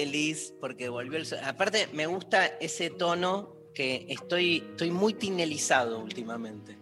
feliz 0.00 0.54
porque 0.60 0.88
volvió 0.88 1.18
el 1.18 1.26
sorteo. 1.26 1.48
Aparte, 1.48 1.88
me 1.92 2.06
gusta 2.06 2.46
ese 2.46 2.90
tono 2.90 3.54
que 3.74 4.06
estoy, 4.08 4.64
estoy 4.70 4.90
muy 4.90 5.14
tinelizado 5.14 6.00
últimamente. 6.00 6.78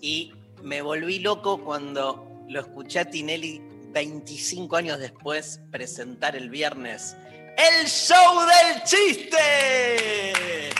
Y 0.00 0.32
me 0.62 0.82
volví 0.82 1.20
loco 1.20 1.62
cuando 1.62 2.44
lo 2.48 2.60
escuché 2.60 3.00
a 3.00 3.04
Tinelli 3.04 3.62
25 3.92 4.76
años 4.76 4.98
después 4.98 5.60
presentar 5.70 6.36
el 6.36 6.48
viernes 6.48 7.16
¡El 7.56 7.86
show 7.86 8.40
del 8.40 8.82
chiste! 8.84 10.70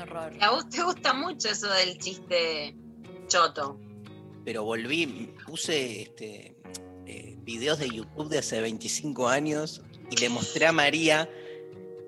Horror. 0.00 0.32
A 0.40 0.50
vos 0.50 0.68
te 0.68 0.82
gusta 0.82 1.12
mucho 1.12 1.48
eso 1.48 1.68
del 1.72 1.98
chiste 1.98 2.74
choto. 3.26 3.78
pero 4.44 4.64
volví, 4.64 5.34
puse 5.46 6.02
este, 6.02 6.59
videos 7.44 7.78
de 7.78 7.88
YouTube 7.90 8.28
de 8.28 8.38
hace 8.38 8.60
25 8.60 9.28
años 9.28 9.82
y 10.10 10.16
le 10.16 10.28
mostré 10.28 10.66
a 10.66 10.72
María 10.72 11.28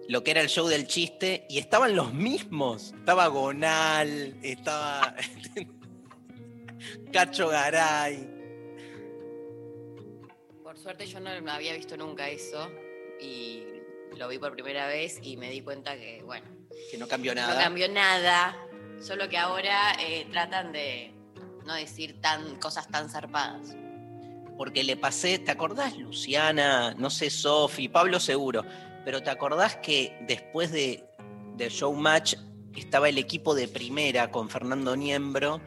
lo 0.09 0.25
que 0.25 0.33
era 0.33 0.41
el 0.41 0.49
show 0.49 0.67
del 0.67 0.87
chiste 0.87 1.47
y 1.49 1.59
estaban 1.59 1.95
los 1.97 2.13
mismos. 2.13 2.93
Estaba 2.99 3.29
Gonal, 3.29 4.37
estaba 4.43 5.15
Cacho 7.13 7.49
Garay. 7.49 8.29
Por 10.63 10.77
suerte 10.79 11.07
yo 11.07 11.21
no 11.21 11.31
había 11.53 11.75
visto 11.75 11.97
nunca 11.97 12.29
eso 12.29 12.69
y 13.21 13.65
lo 14.17 14.29
vi 14.29 14.39
por 14.39 14.53
primera 14.53 14.87
vez 14.87 15.19
y 15.23 15.37
me 15.37 15.51
di 15.51 15.61
cuenta 15.63 15.97
que, 15.97 16.23
bueno, 16.25 16.47
Que 16.91 16.99
no 16.99 17.07
cambió 17.07 17.35
no 17.35 17.41
nada. 17.41 17.63
cambió 17.63 17.89
nada, 17.89 18.57
solo 19.01 19.29
que 19.29 19.39
ahora 19.39 19.95
eh, 20.01 20.27
tratan 20.31 20.73
de 20.73 21.13
no 21.67 21.75
decir 21.75 22.21
tan 22.21 22.57
cosas 22.57 22.89
tan 22.89 23.09
zarpadas. 23.09 23.77
Porque 24.63 24.85
le 24.85 24.97
pasé, 24.97 25.41
¿te 25.41 25.51
acordás, 25.51 25.99
Luciana? 25.99 26.95
No 26.97 27.11
sé, 27.11 27.31
Sofi, 27.31 27.89
Pablo 27.89 28.21
seguro. 28.21 28.65
Pero 29.05 29.21
¿te 29.21 29.29
acordás 29.29 29.75
que 29.79 30.17
después 30.29 30.71
de, 30.71 31.05
del 31.57 31.69
showmatch 31.69 32.37
estaba 32.77 33.09
el 33.09 33.19
equipo 33.19 33.57
de 33.57 33.67
primera 33.67 34.31
con 34.31 34.49
Fernando 34.49 34.95
Niembro 34.95 35.61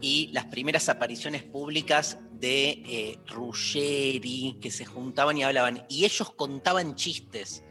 y 0.00 0.30
las 0.32 0.46
primeras 0.46 0.88
apariciones 0.88 1.44
públicas 1.44 2.18
de 2.32 2.82
eh, 2.88 3.18
Ruggeri, 3.28 4.58
que 4.60 4.72
se 4.72 4.84
juntaban 4.84 5.38
y 5.38 5.44
hablaban. 5.44 5.86
Y 5.88 6.04
ellos 6.04 6.32
contaban 6.32 6.96
chistes. 6.96 7.62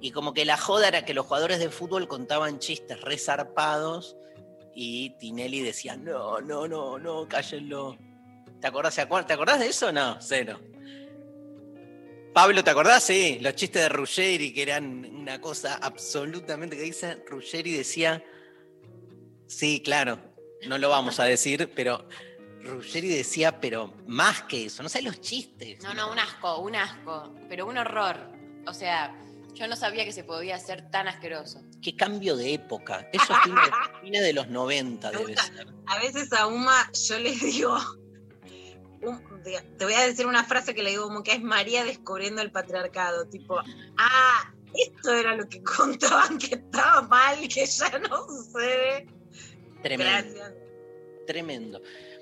Y 0.00 0.10
como 0.10 0.34
que 0.34 0.44
la 0.44 0.56
joda 0.56 0.88
era 0.88 1.04
que 1.04 1.14
los 1.14 1.26
jugadores 1.26 1.60
de 1.60 1.70
fútbol 1.70 2.08
contaban 2.08 2.58
chistes 2.58 3.00
resarpados 3.02 4.16
y 4.74 5.10
Tinelli 5.20 5.60
decía, 5.60 5.96
no, 5.96 6.40
no, 6.40 6.66
no, 6.66 6.98
no, 6.98 7.28
cállenlo. 7.28 7.96
¿Te 8.60 8.66
acordás, 8.66 8.94
¿Se 8.94 9.02
acuer- 9.08 9.26
¿Te 9.26 9.32
acordás 9.34 9.60
de 9.60 9.68
eso? 9.68 9.92
No, 9.92 10.18
cero. 10.20 10.60
Pablo, 12.34 12.62
¿te 12.62 12.70
acordás? 12.70 13.02
Sí, 13.04 13.38
los 13.40 13.54
chistes 13.54 13.82
de 13.82 13.88
Ruggeri, 13.88 14.52
que 14.52 14.62
eran 14.62 15.04
una 15.04 15.40
cosa 15.40 15.76
absolutamente 15.82 16.76
que 16.76 16.82
dice 16.82 17.22
Ruggeri 17.26 17.72
decía, 17.72 18.22
sí, 19.46 19.80
claro, 19.84 20.20
no 20.66 20.78
lo 20.78 20.88
vamos 20.88 21.18
a 21.20 21.24
decir, 21.24 21.72
pero 21.74 22.06
Ruggeri 22.62 23.08
decía, 23.08 23.60
pero 23.60 23.94
más 24.06 24.42
que 24.42 24.66
eso, 24.66 24.82
no 24.82 24.88
sé 24.88 25.02
los 25.02 25.20
chistes. 25.20 25.82
No, 25.82 25.94
no, 25.94 26.12
un 26.12 26.18
asco, 26.18 26.58
un 26.60 26.76
asco, 26.76 27.34
pero 27.48 27.66
un 27.66 27.78
horror. 27.78 28.16
O 28.66 28.74
sea, 28.74 29.16
yo 29.54 29.66
no 29.66 29.74
sabía 29.74 30.04
que 30.04 30.12
se 30.12 30.22
podía 30.22 30.58
ser 30.58 30.90
tan 30.90 31.08
asqueroso. 31.08 31.62
Qué 31.82 31.96
cambio 31.96 32.36
de 32.36 32.54
época. 32.54 33.08
Eso 33.12 33.32
es 33.32 33.38
fines 34.02 34.22
de 34.22 34.32
los 34.32 34.48
90 34.48 35.10
Me 35.10 35.18
debe 35.18 35.36
ser. 35.36 35.66
A 35.86 35.98
veces 35.98 36.32
a 36.32 36.46
Uma 36.46 36.90
yo 37.08 37.18
le 37.18 37.30
digo, 37.32 37.76
te 39.00 39.84
voy 39.84 39.94
a 39.94 40.06
decir 40.06 40.26
una 40.26 40.44
frase 40.44 40.74
que 40.74 40.82
le 40.82 40.90
digo 40.90 41.04
como 41.04 41.22
que 41.22 41.32
es 41.32 41.42
María 41.42 41.84
descubriendo 41.84 42.42
el 42.42 42.50
patriarcado, 42.50 43.26
tipo, 43.28 43.58
ah, 43.96 44.54
esto 44.74 45.12
era 45.14 45.34
lo 45.36 45.48
que 45.48 45.62
contaban 45.76 46.38
que 46.38 46.56
estaba 46.56 47.02
mal, 47.02 47.38
que 47.48 47.64
ya 47.66 47.98
no 47.98 48.26
sucede. 48.26 49.06
Tremendo. 49.82 50.34
Gracias. 50.34 50.54
Tremendo. 51.26 51.80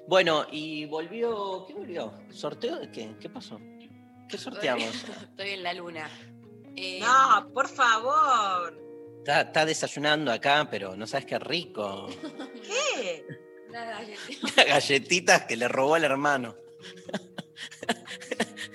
Bueno, 0.08 0.46
y 0.50 0.84
volvió. 0.86 1.64
¿Qué 1.66 1.74
volvió? 1.74 2.12
¿Sorteo 2.30 2.78
de 2.78 2.90
qué? 2.90 3.14
¿Qué 3.20 3.28
pasó? 3.28 3.58
¿Qué 4.28 4.36
sorteamos? 4.38 4.84
Estoy 5.30 5.50
en 5.50 5.62
la 5.62 5.72
luna. 5.74 6.08
Eh, 6.76 7.00
No, 7.00 7.50
por 7.52 7.68
favor. 7.68 8.76
Está, 9.18 9.40
está 9.42 9.64
desayunando 9.64 10.30
acá, 10.30 10.68
pero 10.70 10.94
no 10.96 11.06
sabes 11.06 11.26
qué 11.26 11.38
rico. 11.38 12.08
¿Qué? 12.62 13.24
yo- 13.72 14.64
Galletitas 14.66 15.44
que 15.46 15.56
le 15.56 15.66
robó 15.68 15.96
el 15.96 16.04
hermano. 16.04 16.54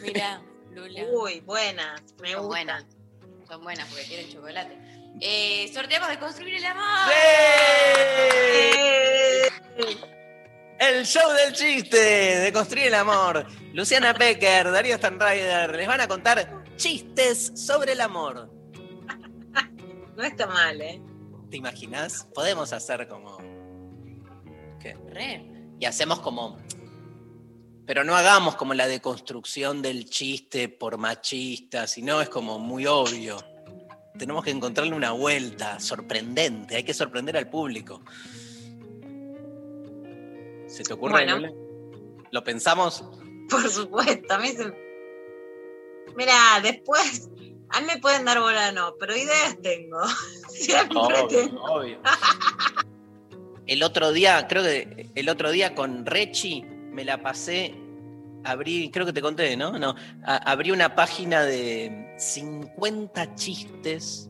Mirá, 0.01 0.41
Lula. 0.71 1.03
Uy, 1.11 1.41
buenas, 1.41 2.01
me 2.21 2.31
Son 2.31 2.43
gusta. 2.43 2.47
buenas. 2.47 2.85
Son 3.47 3.61
buenas 3.63 3.87
porque 3.89 4.05
tienen 4.05 4.29
chocolate. 4.31 4.77
Eh, 5.19 5.69
sorteamos 5.73 6.07
de 6.09 6.19
construir 6.19 6.55
el 6.55 6.65
amor. 6.65 7.11
¡Eh! 7.13 9.47
El 10.79 11.05
show 11.05 11.29
del 11.31 11.53
chiste 11.53 11.97
de 11.97 12.51
Construir 12.53 12.87
el 12.87 12.95
Amor. 12.95 13.45
Luciana 13.73 14.13
Pecker, 14.15 14.71
Darío 14.71 14.97
Stanrider, 14.97 15.75
les 15.75 15.87
van 15.87 16.01
a 16.01 16.07
contar 16.07 16.63
chistes 16.75 17.51
sobre 17.55 17.91
el 17.93 18.01
amor. 18.01 18.49
No 20.15 20.23
está 20.23 20.45
mal, 20.47 20.81
¿eh? 20.81 21.01
¿Te 21.49 21.57
imaginas? 21.57 22.27
Podemos 22.33 22.73
hacer 22.73 23.07
como. 23.07 23.37
¿Qué? 24.79 24.95
Re. 25.07 25.45
Y 25.79 25.85
hacemos 25.85 26.19
como. 26.19 26.57
Pero 27.85 28.03
no 28.03 28.15
hagamos 28.15 28.55
como 28.55 28.73
la 28.73 28.87
deconstrucción 28.87 29.81
del 29.81 30.09
chiste 30.09 30.69
por 30.69 30.97
machista, 30.97 31.87
sino 31.87 32.21
es 32.21 32.29
como 32.29 32.59
muy 32.59 32.85
obvio. 32.85 33.37
Tenemos 34.17 34.43
que 34.43 34.51
encontrarle 34.51 34.93
una 34.93 35.11
vuelta 35.11 35.79
sorprendente, 35.79 36.75
hay 36.75 36.83
que 36.83 36.93
sorprender 36.93 37.37
al 37.37 37.49
público. 37.49 38.01
¿Se 40.67 40.83
te 40.83 40.93
ocurre? 40.93 41.11
Bueno. 41.11 41.37
Lula? 41.37 41.51
¿Lo 42.31 42.43
pensamos? 42.43 43.03
Por 43.49 43.67
supuesto, 43.69 44.33
a 44.33 44.37
mí 44.37 44.49
se... 44.49 44.71
Mira, 46.15 46.59
después, 46.61 47.29
a 47.69 47.81
mí 47.81 47.87
me 47.87 47.97
pueden 47.99 48.25
dar 48.25 48.39
bola 48.39 48.71
no, 48.71 48.95
pero 48.99 49.15
ideas 49.15 49.57
tengo. 49.61 49.99
Siempre 50.49 51.25
tengo. 51.29 51.61
obvio. 51.63 51.99
El 53.65 53.83
otro 53.83 54.11
día, 54.11 54.47
creo 54.47 54.63
que 54.63 55.09
el 55.15 55.29
otro 55.29 55.51
día 55.51 55.75
con 55.75 56.05
Rechi 56.05 56.65
me 56.91 57.05
la 57.05 57.21
pasé, 57.21 57.73
abrí, 58.43 58.89
creo 58.91 59.05
que 59.05 59.13
te 59.13 59.21
conté, 59.21 59.55
¿no? 59.55 59.77
No, 59.77 59.95
abrí 60.23 60.71
una 60.71 60.95
página 60.95 61.43
de 61.43 62.13
50 62.17 63.35
chistes 63.35 64.29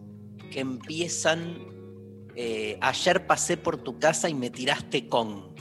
que 0.51 0.59
empiezan, 0.59 1.57
eh, 2.35 2.77
ayer 2.81 3.25
pasé 3.25 3.57
por 3.57 3.77
tu 3.77 3.99
casa 3.99 4.29
y 4.29 4.33
me 4.33 4.49
tiraste 4.49 5.07
con. 5.07 5.55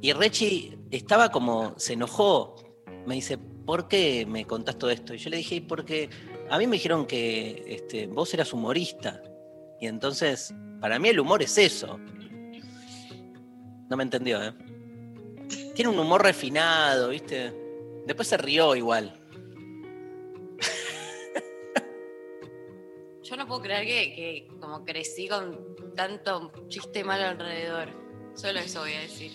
Y 0.00 0.12
Rechi 0.12 0.78
estaba 0.90 1.30
como, 1.30 1.74
se 1.78 1.94
enojó, 1.94 2.56
me 3.06 3.14
dice, 3.14 3.38
¿por 3.38 3.88
qué 3.88 4.26
me 4.26 4.44
contás 4.44 4.78
todo 4.78 4.90
esto? 4.90 5.14
Y 5.14 5.18
yo 5.18 5.30
le 5.30 5.38
dije, 5.38 5.62
porque 5.62 6.10
a 6.50 6.58
mí 6.58 6.66
me 6.66 6.76
dijeron 6.76 7.06
que 7.06 7.64
este, 7.66 8.06
vos 8.06 8.32
eras 8.34 8.52
humorista. 8.52 9.22
Y 9.80 9.86
entonces, 9.86 10.54
para 10.80 10.98
mí 10.98 11.08
el 11.08 11.20
humor 11.20 11.42
es 11.42 11.58
eso. 11.58 11.98
No 13.88 13.96
me 13.96 14.02
entendió, 14.02 14.42
¿eh? 14.42 14.52
Tiene 15.76 15.90
un 15.90 15.98
humor 15.98 16.22
refinado, 16.22 17.10
¿viste? 17.10 17.52
Después 18.06 18.26
se 18.26 18.38
rió 18.38 18.74
igual. 18.74 19.12
Yo 23.22 23.36
no 23.36 23.46
puedo 23.46 23.60
creer 23.60 23.84
que, 23.84 24.14
que 24.14 24.48
como 24.58 24.86
crecí 24.86 25.28
con 25.28 25.76
tanto 25.94 26.50
chiste 26.68 27.04
malo 27.04 27.26
alrededor. 27.26 27.90
Solo 28.34 28.60
eso 28.60 28.80
voy 28.80 28.94
a 28.94 29.00
decir. 29.00 29.32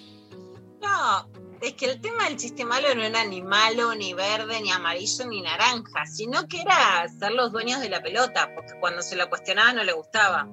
No, 0.81 1.29
es 1.61 1.73
que 1.73 1.85
el 1.85 2.01
tema 2.01 2.23
del 2.23 2.37
chiste 2.37 2.65
malo 2.65 2.95
no 2.95 3.03
era 3.03 3.23
ni 3.23 3.43
malo, 3.43 3.93
ni 3.93 4.15
verde, 4.15 4.61
ni 4.61 4.71
amarillo, 4.71 5.27
ni 5.27 5.43
naranja, 5.43 6.07
sino 6.07 6.47
que 6.47 6.61
era 6.61 7.07
ser 7.19 7.33
los 7.33 7.51
dueños 7.51 7.81
de 7.81 7.89
la 7.89 8.01
pelota, 8.01 8.49
porque 8.55 8.73
cuando 8.79 9.03
se 9.03 9.15
la 9.15 9.29
cuestionaba 9.29 9.73
no 9.73 9.83
le 9.83 9.93
gustaba. 9.93 10.49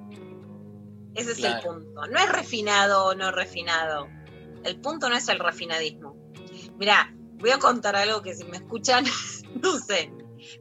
Ese 1.15 1.31
es 1.31 1.43
el 1.43 1.59
punto. 1.61 2.05
No 2.05 2.19
es 2.19 2.31
refinado 2.31 3.05
o 3.05 3.15
no 3.15 3.31
refinado. 3.31 4.07
El 4.63 4.79
punto 4.81 5.09
no 5.09 5.15
es 5.15 5.27
el 5.29 5.39
refinadismo. 5.39 6.15
Mirá, 6.77 7.13
voy 7.35 7.51
a 7.51 7.59
contar 7.59 7.95
algo 7.95 8.21
que 8.21 8.35
si 8.35 8.43
me 8.45 8.57
escuchan, 8.57 9.05
no 9.61 9.77
sé. 9.79 10.11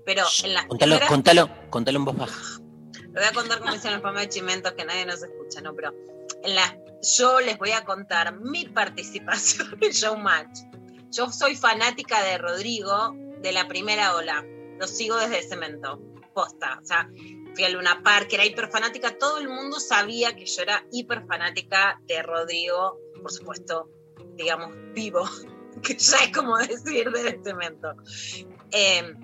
Pero 0.04 0.24
en 0.44 0.54
las 0.54 0.66
Contalo, 0.66 0.90
primeras- 0.96 1.08
contalo, 1.08 1.50
contalo 1.70 1.98
en 1.98 2.04
voz 2.04 2.16
baja. 2.16 2.60
lo 3.04 3.12
voy 3.12 3.24
a 3.24 3.32
contar 3.32 3.58
como 3.60 3.72
dicen 3.72 3.92
los 3.92 4.02
de 4.22 4.28
Chimentos, 4.28 4.72
que 4.72 4.84
nadie 4.84 5.06
nos 5.06 5.22
escucha, 5.22 5.60
¿no? 5.60 5.74
Pero 5.74 5.94
en 6.42 6.54
yo 7.16 7.40
les 7.40 7.56
voy 7.58 7.70
a 7.70 7.84
contar 7.84 8.38
mi 8.40 8.64
participación 8.66 9.78
en 9.80 9.92
Showmatch. 9.92 10.58
Yo 11.10 11.30
soy 11.30 11.56
fanática 11.56 12.22
de 12.22 12.38
Rodrigo 12.38 13.14
de 13.40 13.52
la 13.52 13.66
primera 13.68 14.14
ola. 14.14 14.44
Lo 14.78 14.86
sigo 14.86 15.16
desde 15.16 15.48
Cemento. 15.48 16.00
Posta. 16.34 16.78
O 16.82 16.84
sea, 16.84 17.08
fui 17.54 17.64
a 17.64 17.68
Luna 17.70 18.02
Park, 18.04 18.28
era 18.32 18.44
hiper 18.44 18.68
fanática. 18.70 19.16
Todo 19.16 19.38
el 19.38 19.48
mundo 19.48 19.80
sabía 19.80 20.36
que 20.36 20.44
yo 20.44 20.62
era 20.62 20.84
hiper 20.92 21.24
fanática 21.26 22.00
de 22.06 22.22
Rodrigo. 22.22 22.98
Por 23.20 23.32
supuesto, 23.32 23.90
digamos, 24.36 24.70
vivo. 24.94 25.22
Que 25.82 25.96
ya 25.96 26.16
es 26.24 26.36
como 26.36 26.56
decir 26.58 27.08
desde 27.12 27.40
Cemento. 27.44 27.92
Eh, 28.72 29.14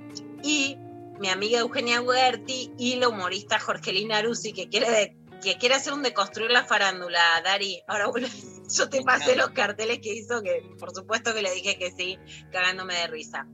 y 0.45 0.77
mi 1.19 1.29
amiga 1.29 1.59
Eugenia 1.59 2.01
Huerti 2.01 2.71
y 2.79 2.95
la 2.97 3.09
humorista 3.09 3.59
Jorgelina 3.59 4.19
Arusi, 4.19 4.53
que 4.53 4.69
quiere, 4.69 4.89
de- 4.89 5.17
que 5.43 5.59
quiere 5.59 5.75
hacer 5.75 5.93
un 5.95 6.03
deconstruir 6.05 6.53
la 6.53 6.65
farándula, 6.65 7.19
Dari. 7.43 7.83
Ahora 7.89 8.09
yo 8.73 8.89
te 8.89 9.03
pasé 9.03 9.35
los 9.35 9.51
carteles 9.51 9.99
que 10.01 10.15
hizo, 10.15 10.43
que 10.43 10.63
por 10.79 10.95
supuesto 10.95 11.35
que 11.35 11.43
le 11.43 11.51
dije 11.53 11.77
que 11.77 11.91
sí, 11.91 12.19
cagándome 12.53 12.95
de 12.95 13.07
risa. 13.09 13.49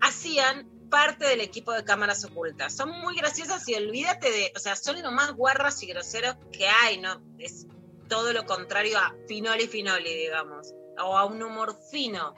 Hacían 0.00 0.68
parte 0.90 1.26
del 1.26 1.40
equipo 1.40 1.72
de 1.72 1.82
cámaras 1.82 2.24
ocultas. 2.24 2.76
Son 2.76 2.90
muy 3.00 3.16
graciosas 3.16 3.68
y 3.68 3.74
olvídate 3.74 4.30
de, 4.30 4.52
o 4.54 4.58
sea, 4.60 4.76
son 4.76 5.02
lo 5.02 5.10
más 5.10 5.32
guarras 5.32 5.82
y 5.82 5.86
groseros 5.86 6.36
que 6.52 6.68
hay, 6.68 6.98
¿no? 7.00 7.20
Es 7.38 7.66
todo 8.08 8.32
lo 8.32 8.44
contrario 8.44 8.98
a 8.98 9.14
Finoli 9.28 9.66
Finoli, 9.66 10.14
digamos, 10.14 10.74
o 10.98 11.16
a 11.16 11.24
un 11.24 11.42
humor 11.42 11.76
fino 11.90 12.34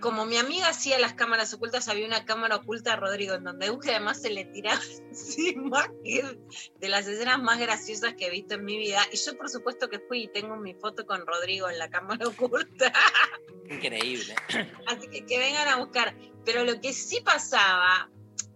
como 0.00 0.26
mi 0.26 0.36
amiga 0.36 0.68
hacía 0.68 0.98
las 0.98 1.14
cámaras 1.14 1.52
ocultas, 1.54 1.88
había 1.88 2.06
una 2.06 2.24
cámara 2.24 2.56
oculta 2.56 2.92
a 2.92 2.96
Rodrigo, 2.96 3.34
en 3.34 3.44
donde 3.44 3.66
Euge 3.66 3.90
además 3.90 4.20
se 4.20 4.30
le 4.30 4.44
tiraba 4.44 4.80
encima, 5.08 5.90
que 6.04 6.38
de 6.78 6.88
las 6.88 7.06
escenas 7.06 7.40
más 7.40 7.58
graciosas 7.58 8.14
que 8.14 8.26
he 8.26 8.30
visto 8.30 8.54
en 8.54 8.64
mi 8.64 8.78
vida. 8.78 9.00
Y 9.12 9.16
yo, 9.16 9.36
por 9.36 9.48
supuesto, 9.48 9.88
que 9.88 10.00
fui 10.00 10.24
y 10.24 10.28
tengo 10.28 10.56
mi 10.56 10.74
foto 10.74 11.06
con 11.06 11.26
Rodrigo 11.26 11.68
en 11.68 11.78
la 11.78 11.90
cámara 11.90 12.26
oculta. 12.28 12.92
Increíble. 13.68 14.34
Así 14.86 15.08
que 15.08 15.26
que 15.26 15.38
vengan 15.38 15.68
a 15.68 15.76
buscar. 15.76 16.16
Pero 16.44 16.64
lo 16.64 16.80
que 16.80 16.92
sí 16.92 17.20
pasaba 17.20 18.10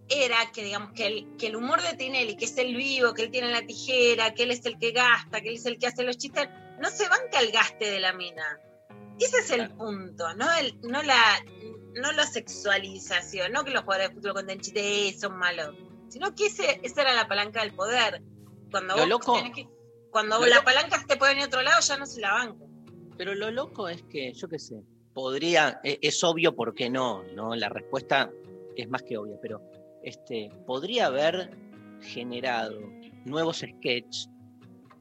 era 0.09 0.51
que, 0.53 0.63
digamos, 0.63 0.91
que 0.93 1.07
el, 1.07 1.27
que 1.37 1.47
el 1.47 1.55
humor 1.55 1.81
de 1.81 1.95
Tinelli, 1.95 2.35
que 2.35 2.45
es 2.45 2.57
el 2.57 2.75
vivo, 2.75 3.13
que 3.13 3.23
él 3.23 3.31
tiene 3.31 3.49
la 3.51 3.65
tijera, 3.65 4.33
que 4.33 4.43
él 4.43 4.51
es 4.51 4.65
el 4.65 4.77
que 4.77 4.91
gasta, 4.91 5.41
que 5.41 5.49
él 5.49 5.55
es 5.55 5.65
el 5.65 5.77
que 5.79 5.87
hace 5.87 6.03
los 6.03 6.17
chistes, 6.17 6.47
no 6.79 6.89
se 6.89 7.07
banca 7.09 7.39
el 7.39 7.51
gaste 7.51 7.89
de 7.89 7.99
la 7.99 8.13
mina. 8.13 8.59
Ese 9.19 9.37
es 9.39 9.51
el 9.51 9.69
punto, 9.71 10.33
no, 10.35 10.45
el, 10.59 10.79
no, 10.81 11.01
la, 11.03 11.15
no 11.95 12.11
la 12.11 12.25
sexualización, 12.25 13.51
no 13.51 13.63
que 13.63 13.71
los 13.71 13.83
jugadores 13.83 14.09
de 14.09 14.15
fútbol 14.15 14.33
cuenten 14.33 14.59
chistes 14.59 14.83
"Eh, 14.83 15.17
son 15.19 15.37
malos, 15.37 15.75
sino 16.09 16.33
que 16.35 16.47
ese, 16.47 16.79
esa 16.83 17.01
era 17.01 17.13
la 17.13 17.27
palanca 17.27 17.61
del 17.61 17.73
poder. 17.73 18.21
Cuando, 18.71 18.95
Lo 18.95 19.01
vos 19.01 19.09
loco- 19.09 19.43
que- 19.53 19.67
cuando 20.11 20.39
lo 20.39 20.45
la 20.47 20.55
loco- 20.57 20.65
palanca 20.65 21.03
te 21.07 21.15
puede 21.15 21.31
venir 21.33 21.45
a 21.45 21.47
otro 21.47 21.61
lado, 21.61 21.79
ya 21.79 21.97
no 21.97 22.05
se 22.05 22.21
la 22.21 22.33
banca. 22.33 22.65
Pero 23.17 23.35
lo 23.35 23.51
loco 23.51 23.87
es 23.87 24.01
que, 24.03 24.33
yo 24.33 24.47
qué 24.49 24.57
sé, 24.59 24.81
podría, 25.13 25.79
e- 25.83 25.99
es 26.01 26.23
obvio 26.23 26.55
por 26.55 26.73
qué 26.73 26.89
no, 26.89 27.23
¿no? 27.35 27.55
La 27.55 27.69
respuesta 27.69 28.31
es 28.75 28.89
más 28.89 29.03
que 29.03 29.17
obvia, 29.17 29.37
pero 29.41 29.61
este, 30.03 30.49
podría 30.65 31.07
haber 31.07 31.57
generado 32.01 32.79
nuevos 33.25 33.57
sketches 33.59 34.29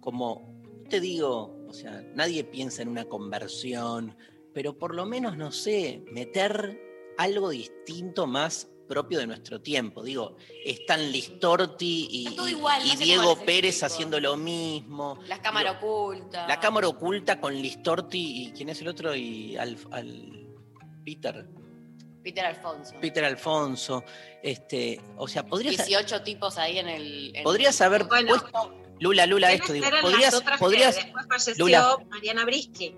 como, 0.01 0.43
te 0.89 1.01
digo, 1.01 1.57
o 1.69 1.73
sea, 1.73 2.03
nadie 2.15 2.45
piensa 2.45 2.83
en 2.83 2.89
una 2.89 3.05
conversión, 3.05 4.17
pero 4.53 4.77
por 4.79 4.95
lo 4.95 5.07
menos, 5.07 5.37
no 5.37 5.53
sé, 5.53 6.03
meter 6.13 6.81
algo 7.19 7.51
distinto 7.51 8.27
más 8.27 8.69
propio 8.89 9.21
de 9.21 9.27
nuestro 9.27 9.61
tiempo. 9.61 10.03
Digo, 10.03 10.37
están 10.65 11.11
Listorti 11.13 12.09
y, 12.11 12.29
igual, 12.51 12.83
no 12.87 12.97
Diego 12.97 13.37
Pérez 13.47 13.77
tipo. 13.77 13.87
haciendo 13.87 14.21
lo 14.21 14.37
mismo. 14.37 15.19
Las 15.29 15.39
cámaras 15.39 15.81
Digo, 15.81 16.05
ocultas. 16.09 16.49
la 16.49 16.61
cámara 16.61 16.89
oculta 16.89 17.41
con 17.41 17.55
Listorti 17.55 18.43
y 18.49 18.53
quién 18.53 18.69
es 18.69 18.81
el 18.83 18.89
otro 18.89 19.15
y 19.15 19.57
al, 19.57 19.79
al- 19.93 20.47
Peter, 21.05 21.49
Peter 22.23 22.45
Alfonso. 22.45 22.95
Peter 23.01 23.25
Alfonso, 23.25 24.05
este, 24.43 25.01
o 25.17 25.27
sea, 25.29 25.45
podrías 25.45 25.87
18 25.87 26.23
tipos 26.23 26.57
ahí 26.59 26.79
en 26.79 26.89
el. 26.89 27.37
en- 27.37 27.43
podrías 27.45 27.81
haber 27.81 28.05
Bueno. 28.05 28.29
puesto 28.39 28.75
Lula 29.01 29.27
Lula 29.27 29.49
¿Quiénes 29.49 29.63
esto, 29.63 29.73
digo, 29.73 29.87
podrías, 30.01 30.43
podrías, 30.59 30.95
después 30.97 31.27
falleció 31.29 31.65
Lula. 31.65 31.97
Mariana 32.09 32.45
Brisky. 32.45 32.95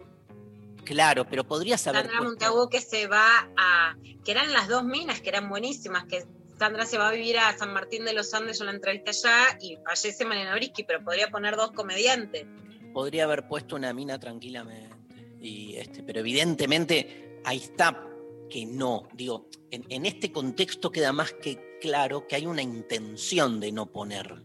claro, 0.84 1.26
pero 1.28 1.44
podrías 1.44 1.86
haber 1.86 2.02
Sandra 2.06 2.20
Montagu 2.22 2.68
que 2.68 2.80
se 2.80 3.06
va 3.06 3.48
a. 3.56 3.96
que 4.24 4.30
eran 4.30 4.52
las 4.52 4.68
dos 4.68 4.84
minas 4.84 5.20
que 5.20 5.28
eran 5.30 5.48
buenísimas, 5.48 6.04
que 6.04 6.24
Sandra 6.58 6.84
se 6.86 6.98
va 6.98 7.08
a 7.08 7.12
vivir 7.12 7.38
a 7.38 7.56
San 7.56 7.72
Martín 7.72 8.04
de 8.04 8.12
los 8.12 8.32
Andes, 8.34 8.58
yo 8.58 8.64
la 8.64 8.70
entrevisté 8.72 9.10
allá 9.10 9.58
y 9.60 9.76
fallece 9.84 10.24
Mariana 10.24 10.54
Brisky, 10.54 10.84
pero 10.84 11.02
podría 11.02 11.28
poner 11.28 11.56
dos 11.56 11.72
comediantes. 11.72 12.46
podría 12.92 13.24
haber 13.24 13.48
puesto 13.48 13.74
una 13.76 13.92
mina 13.92 14.18
tranquilamente. 14.20 14.94
Y 15.40 15.76
este, 15.76 16.02
pero 16.02 16.20
evidentemente 16.20 17.40
ahí 17.44 17.58
está 17.58 18.06
que 18.48 18.66
no. 18.66 19.08
Digo, 19.14 19.48
en, 19.70 19.84
en 19.88 20.06
este 20.06 20.32
contexto 20.32 20.90
queda 20.90 21.12
más 21.12 21.32
que 21.32 21.78
claro 21.80 22.26
que 22.26 22.36
hay 22.36 22.46
una 22.46 22.62
intención 22.62 23.60
de 23.60 23.72
no 23.72 23.86
poner. 23.86 24.42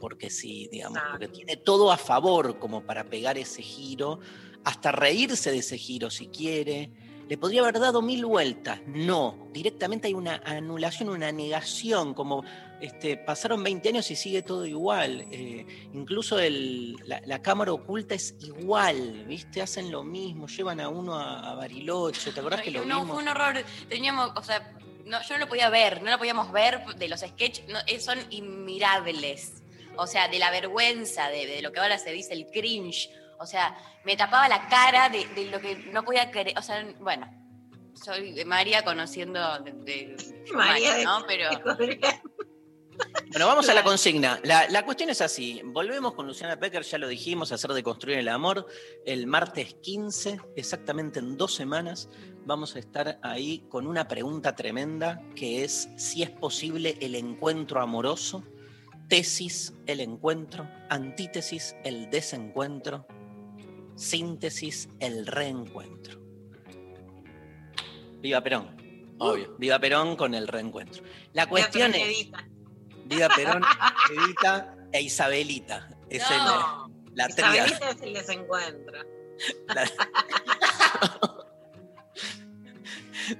Porque 0.00 0.30
sí, 0.30 0.68
digamos, 0.72 1.00
porque 1.10 1.28
tiene 1.28 1.56
todo 1.56 1.92
a 1.92 1.96
favor 1.96 2.58
como 2.58 2.84
para 2.84 3.04
pegar 3.04 3.38
ese 3.38 3.62
giro, 3.62 4.18
hasta 4.64 4.90
reírse 4.90 5.52
de 5.52 5.58
ese 5.58 5.78
giro 5.78 6.10
si 6.10 6.26
quiere. 6.26 6.90
Le 7.28 7.38
podría 7.38 7.62
haber 7.62 7.78
dado 7.78 8.02
mil 8.02 8.26
vueltas. 8.26 8.80
No, 8.86 9.48
directamente 9.52 10.08
hay 10.08 10.14
una 10.14 10.42
anulación, 10.44 11.08
una 11.08 11.30
negación, 11.30 12.14
como 12.14 12.42
este, 12.82 13.16
pasaron 13.16 13.62
20 13.62 13.88
años 13.88 14.10
y 14.10 14.16
sigue 14.16 14.42
todo 14.42 14.66
igual. 14.66 15.26
Eh, 15.30 15.64
incluso 15.94 16.38
el- 16.38 16.96
la, 17.06 17.20
la 17.24 17.40
cámara 17.40 17.72
oculta 17.72 18.14
es 18.14 18.34
igual, 18.40 19.24
¿viste? 19.26 19.62
Hacen 19.62 19.90
lo 19.90 20.02
mismo, 20.04 20.46
llevan 20.48 20.80
a 20.80 20.88
uno 20.88 21.14
a, 21.18 21.50
a 21.50 21.54
Bariloche, 21.54 22.32
¿te 22.32 22.40
acordás 22.40 22.60
que 22.62 22.68
Ay, 22.70 22.74
lo 22.74 22.84
no, 22.84 23.00
vimos? 23.00 23.14
fue 23.14 23.22
un 23.22 23.28
horror. 23.28 23.64
Teníamos, 23.88 24.32
o 24.36 24.42
sea, 24.42 24.72
no, 25.06 25.20
yo 25.22 25.34
no 25.34 25.38
lo 25.38 25.48
podía 25.48 25.70
ver, 25.70 26.02
no 26.02 26.10
lo 26.10 26.18
podíamos 26.18 26.52
ver 26.52 26.84
de 26.96 27.08
los 27.08 27.20
sketches, 27.20 27.66
no, 27.68 27.78
eh, 27.86 27.98
son 28.00 28.18
inmirables. 28.30 29.62
O 29.96 30.06
sea, 30.06 30.28
de 30.28 30.38
la 30.38 30.50
vergüenza, 30.50 31.28
de, 31.28 31.46
de 31.46 31.62
lo 31.62 31.70
que 31.72 31.80
ahora 31.80 31.98
se 31.98 32.10
dice 32.12 32.32
el 32.34 32.46
cringe. 32.46 33.10
O 33.38 33.46
sea, 33.46 33.76
me 34.04 34.16
tapaba 34.16 34.48
la 34.48 34.68
cara 34.68 35.08
de, 35.08 35.26
de 35.34 35.50
lo 35.50 35.60
que 35.60 35.76
no 35.92 36.02
podía 36.04 36.30
creer. 36.30 36.56
O 36.58 36.62
sea, 36.62 36.84
bueno, 37.00 37.28
soy 37.94 38.42
María 38.46 38.82
conociendo 38.84 39.58
de, 39.58 39.72
de- 39.72 40.44
María 40.54 41.02
¿no? 41.04 41.24
Pero 41.26 41.50
Bueno, 43.32 43.46
vamos 43.46 43.66
a 43.70 43.74
la 43.74 43.82
consigna. 43.82 44.38
La, 44.44 44.68
la 44.68 44.84
cuestión 44.84 45.08
es 45.08 45.22
así. 45.22 45.62
Volvemos 45.64 46.12
con 46.12 46.26
Luciana 46.26 46.58
Pecker, 46.58 46.82
ya 46.82 46.98
lo 46.98 47.08
dijimos, 47.08 47.50
a 47.50 47.54
hacer 47.54 47.72
de 47.72 47.82
construir 47.82 48.18
el 48.18 48.28
amor. 48.28 48.66
El 49.06 49.26
martes 49.26 49.74
15, 49.80 50.38
exactamente 50.54 51.18
en 51.18 51.38
dos 51.38 51.54
semanas, 51.54 52.10
vamos 52.44 52.76
a 52.76 52.78
estar 52.78 53.18
ahí 53.22 53.64
con 53.70 53.86
una 53.86 54.06
pregunta 54.06 54.54
tremenda 54.54 55.22
que 55.34 55.64
es 55.64 55.88
si 55.96 56.22
es 56.22 56.28
posible 56.28 56.98
el 57.00 57.14
encuentro 57.14 57.80
amoroso, 57.80 58.44
tesis, 59.08 59.72
el 59.86 60.00
encuentro, 60.00 60.68
antítesis, 60.90 61.74
el 61.84 62.10
desencuentro, 62.10 63.06
síntesis, 63.94 64.90
el 65.00 65.26
reencuentro. 65.26 66.20
Viva 68.20 68.42
Perón, 68.42 69.14
obvio. 69.18 69.56
Viva 69.58 69.78
Perón 69.78 70.16
con 70.16 70.34
el 70.34 70.46
reencuentro. 70.46 71.02
La 71.32 71.48
cuestión 71.48 71.94
es... 71.94 72.28
Viva 73.14 73.28
Perón, 73.34 73.62
Evita 74.10 74.74
e 74.92 75.02
Isabelita. 75.02 75.88
Es 76.08 76.22
el- 76.30 76.36
No, 76.38 76.90
la 77.14 77.28
tríada. 77.28 77.66
Isabelita 77.66 77.90
es 77.90 78.02
el 78.02 78.12
desencuentro. 78.14 78.98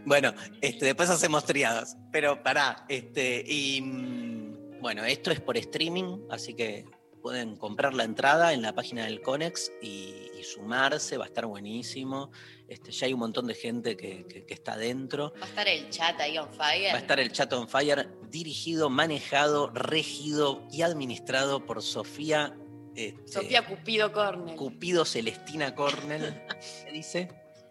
Bueno, 0.05 0.33
este, 0.61 0.87
después 0.87 1.11
hacemos 1.11 1.45
triadas. 1.45 1.97
Pero 2.13 2.43
pará, 2.43 2.85
este, 2.89 3.45
y 3.47 3.81
mm, 3.83 4.81
bueno, 4.81 5.05
esto 5.05 5.31
es 5.31 5.41
por 5.41 5.57
streaming, 5.57 6.21
así 6.31 6.55
que 6.55 6.85
pueden 7.21 7.57
comprar 7.57 7.95
la 7.95 8.05
entrada 8.05 8.53
en 8.53 8.63
la 8.63 8.75
página 8.75 9.05
del 9.05 9.23
Conex 9.23 9.71
y, 9.81 10.31
y 10.39 10.43
sumarse, 10.45 11.17
va 11.17 11.25
a 11.25 11.29
estar 11.29 11.47
buenísimo. 11.47 12.31
Este, 12.73 12.91
ya 12.91 13.07
hay 13.07 13.13
un 13.13 13.21
montón 13.21 13.47
de 13.47 13.55
gente 13.55 13.97
que, 13.97 14.27
que- 14.27 14.45
que 14.47 14.55
está 14.55 14.77
dentro. 14.77 15.33
Va 15.41 15.45
a 15.47 15.49
estar 15.49 15.69
el 15.69 15.91
chat 15.91 16.19
ahí 16.21 16.39
on 16.39 16.49
fire. 16.53 16.91
Va 16.93 16.97
a 16.99 17.01
estar 17.01 17.21
el 17.21 17.31
Chat 17.33 17.53
on 17.53 17.69
Fire 17.69 18.09
dirigido, 18.31 18.89
manejado, 18.91 19.69
regido 19.71 20.67
y 20.73 20.83
administrado 20.83 21.67
por 21.67 21.83
Sofía. 21.83 22.57
este, 22.95 23.31
Sofía 23.31 23.67
Cupido 23.67 24.13
Cornell. 24.13 24.57
Cupido 24.57 25.05
Celestina 25.05 25.75
Cornell. 25.75 26.43
¿Qué 26.85 26.93
dice? 26.93 27.29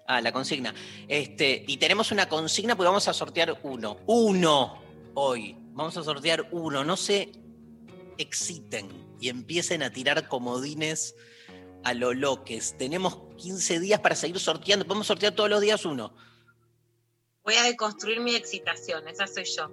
Ah, 0.08 0.20
la 0.22 0.32
consigna. 0.32 0.74
Este, 1.08 1.64
y 1.68 1.78
tenemos 1.78 2.12
una 2.12 2.28
consigna 2.28 2.76
porque 2.76 2.88
vamos 2.88 3.08
a 3.08 3.14
sortear 3.14 3.60
uno. 3.64 3.98
Uno 4.08 4.82
hoy. 5.16 5.56
Vamos 5.74 5.96
a 5.98 6.04
sortear 6.04 6.48
uno. 6.52 6.84
No 6.84 6.98
se 6.98 7.32
exciten 8.18 8.90
y 9.20 9.30
empiecen 9.30 9.84
a 9.84 9.92
tirar 9.92 10.28
comodines 10.28 11.16
a 11.84 11.94
lo 11.94 12.14
loques. 12.14 12.78
Tenemos 12.78 13.20
15 13.38 13.80
días 13.80 14.00
para 14.00 14.16
seguir 14.16 14.40
sorteando. 14.40 14.86
Podemos 14.86 15.08
sortear 15.08 15.34
todos 15.34 15.50
los 15.50 15.62
días 15.62 15.86
uno. 15.86 16.14
Voy 17.44 17.56
a 17.56 17.64
deconstruir 17.64 18.20
mi 18.20 18.36
excitación, 18.36 19.08
esa 19.08 19.26
soy 19.28 19.46
yo. 19.46 19.72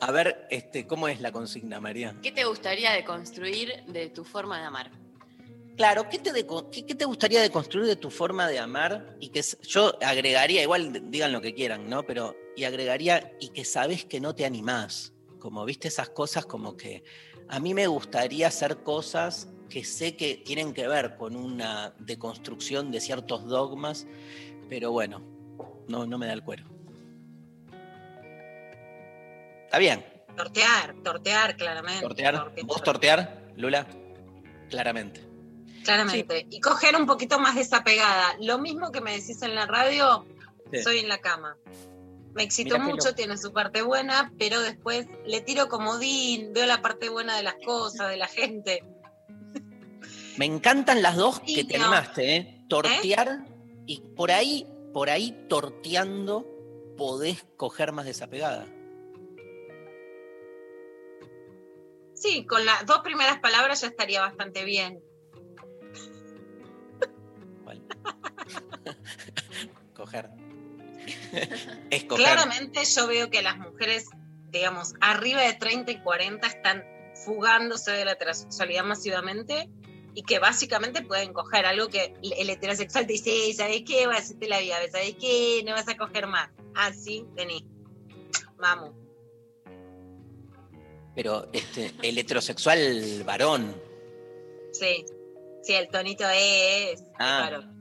A 0.00 0.10
ver, 0.10 0.46
este, 0.50 0.86
¿cómo 0.86 1.08
es 1.08 1.20
la 1.20 1.30
consigna, 1.30 1.80
María? 1.80 2.16
¿Qué 2.22 2.32
te 2.32 2.44
gustaría 2.44 2.92
de 2.92 3.04
construir 3.04 3.84
de 3.86 4.08
tu 4.08 4.24
forma 4.24 4.58
de 4.58 4.64
amar? 4.64 4.90
Claro, 5.76 6.08
¿qué 6.08 6.18
te, 6.18 6.32
qué, 6.72 6.86
qué 6.86 6.94
te 6.94 7.04
gustaría 7.04 7.40
de 7.40 7.50
construir 7.50 7.86
de 7.86 7.96
tu 7.96 8.10
forma 8.10 8.48
de 8.48 8.58
amar? 8.58 9.16
Y 9.20 9.28
que 9.28 9.42
yo 9.62 9.96
agregaría, 10.02 10.62
igual 10.62 11.10
digan 11.10 11.32
lo 11.32 11.40
que 11.40 11.54
quieran, 11.54 11.88
¿no? 11.88 12.02
Pero, 12.02 12.34
y 12.56 12.64
agregaría, 12.64 13.32
y 13.40 13.50
que 13.50 13.64
sabes 13.64 14.04
que 14.04 14.20
no 14.20 14.34
te 14.34 14.44
animás. 14.44 15.12
Como 15.38 15.64
viste 15.64 15.88
esas 15.88 16.10
cosas 16.10 16.44
como 16.44 16.76
que 16.76 17.04
a 17.48 17.60
mí 17.60 17.74
me 17.74 17.86
gustaría 17.86 18.48
hacer 18.48 18.82
cosas 18.82 19.48
que 19.70 19.84
sé 19.84 20.16
que 20.16 20.34
tienen 20.34 20.74
que 20.74 20.86
ver 20.86 21.16
con 21.16 21.34
una 21.36 21.94
deconstrucción 21.98 22.90
de 22.90 23.00
ciertos 23.00 23.46
dogmas, 23.46 24.06
pero 24.68 24.90
bueno, 24.92 25.22
no, 25.88 26.04
no 26.06 26.18
me 26.18 26.26
da 26.26 26.34
el 26.34 26.42
cuero. 26.44 26.64
Está 29.64 29.78
bien, 29.78 30.04
Tortear, 30.36 30.94
tortear, 31.02 31.56
claramente. 31.56 32.00
tortear. 32.00 32.34
tortear, 32.36 32.66
¿Vos 32.66 32.82
tortear, 32.82 33.42
Lula? 33.56 33.86
Claramente. 34.68 35.22
Claramente. 35.84 36.46
Y 36.50 36.60
coger 36.60 36.96
un 36.96 37.06
poquito 37.06 37.38
más 37.38 37.56
desapegada. 37.56 38.36
Lo 38.40 38.58
mismo 38.58 38.90
que 38.92 39.00
me 39.00 39.12
decís 39.12 39.42
en 39.42 39.54
la 39.54 39.66
radio, 39.66 40.24
Sí. 40.72 40.82
soy 40.82 40.98
en 40.98 41.08
la 41.08 41.18
cama. 41.18 41.56
Me 42.34 42.44
excitó 42.44 42.74
Mirá 42.78 42.84
mucho, 42.84 43.14
tiene 43.14 43.36
su 43.36 43.52
parte 43.52 43.82
buena, 43.82 44.32
pero 44.38 44.60
después 44.60 45.06
le 45.26 45.40
tiro 45.40 45.68
comodín, 45.68 46.52
veo 46.52 46.64
la 46.66 46.80
parte 46.80 47.08
buena 47.08 47.36
de 47.36 47.42
las 47.42 47.56
cosas, 47.64 48.08
de 48.08 48.16
la 48.16 48.28
gente. 48.28 48.84
Me 50.40 50.46
encantan 50.46 51.02
las 51.02 51.16
dos 51.16 51.42
Sí, 51.44 51.54
que 51.54 51.64
te 51.64 51.76
no. 51.76 51.84
animaste, 51.84 52.36
¿eh? 52.36 52.64
Tortear 52.66 53.44
y 53.84 54.00
por 54.16 54.30
ahí, 54.30 54.66
por 54.94 55.10
ahí 55.10 55.44
torteando 55.50 56.46
podés 56.96 57.44
coger 57.58 57.92
más 57.92 58.06
desapegada. 58.06 58.64
Sí, 62.14 62.46
con 62.46 62.64
las 62.64 62.86
dos 62.86 63.00
primeras 63.00 63.38
palabras 63.40 63.82
ya 63.82 63.88
estaría 63.88 64.22
bastante 64.22 64.64
bien. 64.64 65.02
Coger. 69.94 70.30
es 71.90 72.04
coger. 72.04 72.24
Claramente 72.24 72.82
yo 72.86 73.06
veo 73.08 73.28
que 73.28 73.42
las 73.42 73.58
mujeres, 73.58 74.08
digamos, 74.48 74.94
arriba 75.02 75.42
de 75.42 75.52
30 75.52 75.90
y 75.90 76.00
40 76.00 76.46
están 76.46 76.82
fugándose 77.26 77.90
de 77.90 78.06
la 78.06 78.12
heterosexualidad 78.12 78.84
masivamente 78.84 79.68
y 80.14 80.22
que 80.22 80.38
básicamente 80.38 81.02
pueden 81.02 81.32
coger 81.32 81.66
algo 81.66 81.88
que 81.88 82.14
el 82.22 82.50
heterosexual 82.50 83.06
te 83.06 83.12
dice, 83.14 83.30
"Ey, 83.30 83.52
¿sabes 83.52 83.82
qué? 83.86 84.06
Vas 84.06 84.16
a 84.16 84.22
hacerte 84.22 84.48
la 84.48 84.60
vida, 84.60 84.76
¿sabes 84.90 85.16
qué? 85.20 85.62
No 85.64 85.72
vas 85.72 85.88
a 85.88 85.96
coger 85.96 86.26
más. 86.26 86.50
Ah, 86.74 86.92
sí, 86.92 87.26
vení. 87.34 87.64
Vamos. 88.58 88.94
Pero 91.14 91.48
este, 91.52 91.92
el 92.02 92.18
heterosexual 92.18 93.24
varón. 93.24 93.74
Sí. 94.72 95.04
Sí, 95.62 95.74
el 95.74 95.88
tonito 95.88 96.24
es. 96.34 97.04
Ah. 97.18 97.46
claro. 97.48 97.80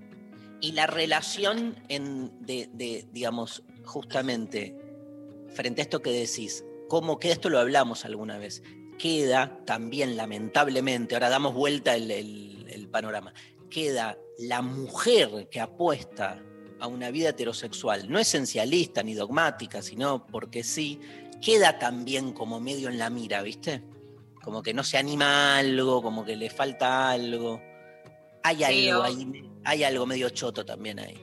Y 0.62 0.74
la 0.74 0.88
relación 0.88 1.82
en, 1.88 2.46
de, 2.46 2.70
de, 2.74 3.08
digamos, 3.14 3.64
justamente, 3.86 4.76
frente 5.54 5.82
a 5.82 5.84
esto 5.84 6.02
que 6.02 6.12
decís, 6.12 6.66
cómo 6.90 7.18
que 7.18 7.32
esto 7.32 7.50
lo 7.50 7.60
hablamos 7.60 8.04
alguna 8.04 8.38
vez, 8.38 8.62
queda 9.00 9.60
también 9.66 10.16
lamentablemente, 10.16 11.16
ahora 11.16 11.30
damos 11.30 11.56
vuelta 11.56 11.96
el, 11.96 12.12
el- 12.12 12.66
el 12.70 12.88
panorama, 12.88 13.34
queda 13.72 14.18
la 14.38 14.62
mujer 14.62 15.48
que 15.50 15.60
apuesta 15.60 16.44
a 16.80 16.88
una 16.88 17.10
vida 17.10 17.30
heterosexual, 17.30 18.10
no 18.10 18.20
esencialista 18.20 19.02
ni 19.02 19.14
dogmática, 19.16 19.82
sino 19.82 20.28
porque 20.28 20.64
sí, 20.64 21.00
queda 21.42 21.80
también 21.80 22.32
como 22.34 22.60
medio 22.60 22.90
en 22.90 23.00
la 23.00 23.10
mira, 23.10 23.42
¿viste? 23.42 23.82
Como 24.44 24.62
que 24.62 24.74
no 24.74 24.84
se 24.84 24.98
anima 24.98 25.56
a 25.56 25.58
algo, 25.60 26.02
como 26.02 26.24
que 26.24 26.36
le 26.36 26.50
falta 26.50 27.10
algo. 27.10 27.60
Hay 28.44 28.58
Sí, 28.64 28.90
algo 28.90 29.04
hay 29.66 29.84
algo 29.84 30.06
medio 30.06 30.30
choto 30.30 30.64
también 30.66 31.00
ahí. 31.00 31.20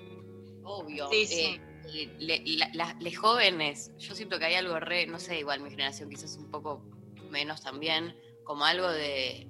Obvio. 0.64 1.08
Sí, 1.10 1.26
sí. 1.26 1.60
Eh, 1.94 2.10
le- 2.18 2.42
la- 2.58 2.70
la- 2.74 2.96
les 3.00 3.16
jóvenes, 3.16 3.92
yo 3.98 4.14
siento 4.14 4.38
que 4.38 4.44
hay 4.46 4.54
algo 4.54 4.78
re, 4.80 5.06
no 5.06 5.18
sé, 5.18 5.38
igual 5.38 5.60
mi 5.60 5.70
generación 5.70 6.10
quizás 6.10 6.36
un 6.36 6.50
poco 6.50 6.82
menos 7.30 7.62
también, 7.62 8.16
como 8.44 8.64
algo 8.64 8.88
de, 8.90 9.48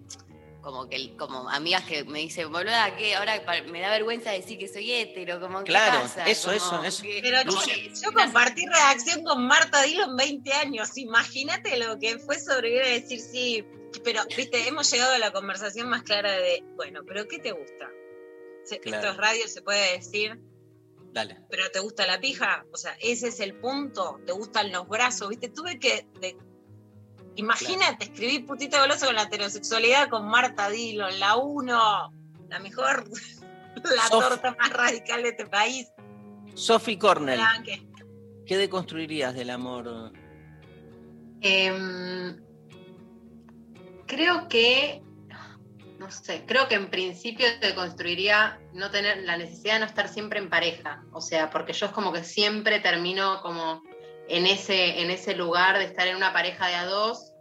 como 0.63 0.89
que, 0.89 1.17
como 1.17 1.49
amigas 1.49 1.85
que 1.85 2.05
me 2.05 2.19
dicen, 2.21 2.51
boluda, 2.51 2.97
que 2.97 3.15
ahora 3.15 3.41
me 3.71 3.81
da 3.81 3.91
vergüenza 3.91 4.33
decir 4.33 4.59
que 4.59 4.67
soy 4.69 4.91
hétero, 4.93 5.41
como 5.41 5.59
¿qué 5.61 5.67
Claro, 5.73 6.03
pasa? 6.03 6.25
eso, 6.27 6.47
Como 6.49 6.57
eso, 6.57 6.85
eso. 6.85 7.03
que- 7.03 7.21
Pero 7.23 7.43
yo, 7.45 8.13
compartí 8.13 8.67
redacción 8.67 9.23
con 9.23 9.47
Marta 9.47 9.83
Dilo 9.83 10.05
en 10.05 10.17
20 10.17 10.53
años. 10.55 10.97
Imagínate 10.99 11.77
lo 11.77 11.99
que 11.99 12.19
fue 12.19 12.39
sobrevivir 12.41 12.83
a 12.83 12.89
decir 12.89 13.21
sí. 13.21 13.65
Pero, 14.05 14.23
viste, 14.37 14.67
hemos 14.69 14.91
llegado 14.91 15.15
a 15.15 15.19
la 15.19 15.33
conversación 15.33 15.89
más 15.89 16.03
clara 16.03 16.33
de, 16.33 16.63
bueno, 16.75 17.01
pero 17.07 17.27
¿qué 17.29 17.39
te 17.39 17.53
gusta? 17.53 17.89
Claro. 18.83 18.97
Esto 18.97 19.11
es 19.13 19.17
radio, 19.17 19.47
se 19.49 19.63
puede 19.63 19.93
decir, 19.93 20.39
Dale. 21.13 21.39
pero 21.49 21.71
¿te 21.71 21.79
gusta 21.79 22.05
la 22.07 22.19
pija? 22.21 22.67
O 22.73 22.77
sea, 22.77 22.97
ese 23.01 23.29
es 23.29 23.39
el 23.41 23.55
punto. 23.55 24.21
¿Te 24.27 24.33
gustan 24.33 24.73
los 24.73 24.89
brazos? 24.89 25.29
¿Viste? 25.29 25.49
Tuve 25.49 25.79
que. 25.79 26.07
de- 26.21 26.37
Imagínate, 27.37 28.07
escribí 28.07 28.41
putita 28.41 28.81
golosa 28.81 29.07
con 29.07 29.15
la 29.15 29.23
heterosexualidad 29.23 30.09
con 30.09 30.27
Marta 30.27 30.71
Dilo, 30.71 31.09
la 31.11 31.37
uno, 31.37 32.11
la 32.49 32.59
mejor, 32.61 33.05
la 33.85 34.09
Sof. 34.09 34.29
torta 34.29 34.57
más 34.59 34.73
radical 34.73 35.23
de 35.23 35.29
este 35.31 35.47
país. 35.47 35.93
Sophie 36.55 36.99
Cornell, 36.99 37.41
¿qué 38.47 38.57
deconstruirías 38.57 39.35
del 39.35 39.51
amor? 39.51 40.13
Em, 41.43 42.41
creo 44.07 44.49
que, 44.49 45.03
no 45.99 46.11
sé, 46.11 46.45
creo 46.47 46.67
que 46.69 46.77
en 46.77 46.89
principio 46.89 47.47
te 47.61 47.75
construiría 47.75 48.59
no 48.73 48.91
tener 48.91 49.25
la 49.25 49.37
necesidad 49.37 49.75
de 49.75 49.81
no 49.81 49.87
estar 49.87 50.09
siempre 50.09 50.39
en 50.39 50.49
pareja. 50.49 51.05
O 51.13 51.21
sea, 51.21 51.51
porque 51.51 51.75
yo 51.75 51.87
es 51.87 51.93
como 51.93 52.13
que 52.13 52.25
siempre 52.25 52.81
termino 52.81 53.43
como 53.43 53.83
en 54.29 54.47
ese, 54.47 55.01
en 55.01 55.11
ese 55.11 55.35
lugar 55.35 55.79
de 55.79 55.85
estar 55.85 56.07
en 56.09 56.17
una 56.17 56.33
pareja 56.33 56.67
de 56.69 56.75
a 56.75 56.87
dos 56.87 57.33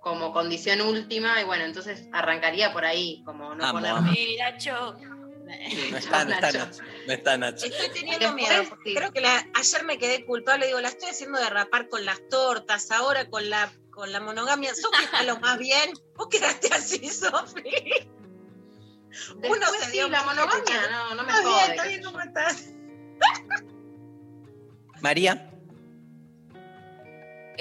como 0.00 0.32
condición 0.32 0.80
última 0.80 1.40
y 1.40 1.44
bueno, 1.44 1.64
entonces 1.64 2.08
arrancaría 2.12 2.72
por 2.72 2.84
ahí, 2.84 3.22
como 3.24 3.54
no 3.54 3.64
Amo, 3.64 3.80
ponerme... 3.80 4.10
Mira, 4.12 4.56
yo. 4.58 4.96
No 5.90 5.96
está, 5.98 6.24
no 6.24 6.30
está 6.32 6.52
Nacho. 6.52 6.58
Nacho. 6.58 6.82
No 7.08 7.12
está 7.12 7.36
Nacho. 7.36 7.66
Estoy 7.66 7.88
teniendo 7.92 8.32
miedo. 8.34 8.62
sí. 8.84 8.94
Creo 8.94 9.12
que 9.12 9.20
la- 9.20 9.44
ayer 9.54 9.84
me 9.84 9.98
quedé 9.98 10.24
culpable. 10.24 10.66
Digo, 10.68 10.80
la 10.80 10.86
estoy 10.88 11.08
haciendo 11.10 11.40
derrapar 11.40 11.88
con 11.88 12.04
las 12.04 12.20
tortas, 12.28 12.92
ahora 12.92 13.28
con 13.28 13.50
la, 13.50 13.68
con 13.90 14.12
la 14.12 14.20
monogamia. 14.20 14.72
Sofi 14.76 15.02
está 15.02 15.24
lo 15.24 15.40
más 15.40 15.58
bien. 15.58 15.90
Vos 16.14 16.28
quedaste 16.30 16.72
así, 16.72 17.04
Sofi. 17.08 17.64
Uno 19.42 19.66
se 19.80 19.86
sí, 19.86 19.92
dio 19.92 20.08
la 20.08 20.22
cuenta 20.22 20.44
monogamia, 20.46 20.88
no, 20.92 21.14
no 21.16 21.22
me 21.24 21.32
Está 21.32 21.42
bien, 21.48 21.70
está 21.72 21.84
bien 21.88 22.02
cómo 22.04 22.20
estás. 22.20 22.68
María, 25.00 25.49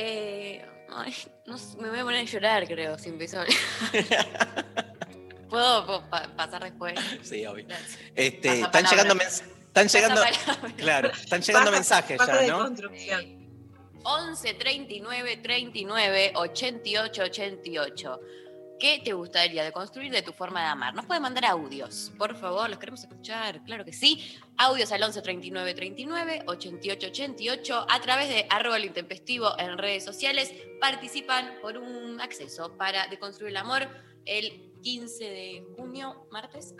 Eh, 0.01 0.65
ay, 0.96 1.13
no 1.46 1.58
me 1.79 1.89
voy 1.89 2.00
a 2.00 2.03
poner 2.03 2.22
a 2.22 2.24
llorar, 2.24 2.65
creo, 2.68 2.98
si 2.98 3.10
empiezo 3.10 3.41
a. 3.41 3.46
¿Puedo, 5.50 5.86
puedo 5.86 6.10
pa- 6.10 6.29
pasar 6.38 6.63
después? 6.63 6.94
sí, 7.24 7.46
obvio. 7.46 7.65
Este, 8.15 8.62
están 8.62 8.72
palabra. 8.72 8.89
llegando, 8.91 9.15
están 9.24 9.88
llegando, 9.89 10.22
claro, 10.77 11.12
están 11.12 11.41
llegando 11.41 11.72
Pasa- 11.72 11.79
mensajes 11.79 12.18
pasa 12.18 12.46
ya, 12.46 12.51
¿no? 12.53 12.60
construcción. 12.60 13.39
11 14.03 14.53
39 14.53 15.38
39 15.38 16.32
88 16.36 17.24
88. 17.24 18.20
¿Qué 18.79 19.01
te 19.03 19.12
gustaría 19.12 19.63
de 19.65 19.74
construir 19.74 20.09
de 20.09 20.21
tu 20.21 20.31
forma 20.31 20.62
de 20.62 20.67
amar? 20.67 20.95
Nos 20.95 21.05
pueden 21.05 21.21
mandar 21.21 21.43
audios, 21.45 22.13
por 22.17 22.36
favor, 22.38 22.69
los 22.69 22.79
queremos 22.79 23.01
escuchar, 23.01 23.62
claro 23.65 23.83
que 23.83 23.91
sí. 23.91 24.38
Audios 24.57 24.91
al 24.93 25.03
11 25.03 25.21
39 25.21 25.74
39 25.74 26.43
88 26.45 27.07
88 27.07 27.86
a 27.89 28.00
través 28.00 28.29
de 28.29 28.48
arroba 28.50 28.77
el 28.77 28.86
intempestivo 28.86 29.59
en 29.59 29.77
redes 29.77 30.05
sociales. 30.05 30.53
Participan 30.79 31.55
por 31.62 31.77
un 31.77 32.21
acceso 32.21 32.77
para 32.77 33.07
deconstruir 33.07 33.51
el 33.51 33.57
amor. 33.57 33.88
el 34.25 34.71
15 34.81 35.24
de 35.24 35.65
junio, 35.75 36.27
martes, 36.31 36.74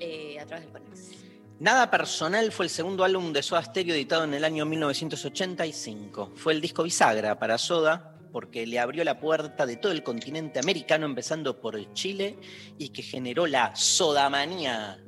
eh, 0.00 0.38
a 0.40 0.44
través 0.44 0.64
del 0.64 0.72
Conex. 0.72 1.10
Nada 1.58 1.90
Personal 1.90 2.52
fue 2.52 2.66
el 2.66 2.70
segundo 2.70 3.02
álbum 3.02 3.32
de 3.32 3.42
Soda 3.42 3.62
Stereo 3.62 3.94
editado 3.94 4.24
en 4.24 4.34
el 4.34 4.44
año 4.44 4.66
1985. 4.66 6.32
Fue 6.36 6.52
el 6.52 6.60
disco 6.60 6.82
bisagra 6.82 7.38
para 7.38 7.56
Soda 7.56 8.17
porque 8.32 8.66
le 8.66 8.78
abrió 8.78 9.04
la 9.04 9.20
puerta 9.20 9.66
de 9.66 9.76
todo 9.76 9.92
el 9.92 10.02
continente 10.02 10.58
americano, 10.58 11.06
empezando 11.06 11.60
por 11.60 11.92
Chile, 11.94 12.36
y 12.78 12.90
que 12.90 13.02
generó 13.02 13.46
la 13.46 13.74
sodamanía. 13.74 14.98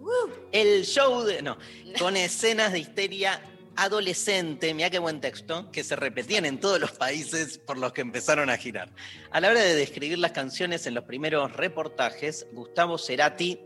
El 0.52 0.84
show 0.84 1.22
de. 1.22 1.42
No, 1.42 1.58
con 1.98 2.16
escenas 2.16 2.72
de 2.72 2.80
histeria 2.80 3.40
adolescente, 3.76 4.74
mira 4.74 4.90
qué 4.90 4.98
buen 4.98 5.20
texto, 5.20 5.70
que 5.70 5.84
se 5.84 5.96
repetían 5.96 6.44
en 6.44 6.60
todos 6.60 6.78
los 6.80 6.92
países 6.92 7.58
por 7.58 7.78
los 7.78 7.92
que 7.92 8.02
empezaron 8.02 8.50
a 8.50 8.56
girar. 8.56 8.90
A 9.30 9.40
la 9.40 9.48
hora 9.48 9.60
de 9.60 9.74
describir 9.74 10.18
las 10.18 10.32
canciones 10.32 10.86
en 10.86 10.94
los 10.94 11.04
primeros 11.04 11.52
reportajes, 11.52 12.46
Gustavo 12.52 12.98
Cerati, 12.98 13.60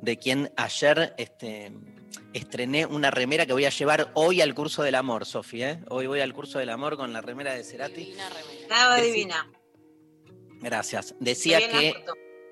de 0.00 0.18
quien 0.18 0.52
ayer 0.56 1.14
este, 1.16 1.72
estrené 2.32 2.86
una 2.86 3.10
remera 3.10 3.46
que 3.46 3.52
voy 3.52 3.64
a 3.64 3.70
llevar 3.70 4.10
hoy 4.14 4.40
al 4.40 4.54
curso 4.54 4.82
del 4.82 4.94
amor, 4.94 5.24
Sofía. 5.26 5.70
¿eh? 5.72 5.80
Hoy 5.88 6.06
voy 6.06 6.20
al 6.20 6.32
curso 6.34 6.58
del 6.58 6.70
amor 6.70 6.96
con 6.96 7.12
la 7.12 7.20
remera 7.20 7.54
de 7.54 7.64
Cerati. 7.64 8.04
Divina 8.04 8.28
remera. 8.28 8.60
Estaba 8.62 8.98
Decí- 8.98 9.04
divina. 9.12 9.50
Gracias. 10.60 11.14
Decía 11.20 11.58
que. 11.68 11.94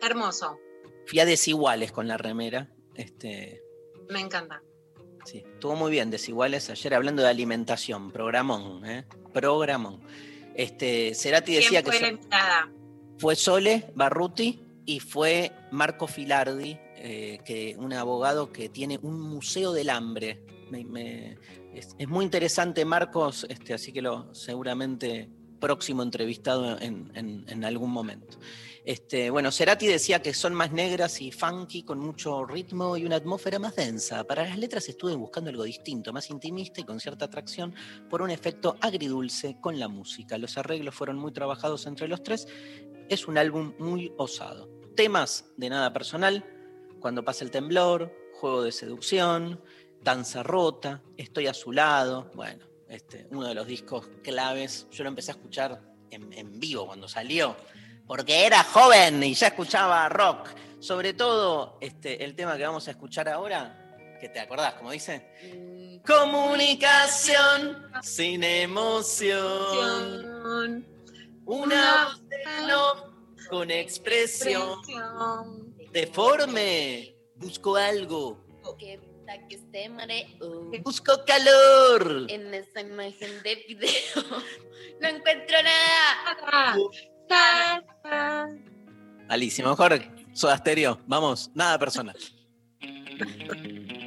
Hermoso. 0.02 0.58
fui 1.06 1.20
a 1.20 1.24
desiguales 1.24 1.92
con 1.92 2.08
la 2.08 2.16
remera. 2.16 2.70
Este, 2.94 3.62
Me 4.08 4.20
encanta. 4.20 4.62
Sí, 5.24 5.44
estuvo 5.46 5.76
muy 5.76 5.90
bien, 5.90 6.10
Desiguales, 6.10 6.70
ayer 6.70 6.94
hablando 6.94 7.22
de 7.22 7.28
alimentación, 7.28 8.10
programón, 8.10 8.84
¿eh? 8.86 9.04
Programón. 9.34 10.00
Este, 10.54 11.14
Cerati 11.14 11.54
decía 11.54 11.82
¿Quién 11.82 11.84
fue 11.84 11.92
que 11.92 12.00
la 12.00 12.06
so- 12.08 12.12
invitada? 12.14 12.72
fue 13.18 13.36
Sole 13.36 13.92
Barruti 13.94 14.64
y 14.86 14.98
fue 15.00 15.52
Marco 15.70 16.06
Filardi, 16.06 16.78
eh, 17.00 17.38
que, 17.44 17.76
un 17.78 17.92
abogado 17.92 18.52
que 18.52 18.68
tiene 18.68 18.98
un 19.02 19.20
museo 19.20 19.72
del 19.72 19.90
hambre. 19.90 20.44
Es, 21.74 21.96
muy 22.08 22.24
interesante, 22.24 22.84
Marcos, 22.84 23.46
este, 23.48 23.74
así 23.74 23.92
que 23.92 24.02
lo 24.02 24.32
seguramente 24.34 25.28
próximo 25.58 26.02
entrevistado 26.02 26.78
en, 26.80 27.10
en- 27.14 27.44
en 27.48 27.64
algún 27.64 27.90
momento. 27.90 28.38
Este, 28.84 29.28
bueno, 29.28 29.52
Cerati 29.52 29.86
decía 29.86 30.22
que 30.22 30.32
son 30.32 30.54
más 30.54 30.72
negras 30.72 31.20
y 31.20 31.30
funky, 31.32 31.82
con 31.82 31.98
mucho 31.98 32.44
ritmo 32.46 32.96
y 32.96 33.04
una 33.04 33.16
atmósfera 33.16 33.58
más 33.58 33.76
densa. 33.76 34.24
Para 34.24 34.44
las 34.46 34.58
letras 34.58 34.88
estuve 34.88 35.14
buscando 35.14 35.50
algo 35.50 35.64
distinto, 35.64 36.12
más 36.14 36.30
intimista 36.30 36.80
y 36.80 36.84
con 36.84 36.98
cierta 36.98 37.26
atracción 37.26 37.74
por 38.08 38.22
un 38.22 38.30
efecto 38.30 38.76
agridulce 38.80 39.58
con 39.60 39.78
la 39.78 39.88
música. 39.88 40.38
Los 40.38 40.56
arreglos 40.56 40.94
fueron 40.94 41.18
muy 41.18 41.32
trabajados 41.32 41.86
entre 41.86 42.08
los 42.08 42.22
tres. 42.22 42.48
Es 43.08 43.28
un 43.28 43.36
álbum 43.36 43.74
muy 43.78 44.12
osado. 44.16 44.70
Temas 44.96 45.44
de 45.58 45.68
nada 45.68 45.92
personal, 45.92 46.44
cuando 47.00 47.24
pasa 47.24 47.44
el 47.44 47.50
temblor, 47.50 48.12
juego 48.34 48.62
de 48.62 48.72
seducción, 48.72 49.62
danza 50.02 50.42
rota, 50.42 51.02
estoy 51.16 51.46
a 51.46 51.54
su 51.54 51.72
lado. 51.72 52.30
Bueno, 52.34 52.64
este, 52.88 53.26
uno 53.30 53.48
de 53.48 53.54
los 53.54 53.66
discos 53.66 54.08
claves. 54.22 54.86
Yo 54.90 55.04
lo 55.04 55.08
empecé 55.08 55.32
a 55.32 55.34
escuchar 55.34 55.80
en, 56.10 56.32
en 56.32 56.60
vivo 56.60 56.86
cuando 56.86 57.08
salió 57.08 57.56
porque 58.10 58.44
era 58.44 58.64
joven 58.64 59.22
y 59.22 59.34
ya 59.34 59.46
escuchaba 59.46 60.08
rock. 60.08 60.48
Sobre 60.80 61.14
todo 61.14 61.78
este, 61.80 62.24
el 62.24 62.34
tema 62.34 62.56
que 62.56 62.64
vamos 62.64 62.88
a 62.88 62.90
escuchar 62.90 63.28
ahora, 63.28 64.18
que 64.20 64.28
te 64.28 64.40
acordás, 64.40 64.74
como 64.74 64.90
dice, 64.90 66.00
comunicación 66.04 67.86
sin 68.02 68.42
emoción, 68.42 69.24
una 71.44 72.04
voz 72.06 72.28
de 72.28 72.38
no 72.66 73.14
con 73.48 73.70
Expresión. 73.70 74.80
Deforme. 75.92 77.14
Busco 77.36 77.76
algo, 77.76 78.38
Que, 78.78 79.00
que 79.48 79.58
se 79.72 79.88
mareó. 79.88 80.70
busco 80.82 81.12
calor. 81.26 82.26
En 82.28 82.52
esa 82.52 82.80
imagen 82.82 83.42
de 83.42 83.54
video 83.66 83.94
no 85.00 85.08
encuentro 85.08 85.56
nada. 85.62 86.76
Ta. 87.28 88.48
Malísimo, 89.28 89.70
mejor 89.70 90.00
Soda 90.32 90.56
Stereo. 90.58 90.98
Vamos, 91.06 91.50
nada 91.54 91.78
personal. 91.78 92.16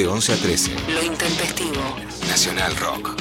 De 0.00 0.06
11 0.06 0.32
a 0.32 0.36
13, 0.36 0.76
Lo 0.94 1.02
intempestivo. 1.02 1.94
Nacional 2.26 2.74
Rock. 2.76 3.19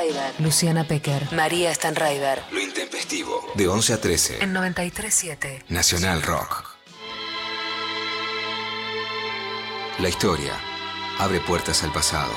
Stanraiver, 0.00 0.40
Luciana 0.40 0.84
Pecker, 0.88 1.32
María 1.32 1.74
Stanraiver. 1.74 2.42
Lo 2.50 2.60
intempestivo. 2.60 3.44
De 3.54 3.68
11 3.68 3.92
a 3.92 4.00
13. 4.00 4.42
En 4.42 4.54
93.7. 4.54 5.64
Nacional 5.68 6.22
Rock. 6.22 6.64
La 9.98 10.08
historia 10.08 10.54
abre 11.18 11.40
puertas 11.40 11.82
al 11.82 11.92
pasado. 11.92 12.32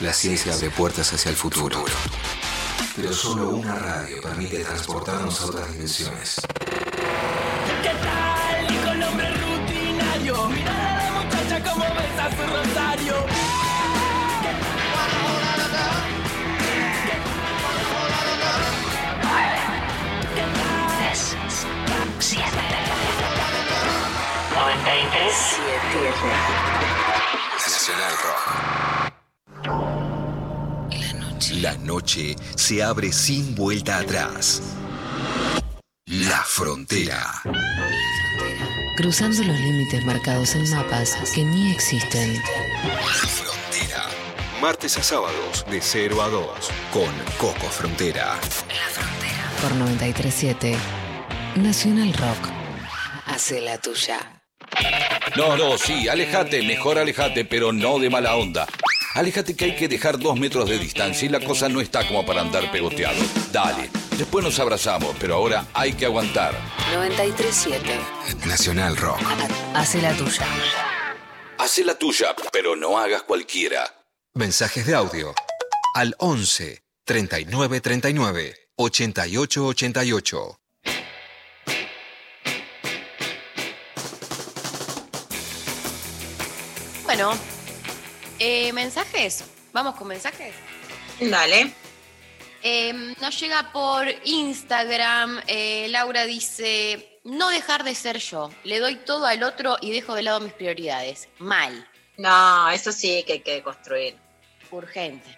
La 0.00 0.12
ciencia 0.12 0.54
abre 0.54 0.70
puertas 0.70 1.12
hacia 1.12 1.30
el 1.30 1.36
futuro. 1.36 1.84
Pero 2.96 3.12
solo 3.12 3.50
una 3.50 3.76
radio 3.76 4.20
permite 4.20 4.64
transportarnos 4.64 5.40
a 5.40 5.46
otras 5.46 5.72
dimensiones. 5.72 6.40
Nacional 26.20 28.12
Rock. 28.24 29.12
La 31.60 31.76
noche 31.76 32.34
se 32.56 32.82
abre 32.82 33.12
sin 33.12 33.54
vuelta 33.54 33.98
atrás. 33.98 34.60
La 36.06 36.42
frontera. 36.42 37.40
Cruzando 38.96 39.44
los 39.44 39.60
límites 39.60 40.04
marcados 40.04 40.56
en 40.56 40.68
mapas 40.70 41.16
que 41.32 41.44
ni 41.44 41.70
existen. 41.70 42.34
La 42.34 43.28
frontera. 43.28 44.08
Martes 44.60 44.98
a 44.98 45.04
sábados 45.04 45.64
de 45.70 45.80
0 45.80 46.20
a 46.20 46.28
2 46.28 46.48
con 46.92 47.14
Coco 47.38 47.68
Frontera. 47.68 48.40
Por 49.62 49.70
93.7. 49.72 50.76
Nacional 51.54 52.12
Rock. 52.14 52.48
Hace 53.26 53.60
la 53.60 53.78
tuya. 53.78 54.37
No, 55.36 55.56
no, 55.56 55.78
sí, 55.78 56.08
alejate, 56.08 56.62
mejor 56.62 56.98
alejate, 56.98 57.44
pero 57.44 57.72
no 57.72 57.98
de 57.98 58.10
mala 58.10 58.34
onda. 58.36 58.66
Alejate 59.14 59.54
que 59.56 59.66
hay 59.66 59.76
que 59.76 59.88
dejar 59.88 60.18
dos 60.18 60.38
metros 60.38 60.68
de 60.68 60.78
distancia 60.78 61.26
y 61.26 61.28
la 61.28 61.40
cosa 61.40 61.68
no 61.68 61.80
está 61.80 62.06
como 62.06 62.24
para 62.26 62.40
andar 62.40 62.70
pegoteado. 62.70 63.20
Dale, 63.52 63.90
después 64.16 64.44
nos 64.44 64.58
abrazamos, 64.58 65.14
pero 65.18 65.34
ahora 65.36 65.66
hay 65.74 65.92
que 65.92 66.06
aguantar. 66.06 66.54
93.7. 66.94 68.46
Nacional 68.46 68.96
Rock. 68.96 69.20
Hace 69.74 70.02
la 70.02 70.12
tuya. 70.14 70.46
Hace 71.58 71.84
la 71.84 71.94
tuya, 71.96 72.34
pero 72.52 72.76
no 72.76 72.98
hagas 72.98 73.22
cualquiera. 73.22 73.92
Mensajes 74.34 74.86
de 74.86 74.94
audio 74.94 75.34
al 75.94 76.14
11 76.18 76.82
39 77.04 77.80
39 77.80 78.54
88 78.76 79.66
88. 79.66 80.60
Bueno, 87.18 87.36
eh, 88.38 88.72
mensajes. 88.72 89.44
Vamos 89.72 89.96
con 89.96 90.06
mensajes. 90.06 90.54
Dale. 91.18 91.72
Eh, 92.62 92.92
nos 93.20 93.40
llega 93.40 93.72
por 93.72 94.06
Instagram. 94.22 95.42
eh, 95.48 95.88
Laura 95.88 96.26
dice: 96.26 97.18
No 97.24 97.48
dejar 97.48 97.82
de 97.82 97.96
ser 97.96 98.18
yo. 98.18 98.52
Le 98.62 98.78
doy 98.78 98.94
todo 98.94 99.26
al 99.26 99.42
otro 99.42 99.78
y 99.80 99.90
dejo 99.90 100.14
de 100.14 100.22
lado 100.22 100.38
mis 100.38 100.52
prioridades. 100.52 101.28
Mal. 101.38 101.88
No, 102.18 102.70
eso 102.70 102.92
sí 102.92 103.24
que 103.26 103.32
hay 103.32 103.40
que 103.40 103.64
construir. 103.64 104.16
Urgente. 104.70 105.36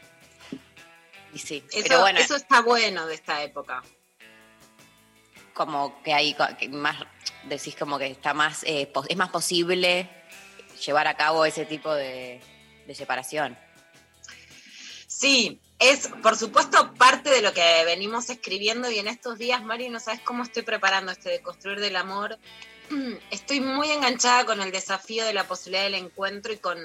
Y 1.33 1.39
sí. 1.39 1.65
Eso, 1.73 1.83
pero 1.89 2.01
bueno, 2.03 2.19
eso 2.21 2.37
está 2.37 2.61
bueno 2.61 3.07
de 3.07 3.15
esta 3.15 3.43
época. 3.43 3.83
como 5.55 6.03
que 6.03 6.13
hay 6.13 6.37
que 6.59 6.69
más. 6.69 6.99
Decís 7.45 7.75
como 7.75 7.99
que 7.99 8.09
está 8.09 8.35
más. 8.35 8.65
eh, 8.65 8.93
es 9.09 9.17
más 9.17 9.31
posible 9.31 10.20
llevar 10.85 11.07
a 11.07 11.17
cabo 11.17 11.45
ese 11.45 11.65
tipo 11.65 11.95
de, 11.95 12.41
de 12.87 12.95
separación. 12.95 13.57
Sí, 15.07 15.61
es 15.79 16.09
por 16.23 16.37
supuesto 16.37 16.95
parte 16.95 17.31
de 17.31 17.43
lo 17.43 17.53
que 17.53 17.83
venimos 17.85 18.31
escribiendo 18.31 18.91
y 18.91 18.99
en 18.99 19.09
estos 19.09 19.39
días, 19.39 19.63
Mari, 19.65 19.89
no 19.89 19.99
sabes 19.99 20.21
cómo 20.21 20.43
estoy 20.43 20.63
preparando 20.63 21.11
este 21.11 21.31
de 21.31 21.41
construir 21.41 21.81
del 21.81 21.97
amor. 21.97 22.39
Estoy 23.31 23.61
muy 23.61 23.91
enganchada 23.91 24.45
con 24.45 24.61
el 24.61 24.73
desafío 24.73 25.25
de 25.25 25.33
la 25.33 25.45
posibilidad 25.45 25.85
del 25.85 25.95
encuentro 25.95 26.53
y 26.53 26.59
con, 26.59 26.79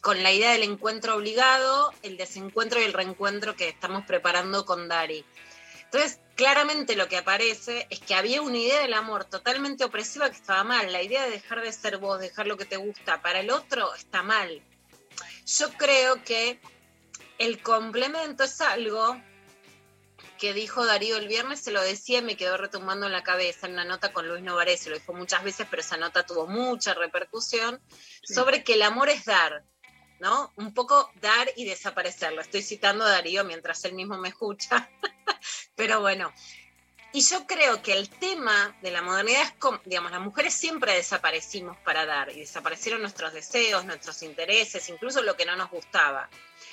con 0.00 0.22
la 0.22 0.32
idea 0.32 0.52
del 0.52 0.64
encuentro 0.64 1.16
obligado, 1.16 1.92
el 2.02 2.16
desencuentro 2.16 2.80
y 2.80 2.84
el 2.84 2.92
reencuentro 2.92 3.54
que 3.54 3.68
estamos 3.68 4.04
preparando 4.04 4.64
con 4.64 4.88
Dari. 4.88 5.24
Entonces, 5.84 6.20
claramente 6.38 6.94
lo 6.94 7.08
que 7.08 7.16
aparece 7.16 7.88
es 7.90 7.98
que 7.98 8.14
había 8.14 8.40
una 8.42 8.58
idea 8.58 8.80
del 8.80 8.94
amor 8.94 9.24
totalmente 9.24 9.82
opresiva 9.82 10.30
que 10.30 10.36
estaba 10.36 10.62
mal. 10.62 10.92
La 10.92 11.02
idea 11.02 11.24
de 11.24 11.32
dejar 11.32 11.60
de 11.62 11.72
ser 11.72 11.98
vos, 11.98 12.20
dejar 12.20 12.46
lo 12.46 12.56
que 12.56 12.64
te 12.64 12.76
gusta 12.76 13.20
para 13.20 13.40
el 13.40 13.50
otro 13.50 13.92
está 13.96 14.22
mal. 14.22 14.62
Yo 15.44 15.72
creo 15.72 16.22
que 16.22 16.60
el 17.38 17.60
complemento 17.60 18.44
es 18.44 18.60
algo 18.60 19.20
que 20.38 20.54
dijo 20.54 20.86
Darío 20.86 21.16
el 21.16 21.26
viernes, 21.26 21.58
se 21.58 21.72
lo 21.72 21.82
decía 21.82 22.20
y 22.20 22.22
me 22.22 22.36
quedó 22.36 22.56
retumbando 22.56 23.06
en 23.06 23.12
la 23.12 23.24
cabeza 23.24 23.66
en 23.66 23.72
una 23.72 23.84
nota 23.84 24.12
con 24.12 24.28
Luis 24.28 24.40
Novarese, 24.40 24.90
lo 24.90 24.96
dijo 24.96 25.12
muchas 25.12 25.42
veces, 25.42 25.66
pero 25.68 25.82
esa 25.82 25.96
nota 25.96 26.24
tuvo 26.24 26.46
mucha 26.46 26.94
repercusión, 26.94 27.80
sobre 28.22 28.62
que 28.62 28.74
el 28.74 28.82
amor 28.82 29.08
es 29.08 29.24
dar, 29.24 29.64
¿no? 30.20 30.52
Un 30.56 30.74
poco 30.74 31.10
dar 31.20 31.50
y 31.56 31.64
desaparecer. 31.64 32.32
Lo 32.32 32.40
estoy 32.40 32.62
citando 32.62 33.04
a 33.04 33.10
Darío 33.10 33.44
mientras 33.44 33.84
él 33.84 33.94
mismo 33.94 34.18
me 34.18 34.28
escucha, 34.28 34.88
pero 35.76 36.00
bueno, 36.00 36.32
Y 37.10 37.22
yo 37.22 37.46
creo 37.46 37.80
que 37.82 37.94
el 37.94 38.10
tema 38.10 38.76
de 38.82 38.90
la 38.90 39.00
modernidad 39.00 39.42
es 39.42 39.52
como, 39.52 39.80
digamos, 39.86 40.12
las 40.12 40.20
mujeres 40.20 40.52
siempre 40.52 40.92
desaparecimos 40.92 41.76
para 41.78 42.04
dar 42.04 42.30
y 42.30 42.40
desaparecieron 42.40 43.00
nuestros 43.00 43.32
deseos, 43.32 43.86
nuestros 43.86 44.22
intereses, 44.22 44.88
incluso 44.90 45.22
lo 45.22 45.34
que 45.34 45.46
no 45.46 45.56
nos 45.56 45.70
gustaba. 45.70 46.28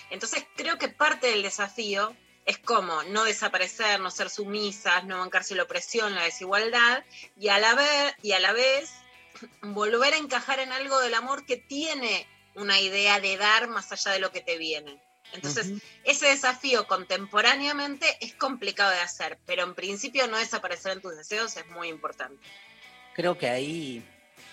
Entonces 0.09 0.45
creo 0.57 0.77
que 0.77 0.89
parte 0.89 1.27
del 1.27 1.41
desafío 1.41 2.13
es 2.45 2.57
como 2.59 3.01
no 3.03 3.23
desaparecer, 3.23 4.01
no 4.01 4.11
ser 4.11 4.29
sumisas, 4.29 5.05
no 5.05 5.19
bancarse 5.19 5.55
la 5.55 5.63
opresión, 5.63 6.13
la 6.13 6.23
desigualdad 6.23 7.03
y 7.37 7.47
a 7.47 7.57
la 7.57 8.15
y 8.21 8.33
a 8.33 8.39
la 8.39 8.51
vez 8.51 8.91
volver 9.61 10.13
a 10.13 10.17
encajar 10.17 10.59
en 10.59 10.73
algo 10.73 10.99
del 10.99 11.13
amor 11.13 11.45
que 11.45 11.57
tiene 11.57 12.27
una 12.55 12.79
idea 12.79 13.19
de 13.19 13.37
dar 13.37 13.67
más 13.67 13.91
allá 13.91 14.11
de 14.11 14.19
lo 14.19 14.31
que 14.31 14.41
te 14.41 14.57
viene. 14.57 15.01
Entonces, 15.33 15.73
ese 16.03 16.27
desafío 16.27 16.87
contemporáneamente 16.87 18.05
es 18.21 18.33
complicado 18.35 18.91
de 18.91 18.99
hacer, 18.99 19.37
pero 19.45 19.63
en 19.63 19.75
principio 19.75 20.27
no 20.27 20.37
desaparecer 20.37 20.93
en 20.93 21.01
tus 21.01 21.15
deseos 21.15 21.57
es 21.57 21.67
muy 21.67 21.89
importante. 21.89 22.41
Creo 23.13 23.37
que 23.37 23.49
ahí, 23.49 24.05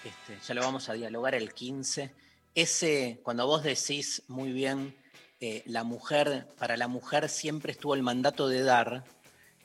este, 0.04 0.38
ya 0.44 0.54
lo 0.54 0.62
vamos 0.62 0.88
a 0.88 0.94
dialogar 0.94 1.34
el 1.34 1.52
15, 1.52 2.12
ese, 2.54 3.20
cuando 3.22 3.46
vos 3.46 3.62
decís 3.62 4.22
muy 4.28 4.52
bien, 4.52 4.96
eh, 5.40 5.62
la 5.66 5.84
mujer, 5.84 6.46
para 6.58 6.76
la 6.76 6.88
mujer 6.88 7.28
siempre 7.28 7.72
estuvo 7.72 7.94
el 7.94 8.02
mandato 8.02 8.48
de 8.48 8.62
dar, 8.62 9.04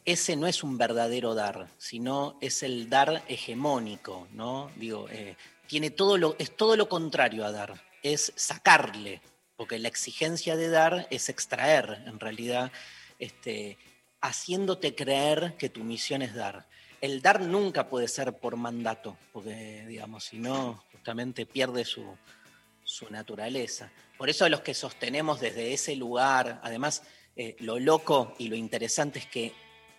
ese 0.06 0.36
no 0.36 0.48
es 0.48 0.64
un 0.64 0.78
verdadero 0.78 1.36
dar, 1.36 1.68
sino 1.78 2.38
es 2.42 2.64
el 2.64 2.90
dar 2.90 3.24
hegemónico, 3.28 4.28
¿no? 4.32 4.72
Digo, 4.76 5.08
eh, 5.10 5.36
tiene 5.68 5.92
todo 5.92 6.18
lo, 6.18 6.36
es 6.40 6.56
todo 6.56 6.78
lo 6.78 6.88
contrario 6.88 7.46
a 7.46 7.52
dar, 7.52 7.80
es 8.04 8.34
sacarle, 8.36 9.22
porque 9.56 9.80
la 9.80 9.88
exigencia 9.88 10.56
de 10.56 10.70
dar 10.70 11.08
es 11.10 11.30
extraer, 11.30 12.04
en 12.06 12.20
realidad, 12.20 12.72
este, 13.20 13.78
haciéndote 14.22 14.96
creer 14.96 15.56
que 15.58 15.70
tu 15.70 15.84
misión 15.84 16.22
es 16.22 16.34
dar. 16.34 16.68
El 17.02 17.22
dar 17.22 17.42
nunca 17.42 17.90
puede 17.90 18.08
ser 18.08 18.34
por 18.40 18.56
mandato, 18.56 19.18
porque, 19.34 19.86
digamos, 19.88 20.26
si 20.26 20.40
no, 20.40 20.84
justamente 20.92 21.46
pierde 21.46 21.86
su, 21.86 22.18
su 22.84 23.10
naturaleza. 23.10 23.92
Por 24.18 24.30
eso 24.30 24.48
los 24.50 24.62
que 24.62 24.74
sostenemos 24.74 25.40
desde 25.40 25.74
ese 25.74 25.96
lugar, 25.96 26.60
además, 26.64 27.04
eh, 27.36 27.56
lo 27.60 27.80
loco 27.80 28.34
y 28.40 28.48
lo 28.48 28.56
interesante 28.56 29.20
es 29.20 29.28
que, 29.28 29.54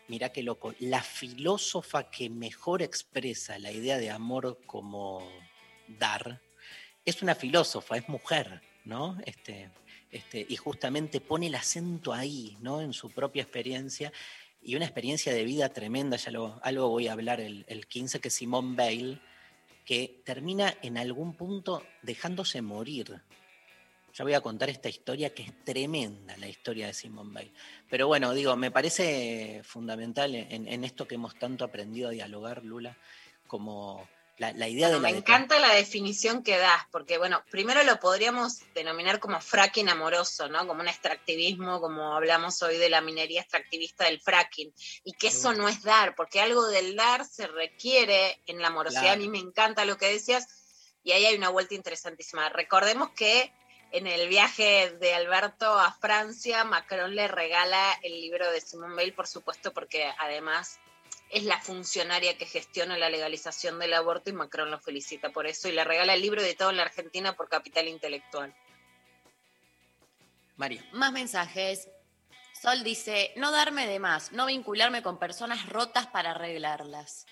mira 0.08 0.32
qué 0.32 0.42
loco, 0.42 0.74
la 0.80 1.02
filósofa 1.02 2.10
que 2.10 2.30
mejor 2.30 2.82
expresa 2.82 3.58
la 3.58 3.70
idea 3.70 3.98
de 3.98 4.10
amor 4.10 4.58
como 4.66 5.22
dar, 5.86 6.40
es 7.08 7.22
una 7.22 7.34
filósofa, 7.34 7.96
es 7.96 8.08
mujer. 8.08 8.62
¿no? 8.88 9.18
Este, 9.26 9.70
este, 10.10 10.46
y 10.48 10.56
justamente 10.56 11.20
pone 11.20 11.48
el 11.48 11.54
acento 11.54 12.12
ahí, 12.12 12.56
¿no? 12.60 12.80
En 12.80 12.94
su 12.94 13.10
propia 13.10 13.42
experiencia 13.42 14.10
y 14.62 14.74
una 14.74 14.86
experiencia 14.86 15.32
de 15.32 15.44
vida 15.44 15.68
tremenda, 15.68 16.16
ya 16.16 16.30
lo, 16.30 16.58
algo 16.62 16.88
voy 16.88 17.06
a 17.06 17.12
hablar 17.12 17.40
el, 17.40 17.64
el 17.68 17.86
15, 17.86 18.18
que 18.18 18.30
Simone 18.30 18.74
Bale, 18.74 19.20
que 19.84 20.22
termina 20.24 20.74
en 20.82 20.96
algún 20.96 21.34
punto 21.34 21.84
dejándose 22.02 22.62
morir. 22.62 23.20
Ya 24.14 24.24
voy 24.24 24.32
a 24.32 24.40
contar 24.40 24.70
esta 24.70 24.88
historia 24.88 25.34
que 25.34 25.42
es 25.42 25.64
tremenda, 25.64 26.36
la 26.38 26.48
historia 26.48 26.86
de 26.86 26.94
Simone 26.94 27.32
Bale. 27.32 27.52
Pero 27.90 28.08
bueno, 28.08 28.32
digo, 28.32 28.56
me 28.56 28.70
parece 28.70 29.60
fundamental 29.64 30.34
en, 30.34 30.66
en 30.66 30.82
esto 30.82 31.06
que 31.06 31.16
hemos 31.16 31.38
tanto 31.38 31.64
aprendido 31.64 32.08
a 32.08 32.12
dialogar, 32.12 32.64
Lula, 32.64 32.96
como 33.46 34.08
la, 34.38 34.68
idea 34.68 34.88
de 34.88 35.00
Me 35.00 35.10
encanta 35.10 35.58
la 35.58 35.74
definición 35.74 36.42
que 36.42 36.58
das, 36.58 36.82
porque 36.92 37.18
bueno, 37.18 37.42
primero 37.50 37.82
lo 37.82 37.98
podríamos 37.98 38.60
denominar 38.72 39.18
como 39.18 39.40
fracking 39.40 39.88
amoroso, 39.88 40.48
¿no? 40.48 40.66
Como 40.66 40.80
un 40.80 40.88
extractivismo, 40.88 41.80
como 41.80 42.14
hablamos 42.14 42.62
hoy 42.62 42.78
de 42.78 42.88
la 42.88 43.00
minería 43.00 43.40
extractivista 43.40 44.04
del 44.04 44.20
fracking, 44.20 44.72
y 45.04 45.12
que 45.14 45.28
eso 45.28 45.54
no 45.54 45.68
es 45.68 45.82
dar, 45.82 46.14
porque 46.14 46.40
algo 46.40 46.66
del 46.68 46.94
dar 46.94 47.24
se 47.24 47.48
requiere 47.48 48.40
en 48.46 48.60
la 48.60 48.68
amorosidad. 48.68 49.12
A 49.12 49.16
mí 49.16 49.28
me 49.28 49.38
encanta 49.38 49.84
lo 49.84 49.98
que 49.98 50.08
decías, 50.08 50.46
y 51.02 51.12
ahí 51.12 51.26
hay 51.26 51.34
una 51.34 51.48
vuelta 51.48 51.74
interesantísima. 51.74 52.48
Recordemos 52.48 53.10
que 53.10 53.52
en 53.90 54.06
el 54.06 54.28
viaje 54.28 54.90
de 55.00 55.14
Alberto 55.14 55.78
a 55.78 55.92
Francia, 55.92 56.62
Macron 56.64 57.14
le 57.14 57.26
regala 57.26 57.98
el 58.02 58.12
libro 58.20 58.50
de 58.52 58.60
Simone 58.60 58.94
Bale, 58.94 59.12
por 59.12 59.26
supuesto, 59.26 59.72
porque 59.72 60.12
además 60.18 60.78
es 61.30 61.44
la 61.44 61.60
funcionaria 61.60 62.36
que 62.38 62.46
gestiona 62.46 62.96
la 62.96 63.10
legalización 63.10 63.78
del 63.78 63.94
aborto 63.94 64.30
y 64.30 64.32
Macron 64.32 64.70
lo 64.70 64.80
felicita 64.80 65.30
por 65.30 65.46
eso 65.46 65.68
y 65.68 65.72
le 65.72 65.84
regala 65.84 66.14
el 66.14 66.22
libro 66.22 66.40
editado 66.40 66.70
en 66.70 66.78
la 66.78 66.84
Argentina 66.84 67.34
por 67.36 67.48
Capital 67.48 67.88
Intelectual. 67.88 68.54
María. 70.56 70.84
Más 70.92 71.12
mensajes. 71.12 71.88
Sol 72.60 72.82
dice, 72.82 73.32
no 73.36 73.52
darme 73.52 73.86
de 73.86 74.00
más, 74.00 74.32
no 74.32 74.46
vincularme 74.46 75.02
con 75.02 75.18
personas 75.18 75.68
rotas 75.68 76.08
para 76.08 76.32
arreglarlas. 76.32 77.26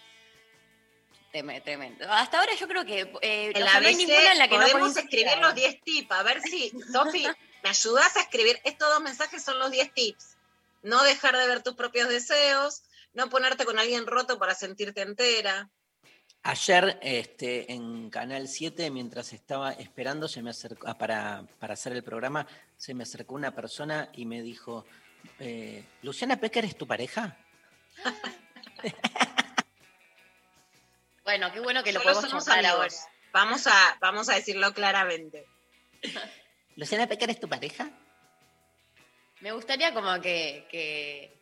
Tremendo. 1.31 2.11
Hasta 2.11 2.39
ahora 2.39 2.55
yo 2.55 2.67
creo 2.67 2.87
que 2.87 3.13
eh, 3.21 3.53
no 3.59 3.67
hay 3.67 3.95
ninguna 3.95 4.33
en 4.33 4.39
la 4.39 4.49
que 4.49 4.57
podemos 4.57 4.95
no 4.95 5.01
escribir 5.01 5.37
los 5.39 5.55
10 5.55 5.83
tips. 5.83 6.11
A 6.13 6.23
ver 6.23 6.41
si, 6.41 6.73
Sofi, 6.91 7.27
me 7.63 7.69
ayudas 7.69 8.17
a 8.17 8.21
escribir. 8.21 8.59
Estos 8.65 8.89
dos 8.89 9.03
mensajes 9.03 9.43
son 9.43 9.59
los 9.59 9.71
10 9.71 9.93
tips. 9.93 10.37
No 10.83 11.03
dejar 11.03 11.37
de 11.37 11.47
ver 11.47 11.63
tus 11.63 11.75
propios 11.75 12.09
deseos, 12.09 12.85
no 13.17 13.31
ponerte 13.31 13.65
con 13.65 13.79
alguien 13.79 14.07
roto 14.07 14.39
para 14.39 14.55
sentirte 14.55 15.01
entera. 15.01 15.71
Ayer 16.43 16.99
este, 17.01 17.73
en 17.73 18.11
Canal 18.11 18.47
7, 18.47 18.91
mientras 18.91 19.33
estaba 19.33 19.73
esperando 19.73 20.29
se 20.29 20.43
me 20.43 20.51
acercó, 20.51 20.87
ah, 20.87 20.99
para, 20.99 21.47
hacer 21.61 21.95
el 21.95 22.05
programa, 22.05 22.47
se 22.77 22.93
me 22.95 23.05
acercó 23.05 23.35
una 23.35 23.55
persona 23.55 24.11
y 24.13 24.27
me 24.27 24.43
dijo, 24.43 24.85
eh, 25.41 25.83
¿Luciana 26.03 26.37
Pecker 26.37 26.67
es 26.67 26.77
tu 26.77 26.87
pareja? 26.87 27.39
bueno, 31.25 31.51
qué 31.53 31.61
bueno 31.61 31.83
que 31.83 31.93
lo 31.93 32.03
podemos 32.03 32.27
contar 32.27 32.67
ahora. 32.67 32.95
Vamos 33.33 33.67
a, 33.67 33.97
vamos 33.99 34.29
a 34.29 34.35
decirlo 34.35 34.75
claramente. 34.75 35.47
¿Luciana 36.77 37.07
Pecker 37.07 37.31
es 37.31 37.41
tu 37.41 37.49
pareja? 37.49 37.91
Me 39.41 39.53
gustaría 39.53 39.95
como 39.95 40.21
que 40.21 41.37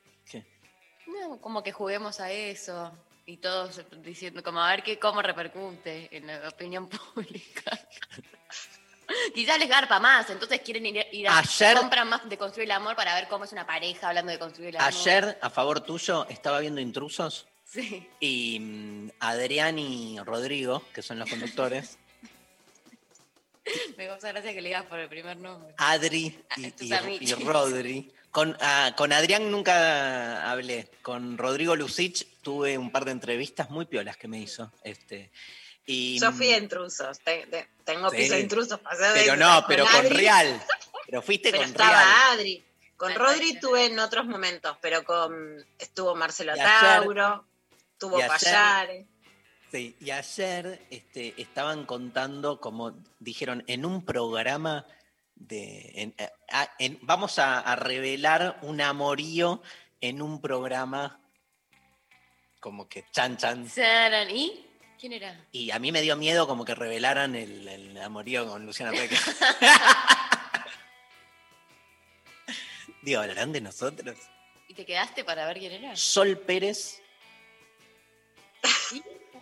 no, 1.06 1.40
como 1.40 1.62
que 1.62 1.72
juguemos 1.72 2.20
a 2.20 2.30
eso 2.30 2.92
y 3.26 3.38
todos 3.38 3.80
diciendo, 4.02 4.42
como 4.42 4.60
a 4.60 4.70
ver 4.70 4.82
qué, 4.82 4.98
cómo 4.98 5.22
repercute 5.22 6.08
en 6.16 6.26
la 6.26 6.48
opinión 6.48 6.88
pública. 7.14 7.78
Quizás 9.34 9.58
les 9.58 9.68
garpa 9.68 10.00
más, 10.00 10.30
entonces 10.30 10.60
quieren 10.60 10.86
ir, 10.86 11.28
a 11.28 11.38
ayer, 11.38 11.76
compran 11.76 12.08
más 12.08 12.28
de 12.28 12.38
construir 12.38 12.64
el 12.66 12.72
amor 12.72 12.96
para 12.96 13.14
ver 13.14 13.28
cómo 13.28 13.44
es 13.44 13.52
una 13.52 13.66
pareja 13.66 14.08
hablando 14.08 14.32
de 14.32 14.38
construir 14.38 14.70
el 14.70 14.76
amor. 14.76 14.88
Ayer, 14.88 15.38
a 15.42 15.50
favor 15.50 15.80
tuyo, 15.80 16.26
estaba 16.28 16.60
viendo 16.60 16.80
intrusos. 16.80 17.46
Sí. 17.64 18.08
Y 18.20 18.58
mm, 18.60 19.10
Adrián 19.20 19.78
y 19.78 20.18
Rodrigo, 20.20 20.82
que 20.94 21.02
son 21.02 21.18
los 21.18 21.28
conductores. 21.28 21.98
Me 23.96 24.10
gusta 24.10 24.28
gracia 24.28 24.52
que 24.52 24.60
le 24.60 24.68
digas 24.68 24.84
por 24.84 24.98
el 24.98 25.08
primer 25.08 25.36
nombre. 25.36 25.74
Adri 25.78 26.38
y, 26.56 26.74
y 27.20 27.34
Rodri 27.34 28.12
con, 28.34 28.56
ah, 28.60 28.92
con 28.96 29.12
Adrián 29.12 29.48
nunca 29.48 30.50
hablé. 30.50 30.90
Con 31.02 31.38
Rodrigo 31.38 31.76
Lucich 31.76 32.26
tuve 32.42 32.76
un 32.76 32.90
par 32.90 33.04
de 33.04 33.12
entrevistas 33.12 33.70
muy 33.70 33.86
piolas 33.86 34.16
que 34.16 34.26
me 34.26 34.40
hizo. 34.40 34.72
Este, 34.82 35.30
y, 35.86 36.18
Yo 36.18 36.32
fui 36.32 36.50
a 36.50 36.58
intrusos. 36.58 37.20
tengo 37.84 38.10
piso 38.10 38.34
de 38.34 38.40
intrusos. 38.40 38.80
Pero 39.14 39.36
no, 39.36 39.64
pero 39.68 39.86
con 39.86 40.10
Real. 40.10 40.60
Pero 41.06 41.22
fuiste 41.22 41.52
con 41.52 41.60
estaba 41.60 42.32
Adri. 42.32 42.64
Con 42.96 43.14
Rodri 43.14 43.60
tuve 43.60 43.86
en 43.86 44.00
otros 44.00 44.26
momentos, 44.26 44.76
pero 44.80 45.04
con 45.04 45.64
estuvo 45.78 46.16
Marcelo 46.16 46.54
Tauro, 46.56 47.46
tuvo 47.98 48.18
Payares. 48.18 49.06
Sí, 49.70 49.94
y 50.00 50.10
ayer 50.10 50.84
este, 50.90 51.40
estaban 51.40 51.86
contando, 51.86 52.60
como 52.60 52.96
dijeron, 53.20 53.62
en 53.68 53.86
un 53.86 54.04
programa 54.04 54.86
de, 55.34 56.14
eh, 56.18 56.98
vamos 57.02 57.38
a, 57.38 57.76
revelar 57.76 58.58
un 58.62 58.80
amorío 58.80 59.62
en 60.00 60.22
un 60.22 60.40
programa 60.40 61.20
como 62.60 62.88
que 62.88 63.04
chan 63.10 63.36
chan. 63.36 63.68
¿Y? 64.30 64.64
¿Quién 64.98 65.12
era? 65.12 65.46
Y 65.52 65.70
a 65.70 65.78
mí 65.78 65.92
me 65.92 66.02
dio 66.02 66.16
miedo 66.16 66.46
como 66.46 66.64
que 66.64 66.74
revelaran 66.74 67.34
el, 67.34 67.98
amorío 67.98 68.48
con 68.48 68.64
Luciana 68.64 68.92
Peque. 68.92 69.16
Digo, 73.02 73.20
¿hablarán 73.20 73.52
de 73.52 73.60
nosotros? 73.60 74.16
¿Y 74.66 74.74
te 74.74 74.86
quedaste 74.86 75.24
para 75.24 75.46
ver 75.46 75.58
quién 75.58 75.72
era? 75.72 75.94
Sol 75.94 76.38
Pérez. 76.38 77.02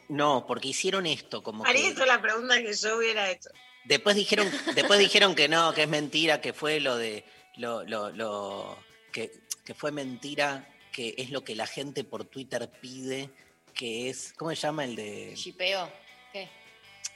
No, 0.09 0.45
porque 0.47 0.69
hicieron 0.69 1.07
esto 1.07 1.43
como 1.43 1.65
Haría 1.65 1.95
que... 1.95 2.07
la 2.07 2.21
pregunta 2.21 2.61
que 2.61 2.75
yo 2.75 2.99
hubiera 2.99 3.31
hecho. 3.31 3.49
Después 3.85 4.17
dijeron, 4.17 4.51
después 4.75 4.99
dijeron 4.99 5.35
que 5.35 5.49
no, 5.49 5.73
que 5.75 5.83
es 5.83 5.89
mentira, 5.89 6.41
que 6.41 6.53
fue 6.53 6.81
lo 6.81 6.97
de 6.97 7.25
lo, 7.57 7.85
lo, 7.85 8.11
lo 8.11 8.79
que, 9.13 9.33
que, 9.65 9.75
fue 9.75 9.91
mentira, 9.91 10.69
que 10.93 11.15
es 11.19 11.31
lo 11.31 11.45
que 11.45 11.55
la 11.55 11.67
gente 11.67 12.05
por 12.05 12.25
Twitter 12.25 12.71
pide, 12.81 13.31
que 13.75 14.09
es, 14.09 14.33
¿cómo 14.35 14.51
se 14.51 14.57
llama 14.57 14.85
el 14.85 14.97
de? 14.97 15.33
Chipeo, 15.35 15.91
¿qué? 16.33 16.49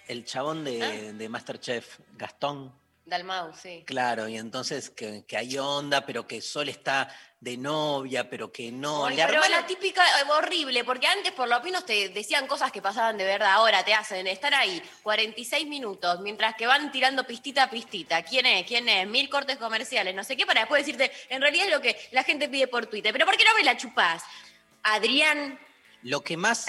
El 0.09 0.25
chabón 0.25 0.65
de, 0.65 0.83
ah. 0.83 1.13
de 1.13 1.29
Masterchef, 1.29 2.01
Gastón. 2.17 2.73
Dalmau, 3.05 3.55
sí. 3.55 3.85
Claro, 3.87 4.29
y 4.29 4.37
entonces 4.37 4.91
que, 4.91 5.25
que 5.27 5.37
hay 5.37 5.59
onda, 5.59 6.05
pero 6.05 6.27
que 6.27 6.41
Sol 6.41 6.69
está 6.69 7.09
de 7.47 7.57
novia, 7.57 8.29
pero 8.29 8.51
que 8.51 8.73
no. 8.73 9.09
Le 9.09 9.25
pero 9.25 9.41
la 9.49 9.65
típica 9.65 10.03
eh, 10.03 10.25
horrible, 10.37 10.83
porque 10.83 11.07
antes 11.07 11.31
por 11.31 11.47
lo 11.47 11.61
menos 11.61 11.87
te 11.87 12.09
decían 12.09 12.49
cosas 12.49 12.73
que 12.73 12.83
pasaban 12.83 13.17
de 13.17 13.23
verdad, 13.23 13.53
ahora 13.53 13.85
te 13.85 13.95
hacen 13.95 14.27
estar 14.27 14.53
ahí 14.53 14.83
46 15.05 15.65
minutos, 15.69 16.19
mientras 16.23 16.57
que 16.57 16.67
van 16.67 16.91
tirando 16.91 17.23
pistita 17.23 17.63
a 17.63 17.71
pistita. 17.71 18.25
¿Quién 18.25 18.47
es? 18.47 18.67
¿Quién 18.67 18.89
es? 18.89 19.07
Mil 19.07 19.29
cortes 19.29 19.59
comerciales, 19.59 20.13
no 20.13 20.25
sé 20.25 20.37
qué, 20.37 20.45
para 20.45 20.63
después 20.63 20.85
decirte, 20.85 21.13
en 21.29 21.41
realidad 21.41 21.67
es 21.67 21.73
lo 21.73 21.81
que 21.81 21.97
la 22.11 22.25
gente 22.25 22.49
pide 22.49 22.67
por 22.67 22.87
Twitter. 22.87 23.13
Pero 23.13 23.25
¿por 23.25 23.37
qué 23.37 23.45
no 23.45 23.55
me 23.55 23.63
la 23.63 23.77
chupás? 23.77 24.25
Adrián, 24.83 25.57
Lo 26.03 26.23
que 26.23 26.37
más. 26.37 26.67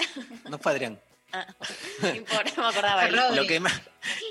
No 0.48 0.58
fue 0.58 0.70
Adrián. 0.70 1.00
Ah, 1.32 1.46
no 2.02 2.62
me 2.62 2.68
acordaba. 2.68 3.06
Rodri. 3.08 3.36
Lo 3.36 3.46
que 3.46 3.60
más. 3.60 3.80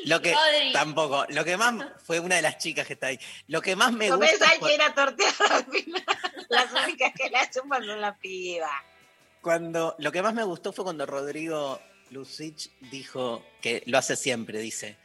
Lo 0.05 0.21
que, 0.21 0.33
Rodri. 0.33 0.73
tampoco. 0.73 1.25
Lo 1.29 1.45
que 1.45 1.57
más 1.57 1.75
fue 2.03 2.19
una 2.19 2.35
de 2.35 2.41
las 2.41 2.57
chicas 2.57 2.87
que 2.87 2.93
está 2.93 3.07
ahí. 3.07 3.19
Lo 3.47 3.61
que 3.61 3.75
más 3.75 3.91
me 3.93 4.09
No 4.09 4.17
gusta. 4.17 4.31
pensás 4.31 4.53
que 4.59 4.73
era 4.73 4.93
torteada 4.93 5.57
al 5.57 5.65
final. 5.65 6.03
Las 6.49 6.71
únicas 6.83 7.11
que 7.13 7.29
la 7.29 7.49
chupan 7.49 7.83
son 7.85 8.01
las 8.01 8.17
pibas. 8.19 8.71
Cuando, 9.41 9.95
lo 9.99 10.11
que 10.11 10.21
más 10.21 10.33
me 10.33 10.43
gustó 10.43 10.71
fue 10.73 10.83
cuando 10.85 11.05
Rodrigo 11.05 11.79
Lucich 12.11 12.71
dijo, 12.89 13.45
que 13.61 13.83
lo 13.85 13.97
hace 13.97 14.15
siempre, 14.15 14.59
dice, 14.59 14.97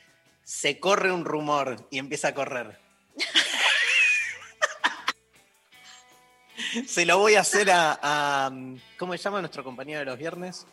se 0.44 0.78
corre 0.78 1.10
un 1.12 1.24
rumor 1.24 1.86
y 1.90 1.98
empieza 1.98 2.28
a 2.28 2.34
correr. 2.34 2.78
se 6.86 7.04
lo 7.06 7.18
voy 7.18 7.34
a 7.34 7.40
hacer 7.40 7.70
a, 7.70 7.98
a- 8.02 8.50
¿Cómo 8.98 9.12
se 9.12 9.18
llama 9.18 9.40
nuestro 9.40 9.64
compañero 9.64 10.00
de 10.00 10.06
los 10.06 10.18
viernes? 10.18 10.66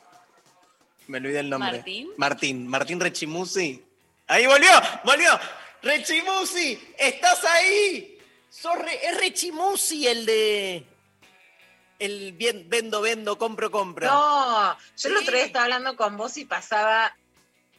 Me 1.09 1.17
olvidé 1.17 1.39
el 1.39 1.49
nombre. 1.49 1.71
Martín. 1.77 2.09
Martín, 2.17 2.67
Martín 2.67 2.99
Rechimusi. 2.99 3.83
Ahí 4.27 4.45
volvió, 4.45 4.69
volvió. 5.03 5.31
Rechimusi, 5.81 6.79
¿estás 6.99 7.43
ahí? 7.45 8.19
Re- 8.77 9.07
es 9.07 9.17
Rechimusi 9.17 10.07
el 10.07 10.25
de... 10.27 10.85
El 11.97 12.33
bien- 12.33 12.65
vendo, 12.69 13.01
vendo, 13.01 13.37
compro, 13.39 13.71
compro. 13.71 14.05
No, 14.07 14.77
yo 14.97 15.09
el 15.09 15.17
otro 15.17 15.31
día 15.33 15.41
Sí. 15.41 15.47
estaba 15.47 15.65
hablando 15.65 15.95
con 15.95 16.15
vos 16.15 16.37
y 16.37 16.45
pasaba 16.45 17.17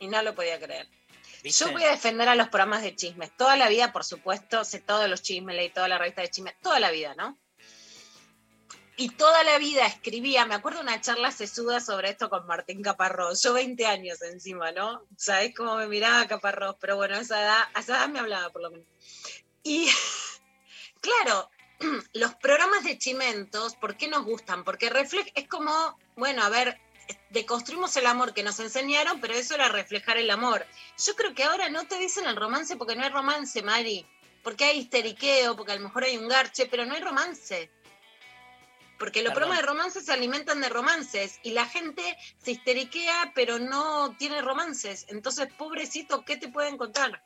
y 0.01 0.09
no 0.09 0.21
lo 0.23 0.35
podía 0.35 0.59
creer. 0.59 0.89
¿Viste? 1.45 1.65
Yo 1.65 1.73
voy 1.73 1.85
a 1.85 1.91
defender 1.93 2.29
a 2.29 2.35
los 2.35 2.49
programas 2.49 2.83
de 2.83 2.97
chismes. 2.97 3.31
Toda 3.37 3.57
la 3.57 3.69
vida, 3.69 3.93
por 3.93 4.05
supuesto, 4.05 4.65
sé 4.65 4.81
todos 4.81 5.09
los 5.09 5.23
chismes, 5.23 5.55
leí 5.55 5.71
toda 5.71 5.87
la 5.87 5.99
revista 5.99 6.21
de 6.23 6.31
chismes, 6.31 6.55
toda 6.61 6.81
la 6.81 6.91
vida, 6.91 7.15
¿no? 7.15 7.39
Y 8.97 9.09
toda 9.11 9.43
la 9.45 9.59
vida 9.59 9.87
escribía, 9.87 10.45
me 10.45 10.55
acuerdo 10.55 10.81
una 10.81 11.01
charla 11.01 11.31
sesuda 11.31 11.81
sobre 11.81 12.11
esto 12.11 12.29
con 12.29 12.47
Martín 12.47 12.83
Caparrós, 12.83 13.43
yo 13.43 13.55
20 13.55 13.87
años 13.87 14.21
encima, 14.21 14.73
¿no? 14.73 15.07
¿Sabés 15.17 15.55
cómo 15.55 15.77
me 15.77 15.87
miraba 15.87 16.27
Caparrós? 16.27 16.77
Pero 16.81 16.97
bueno, 16.97 17.17
a 17.17 17.21
esa 17.21 17.41
edad, 17.41 17.63
a 17.73 17.81
esa 17.81 17.97
edad 17.97 18.09
me 18.09 18.19
hablaba 18.19 18.51
por 18.51 18.63
lo 18.63 18.71
menos. 18.71 18.87
Y 19.63 19.89
claro, 21.01 21.51
los 22.13 22.35
programas 22.37 22.85
de 22.85 22.99
chimentos, 22.99 23.75
¿por 23.77 23.97
qué 23.97 24.09
nos 24.09 24.25
gustan? 24.25 24.65
Porque 24.65 24.91
refleja, 24.91 25.31
es 25.35 25.49
como, 25.49 25.99
bueno, 26.17 26.43
a 26.43 26.51
ver, 26.51 26.79
deconstruimos 27.31 27.97
el 27.97 28.07
amor 28.07 28.35
que 28.35 28.43
nos 28.43 28.61
enseñaron, 28.61 29.21
pero 29.21 29.35
eso 29.35 29.55
era 29.55 29.69
reflejar 29.69 30.17
el 30.19 30.31
amor. 30.31 30.67
Yo 31.05 31.15
creo 31.17 31.35
que 31.35 31.45
ahora 31.45 31.69
no 31.69 31.87
te 31.87 31.99
dicen 31.99 32.27
el 32.27 32.37
romance 32.37 32.77
porque 32.77 32.97
no 32.97 33.05
hay 33.05 33.11
romance, 33.11 33.63
Mari. 33.63 34.07
Porque 34.43 34.65
hay 34.65 34.79
histeriqueo, 34.79 35.55
porque 35.57 35.73
a 35.73 35.77
lo 35.77 35.83
mejor 35.83 36.05
hay 36.05 36.17
un 36.17 36.29
garche, 36.29 36.67
pero 36.67 36.87
no 36.87 36.95
hay 36.95 37.03
romance. 37.03 37.71
Porque 39.01 39.23
los 39.23 39.33
programas 39.33 39.59
de 39.61 39.67
romance 39.67 40.01
se 40.03 40.13
alimentan 40.13 40.61
de 40.61 40.69
romances 40.69 41.41
y 41.43 41.53
la 41.53 41.65
gente 41.67 42.17
se 42.37 42.51
histeriquea, 42.53 43.33
pero 43.35 43.59
no 43.59 44.15
tiene 44.19 44.43
romances. 44.43 45.07
Entonces, 45.09 45.49
pobrecito, 45.57 46.23
¿qué 46.25 46.37
te 46.37 46.49
pueden 46.49 46.77
contar? 46.77 47.25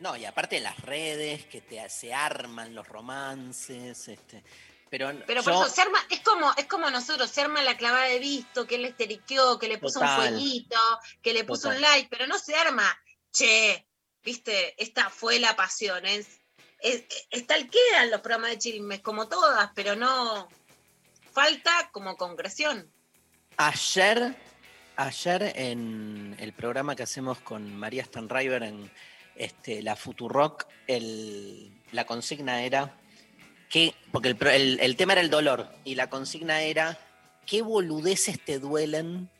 No, 0.00 0.16
y 0.16 0.26
aparte 0.26 0.56
de 0.56 0.60
las 0.60 0.78
redes, 0.80 1.46
que 1.46 1.62
te, 1.62 1.88
se 1.88 2.12
arman 2.12 2.74
los 2.74 2.86
romances, 2.86 4.08
este, 4.08 4.44
pero, 4.90 5.10
Pero 5.26 5.42
por 5.42 5.52
yo- 5.54 5.64
eso 5.64 5.74
se 5.74 5.80
arma, 5.80 5.98
es 6.10 6.20
como, 6.20 6.52
es 6.56 6.66
como 6.66 6.90
nosotros, 6.90 7.30
se 7.30 7.40
arma 7.40 7.62
la 7.62 7.76
clavada 7.78 8.04
de 8.04 8.18
visto, 8.18 8.66
que 8.66 8.74
él 8.74 8.84
esteriqueó, 8.84 9.58
que 9.58 9.68
le 9.68 9.78
puso 9.78 10.00
Total. 10.00 10.18
un 10.20 10.26
fueguito, 10.40 10.78
que 11.22 11.32
le 11.32 11.44
puso 11.44 11.64
Total. 11.68 11.76
un 11.76 11.82
like, 11.82 12.08
pero 12.10 12.26
no 12.26 12.38
se 12.38 12.54
arma, 12.54 12.98
che, 13.32 13.86
viste, 14.22 14.74
esta 14.82 15.08
fue 15.08 15.38
la 15.38 15.56
pasión, 15.56 16.04
es, 16.04 16.39
es, 16.82 17.04
los 18.10 18.20
programas 18.20 18.50
de 18.50 18.58
chismes, 18.58 19.00
como 19.00 19.28
todas, 19.28 19.70
pero 19.74 19.96
no, 19.96 20.48
falta 21.32 21.90
como 21.92 22.16
concreción. 22.16 22.90
ayer, 23.56 24.36
ayer 24.96 25.52
en 25.56 26.36
el 26.38 26.52
programa 26.52 26.96
que 26.96 27.02
hacemos 27.02 27.38
con 27.40 27.74
María 27.76 28.04
Stanriver 28.04 28.62
en 28.62 28.90
este, 29.36 29.82
la 29.82 29.96
Futurock, 29.96 30.66
la 31.92 32.04
consigna 32.06 32.62
era 32.62 32.96
que, 33.68 33.94
porque 34.12 34.28
el, 34.28 34.46
el- 34.48 34.80
el 34.80 34.96
tema 34.96 35.12
era 35.12 35.20
el 35.22 35.30
dolor, 35.30 35.72
y 35.84 35.94
la 35.94 36.08
consigna 36.10 36.62
era 36.62 36.98
qué 37.46 37.62
boludeces 37.62 38.38
te 38.44 38.58
duelen, 38.58 39.30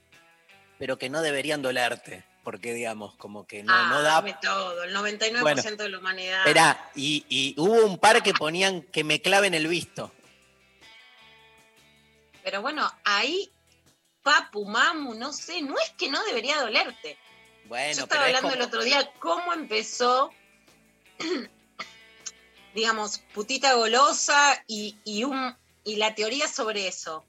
pero 0.78 0.98
que 0.98 1.10
no 1.10 1.20
deberían 1.22 1.62
dolerte, 1.62 2.24
porque 2.42 2.72
digamos, 2.72 3.14
como 3.16 3.46
que 3.46 3.62
no, 3.62 3.72
ah, 3.72 3.88
no 3.90 4.02
da 4.02 4.14
dame 4.14 4.36
todo, 4.40 4.82
el 4.84 4.94
99% 4.94 5.40
Bueno, 5.42 5.62
de 5.62 5.88
la 5.88 5.98
humanidad. 5.98 6.38
Esperá, 6.38 6.90
y, 6.94 7.24
y 7.28 7.54
hubo 7.58 7.84
un 7.84 7.98
par 7.98 8.22
que 8.22 8.32
ponían 8.32 8.82
que 8.82 9.04
me 9.04 9.20
claven 9.20 9.54
el 9.54 9.68
visto. 9.68 10.12
Pero 12.42 12.62
bueno, 12.62 12.90
ahí, 13.04 13.50
papu, 14.22 14.64
mamu, 14.64 15.14
no 15.14 15.32
sé, 15.32 15.62
no 15.62 15.74
es 15.78 15.90
que 15.90 16.10
no 16.10 16.22
debería 16.24 16.60
dolerte. 16.60 17.18
Bueno, 17.66 17.92
Yo 17.92 18.06
pero 18.08 18.24
estaba 18.24 18.28
es 18.28 18.36
hablando 18.36 18.56
el 18.56 18.62
otro 18.62 18.82
día 18.82 19.12
cómo 19.18 19.52
empezó, 19.52 20.32
digamos, 22.74 23.18
putita 23.34 23.74
golosa 23.74 24.64
y, 24.66 24.96
y, 25.04 25.24
un, 25.24 25.56
y 25.84 25.96
la 25.96 26.14
teoría 26.14 26.48
sobre 26.48 26.88
eso. 26.88 27.24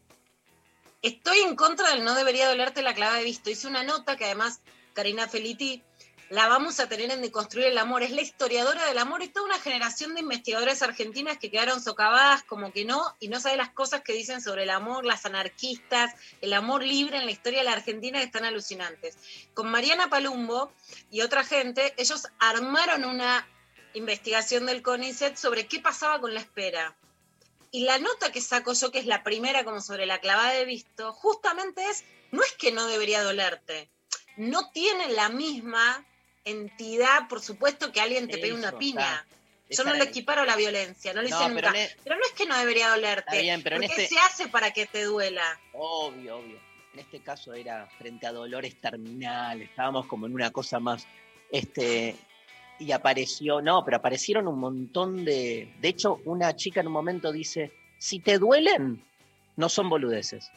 Estoy 1.01 1.39
en 1.39 1.55
contra 1.55 1.89
del 1.89 2.03
no 2.03 2.15
debería 2.15 2.47
dolerte 2.47 2.81
la 2.81 2.93
clave 2.93 3.19
de 3.19 3.23
visto. 3.25 3.49
Hice 3.49 3.67
una 3.67 3.83
nota 3.83 4.17
que 4.17 4.25
además 4.25 4.61
Karina 4.93 5.27
Feliti 5.27 5.83
la 6.31 6.47
vamos 6.47 6.79
a 6.79 6.87
tener 6.87 7.11
en 7.11 7.21
Deconstruir 7.21 7.67
el 7.67 7.77
Amor. 7.77 8.03
Es 8.03 8.11
la 8.11 8.21
historiadora 8.21 8.85
del 8.85 8.97
amor. 8.99 9.21
Es 9.21 9.33
toda 9.33 9.47
una 9.47 9.59
generación 9.59 10.13
de 10.13 10.21
investigadoras 10.21 10.81
argentinas 10.81 11.37
que 11.37 11.51
quedaron 11.51 11.81
socavadas 11.81 12.43
como 12.43 12.71
que 12.71 12.85
no 12.85 13.03
y 13.19 13.27
no 13.27 13.41
sabe 13.41 13.57
las 13.57 13.71
cosas 13.71 13.99
que 13.99 14.13
dicen 14.13 14.41
sobre 14.41 14.63
el 14.63 14.69
amor, 14.69 15.03
las 15.03 15.25
anarquistas, 15.25 16.13
el 16.39 16.53
amor 16.53 16.83
libre 16.83 17.17
en 17.17 17.25
la 17.25 17.31
historia 17.31 17.59
de 17.59 17.65
la 17.65 17.73
Argentina 17.73 18.19
que 18.19 18.25
están 18.25 18.45
alucinantes. 18.45 19.17
Con 19.53 19.69
Mariana 19.69 20.09
Palumbo 20.09 20.71
y 21.09 21.19
otra 21.19 21.43
gente, 21.43 21.93
ellos 21.97 22.25
armaron 22.39 23.03
una 23.03 23.45
investigación 23.93 24.65
del 24.65 24.81
CONICET 24.81 25.35
sobre 25.35 25.67
qué 25.67 25.81
pasaba 25.81 26.21
con 26.21 26.33
la 26.33 26.39
espera. 26.39 26.95
Y 27.71 27.83
la 27.83 27.99
nota 27.99 28.31
que 28.31 28.39
saco 28.39 28.71
yo, 28.71 28.89
que 28.89 28.99
es 28.99 29.05
la 29.05 29.23
primera 29.23 29.65
como 29.65 29.81
sobre 29.81 30.05
la 30.05 30.19
clavada 30.19 30.53
de 30.53 30.63
visto, 30.63 31.11
justamente 31.11 31.83
es, 31.89 32.05
no 32.31 32.41
es 32.41 32.53
que 32.53 32.71
no 32.71 32.87
debería 32.87 33.21
dolerte, 33.21 33.89
no 34.37 34.69
tiene 34.71 35.09
la 35.09 35.29
misma 35.29 36.05
entidad, 36.45 37.27
por 37.29 37.41
supuesto, 37.41 37.91
que 37.91 38.01
alguien 38.01 38.27
te 38.27 38.37
pegue 38.37 38.53
una 38.53 38.69
Eso, 38.69 38.77
piña. 38.77 39.25
está. 39.69 39.83
Yo 39.83 39.83
no 39.85 39.93
le 39.93 40.03
equiparo 40.03 40.43
la 40.43 40.57
violencia, 40.57 41.13
no 41.13 41.21
lo 41.21 41.29
No, 41.29 41.35
hice 41.39 41.49
nunca. 41.49 41.71
e- 41.79 41.95
Pero 42.03 42.15
no 42.17 42.21
es 42.25 42.31
que 42.33 42.45
no 42.45 42.57
debería 42.57 42.89
dolerte, 42.89 43.41
bien, 43.41 43.63
pero 43.63 43.77
en 43.77 43.83
porque 43.83 44.03
este- 44.03 44.15
se 44.15 44.19
hace 44.21 44.47
para 44.49 44.71
que 44.71 44.85
te 44.85 45.03
duela. 45.05 45.43
Obvio, 45.73 46.37
obvio. 46.39 46.59
En 46.93 46.99
este 46.99 47.21
caso 47.21 47.53
era 47.53 47.87
frente 47.97 48.27
a 48.27 48.33
dolores 48.33 48.75
terminales, 48.81 49.69
estábamos 49.69 50.07
como 50.07 50.25
en 50.25 50.33
una 50.33 50.51
cosa 50.51 50.79
más, 50.81 51.07
este, 51.49 52.17
y 52.79 52.91
apareció, 52.91 53.61
no, 53.61 53.85
pero 53.85 53.95
aparecieron 53.97 54.45
un 54.49 54.59
montón 54.59 55.23
de, 55.23 55.73
de 55.79 55.87
hecho, 55.87 56.19
una 56.25 56.53
chica 56.55 56.81
en 56.81 56.87
un 56.87 56.93
momento 56.93 57.31
dice, 57.31 57.71
si 57.97 58.19
te 58.19 58.37
duelen, 58.39 59.01
no 59.55 59.69
son 59.69 59.87
boludeces. 59.89 60.51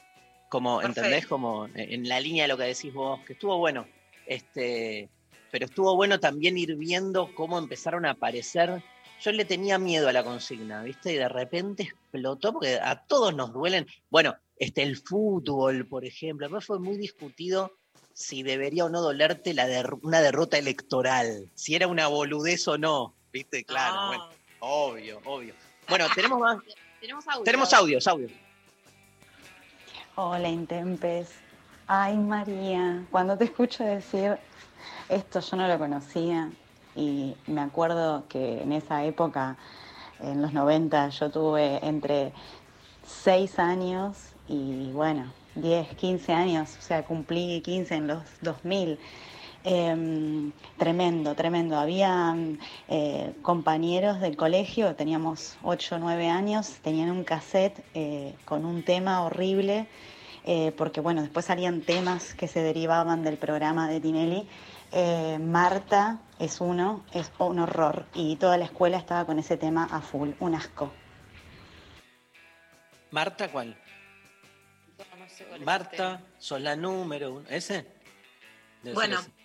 Como, 0.48 0.78
Perfecto. 0.78 1.00
¿entendés? 1.00 1.26
Como 1.26 1.66
en 1.74 2.08
la 2.08 2.20
línea 2.20 2.44
de 2.44 2.48
lo 2.48 2.56
que 2.56 2.64
decís 2.64 2.92
vos, 2.92 3.20
que 3.26 3.32
estuvo 3.32 3.58
bueno, 3.58 3.86
este, 4.26 5.08
pero 5.50 5.66
estuvo 5.66 5.94
bueno 5.96 6.20
también 6.20 6.56
ir 6.58 6.76
viendo 6.76 7.34
cómo 7.34 7.58
empezaron 7.58 8.06
a 8.06 8.10
aparecer. 8.10 8.82
Yo 9.20 9.32
le 9.32 9.44
tenía 9.44 9.78
miedo 9.78 10.08
a 10.08 10.12
la 10.12 10.22
consigna, 10.24 10.82
¿viste? 10.82 11.12
Y 11.12 11.16
de 11.16 11.28
repente 11.28 11.84
explotó, 11.84 12.52
porque 12.52 12.78
a 12.80 13.04
todos 13.06 13.34
nos 13.34 13.52
duelen. 13.52 13.86
Bueno, 14.10 14.34
este, 14.58 14.82
el 14.82 14.96
fútbol, 14.96 15.86
por 15.86 16.04
ejemplo, 16.04 16.46
además 16.46 16.64
fue 16.66 16.78
muy 16.78 16.96
discutido 16.98 17.72
si 18.12 18.42
debería 18.44 18.84
o 18.84 18.88
no 18.88 19.00
dolerte 19.00 19.54
la 19.54 19.66
der- 19.66 19.94
una 20.02 20.20
derrota 20.20 20.56
electoral, 20.58 21.48
si 21.54 21.74
era 21.74 21.88
una 21.88 22.06
boludez 22.06 22.68
o 22.68 22.78
no, 22.78 23.16
¿viste? 23.32 23.64
Claro, 23.64 23.94
No. 23.96 24.06
bueno, 24.08 24.24
obvio, 24.60 25.20
obvio. 25.24 25.54
Bueno, 25.88 26.06
tenemos 26.14 26.38
más, 26.38 26.58
Tenemos 27.00 27.26
audio. 27.28 27.44
tenemos 27.44 27.72
audios, 27.74 28.06
audios. 28.06 28.32
Hola, 30.16 30.48
Intempes. 30.48 31.32
Ay, 31.88 32.16
María, 32.16 33.04
cuando 33.10 33.36
te 33.36 33.46
escucho 33.46 33.82
decir 33.82 34.38
esto 35.08 35.40
yo 35.40 35.56
no 35.56 35.66
lo 35.66 35.76
conocía 35.76 36.52
y 36.94 37.34
me 37.48 37.60
acuerdo 37.60 38.22
que 38.28 38.62
en 38.62 38.70
esa 38.70 39.02
época, 39.02 39.56
en 40.20 40.40
los 40.40 40.52
90, 40.52 41.08
yo 41.08 41.30
tuve 41.32 41.84
entre 41.84 42.32
6 43.04 43.58
años 43.58 44.16
y 44.48 44.92
bueno, 44.92 45.32
10, 45.56 45.96
15 45.96 46.32
años, 46.32 46.76
o 46.78 46.80
sea, 46.80 47.02
cumplí 47.02 47.60
15 47.62 47.96
en 47.96 48.06
los 48.06 48.22
2000 48.40 49.00
Em, 49.66 50.52
tremendo, 50.76 51.34
tremendo. 51.34 51.78
Había 51.78 52.36
eh, 52.88 53.32
compañeros 53.40 54.20
del 54.20 54.36
colegio, 54.36 54.94
teníamos 54.94 55.56
8 55.62 55.94
o 55.94 55.98
9 55.98 56.28
años, 56.28 56.68
tenían 56.82 57.10
un 57.10 57.24
cassette 57.24 57.82
eh, 57.94 58.34
con 58.44 58.66
un 58.66 58.82
tema 58.82 59.22
horrible, 59.24 59.86
eh, 60.44 60.72
porque 60.76 61.00
bueno, 61.00 61.22
después 61.22 61.46
salían 61.46 61.80
temas 61.80 62.34
que 62.34 62.46
se 62.46 62.60
derivaban 62.60 63.22
del 63.24 63.38
programa 63.38 63.88
de 63.88 64.00
Tinelli. 64.00 64.46
Eh, 64.92 65.38
Marta 65.40 66.20
es 66.38 66.60
uno, 66.60 67.02
es 67.14 67.32
un 67.38 67.58
horror, 67.58 68.04
y 68.12 68.36
toda 68.36 68.58
la 68.58 68.66
escuela 68.66 68.98
estaba 68.98 69.24
con 69.24 69.38
ese 69.38 69.56
tema 69.56 69.88
a 69.90 70.02
full, 70.02 70.32
un 70.40 70.54
asco. 70.54 70.92
¿Marta 73.10 73.50
cuál? 73.50 73.78
No, 74.98 75.04
no 75.18 75.28
sé 75.30 75.44
cuál 75.46 75.60
es 75.60 75.66
Marta, 75.66 76.20
sos 76.38 76.60
la 76.60 76.76
número 76.76 77.32
uno. 77.32 77.48
¿Ese? 77.48 77.86
Debe 78.82 78.94
Bueno. 78.94 79.20
ese. 79.20 79.43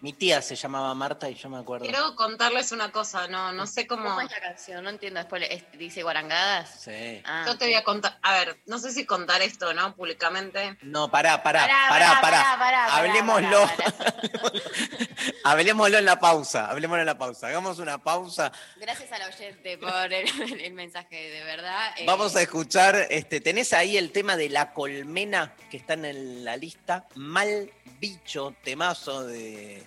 Mi 0.00 0.12
tía 0.12 0.40
se 0.42 0.54
llamaba 0.54 0.94
Marta 0.94 1.28
y 1.28 1.34
yo 1.34 1.48
me 1.50 1.58
acuerdo. 1.58 1.84
Quiero 1.84 2.14
contarles 2.14 2.70
una 2.70 2.92
cosa, 2.92 3.26
no, 3.26 3.50
no 3.52 3.66
sé 3.66 3.88
¿Cómo 3.88 4.04
cómo. 4.04 4.20
es 4.20 4.30
la 4.30 4.40
canción? 4.40 4.84
No 4.84 4.90
entiendo. 4.90 5.18
Después 5.18 5.40
le- 5.40 5.52
es- 5.52 5.64
dice 5.72 6.04
guarangadas. 6.04 6.70
Sí. 6.84 7.20
Ah, 7.24 7.42
Yo 7.46 7.58
te 7.58 7.64
voy 7.64 7.74
a 7.74 7.82
contar, 7.82 8.16
a 8.22 8.32
ver, 8.34 8.60
no 8.66 8.78
sé 8.78 8.92
si 8.92 9.04
contar 9.04 9.42
esto, 9.42 9.74
¿no? 9.74 9.96
Públicamente. 9.96 10.78
No, 10.82 11.10
pará, 11.10 11.42
pará, 11.42 11.62
Pará, 11.62 11.88
pará, 11.88 12.06
pará, 12.06 12.20
pará. 12.20 12.42
pará, 12.42 12.58
pará, 12.58 12.96
Hablemoslo. 12.96 13.66
pará, 13.76 14.14
Hablemoslo 15.44 15.98
en 15.98 16.04
la 16.04 16.20
pausa. 16.20 16.66
Hablemoslo 16.70 17.00
en 17.02 17.06
la 17.06 17.18
pausa. 17.18 17.48
Hagamos 17.48 17.80
una 17.80 17.98
pausa. 17.98 18.52
Gracias 18.76 19.10
al 19.10 19.22
oyente 19.22 19.78
por 19.78 20.12
el, 20.12 20.28
el 20.62 20.72
mensaje, 20.74 21.16
de 21.30 21.42
verdad. 21.44 21.92
Eh, 21.96 22.04
Vamos 22.06 22.36
a 22.36 22.42
escuchar, 22.42 23.06
este, 23.10 23.40
tenés 23.40 23.72
ahí 23.72 23.96
el 23.96 24.12
tema 24.12 24.36
de 24.36 24.48
la 24.48 24.72
colmena 24.72 25.54
que 25.70 25.76
está 25.78 25.94
en 25.94 26.44
la 26.44 26.56
lista. 26.56 27.06
Mal 27.16 27.70
bicho, 27.98 28.54
temazo 28.62 29.24
de, 29.26 29.84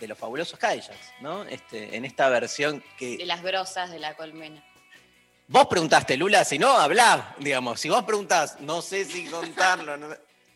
de 0.00 0.08
los 0.08 0.18
fabulosos 0.18 0.58
Cadillacs, 0.58 1.12
¿no? 1.20 1.44
Este, 1.44 1.94
en 1.96 2.04
esta 2.04 2.28
versión 2.28 2.80
De 2.98 3.18
que. 3.18 3.26
las 3.26 3.42
grosas 3.42 3.90
de 3.90 3.98
la 3.98 4.14
colmena. 4.16 4.64
Vos 5.48 5.66
preguntaste, 5.66 6.16
Lula, 6.16 6.44
si 6.44 6.58
no, 6.58 6.70
hablá, 6.76 7.34
digamos. 7.38 7.80
Si 7.80 7.88
vos 7.88 8.04
preguntás, 8.04 8.60
no 8.60 8.80
sé 8.82 9.04
si 9.04 9.26
contarlo. 9.26 9.96
no- 9.96 10.08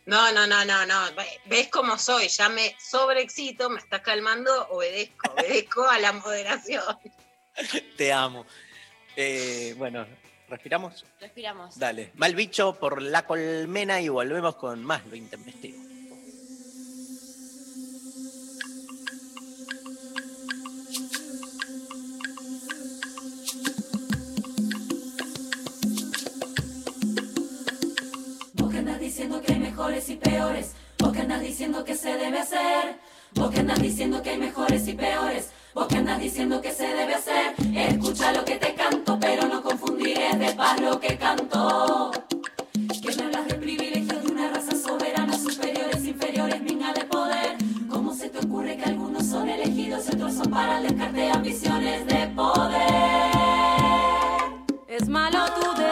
No, 0.06 0.32
no, 0.32 0.46
no, 0.46 0.64
no, 0.64 0.86
no. 0.86 1.14
Ve- 1.16 1.40
¿Ves 1.46 1.68
cómo 1.68 1.98
soy? 1.98 2.28
Ya 2.28 2.48
me 2.48 2.76
sobreexcito, 2.78 3.70
me 3.70 3.78
estás 3.80 4.00
calmando, 4.02 4.68
obedezco, 4.68 5.32
obedezco 5.32 5.84
a 5.88 5.98
la 5.98 6.12
moderación. 6.12 6.82
te 7.96 8.12
amo. 8.12 8.46
Eh, 9.16 9.74
bueno, 9.78 10.06
¿respiramos? 10.48 11.04
Respiramos. 11.20 11.78
Dale. 11.78 12.12
Mal 12.14 12.34
bicho 12.34 12.74
por 12.78 13.00
la 13.02 13.26
colmena 13.26 14.00
y 14.00 14.08
volvemos 14.08 14.56
con 14.56 14.84
más 14.84 15.04
lo 15.06 15.16
intempestivo. 15.16 15.83
Diciendo 29.24 29.46
que 29.46 29.52
hay 29.54 29.58
mejores 29.58 30.08
y 30.10 30.16
peores, 30.16 30.74
vos 30.98 31.10
que 31.10 31.20
andas 31.20 31.40
diciendo 31.40 31.82
que 31.82 31.96
se 31.96 32.14
debe 32.14 32.40
hacer, 32.40 32.98
vos 33.32 33.50
que 33.50 33.60
andas 33.60 33.80
diciendo 33.80 34.22
que 34.22 34.30
hay 34.30 34.38
mejores 34.38 34.86
y 34.86 34.92
peores, 34.92 35.48
vos 35.72 35.86
que 35.86 35.96
andas 35.96 36.20
diciendo 36.20 36.60
que 36.60 36.70
se 36.70 36.86
debe 36.88 37.14
hacer, 37.14 37.54
escucha 37.74 38.32
lo 38.32 38.44
que 38.44 38.56
te 38.56 38.74
canto, 38.74 39.18
pero 39.18 39.46
no 39.46 39.62
confundiré 39.62 40.36
de 40.36 40.52
paz 40.52 40.78
lo 40.78 41.00
que 41.00 41.16
canto. 41.16 42.10
Que 42.74 43.16
me 43.16 43.22
hablas 43.24 43.48
de 43.48 43.54
privilegios 43.54 44.24
de 44.24 44.30
una 44.30 44.50
raza 44.50 44.76
soberana, 44.76 45.38
superiores, 45.38 46.04
inferiores, 46.04 46.60
minga 46.60 46.92
de 46.92 47.04
poder. 47.04 47.56
¿Cómo 47.88 48.14
se 48.14 48.28
te 48.28 48.46
ocurre 48.46 48.76
que 48.76 48.84
algunos 48.84 49.26
son 49.26 49.48
elegidos 49.48 50.04
y 50.06 50.16
otros 50.16 50.34
son 50.34 50.50
para 50.50 50.80
el 50.80 50.88
descarte 50.88 51.20
de 51.20 51.30
ambiciones 51.30 52.06
de 52.06 52.26
poder? 52.36 52.82
Es 54.86 55.08
malo 55.08 55.46
tu 55.58 55.83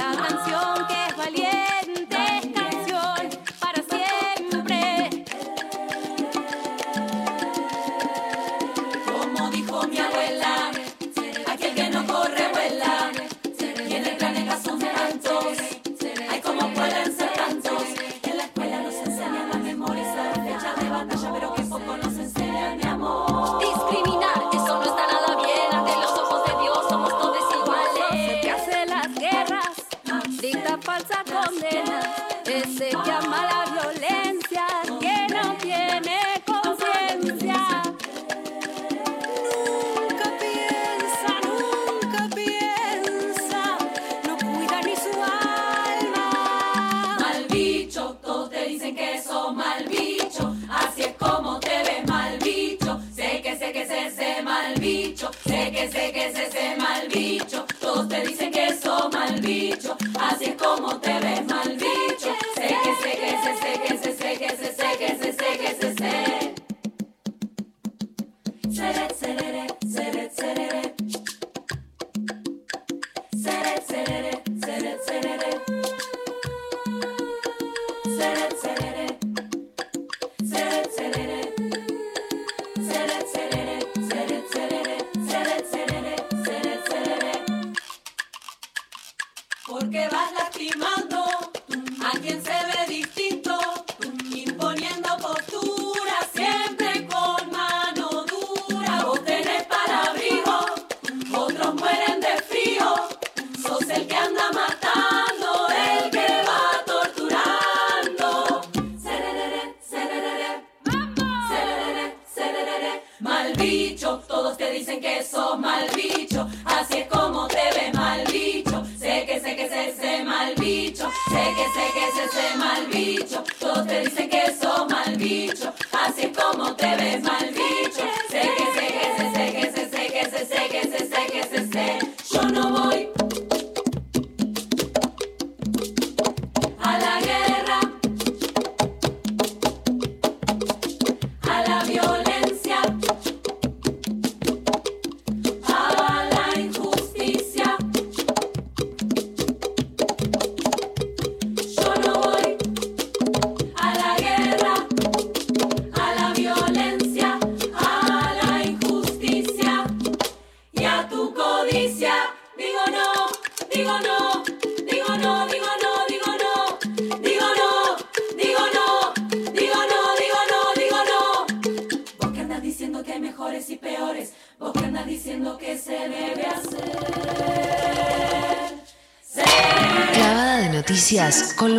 La 0.00 0.16
canción 0.16 0.86
que 0.88 0.99
Así 60.30 60.44
es 60.44 60.54
como 60.54 60.96
te 60.98 61.12
ves 61.18 61.49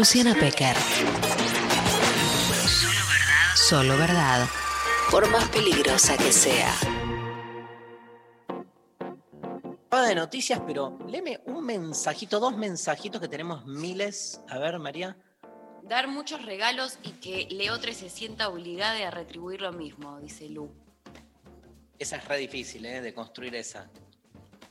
Luciana 0.02 0.34
Pecker. 0.34 0.76
Solo 2.76 3.06
verdad. 3.08 3.56
Solo 3.56 3.97
verdad. 3.97 4.47
Por 5.12 5.30
más 5.30 5.47
peligrosa 5.49 6.18
que 6.18 6.32
sea. 6.32 6.74
De 10.08 10.16
noticias, 10.16 10.60
pero 10.66 10.97
léeme 11.08 11.39
un 11.45 11.64
mensajito, 11.64 12.39
dos 12.39 12.58
mensajitos 12.58 13.22
que 13.22 13.28
tenemos 13.28 13.68
miles. 13.68 14.41
A 14.49 14.58
ver, 14.58 14.80
María. 14.80 15.16
Dar 15.84 16.08
muchos 16.08 16.43
regalos 16.43 16.97
y 17.04 17.12
que 17.12 17.47
Leotre 17.52 17.93
se 17.93 18.10
sienta 18.10 18.49
obligada 18.49 19.08
a 19.08 19.12
retribuir 19.12 19.62
lo 19.62 19.72
mismo, 19.72 20.20
dice 20.20 20.49
Lu. 20.49 20.74
Esa 21.99 22.16
es 22.16 22.28
re 22.28 22.39
difícil, 22.39 22.88
¿eh? 22.88 23.02
De 23.02 23.14
construir 23.14 23.54
esa. 23.54 23.91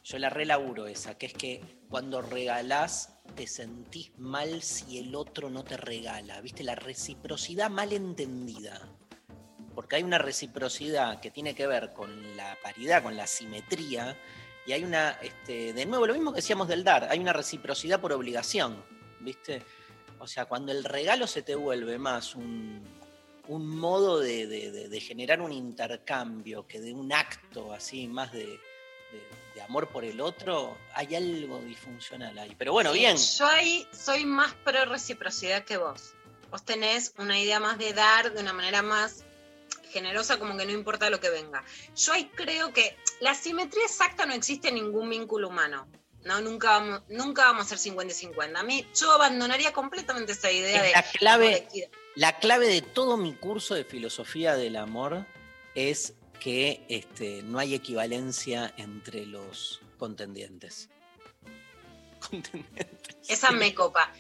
Yo 0.02 0.18
la 0.18 0.28
relaburo 0.28 0.88
esa, 0.88 1.16
que 1.16 1.26
es 1.26 1.34
que 1.34 1.62
cuando 1.88 2.20
regalás 2.20 3.09
te 3.40 3.46
sentís 3.46 4.12
mal 4.18 4.60
si 4.60 4.98
el 4.98 5.14
otro 5.14 5.48
no 5.48 5.64
te 5.64 5.78
regala. 5.78 6.42
¿Viste? 6.42 6.62
La 6.62 6.74
reciprocidad 6.74 7.70
mal 7.70 7.90
entendida. 7.90 8.86
Porque 9.74 9.96
hay 9.96 10.02
una 10.02 10.18
reciprocidad 10.18 11.20
que 11.20 11.30
tiene 11.30 11.54
que 11.54 11.66
ver 11.66 11.94
con 11.94 12.36
la 12.36 12.58
paridad, 12.62 13.02
con 13.02 13.16
la 13.16 13.26
simetría, 13.26 14.14
y 14.66 14.72
hay 14.72 14.84
una, 14.84 15.12
este, 15.22 15.72
de 15.72 15.86
nuevo, 15.86 16.06
lo 16.06 16.12
mismo 16.12 16.32
que 16.32 16.42
decíamos 16.42 16.68
del 16.68 16.84
dar, 16.84 17.04
hay 17.10 17.18
una 17.18 17.32
reciprocidad 17.32 17.98
por 17.98 18.12
obligación, 18.12 18.84
¿viste? 19.20 19.62
O 20.18 20.26
sea, 20.26 20.44
cuando 20.44 20.70
el 20.70 20.84
regalo 20.84 21.26
se 21.26 21.40
te 21.40 21.54
vuelve 21.54 21.96
más 21.96 22.34
un, 22.34 22.84
un 23.48 23.66
modo 23.66 24.20
de, 24.20 25.00
generar 25.00 25.40
un 25.40 25.52
intercambio 25.52 26.66
que 26.66 26.78
de 26.78 26.92
un 26.92 27.10
acto 27.10 27.72
así, 27.72 28.06
más 28.06 28.32
de, 28.32 28.60
de- 29.60 29.66
amor 29.66 29.88
por 29.88 30.04
el 30.04 30.20
otro, 30.20 30.76
hay 30.94 31.14
algo 31.14 31.60
disfuncional 31.60 32.38
ahí. 32.38 32.54
Pero 32.58 32.72
bueno, 32.72 32.92
Sí, 32.92 32.98
bien. 33.00 33.16
Yo 33.16 33.46
ahí 33.46 33.86
soy 33.92 34.24
más 34.24 34.52
pro 34.64 34.84
reciprocidad 34.84 35.64
que 35.64 35.76
vos. 35.76 36.14
Vos 36.50 36.64
tenés 36.64 37.14
una 37.18 37.38
idea 37.38 37.60
más 37.60 37.78
de 37.78 37.92
dar 37.92 38.32
de 38.32 38.40
una 38.40 38.52
manera 38.52 38.82
más 38.82 39.24
generosa, 39.90 40.38
como 40.38 40.56
que 40.56 40.64
no 40.64 40.72
importa 40.72 41.10
lo 41.10 41.20
que 41.20 41.30
venga. 41.30 41.64
Yo 41.96 42.12
ahí 42.12 42.30
creo 42.34 42.72
que 42.72 42.96
la 43.20 43.34
simetría 43.34 43.84
exacta 43.84 44.26
no 44.26 44.34
existe 44.34 44.68
en 44.68 44.76
ningún 44.76 45.10
vínculo 45.10 45.48
humano. 45.48 45.86
No, 46.22 46.40
nunca 46.40 46.70
vamos, 46.70 47.02
nunca 47.08 47.44
vamos 47.44 47.66
a 47.66 47.68
ser 47.70 47.78
50 47.78 48.12
y 48.12 48.16
50. 48.16 48.60
A 48.60 48.62
mí, 48.62 48.86
yo 48.94 49.10
abandonaría 49.12 49.72
completamente 49.72 50.32
esa 50.32 50.50
idea 50.50 50.82
de. 50.82 50.92
La 50.92 51.02
clave, 51.02 51.66
de 51.72 51.90
la 52.14 52.38
clave 52.38 52.68
de 52.68 52.82
todo 52.82 53.16
mi 53.16 53.32
curso 53.34 53.74
de 53.74 53.84
filosofía 53.84 54.54
del 54.54 54.76
amor 54.76 55.24
es 55.74 56.14
que 56.40 56.84
este, 56.88 57.42
no 57.42 57.58
hay 57.58 57.74
equivalencia 57.74 58.74
entre 58.76 59.26
los 59.26 59.80
contendientes. 59.98 60.88
Contendientes. 62.30 63.16
Esa 63.28 63.52
me 63.52 63.74
copa. 63.74 64.12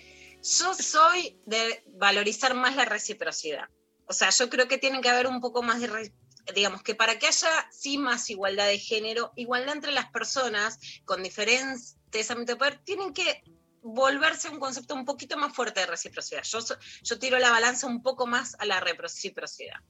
Yo 0.42 0.74
soy 0.74 1.38
de 1.46 1.82
valorizar 1.94 2.54
más 2.54 2.76
la 2.76 2.84
reciprocidad. 2.84 3.68
O 4.06 4.12
sea, 4.12 4.30
yo 4.30 4.48
creo 4.48 4.68
que 4.68 4.78
tiene 4.78 5.00
que 5.00 5.08
haber 5.08 5.26
un 5.26 5.40
poco 5.40 5.62
más 5.62 5.80
de, 5.80 5.86
re- 5.86 6.14
digamos, 6.54 6.82
que 6.82 6.94
para 6.94 7.18
que 7.18 7.26
haya 7.26 7.48
sí 7.70 7.98
más 7.98 8.30
igualdad 8.30 8.66
de 8.66 8.78
género, 8.78 9.32
igualdad 9.36 9.74
entre 9.74 9.92
las 9.92 10.10
personas 10.10 10.78
con 11.04 11.22
diferentes 11.22 12.30
ámbitos 12.30 12.54
de 12.54 12.56
poder, 12.56 12.80
tienen 12.84 13.12
que 13.12 13.42
volverse 13.82 14.48
un 14.48 14.60
concepto 14.60 14.94
un 14.94 15.04
poquito 15.04 15.36
más 15.36 15.54
fuerte 15.54 15.80
de 15.80 15.86
reciprocidad. 15.86 16.42
Yo, 16.42 16.58
yo 17.02 17.18
tiro 17.18 17.38
la 17.38 17.50
balanza 17.50 17.86
un 17.86 18.02
poco 18.02 18.26
más 18.26 18.56
a 18.58 18.64
la 18.66 18.80
reciprocidad 18.80 19.80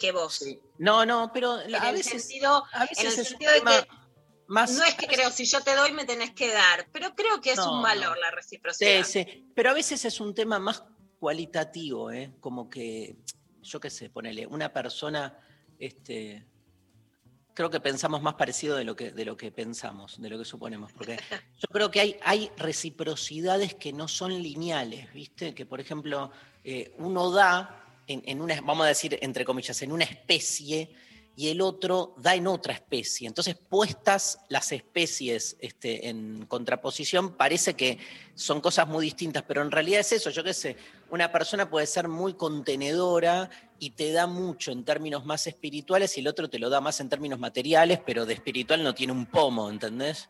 que 0.00 0.10
vos. 0.12 0.44
No, 0.78 1.04
no, 1.06 1.30
pero 1.32 1.60
En 1.60 1.74
a 1.76 1.90
el 1.90 1.96
veces, 1.96 2.22
sentido, 2.24 2.64
a 2.72 2.82
en 2.82 2.88
veces 2.88 3.14
el 3.14 3.20
es 3.20 3.28
sentido 3.28 3.52
de 3.52 3.58
que 3.60 3.86
más. 4.48 4.72
no 4.72 4.82
es 4.84 4.94
que 4.96 5.06
creo, 5.06 5.30
si 5.30 5.44
yo 5.44 5.60
te 5.60 5.76
doy, 5.76 5.92
me 5.92 6.04
tenés 6.04 6.32
que 6.32 6.52
dar, 6.52 6.88
pero 6.92 7.14
creo 7.14 7.40
que 7.40 7.52
es 7.52 7.58
No, 7.58 7.76
un 7.76 7.82
valor 7.82 8.18
la 8.18 8.30
reciprocidad. 8.32 9.04
Sí, 9.04 9.24
sí, 9.24 9.52
pero 9.54 9.70
a 9.70 9.74
veces 9.74 10.04
es 10.04 10.20
un 10.20 10.34
tema 10.34 10.58
más 10.58 10.82
cualitativo, 11.20 12.10
¿eh? 12.10 12.32
Como 12.40 12.68
que, 12.68 13.16
yo 13.62 13.78
qué 13.78 13.90
sé, 13.90 14.10
ponele, 14.10 14.46
una 14.46 14.72
persona, 14.72 15.38
este, 15.78 16.44
creo 17.54 17.70
que 17.70 17.78
pensamos 17.80 18.22
más 18.22 18.34
parecido 18.34 18.76
de 18.76 18.84
lo 18.84 18.96
que, 18.96 19.12
de 19.12 19.24
lo 19.24 19.36
que 19.36 19.52
pensamos, 19.52 20.20
de 20.20 20.30
lo 20.30 20.38
que 20.38 20.44
suponemos, 20.44 20.92
porque 20.92 21.16
yo 21.60 21.68
creo 21.70 21.90
que 21.90 22.00
hay, 22.00 22.16
hay 22.22 22.50
reciprocidades 22.56 23.74
que 23.74 23.92
no 23.92 24.08
son 24.08 24.32
lineales, 24.42 25.12
¿viste? 25.12 25.54
Que, 25.54 25.66
por 25.66 25.78
ejemplo, 25.78 26.32
eh, 26.64 26.92
uno 26.98 27.30
da 27.30 27.76
en, 28.10 28.40
una, 28.40 28.60
vamos 28.60 28.84
a 28.84 28.88
decir, 28.88 29.18
entre 29.22 29.44
comillas, 29.44 29.80
en 29.82 29.92
una 29.92 30.04
especie 30.04 30.90
y 31.36 31.48
el 31.48 31.60
otro 31.60 32.14
da 32.18 32.34
en 32.34 32.46
otra 32.46 32.74
especie. 32.74 33.26
Entonces, 33.26 33.56
puestas 33.56 34.40
las 34.48 34.72
especies 34.72 35.56
este, 35.60 36.08
en 36.08 36.44
contraposición, 36.46 37.36
parece 37.36 37.74
que 37.74 37.98
son 38.34 38.60
cosas 38.60 38.88
muy 38.88 39.04
distintas, 39.04 39.44
pero 39.44 39.62
en 39.62 39.70
realidad 39.70 40.00
es 40.00 40.12
eso, 40.12 40.30
yo 40.30 40.42
qué 40.42 40.52
sé, 40.52 40.76
una 41.10 41.30
persona 41.30 41.70
puede 41.70 41.86
ser 41.86 42.08
muy 42.08 42.34
contenedora 42.34 43.48
y 43.78 43.90
te 43.90 44.12
da 44.12 44.26
mucho 44.26 44.72
en 44.72 44.84
términos 44.84 45.24
más 45.24 45.46
espirituales 45.46 46.16
y 46.16 46.20
el 46.20 46.28
otro 46.28 46.50
te 46.50 46.58
lo 46.58 46.68
da 46.68 46.80
más 46.80 47.00
en 47.00 47.08
términos 47.08 47.38
materiales, 47.38 48.00
pero 48.04 48.26
de 48.26 48.34
espiritual 48.34 48.82
no 48.82 48.94
tiene 48.94 49.12
un 49.12 49.26
pomo, 49.26 49.70
¿entendés? 49.70 50.28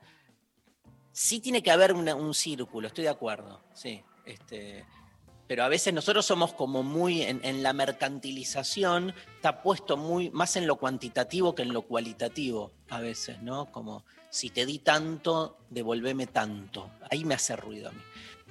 Sí 1.12 1.40
tiene 1.40 1.62
que 1.62 1.70
haber 1.70 1.92
un 1.92 2.34
círculo, 2.34 2.86
estoy 2.86 3.04
de 3.04 3.10
acuerdo, 3.10 3.62
sí. 3.74 4.02
Este, 4.24 4.84
pero 5.50 5.64
a 5.64 5.68
veces 5.68 5.92
nosotros 5.92 6.24
somos 6.24 6.52
como 6.52 6.84
muy 6.84 7.22
en, 7.22 7.40
en 7.44 7.64
la 7.64 7.72
mercantilización, 7.72 9.12
está 9.34 9.62
puesto 9.62 9.96
muy 9.96 10.30
más 10.30 10.54
en 10.54 10.68
lo 10.68 10.76
cuantitativo 10.76 11.56
que 11.56 11.62
en 11.62 11.72
lo 11.72 11.82
cualitativo 11.82 12.70
a 12.88 13.00
veces, 13.00 13.42
¿no? 13.42 13.66
Como 13.72 14.04
si 14.30 14.50
te 14.50 14.64
di 14.64 14.78
tanto, 14.78 15.58
devolveme 15.68 16.28
tanto. 16.28 16.92
Ahí 17.10 17.24
me 17.24 17.34
hace 17.34 17.56
ruido 17.56 17.88
a 17.88 17.92
mí. 17.92 18.00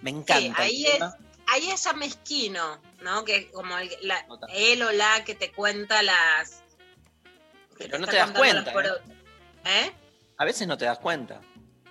Me 0.02 0.10
encanta. 0.10 0.68
Sí, 0.68 0.86
ahí 0.86 0.86
es, 0.88 1.00
ahí 1.48 1.70
es 1.70 1.86
ya 1.86 1.94
mezquino, 1.94 2.82
¿no? 3.02 3.24
Que 3.24 3.50
como 3.50 3.78
el- 3.78 3.90
la- 4.02 4.26
él 4.54 4.82
o 4.84 4.92
la 4.92 5.24
que 5.24 5.36
te 5.36 5.54
cuenta 5.54 6.04
las. 6.04 6.64
Pero 7.78 7.98
no 7.98 8.08
te 8.08 8.18
das 8.18 8.32
cuenta. 8.32 8.74
¿eh? 8.74 8.92
¿Eh? 9.64 9.92
A 10.36 10.44
veces 10.44 10.68
no 10.68 10.78
te 10.78 10.84
das 10.84 11.00
cuenta. 11.00 11.40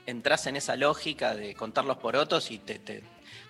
Entras 0.04 0.46
en 0.48 0.56
esa 0.56 0.76
lógica 0.76 1.34
de 1.34 1.54
contar 1.54 1.86
los 1.86 1.96
porotos 1.96 2.50
y 2.50 2.58
te, 2.58 2.78
te- 2.78 3.02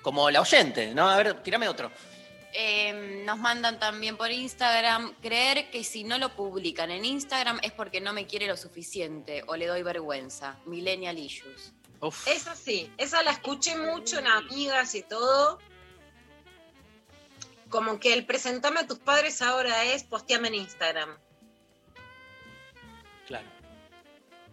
Como 0.09 0.31
la 0.31 0.41
oyente, 0.41 0.95
¿no? 0.95 1.07
A 1.07 1.19
ver, 1.19 1.43
tirame 1.43 1.69
otro. 1.69 1.93
Eh, 2.55 3.25
nos 3.27 3.37
mandan 3.37 3.79
también 3.79 4.17
por 4.17 4.31
Instagram 4.31 5.13
creer 5.21 5.69
que 5.71 5.85
si 5.85 6.03
no 6.03 6.17
lo 6.17 6.35
publican 6.35 6.91
en 6.91 7.05
Instagram 7.05 7.61
es 7.61 7.73
porque 7.73 8.01
no 8.01 8.15
me 8.15 8.27
quiere 8.27 8.47
lo 8.47 8.57
suficiente 8.57 9.45
o 9.49 9.55
le 9.55 9.67
doy 9.67 9.83
vergüenza. 9.83 10.57
Millennial 10.65 11.19
issues. 11.19 11.75
Esa 12.25 12.57
sí, 12.57 12.91
esa 12.97 13.23
la 13.23 13.33
escuché 13.33 13.77
mucho 13.77 14.19
en 14.19 14.29
amigas 14.29 14.95
y 14.95 15.03
todo. 15.03 15.59
Como 17.69 18.01
que 18.01 18.15
el 18.15 18.25
presentame 18.25 18.81
a 18.81 18.87
tus 18.87 19.01
padres 19.01 19.43
ahora 19.43 19.85
es 19.85 20.05
posteame 20.05 20.49
en 20.49 20.55
Instagram. 20.55 21.19
Claro. 23.27 23.58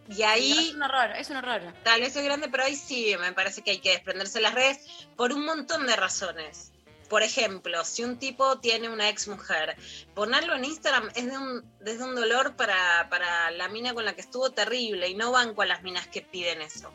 Y 0.08 0.22
ahí. 0.22 0.68
es 0.68 0.74
un 0.74 0.82
horror, 0.82 1.10
es 1.16 1.30
un 1.30 1.36
horror. 1.36 1.74
Tal 1.82 2.00
vez 2.00 2.14
es 2.16 2.24
grande, 2.24 2.48
pero 2.48 2.64
ahí 2.64 2.76
sí 2.76 3.14
me 3.20 3.32
parece 3.32 3.62
que 3.62 3.72
hay 3.72 3.78
que 3.78 3.90
desprenderse 3.90 4.38
de 4.38 4.42
las 4.42 4.54
redes 4.54 4.78
por 5.16 5.32
un 5.32 5.44
montón 5.44 5.86
de 5.86 5.96
razones. 5.96 6.72
Por 7.08 7.22
ejemplo, 7.22 7.84
si 7.84 8.02
un 8.02 8.18
tipo 8.18 8.58
tiene 8.58 8.88
una 8.88 9.08
ex 9.08 9.28
mujer, 9.28 9.76
ponerlo 10.14 10.54
en 10.56 10.64
Instagram 10.64 11.08
es 11.14 11.26
de 11.30 11.38
un, 11.38 11.72
desde 11.80 12.02
un 12.02 12.16
dolor 12.16 12.56
para, 12.56 13.08
para 13.08 13.50
la 13.52 13.68
mina 13.68 13.94
con 13.94 14.04
la 14.04 14.14
que 14.14 14.20
estuvo 14.22 14.50
terrible 14.50 15.08
y 15.08 15.14
no 15.14 15.30
banco 15.30 15.62
a 15.62 15.66
las 15.66 15.82
minas 15.84 16.08
que 16.08 16.22
piden 16.22 16.62
eso. 16.62 16.92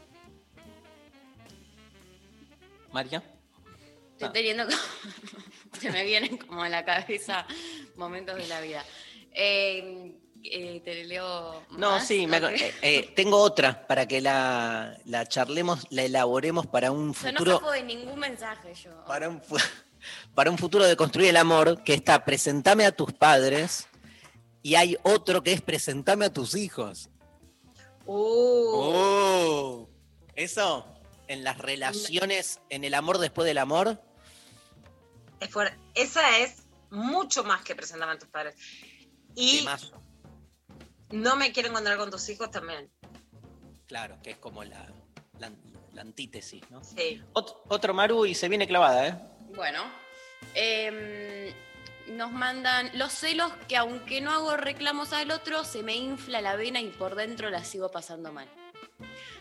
María. 2.91 3.23
Estoy 4.13 4.33
teniendo 4.33 4.65
como- 4.65 4.77
se 5.79 5.91
me 5.91 6.03
vienen 6.03 6.37
como 6.37 6.61
a 6.63 6.69
la 6.69 6.83
cabeza 6.85 7.45
momentos 7.95 8.35
de 8.35 8.47
la 8.47 8.61
vida. 8.61 8.83
Eh, 9.33 10.13
eh, 10.43 10.81
te 10.83 11.03
leo. 11.05 11.63
No, 11.71 11.91
más? 11.91 12.07
sí, 12.07 12.25
me- 12.27 12.37
eh, 12.37 12.73
eh, 12.81 13.13
tengo 13.15 13.37
otra 13.37 13.85
para 13.87 14.07
que 14.07 14.21
la, 14.21 14.97
la 15.05 15.25
charlemos, 15.27 15.85
la 15.89 16.03
elaboremos 16.03 16.67
para 16.67 16.91
un 16.91 17.09
O 17.11 17.13
sea, 17.13 17.31
no 17.31 17.37
futuro. 17.39 17.57
saco 17.59 17.71
de 17.71 17.83
ningún 17.83 18.19
mensaje 18.19 18.73
yo. 18.73 19.05
para 19.05 19.29
un, 19.29 19.41
para 20.35 20.49
un 20.51 20.57
futuro 20.57 20.85
de 20.85 20.95
construir 20.95 21.29
el 21.29 21.37
amor, 21.37 21.83
que 21.83 21.93
está 21.93 22.23
presentame 22.25 22.85
a 22.85 22.91
tus 22.91 23.13
padres, 23.13 23.87
y 24.63 24.75
hay 24.75 24.97
otro 25.03 25.41
que 25.43 25.53
es 25.53 25.61
presentame 25.61 26.25
a 26.25 26.33
tus 26.33 26.55
hijos. 26.55 27.09
Uh, 28.05 28.71
Oh, 28.73 29.89
eso 30.35 30.85
en 31.27 31.43
las 31.43 31.57
relaciones, 31.57 32.59
en 32.69 32.83
el 32.83 32.93
amor 32.93 33.17
después 33.19 33.45
del 33.45 33.57
amor, 33.57 34.01
es. 35.39 35.49
Esa 35.93 36.37
es 36.39 36.63
mucho 36.89 37.43
más 37.43 37.63
que 37.63 37.75
presentame 37.75 38.13
a 38.13 38.19
tus 38.19 38.27
padres. 38.29 38.55
Y 39.35 39.59
temazo. 39.59 40.01
No 41.11 41.35
me 41.35 41.51
quiero 41.51 41.69
encontrar 41.69 41.97
con 41.97 42.09
tus 42.11 42.27
hijos 42.29 42.49
también. 42.51 42.89
claro, 43.87 44.17
que 44.23 44.31
es 44.31 44.37
como 44.37 44.63
la, 44.63 44.87
la- 45.39 45.51
la 45.93 46.01
antítesis, 46.01 46.61
¿no? 46.69 46.81
Sí. 46.83 47.21
Ot- 47.33 47.57
otro 47.67 47.93
Maru 47.93 48.25
y 48.25 48.33
se 48.33 48.47
viene 48.47 48.65
clavada, 48.67 49.07
¿eh? 49.07 49.15
Bueno, 49.55 49.83
em, 50.53 51.53
nos 52.07 52.31
mandan 52.31 52.89
los 52.97 53.11
celos 53.11 53.51
que 53.67 53.75
aunque 53.77 54.21
no 54.21 54.31
hago 54.31 54.55
reclamos 54.57 55.11
al 55.13 55.31
otro, 55.31 55.63
se 55.65 55.83
me 55.83 55.95
infla 55.95 56.39
la 56.41 56.55
vena 56.55 56.79
y 56.79 56.87
por 56.89 57.15
dentro 57.15 57.49
la 57.49 57.63
sigo 57.65 57.91
pasando 57.91 58.31
mal. 58.31 58.47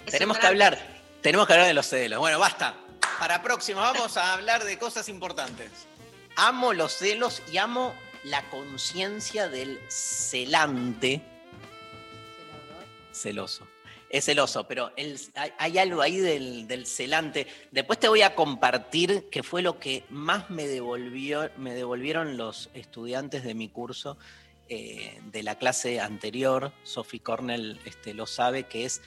Es 0.07 0.13
Tenemos 0.13 0.39
que 0.39 0.47
hablar, 0.47 0.79
tenemos 1.23 1.47
que 1.47 1.53
hablar 1.53 1.69
de 1.69 1.75
los 1.75 1.87
celos. 1.87 2.19
Bueno, 2.19 2.39
basta. 2.41 2.75
para 3.21 3.43
próxima 3.43 3.83
vamos 3.93 4.17
a 4.17 4.33
hablar 4.33 4.65
de 4.65 4.79
cosas 4.79 5.09
importantes. 5.09 5.71
Amo 6.37 6.73
los 6.73 6.93
celos 6.93 7.43
y 7.53 7.59
amo 7.59 7.95
la 8.25 8.43
conciencia 8.51 9.49
del 9.49 9.79
celante. 9.89 11.23
Celoso. 13.21 13.67
Es 14.09 14.25
celoso, 14.25 14.67
pero 14.67 14.93
el- 14.97 15.21
hay, 15.37 15.53
hay 15.59 15.79
algo 15.79 16.03
ahí 16.03 16.17
del, 16.17 16.67
del 16.67 16.87
celante. 16.87 17.47
Después 17.71 18.01
te 18.01 18.09
voy 18.09 18.23
a 18.23 18.35
compartir 18.35 19.29
que 19.31 19.43
fue 19.43 19.63
lo 19.63 19.79
que 19.79 20.05
más 20.11 20.51
me, 20.51 20.67
devolvió, 20.67 21.49
me 21.57 21.75
devolvieron 21.75 22.37
los 22.37 22.71
estudiantes 22.75 23.45
de 23.45 23.55
mi 23.55 23.69
curso 23.69 24.19
eh, 24.69 25.21
de 25.27 25.43
la 25.45 25.57
clase 25.59 26.01
anterior. 26.01 26.73
Sophie 26.83 27.21
Cornell 27.21 27.79
este, 27.85 28.15
lo 28.15 28.27
sabe, 28.27 28.65
que 28.65 28.85
es 28.85 29.01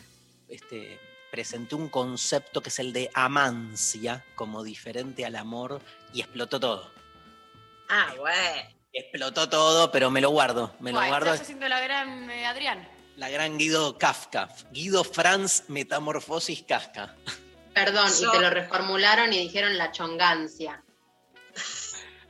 este, 0.48 1.00
presenté 1.32 1.76
un 1.76 1.90
concepto 1.90 2.62
que 2.62 2.70
es 2.70 2.80
el 2.80 2.94
de 2.94 3.10
amancia 3.14 4.24
como 4.36 4.64
diferente 4.64 5.26
al 5.26 5.36
amor 5.36 5.82
y 6.14 6.22
explotó 6.22 6.60
todo. 6.62 6.92
Ah, 7.90 8.14
güey. 8.18 8.76
Explotó 8.94 9.50
todo, 9.50 9.92
pero 9.92 10.12
me 10.12 10.22
lo 10.22 10.30
guardo. 10.30 10.76
Me 10.80 10.92
lo 10.92 10.98
guardo. 11.04 11.26
estás 11.34 11.42
haciendo 11.42 11.68
la 11.68 11.82
gran 11.82 12.30
eh, 12.30 12.46
Adrián. 12.46 12.88
La 13.18 13.30
gran 13.30 13.58
Guido 13.58 13.98
Kafka. 13.98 14.50
Guido 14.72 15.04
Franz 15.04 15.64
Metamorfosis 15.68 16.64
Kafka. 16.64 17.16
Perdón, 17.74 18.10
Yo- 18.20 18.30
y 18.30 18.32
te 18.32 18.40
lo 18.42 18.50
reformularon 18.50 19.32
y 19.34 19.40
dijeron 19.40 19.78
la 19.78 19.92
chongancia. 19.92 20.84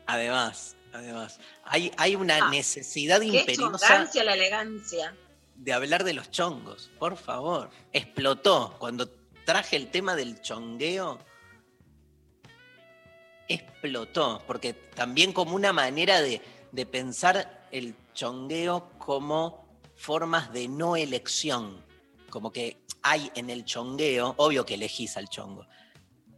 Además, 0.05 0.75
además. 0.93 1.39
Hay, 1.63 1.91
hay 1.97 2.15
una 2.15 2.37
Ah, 2.37 2.49
necesidad 2.49 3.21
Qué 3.21 3.27
imperiosa 3.27 3.87
chongancia 3.87 4.23
la 4.23 4.33
elegancia. 4.33 5.15
de 5.55 5.73
hablar 5.73 6.03
de 6.03 6.13
los 6.13 6.29
chongos. 6.31 6.91
Por 6.99 7.15
favor. 7.17 7.69
Explotó. 7.93 8.75
Cuando 8.79 9.09
traje 9.45 9.77
el 9.77 9.89
tema 9.89 10.15
del 10.15 10.41
chongueo, 10.41 11.19
explotó. 13.47 14.41
Porque 14.45 14.73
también 14.73 15.31
como 15.33 15.55
una 15.55 15.71
manera 15.73 16.21
de, 16.21 16.41
de 16.71 16.85
pensar 16.85 17.67
el 17.71 17.95
chongueo 18.13 18.89
como 18.97 19.62
formas 19.95 20.51
de 20.53 20.67
no 20.67 20.95
elección. 20.95 21.83
Como 22.29 22.51
que 22.51 22.77
hay 23.01 23.31
en 23.35 23.49
el 23.49 23.65
chongueo, 23.65 24.33
obvio 24.37 24.65
que 24.65 24.75
elegís 24.75 25.17
al 25.17 25.29
chongo, 25.29 25.67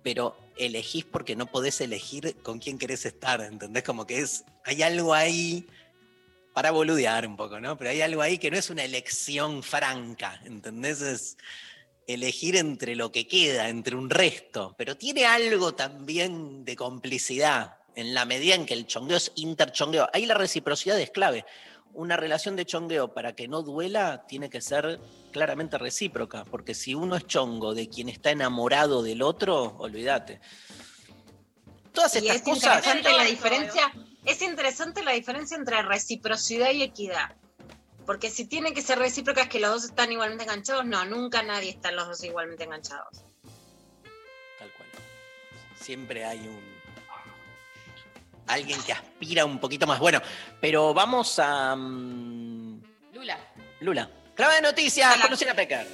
pero 0.04 0.38
elegís 0.58 1.06
porque 1.06 1.36
no 1.36 1.46
podés 1.46 1.80
elegir 1.82 2.36
con 2.42 2.60
quién 2.60 2.78
querés 2.78 3.06
estar, 3.06 3.42
¿entendés? 3.42 3.84
Como 3.84 4.06
que 4.06 4.20
es, 4.20 4.44
hay 4.64 4.82
algo 4.82 5.14
ahí 5.14 5.68
para 6.54 6.72
boludear 6.72 7.28
un 7.28 7.36
poco, 7.36 7.60
¿no? 7.60 7.78
Pero 7.78 7.90
hay 7.90 8.02
algo 8.02 8.22
ahí 8.22 8.38
que 8.38 8.50
no 8.50 8.58
es 8.58 8.70
una 8.70 8.84
elección 8.84 9.62
franca, 9.62 10.40
¿entendés? 10.46 11.02
Es 11.02 11.38
elegir 12.08 12.56
entre 12.56 12.96
lo 12.96 13.12
que 13.12 13.28
queda, 13.28 13.70
entre 13.70 13.96
un 13.96 14.10
resto, 14.10 14.76
pero 14.78 14.96
tiene 14.96 15.26
algo 15.26 15.74
también 15.74 16.64
de 16.64 16.76
complicidad 16.76 17.78
en 17.96 18.14
la 18.14 18.26
medida 18.26 18.56
en 18.56 18.66
que 18.66 18.74
el 18.74 18.86
chongueo 18.86 19.18
es 19.18 19.32
interchongueo. 19.36 20.10
Ahí 20.14 20.26
la 20.26 20.36
reciprocidad 20.36 21.00
es 21.00 21.12
clave. 21.12 21.46
Una 21.96 22.18
relación 22.18 22.56
de 22.56 22.66
chongueo 22.66 23.14
para 23.14 23.34
que 23.34 23.48
no 23.48 23.62
duela 23.62 24.26
tiene 24.28 24.50
que 24.50 24.62
ser 24.62 25.00
claramente 25.32 25.78
recíproca, 25.78 26.44
porque 26.46 26.74
si 26.74 26.94
uno 26.94 27.16
es 27.16 27.26
chongo 27.26 27.74
de 27.74 27.90
quien 27.90 28.10
está 28.10 28.32
enamorado 28.32 29.02
del 29.02 29.22
otro, 29.22 29.78
olvídate. 29.78 30.42
Todas 31.94 32.16
Y 32.16 32.20
estas 32.20 32.36
es 32.36 32.42
cosas... 32.44 32.78
interesante 32.78 33.14
la 33.14 33.24
diferencia, 33.24 33.94
es 34.26 34.42
interesante 34.42 35.04
la 35.04 35.14
diferencia 35.14 35.56
entre 35.56 35.82
reciprocidad 35.84 36.72
y 36.72 36.84
equidad. 36.84 37.36
Porque 38.06 38.30
si 38.30 38.46
tiene 38.46 38.74
que 38.74 38.82
ser 38.82 39.00
recíproca 39.00 39.44
es 39.44 39.50
que 39.50 39.60
los 39.60 39.72
dos 39.72 39.86
están 39.86 40.12
igualmente 40.12 40.44
enganchados, 40.44 40.86
no, 40.86 41.06
nunca 41.06 41.42
nadie 41.44 41.70
está 41.70 41.92
los 41.92 42.08
dos 42.08 42.24
igualmente 42.24 42.66
enganchados. 42.66 43.24
Tal 44.60 44.72
cual. 44.74 44.90
Siempre 45.80 46.26
hay 46.26 46.40
un. 46.40 46.75
Alguien 48.48 48.82
que 48.84 48.94
aspira 48.94 49.46
un 49.46 49.60
poquito 49.60 49.88
más. 49.88 50.00
Bueno, 50.00 50.22
pero 50.62 50.94
vamos 50.94 51.40
a. 51.40 51.76
mm, 51.76 52.82
Lula. 53.14 53.40
Lula. 53.80 54.10
Clave 54.36 54.56
de 54.56 54.62
noticias 54.62 55.14
Hola. 55.14 55.22
con 55.22 55.32
Luciana 55.32 55.54
Pecker. 55.54 55.88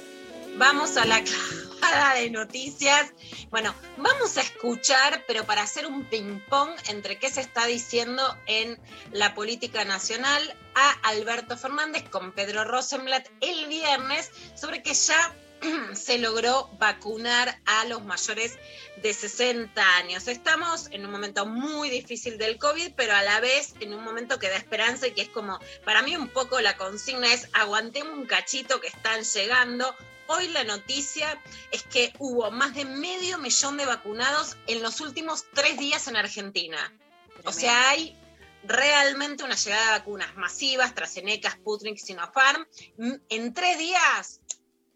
Vamos 0.56 0.96
a 0.96 1.06
la 1.06 1.22
clavada 1.22 2.14
de 2.14 2.28
noticias. 2.30 3.12
Bueno, 3.50 3.74
vamos 3.96 4.36
a 4.36 4.42
escuchar, 4.42 5.24
pero 5.26 5.44
para 5.44 5.62
hacer 5.62 5.86
un 5.86 6.04
ping-pong 6.04 6.70
entre 6.88 7.18
qué 7.18 7.30
se 7.30 7.40
está 7.40 7.66
diciendo 7.66 8.22
en 8.46 8.78
la 9.12 9.34
política 9.34 9.84
nacional, 9.84 10.54
a 10.74 10.90
Alberto 11.08 11.56
Fernández 11.56 12.04
con 12.10 12.32
Pedro 12.32 12.64
Rosenblatt 12.64 13.28
el 13.40 13.66
viernes 13.66 14.30
sobre 14.54 14.82
que 14.82 14.94
ya 14.94 15.34
se 15.94 16.18
logró 16.18 16.68
vacunar 16.78 17.60
a 17.66 17.84
los 17.86 18.04
mayores 18.04 18.58
de 19.02 19.12
60 19.12 19.96
años. 19.96 20.28
Estamos 20.28 20.88
en 20.90 21.04
un 21.04 21.12
momento 21.12 21.46
muy 21.46 21.90
difícil 21.90 22.38
del 22.38 22.58
COVID, 22.58 22.92
pero 22.96 23.14
a 23.14 23.22
la 23.22 23.40
vez 23.40 23.74
en 23.80 23.94
un 23.94 24.04
momento 24.04 24.38
que 24.38 24.48
da 24.48 24.56
esperanza 24.56 25.06
y 25.06 25.12
que 25.12 25.22
es 25.22 25.28
como, 25.28 25.58
para 25.84 26.02
mí 26.02 26.16
un 26.16 26.28
poco 26.28 26.60
la 26.60 26.76
consigna 26.76 27.32
es 27.32 27.48
aguantemos 27.52 28.16
un 28.16 28.26
cachito 28.26 28.80
que 28.80 28.88
están 28.88 29.22
llegando. 29.22 29.94
Hoy 30.28 30.48
la 30.48 30.64
noticia 30.64 31.40
es 31.72 31.82
que 31.82 32.12
hubo 32.18 32.50
más 32.50 32.74
de 32.74 32.84
medio 32.84 33.38
millón 33.38 33.76
de 33.76 33.86
vacunados 33.86 34.56
en 34.66 34.82
los 34.82 35.00
últimos 35.00 35.46
tres 35.52 35.78
días 35.78 36.06
en 36.08 36.16
Argentina. 36.16 36.92
O 37.44 37.52
sea, 37.52 37.90
hay 37.90 38.16
realmente 38.64 39.42
una 39.42 39.56
llegada 39.56 39.86
de 39.86 39.98
vacunas 39.98 40.36
masivas, 40.36 40.88
AstraZeneca, 40.88 41.50
Sputnik, 41.50 41.98
Sinopharm. 41.98 42.66
Mm, 42.96 43.14
En 43.28 43.52
tres 43.52 43.78
días, 43.78 44.40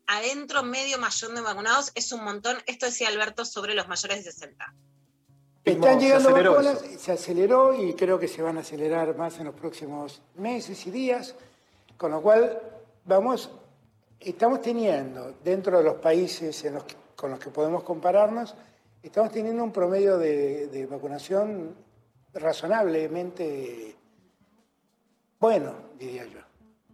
adentro 0.07 0.63
medio 0.63 0.99
millón 0.99 1.35
de 1.35 1.41
vacunados 1.41 1.93
es 1.95 2.13
un 2.13 2.25
montón. 2.25 2.57
Esto 2.67 2.87
decía 2.87 3.09
Alberto 3.09 3.45
sobre 3.45 3.75
los 3.75 3.89
mayores 3.89 4.25
de 4.25 4.33
60. 4.33 4.75
Están 5.65 5.99
Se 5.99 6.07
llegando 6.07 6.29
aceleró 6.29 6.51
vacunas, 6.55 6.83
eso. 6.83 6.99
se 7.01 7.13
aceleró 7.13 7.75
y 7.75 7.95
creo 7.95 8.19
que 8.19 8.29
se 8.29 8.41
van 8.43 8.57
a 8.57 8.61
acelerar 8.61 9.17
más 9.17 9.39
en 9.39 9.47
los 9.47 9.55
próximos 9.55 10.23
meses 10.37 10.87
y 10.87 10.91
días, 10.93 11.35
con 11.97 12.13
lo 12.13 12.23
cual 12.23 12.61
vamos, 13.05 13.51
estamos 14.21 14.63
teniendo 14.63 15.35
dentro 15.43 15.79
de 15.79 15.85
los 15.85 15.97
países 15.97 16.65
en 16.65 16.75
los 16.75 16.85
que- 16.85 16.95
con 17.17 17.31
los 17.33 17.41
que 17.41 17.51
podemos 17.51 17.83
compararnos, 17.83 18.55
estamos 19.03 19.33
teniendo 19.33 19.65
un 19.65 19.73
promedio 19.73 20.19
de, 20.19 20.69
de 20.69 20.87
vacunación 20.87 21.75
razonablemente 22.33 23.97
bueno, 25.41 25.75
diría 25.99 26.25
yo. 26.27 26.41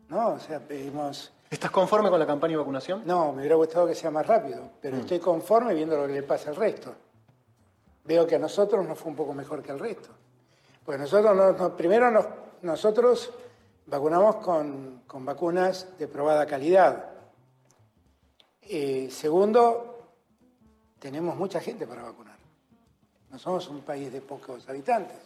¿No? 0.09 0.31
O 0.35 0.39
sea, 0.41 0.61
pedimos... 0.61 1.33
¿Estás 1.53 1.71
conforme 1.71 2.09
con 2.09 2.19
la 2.19 2.27
campaña 2.27 2.53
de 2.53 2.57
vacunación? 2.59 3.03
No, 3.05 3.31
me 3.33 3.41
hubiera 3.41 3.57
gustado 3.57 3.87
que 3.87 3.95
sea 3.95 4.11
más 4.11 4.27
rápido, 4.27 4.71
pero 4.81 4.97
estoy 4.97 5.19
conforme 5.19 5.75
viendo 5.75 5.97
lo 5.99 6.07
que 6.07 6.15
le 6.15 6.23
pasa 6.23 6.49
al 6.49 6.57
resto. 6.57 6.95
Veo 8.05 8.27
que 8.27 8.37
a 8.37 8.39
nosotros 8.39 8.87
nos 8.89 8.99
fue 8.99 9.11
un 9.11 9.17
poco 9.17 9.35
mejor 9.35 9.63
que 9.63 9.71
al 9.71 9.79
resto. 9.79 10.09
Pues 10.85 10.99
nosotros, 10.99 11.37
no- 11.37 11.53
no- 11.53 11.77
primero 11.77 12.11
nos- 12.11 12.27
nosotros 12.63 13.31
vacunamos 13.87 14.37
con, 14.37 15.03
con 15.07 15.27
vacunas 15.27 15.99
de 15.99 16.09
probada 16.09 16.47
calidad. 16.47 17.11
Eh, 18.63 19.09
segundo, 19.11 20.09
tenemos 20.99 21.37
mucha 21.37 21.61
gente 21.61 21.87
para 21.87 22.03
vacunar. 22.03 22.39
No 23.31 23.39
somos 23.39 23.69
un 23.69 23.83
país 23.83 24.11
de 24.11 24.23
pocos 24.23 24.67
habitantes. 24.71 25.19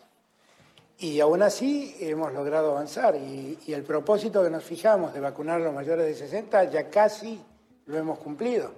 Y 0.98 1.20
aún 1.20 1.42
así 1.42 1.94
hemos 2.00 2.32
logrado 2.32 2.70
avanzar. 2.72 3.16
Y, 3.16 3.58
el 3.68 3.82
propósito 3.82 4.42
que 4.42 4.50
nos 4.50 4.64
fijamos 4.64 5.12
de 5.12 5.20
vacunar 5.20 5.60
a 5.60 5.64
los 5.64 5.74
mayores 5.74 6.06
de 6.06 6.14
60 6.14 6.64
ya 6.64 6.88
casi 6.88 7.38
lo 7.86 7.98
hemos 7.98 8.18
cumplido. 8.18 8.72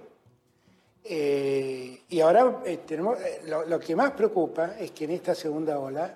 Eh, 1.03 2.01
y 2.09 2.19
ahora 2.19 2.61
eh, 2.65 2.79
tenemos, 2.85 3.19
eh, 3.21 3.41
lo, 3.45 3.79
que 3.79 3.95
más 3.95 4.11
preocupa 4.11 4.75
es 4.77 4.91
que 4.91 5.05
en 5.05 5.11
esta 5.11 5.33
segunda 5.33 5.79
ola 5.79 6.15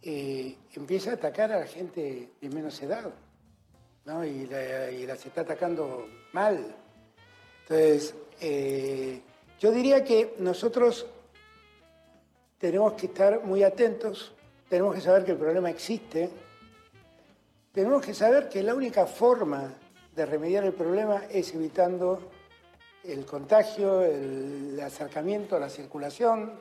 empieza 0.00 1.10
a 1.10 1.14
atacar 1.14 1.52
a 1.52 1.60
la 1.60 1.66
gente 1.66 2.30
de 2.40 2.48
menos 2.48 2.80
edad. 2.80 3.10
¿no? 4.06 4.24
Y, 4.24 4.46
la- 4.46 4.90
y 4.90 5.06
las 5.06 5.24
está 5.26 5.42
atacando 5.42 6.08
mal. 6.32 6.74
Entonces, 7.62 8.14
yo 9.60 9.70
diría 9.70 10.02
que 10.02 10.34
nosotros 10.38 11.06
tenemos 12.58 12.94
que 12.94 13.06
estar 13.06 13.44
muy 13.44 13.62
atentos, 13.62 14.32
tenemos 14.68 14.94
que 14.94 15.00
saber 15.00 15.24
que 15.24 15.32
el 15.32 15.38
problema 15.38 15.70
existe, 15.70 16.30
tenemos 17.72 18.04
que 18.04 18.14
saber 18.14 18.48
que 18.48 18.62
la 18.62 18.74
única 18.74 19.06
forma 19.06 19.72
de 20.14 20.26
remediar 20.26 20.64
el 20.64 20.72
problema 20.72 21.22
es 21.30 21.54
evitando 21.54 22.30
el 23.04 23.24
contagio, 23.24 24.02
el 24.02 24.78
acercamiento, 24.80 25.58
la 25.58 25.70
circulación. 25.70 26.52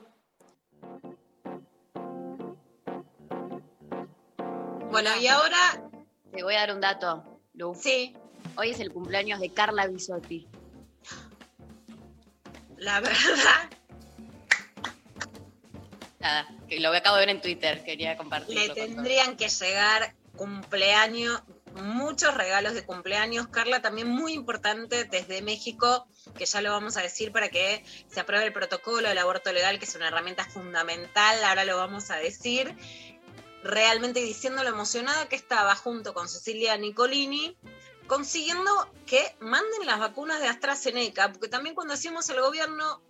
Bueno, 4.92 5.10
y 5.20 5.28
ahora, 5.28 5.90
Te 6.32 6.44
voy 6.44 6.56
a 6.56 6.60
dar 6.60 6.74
un 6.76 6.82
dato, 6.82 7.42
Lu. 7.54 7.74
sí, 7.76 8.16
Hoy 8.56 8.72
es 8.72 8.80
el 8.80 8.92
cumpleaños 8.92 9.40
de 9.40 9.50
Carla 9.50 9.88
Bisotti. 9.88 10.48
la 12.78 13.00
verdad, 13.02 13.70
Nada, 16.20 16.48
que 16.68 16.80
lo 16.80 16.90
acabo 16.90 17.18
de 17.18 17.26
ver 17.26 17.36
en 17.36 17.42
Twitter, 17.42 17.84
quería 17.84 18.18
compartirlo. 18.18 18.62
le 18.62 18.68
con 18.68 18.76
tendrían 18.76 19.38
que 19.38 19.50
llegar 19.50 20.16
cumpleaños, 20.36 21.42
muchos 21.74 22.34
regalos 22.34 22.74
de 22.74 22.86
cumpleaños. 22.86 23.48
Carla 23.48 23.82
también 23.82 24.08
muy 24.08 24.34
importante 24.34 25.06
desde 25.06 25.42
México 25.42 26.08
que 26.38 26.46
ya 26.46 26.62
lo 26.62 26.72
vamos 26.72 26.98
a 26.98 27.02
decir 27.02 27.32
para 27.32 27.50
que 27.50 27.84
se 28.08 28.20
apruebe 28.20 28.46
el 28.46 28.54
protocolo 28.54 29.08
del 29.08 29.18
aborto 29.18 29.52
legal, 29.52 29.80
que 29.80 29.86
es 29.86 29.96
una 29.96 30.08
herramienta 30.08 30.46
fundamental, 30.46 31.44
ahora 31.44 31.66
lo 31.66 31.78
vamos 31.78 32.10
a 32.12 32.18
decir, 32.18 32.76
realmente 33.64 34.22
diciendo 34.22 34.64
lo 34.64 34.70
emocionada 34.70 35.28
que 35.30 35.36
estaba 35.36 35.76
junto 35.76 36.14
con 36.14 36.28
Cecilia 36.30 36.78
Nicolini, 36.78 37.58
consiguiendo 38.08 38.72
que 39.06 39.36
manden 39.40 39.86
las 39.86 40.00
vacunas 40.00 40.40
de 40.40 40.48
AstraZeneca, 40.48 41.32
porque 41.32 41.48
también 41.48 41.76
cuando 41.76 41.94
decimos 41.94 42.30
el 42.30 42.42
gobierno, 42.42 43.02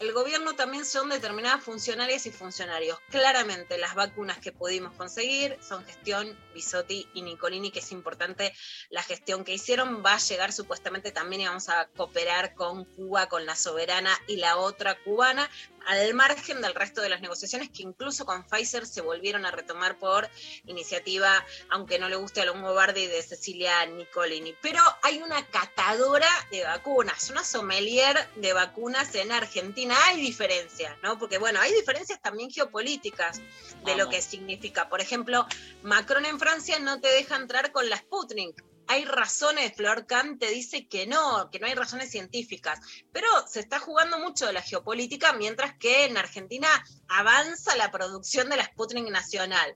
el 0.00 0.12
gobierno 0.12 0.54
también 0.54 0.84
son 0.84 1.08
determinadas 1.08 1.62
funcionarias 1.62 2.26
y 2.26 2.30
funcionarios. 2.30 2.98
Claramente 3.10 3.78
las 3.78 3.94
vacunas 3.94 4.38
que 4.38 4.52
pudimos 4.52 4.92
conseguir 4.94 5.58
son 5.60 5.84
gestión 5.84 6.36
Bisotti 6.52 7.08
y 7.14 7.22
Nicolini, 7.22 7.70
que 7.70 7.78
es 7.78 7.92
importante 7.92 8.52
la 8.90 9.02
gestión 9.02 9.44
que 9.44 9.54
hicieron. 9.54 10.04
Va 10.04 10.14
a 10.14 10.18
llegar 10.18 10.52
supuestamente 10.52 11.12
también 11.12 11.42
y 11.42 11.46
vamos 11.46 11.68
a 11.68 11.86
cooperar 11.96 12.54
con 12.54 12.84
Cuba, 12.84 13.28
con 13.28 13.46
la 13.46 13.56
soberana 13.56 14.10
y 14.26 14.36
la 14.36 14.56
otra 14.56 14.96
cubana, 15.02 15.48
al 15.86 16.14
margen 16.14 16.60
del 16.60 16.74
resto 16.74 17.00
de 17.00 17.08
las 17.08 17.20
negociaciones 17.20 17.70
que 17.70 17.82
incluso 17.82 18.24
con 18.24 18.44
Pfizer 18.44 18.86
se 18.86 19.00
volvieron 19.00 19.46
a 19.46 19.50
retomar 19.50 19.98
por 19.98 20.28
iniciativa, 20.66 21.44
aunque 21.70 21.98
no 21.98 22.08
le 22.08 22.16
guste 22.16 22.40
a 22.40 22.44
Longo 22.44 22.74
Bardi 22.74 23.06
de 23.06 23.22
Cecilia 23.22 23.84
Nicolini. 23.86 24.54
Pero 24.60 24.80
hay 25.02 25.18
una 25.18 25.44
catadora 25.46 26.28
de 26.50 26.64
vacunas, 26.64 27.30
una 27.30 27.44
sommelier 27.44 28.16
de 28.36 28.52
vacunas 28.52 29.14
en 29.14 29.32
Argentina. 29.32 29.96
Hay 30.06 30.20
diferencias, 30.20 30.96
¿no? 31.02 31.18
Porque 31.18 31.38
bueno, 31.38 31.60
hay 31.60 31.72
diferencias 31.72 32.20
también 32.20 32.50
geopolíticas 32.50 33.40
de 33.84 33.96
lo 33.96 34.08
que 34.08 34.22
significa. 34.22 34.88
Por 34.88 35.00
ejemplo, 35.00 35.46
Macron 35.82 36.24
en 36.26 36.38
Francia 36.38 36.78
no 36.78 37.00
te 37.00 37.08
deja 37.08 37.36
entrar 37.36 37.72
con 37.72 37.88
la 37.88 37.96
Sputnik 37.96 38.64
hay 38.86 39.04
razones, 39.04 39.72
Flor 39.74 40.06
Kahn 40.06 40.38
te 40.38 40.50
dice 40.50 40.86
que 40.86 41.06
no, 41.06 41.48
que 41.50 41.58
no 41.58 41.66
hay 41.66 41.74
razones 41.74 42.10
científicas, 42.10 42.80
pero 43.12 43.26
se 43.46 43.60
está 43.60 43.78
jugando 43.78 44.18
mucho 44.18 44.46
de 44.46 44.52
la 44.52 44.62
geopolítica, 44.62 45.32
mientras 45.32 45.76
que 45.78 46.04
en 46.04 46.16
Argentina 46.16 46.68
avanza 47.08 47.76
la 47.76 47.90
producción 47.90 48.48
de 48.48 48.56
la 48.56 48.64
Sputnik 48.64 49.10
nacional. 49.10 49.74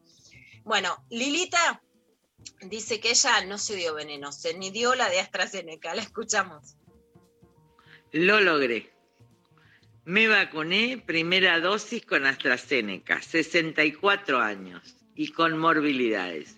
Bueno, 0.64 1.04
Lilita 1.11 1.82
dice 2.62 3.00
que 3.00 3.11
ella 3.11 3.44
no 3.44 3.59
se 3.59 3.76
dio 3.76 3.94
veneno, 3.94 4.32
se 4.32 4.54
ni 4.54 4.70
dio 4.70 4.94
la 4.94 5.09
de 5.09 5.20
AstraZeneca, 5.20 5.94
la 5.94 6.02
escuchamos. 6.02 6.76
Lo 8.12 8.40
logré. 8.40 8.92
Me 10.04 10.26
vacuné 10.26 11.02
primera 11.04 11.61
dosis 11.61 12.04
con 12.06 12.24
AstraZeneca, 12.24 13.20
64 13.20 14.40
años 14.40 14.96
y 15.14 15.32
con 15.32 15.59
morbilidades. 15.59 16.57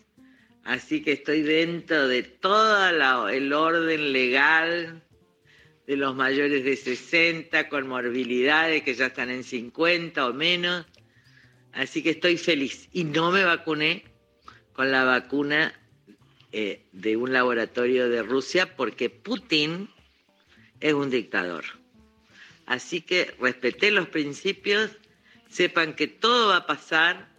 Así 0.71 1.03
que 1.03 1.11
estoy 1.11 1.43
dentro 1.43 2.07
de 2.07 2.23
todo 2.23 3.29
el 3.29 3.53
orden 3.53 4.12
legal 4.12 5.03
de 5.89 5.97
los 5.97 6.14
mayores 6.14 6.62
de 6.62 6.77
60 6.77 7.68
con 7.68 7.89
morbilidades 7.89 8.85
que 8.85 8.95
ya 8.95 9.07
están 9.07 9.31
en 9.31 9.43
50 9.43 10.29
o 10.29 10.33
menos. 10.33 10.87
Así 11.73 12.05
que 12.05 12.11
estoy 12.11 12.37
feliz. 12.37 12.89
Y 12.93 13.03
no 13.03 13.33
me 13.33 13.43
vacuné 13.43 14.05
con 14.73 14.93
la 14.93 15.03
vacuna 15.03 15.75
eh, 16.53 16.87
de 16.93 17.16
un 17.16 17.33
laboratorio 17.33 18.09
de 18.09 18.23
Rusia 18.23 18.77
porque 18.77 19.11
Putin 19.11 19.91
es 20.79 20.93
un 20.95 21.11
dictador. 21.11 21.64
Así 22.66 23.01
que 23.01 23.35
respeté 23.41 23.91
los 23.91 24.07
principios, 24.07 24.93
sepan 25.49 25.97
que 25.97 26.07
todo 26.07 26.51
va 26.51 26.59
a 26.59 26.66
pasar 26.68 27.30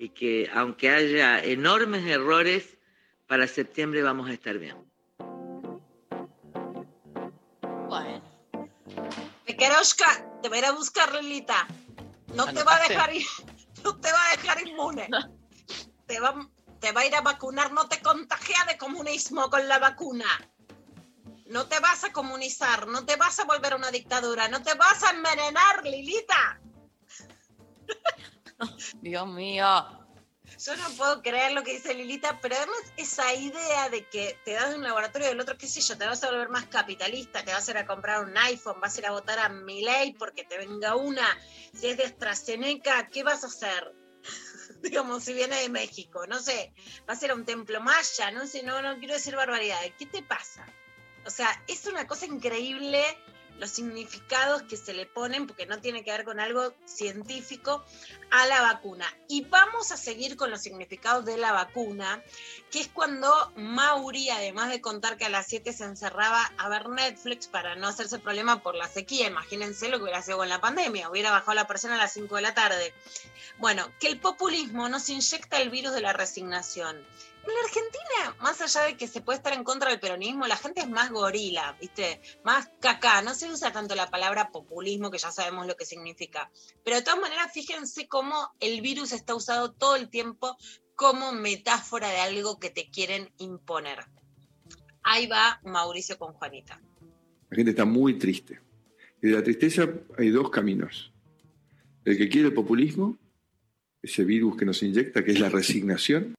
y 0.00 0.08
que 0.08 0.50
aunque 0.54 0.88
haya 0.88 1.44
enormes 1.44 2.06
errores, 2.06 2.78
para 3.26 3.46
septiembre 3.46 4.02
vamos 4.02 4.30
a 4.30 4.32
estar 4.32 4.56
bien. 4.56 4.76
Bueno. 7.86 8.22
Te 9.44 10.48
va 10.48 10.56
a 10.56 10.58
ir 10.58 10.64
a 10.64 10.72
buscar 10.72 11.14
Lilita. 11.14 11.68
No 12.34 12.46
te 12.46 12.62
va 12.62 12.76
a 12.76 12.88
dejar 12.88 13.10
no 13.84 14.00
te 14.00 14.10
va 14.10 14.18
a 14.26 14.36
dejar 14.36 14.66
inmune. 14.66 15.06
Te 16.06 16.18
va, 16.18 16.48
te 16.80 16.92
va 16.92 17.02
a 17.02 17.06
ir 17.06 17.14
a 17.14 17.20
vacunar, 17.20 17.70
no 17.70 17.86
te 17.86 18.00
contagia 18.00 18.64
de 18.68 18.78
comunismo 18.78 19.50
con 19.50 19.68
la 19.68 19.78
vacuna. 19.78 20.24
No 21.44 21.66
te 21.66 21.78
vas 21.78 22.04
a 22.04 22.12
comunizar, 22.12 22.86
no 22.86 23.04
te 23.04 23.16
vas 23.16 23.38
a 23.38 23.44
volver 23.44 23.74
una 23.74 23.90
dictadura, 23.90 24.48
no 24.48 24.62
te 24.62 24.72
vas 24.72 25.02
a 25.02 25.10
envenenar, 25.10 25.84
Lilita. 25.84 26.58
Dios 29.02 29.26
mío. 29.26 29.66
Yo 30.58 30.76
no 30.76 30.88
puedo 30.96 31.22
creer 31.22 31.52
lo 31.52 31.62
que 31.62 31.74
dice 31.74 31.94
Lilita, 31.94 32.40
pero 32.40 32.56
además 32.56 32.78
esa 32.96 33.32
idea 33.34 33.88
de 33.88 34.06
que 34.08 34.38
te 34.44 34.52
das 34.52 34.70
de 34.70 34.76
un 34.76 34.82
laboratorio 34.82 35.28
del 35.28 35.40
otro, 35.40 35.56
qué 35.56 35.66
sé 35.66 35.80
yo, 35.80 35.96
te 35.96 36.06
vas 36.06 36.22
a 36.24 36.30
volver 36.30 36.48
más 36.48 36.66
capitalista, 36.66 37.44
te 37.44 37.52
vas 37.52 37.68
a 37.68 37.70
ir 37.70 37.78
a 37.78 37.86
comprar 37.86 38.24
un 38.24 38.36
iPhone, 38.36 38.80
vas 38.80 38.96
a 38.96 39.00
ir 39.00 39.06
a 39.06 39.12
votar 39.12 39.38
a 39.38 39.48
Milei 39.48 40.12
porque 40.14 40.44
te 40.44 40.58
venga 40.58 40.96
una, 40.96 41.26
si 41.72 41.88
es 41.88 41.96
de 41.96 42.04
AstraZeneca, 42.04 43.08
¿qué 43.10 43.22
vas 43.22 43.44
a 43.44 43.46
hacer? 43.46 43.94
Digamos, 44.82 45.24
si 45.24 45.34
viene 45.34 45.60
de 45.60 45.68
México, 45.68 46.26
no 46.26 46.40
sé, 46.40 46.72
va 47.08 47.14
a 47.14 47.16
ser 47.16 47.32
un 47.32 47.44
templo 47.44 47.80
maya, 47.80 48.30
no 48.32 48.46
sé, 48.46 48.62
no, 48.62 48.82
no 48.82 48.98
quiero 48.98 49.14
decir 49.14 49.36
barbaridades, 49.36 49.94
¿qué 49.98 50.06
te 50.06 50.22
pasa? 50.22 50.66
O 51.26 51.30
sea, 51.30 51.48
es 51.68 51.86
una 51.86 52.06
cosa 52.06 52.26
increíble 52.26 53.04
los 53.58 53.70
significados 53.70 54.62
que 54.62 54.76
se 54.76 54.94
le 54.94 55.06
ponen, 55.06 55.46
porque 55.46 55.66
no 55.66 55.80
tiene 55.80 56.04
que 56.04 56.10
ver 56.10 56.24
con 56.24 56.40
algo 56.40 56.74
científico, 56.86 57.84
a 58.30 58.46
la 58.46 58.62
vacuna. 58.62 59.06
Y 59.28 59.42
vamos 59.42 59.92
a 59.92 59.96
seguir 59.96 60.36
con 60.36 60.50
los 60.50 60.62
significados 60.62 61.24
de 61.24 61.36
la 61.36 61.52
vacuna, 61.52 62.22
que 62.70 62.80
es 62.80 62.88
cuando 62.88 63.52
Mauri, 63.56 64.30
además 64.30 64.70
de 64.70 64.80
contar 64.80 65.16
que 65.16 65.26
a 65.26 65.30
las 65.30 65.46
7 65.48 65.72
se 65.72 65.84
encerraba 65.84 66.52
a 66.56 66.68
ver 66.68 66.88
Netflix 66.88 67.48
para 67.48 67.74
no 67.76 67.88
hacerse 67.88 68.18
problema 68.18 68.62
por 68.62 68.74
la 68.74 68.88
sequía, 68.88 69.26
imagínense 69.26 69.88
lo 69.88 69.98
que 69.98 70.04
hubiera 70.04 70.22
sido 70.22 70.38
con 70.38 70.48
la 70.48 70.60
pandemia, 70.60 71.10
hubiera 71.10 71.30
bajado 71.30 71.54
la 71.54 71.66
persona 71.66 71.94
a 71.94 71.98
las 71.98 72.12
5 72.12 72.36
de 72.36 72.42
la 72.42 72.54
tarde. 72.54 72.94
Bueno, 73.58 73.90
que 73.98 74.08
el 74.08 74.18
populismo 74.18 74.88
nos 74.88 75.08
inyecta 75.10 75.60
el 75.60 75.70
virus 75.70 75.92
de 75.92 76.00
la 76.00 76.12
resignación. 76.12 77.04
En 77.50 77.56
la 77.56 77.62
Argentina, 77.62 78.36
más 78.42 78.60
allá 78.60 78.86
de 78.86 78.96
que 78.96 79.08
se 79.08 79.22
puede 79.22 79.38
estar 79.38 79.52
en 79.52 79.64
contra 79.64 79.90
del 79.90 79.98
peronismo, 79.98 80.46
la 80.46 80.56
gente 80.56 80.82
es 80.82 80.88
más 80.88 81.10
gorila, 81.10 81.76
¿viste? 81.80 82.20
Más 82.44 82.70
caca. 82.80 83.22
No 83.22 83.34
se 83.34 83.50
usa 83.50 83.72
tanto 83.72 83.96
la 83.96 84.08
palabra 84.08 84.52
populismo, 84.52 85.10
que 85.10 85.18
ya 85.18 85.32
sabemos 85.32 85.66
lo 85.66 85.76
que 85.76 85.84
significa. 85.84 86.48
Pero 86.84 86.96
de 86.96 87.02
todas 87.02 87.18
maneras, 87.18 87.50
fíjense 87.52 88.06
cómo 88.06 88.52
el 88.60 88.82
virus 88.82 89.10
está 89.10 89.34
usado 89.34 89.72
todo 89.72 89.96
el 89.96 90.10
tiempo 90.10 90.56
como 90.94 91.32
metáfora 91.32 92.08
de 92.08 92.18
algo 92.18 92.60
que 92.60 92.70
te 92.70 92.88
quieren 92.88 93.32
imponer. 93.38 93.98
Ahí 95.02 95.26
va 95.26 95.60
Mauricio 95.64 96.18
con 96.18 96.32
Juanita. 96.34 96.80
La 97.50 97.56
gente 97.56 97.72
está 97.72 97.84
muy 97.84 98.16
triste. 98.16 98.60
Y 99.20 99.28
de 99.28 99.34
la 99.34 99.42
tristeza 99.42 99.88
hay 100.16 100.28
dos 100.30 100.50
caminos. 100.50 101.12
El 102.04 102.16
que 102.16 102.28
quiere 102.28 102.48
el 102.48 102.54
populismo, 102.54 103.18
ese 104.00 104.24
virus 104.24 104.56
que 104.56 104.64
nos 104.64 104.80
inyecta, 104.84 105.24
que 105.24 105.32
es 105.32 105.40
la 105.40 105.48
resignación, 105.48 106.36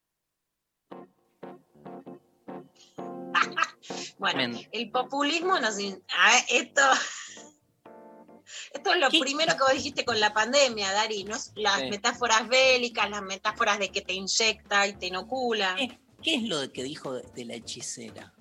Bueno, 4.22 4.56
el 4.70 4.88
populismo 4.92 5.58
nos... 5.58 5.80
in- 5.80 6.00
a 6.16 6.30
ver, 6.32 6.44
esto... 6.48 6.80
Esto 8.72 8.92
es 8.94 9.00
lo 9.00 9.08
primero 9.10 9.52
que 9.54 9.60
vos 9.62 9.72
dijiste 9.72 10.04
con 10.04 10.18
la 10.20 10.32
pandemia, 10.32 10.92
Dari, 10.92 11.24
¿no? 11.24 11.36
Las 11.56 11.80
Sí. 11.80 11.90
metáforas 11.90 12.48
bélicas, 12.48 13.08
las 13.10 13.22
metáforas 13.22 13.78
de 13.78 13.90
que 13.90 14.00
te 14.02 14.12
inyecta 14.12 14.86
y 14.86 14.94
te 14.94 15.06
inocula. 15.06 15.76
¿Qué 16.22 16.34
es 16.36 16.42
lo 16.44 16.70
que 16.72 16.82
dijo 16.82 17.14
de, 17.14 17.22
de 17.34 17.44
la 17.46 17.54
hechicera? 17.54 18.32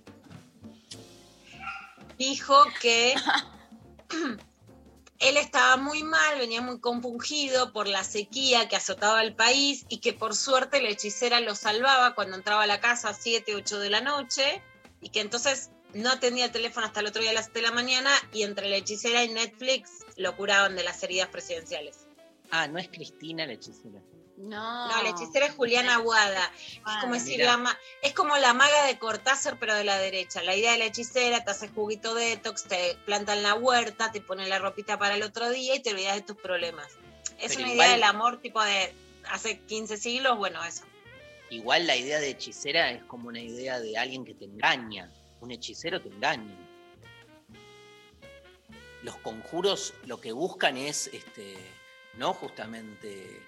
Dijo 2.18 2.64
que 2.82 3.16
él 5.20 5.38
estaba 5.38 5.78
muy 5.78 6.04
mal, 6.04 6.38
venía 6.38 6.62
muy 6.62 6.80
compungido 6.80 7.72
por 7.74 7.88
la 7.88 8.04
sequía 8.04 8.68
que 8.70 8.76
azotaba 8.76 9.22
el 9.24 9.36
país 9.36 9.86
y 9.90 10.00
que 10.00 10.14
por 10.14 10.36
suerte 10.36 10.82
la 10.82 10.90
hechicera 10.90 11.40
lo 11.40 11.56
salvaba 11.56 12.16
cuando 12.16 12.36
entraba 12.38 12.64
a 12.64 12.68
la 12.68 12.80
casa 12.80 13.10
a 13.10 13.14
7, 13.14 13.56
8 13.56 13.80
de 13.80 13.90
la 13.90 14.02
noche 14.02 14.62
y 15.02 15.10
que 15.10 15.20
entonces 15.22 15.72
no 15.94 16.10
atendía 16.12 16.46
el 16.46 16.52
teléfono 16.52 16.86
hasta 16.86 17.02
el 17.02 17.08
otro 17.08 17.22
día 17.22 17.32
a 17.32 17.34
las 17.34 17.46
7 17.46 17.60
de 17.60 17.66
la 17.68 17.72
mañana 17.74 18.12
y 18.32 18.44
entre 18.44 18.70
la 18.70 18.78
hechicera 18.78 19.24
y 19.24 19.30
Netflix 19.30 19.92
lo 20.16 20.36
curaban 20.38 20.76
de 20.76 20.84
las 20.84 21.02
heridas 21.04 21.28
presidenciales. 21.30 22.08
Ah, 22.52 22.68
no 22.68 22.80
es 22.80 22.88
Cristina 22.88 23.46
la 23.46 23.54
hechicera. 23.54 24.00
No. 24.38 24.88
No, 24.88 25.04
la 25.04 25.10
hechicera 25.10 25.46
es 25.48 25.54
Juliana 25.54 25.96
Aguada. 25.96 26.52
Es 26.58 26.80
como 27.02 27.14
decir 27.14 27.38
Mirá. 27.38 27.52
la 27.52 27.58
ma- 27.58 27.80
es 28.02 28.14
como 28.14 28.36
la 28.38 28.54
maga 28.54 28.86
de 28.86 28.98
Cortázar, 28.98 29.60
pero 29.60 29.76
de 29.76 29.84
la 29.84 29.98
derecha. 30.00 30.42
La 30.42 30.56
idea 30.56 30.72
de 30.72 30.80
la 30.80 30.86
hechicera, 30.86 31.44
te 31.44 31.52
hace 31.52 31.68
juguito 31.70 32.16
detox, 32.16 32.64
te 32.64 32.98
planta 33.06 33.34
en 33.34 33.44
la 33.44 33.54
huerta, 33.54 34.12
te 34.12 34.20
pone 34.22 34.48
la 34.48 34.58
ropita 34.58 34.98
para 34.98 35.16
el 35.16 35.24
otro 35.24 35.50
día 35.52 35.76
y 35.76 35.80
te 35.82 35.92
olvidas 35.92 36.16
de 36.16 36.22
tus 36.22 36.38
problemas. 36.38 36.88
Es 37.40 37.50
Pero 37.56 37.64
una 37.66 37.74
igual- 37.74 37.88
idea 37.88 37.92
del 37.98 38.04
amor 38.04 38.42
tipo 38.42 38.64
de 38.64 38.94
hace 39.30 39.60
15 39.60 39.98
siglos, 39.98 40.38
bueno, 40.38 40.64
eso. 40.64 40.84
Igual 41.52 41.86
la 41.86 41.98
idea 41.98 42.20
de 42.22 42.30
hechicera 42.30 42.92
es 42.92 43.04
como 43.04 43.28
una 43.28 43.42
idea 43.42 43.78
de 43.82 43.98
alguien 43.98 44.24
que 44.24 44.34
te 44.34 44.46
engaña. 44.46 45.12
Un 45.42 45.52
hechicero 45.52 46.02
te 46.02 46.08
engaña. 46.08 46.56
Los 49.04 49.18
conjuros 49.18 49.94
lo 50.06 50.22
que 50.22 50.32
buscan 50.32 50.78
es, 50.78 51.08
este, 51.08 51.58
no 52.18 52.34
justamente 52.34 53.42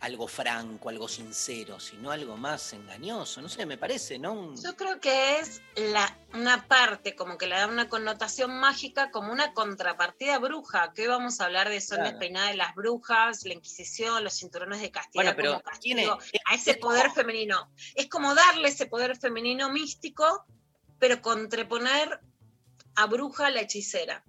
algo 0.00 0.28
franco, 0.28 0.88
algo 0.88 1.08
sincero, 1.08 1.80
sino 1.80 2.10
algo 2.10 2.36
más 2.36 2.72
engañoso. 2.72 3.42
No 3.42 3.48
sé, 3.48 3.66
me 3.66 3.76
parece, 3.76 4.18
¿no? 4.18 4.32
Un- 4.32 4.62
Yo 4.62 4.76
creo 4.76 5.00
que 5.00 5.40
es 5.40 5.60
la, 5.76 6.16
una 6.34 6.66
parte, 6.68 7.16
como 7.16 7.36
que 7.36 7.46
le 7.46 7.56
da 7.56 7.66
una 7.66 7.88
connotación 7.88 8.58
mágica, 8.60 9.10
como 9.10 9.32
una 9.32 9.52
contrapartida 9.54 10.38
bruja, 10.38 10.92
que 10.94 11.02
hoy 11.02 11.08
vamos 11.08 11.40
a 11.40 11.46
hablar 11.46 11.68
de 11.68 11.80
Son 11.80 11.96
Claro. 11.98 12.10
despeinadas 12.10 12.50
de 12.50 12.56
las 12.56 12.74
brujas, 12.74 13.44
la 13.44 13.54
Inquisición, 13.54 14.22
los 14.22 14.34
cinturones 14.38 14.80
de 14.80 14.90
castidad 14.90 15.24
Bueno, 15.24 15.32
pero 15.36 15.50
como 15.52 15.62
¿quién 15.80 15.98
es? 15.98 16.08
castigo, 16.08 16.40
a 16.46 16.54
ese 16.54 16.74
poder 16.74 17.10
femenino. 17.10 17.70
Es 17.94 18.08
como 18.08 18.34
darle 18.34 18.68
ese 18.68 18.86
poder 18.86 19.16
femenino 19.16 19.68
místico, 19.70 20.44
pero 20.98 21.20
contraponer 21.20 22.20
a 22.94 23.06
bruja 23.06 23.50
la 23.50 23.60
hechicera. 23.62 24.24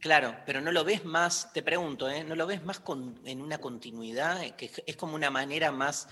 Claro, 0.00 0.34
pero 0.46 0.60
no 0.62 0.72
lo 0.72 0.82
ves 0.82 1.04
más, 1.04 1.52
te 1.52 1.62
pregunto, 1.62 2.08
¿eh? 2.08 2.24
¿no 2.24 2.34
lo 2.34 2.46
ves 2.46 2.64
más 2.64 2.80
con- 2.80 3.20
en 3.26 3.42
una 3.42 3.58
continuidad? 3.58 4.42
Eh, 4.42 4.54
Que 4.56 4.70
es 4.86 4.96
como 4.96 5.14
una 5.14 5.30
manera 5.30 5.70
más 5.72 6.08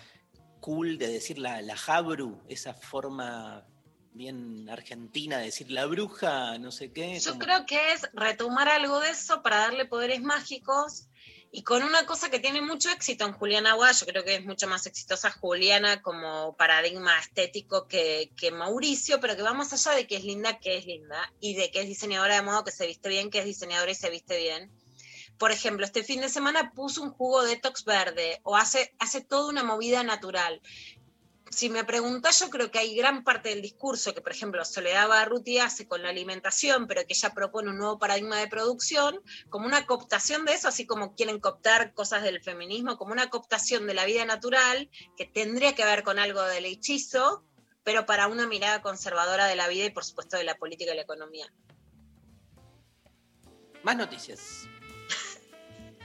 cool 0.60 0.98
de 0.98 1.08
decir 1.08 1.38
la, 1.38 1.62
la 1.62 1.76
jabru, 1.76 2.42
esa 2.48 2.74
forma 2.74 3.64
bien 4.12 4.68
argentina 4.68 5.38
de 5.38 5.44
decir 5.46 5.70
la 5.70 5.86
bruja, 5.86 6.58
no 6.58 6.70
sé 6.72 6.92
qué. 6.92 7.18
Yo 7.18 7.30
como- 7.32 7.44
creo 7.44 7.66
que 7.66 7.92
es 7.92 8.08
retomar 8.12 8.68
algo 8.68 9.00
de 9.00 9.10
eso 9.10 9.42
para 9.42 9.58
darle 9.58 9.86
poderes 9.86 10.20
mágicos 10.22 11.06
y 11.50 11.62
con 11.62 11.82
una 11.82 12.04
cosa 12.04 12.30
que 12.30 12.40
tiene 12.40 12.60
mucho 12.60 12.90
éxito 12.90 13.24
en 13.24 13.32
Juliana 13.32 13.70
Agua, 13.70 13.92
yo 13.92 14.06
creo 14.06 14.24
que 14.24 14.36
es 14.36 14.44
mucho 14.44 14.68
más 14.68 14.86
exitosa 14.86 15.30
Juliana 15.30 16.02
como 16.02 16.54
paradigma 16.56 17.18
estético 17.18 17.88
que, 17.88 18.30
que 18.36 18.50
Mauricio, 18.50 19.18
pero 19.20 19.34
que 19.34 19.42
va 19.42 19.54
más 19.54 19.72
allá 19.72 19.96
de 19.96 20.06
que 20.06 20.16
es 20.16 20.24
linda, 20.24 20.58
que 20.58 20.76
es 20.76 20.86
linda, 20.86 21.32
y 21.40 21.54
de 21.54 21.70
que 21.70 21.80
es 21.80 21.88
diseñadora 21.88 22.34
de 22.34 22.42
modo 22.42 22.64
que 22.64 22.70
se 22.70 22.86
viste 22.86 23.08
bien, 23.08 23.30
que 23.30 23.38
es 23.38 23.46
diseñadora 23.46 23.90
y 23.90 23.94
se 23.94 24.10
viste 24.10 24.36
bien. 24.36 24.70
Por 25.38 25.52
ejemplo, 25.52 25.86
este 25.86 26.02
fin 26.02 26.20
de 26.20 26.28
semana 26.28 26.72
puso 26.74 27.00
un 27.00 27.12
jugo 27.12 27.44
detox 27.44 27.84
verde 27.84 28.40
o 28.42 28.56
hace, 28.56 28.92
hace 28.98 29.20
toda 29.20 29.48
una 29.48 29.62
movida 29.62 30.02
natural 30.02 30.60
si 31.50 31.70
me 31.70 31.84
preguntás, 31.84 32.40
yo 32.40 32.50
creo 32.50 32.70
que 32.70 32.78
hay 32.78 32.94
gran 32.94 33.24
parte 33.24 33.48
del 33.48 33.62
discurso 33.62 34.14
que, 34.14 34.20
por 34.20 34.32
ejemplo, 34.32 34.64
Soledad 34.64 35.08
Barruti 35.08 35.58
hace 35.58 35.86
con 35.86 36.02
la 36.02 36.10
alimentación, 36.10 36.86
pero 36.86 37.02
que 37.06 37.14
ella 37.14 37.30
propone 37.34 37.70
un 37.70 37.78
nuevo 37.78 37.98
paradigma 37.98 38.36
de 38.36 38.48
producción, 38.48 39.20
como 39.48 39.66
una 39.66 39.86
cooptación 39.86 40.44
de 40.44 40.54
eso, 40.54 40.68
así 40.68 40.86
como 40.86 41.14
quieren 41.14 41.40
cooptar 41.40 41.94
cosas 41.94 42.22
del 42.22 42.42
feminismo, 42.42 42.98
como 42.98 43.12
una 43.12 43.30
cooptación 43.30 43.86
de 43.86 43.94
la 43.94 44.04
vida 44.04 44.24
natural, 44.24 44.90
que 45.16 45.26
tendría 45.26 45.74
que 45.74 45.84
ver 45.84 46.02
con 46.02 46.18
algo 46.18 46.42
del 46.42 46.66
hechizo, 46.66 47.44
pero 47.82 48.04
para 48.04 48.26
una 48.26 48.46
mirada 48.46 48.82
conservadora 48.82 49.46
de 49.46 49.56
la 49.56 49.68
vida 49.68 49.86
y, 49.86 49.90
por 49.90 50.04
supuesto, 50.04 50.36
de 50.36 50.44
la 50.44 50.58
política 50.58 50.92
y 50.92 50.96
la 50.96 51.02
economía. 51.02 51.52
Más 53.82 53.96
noticias. 53.96 54.68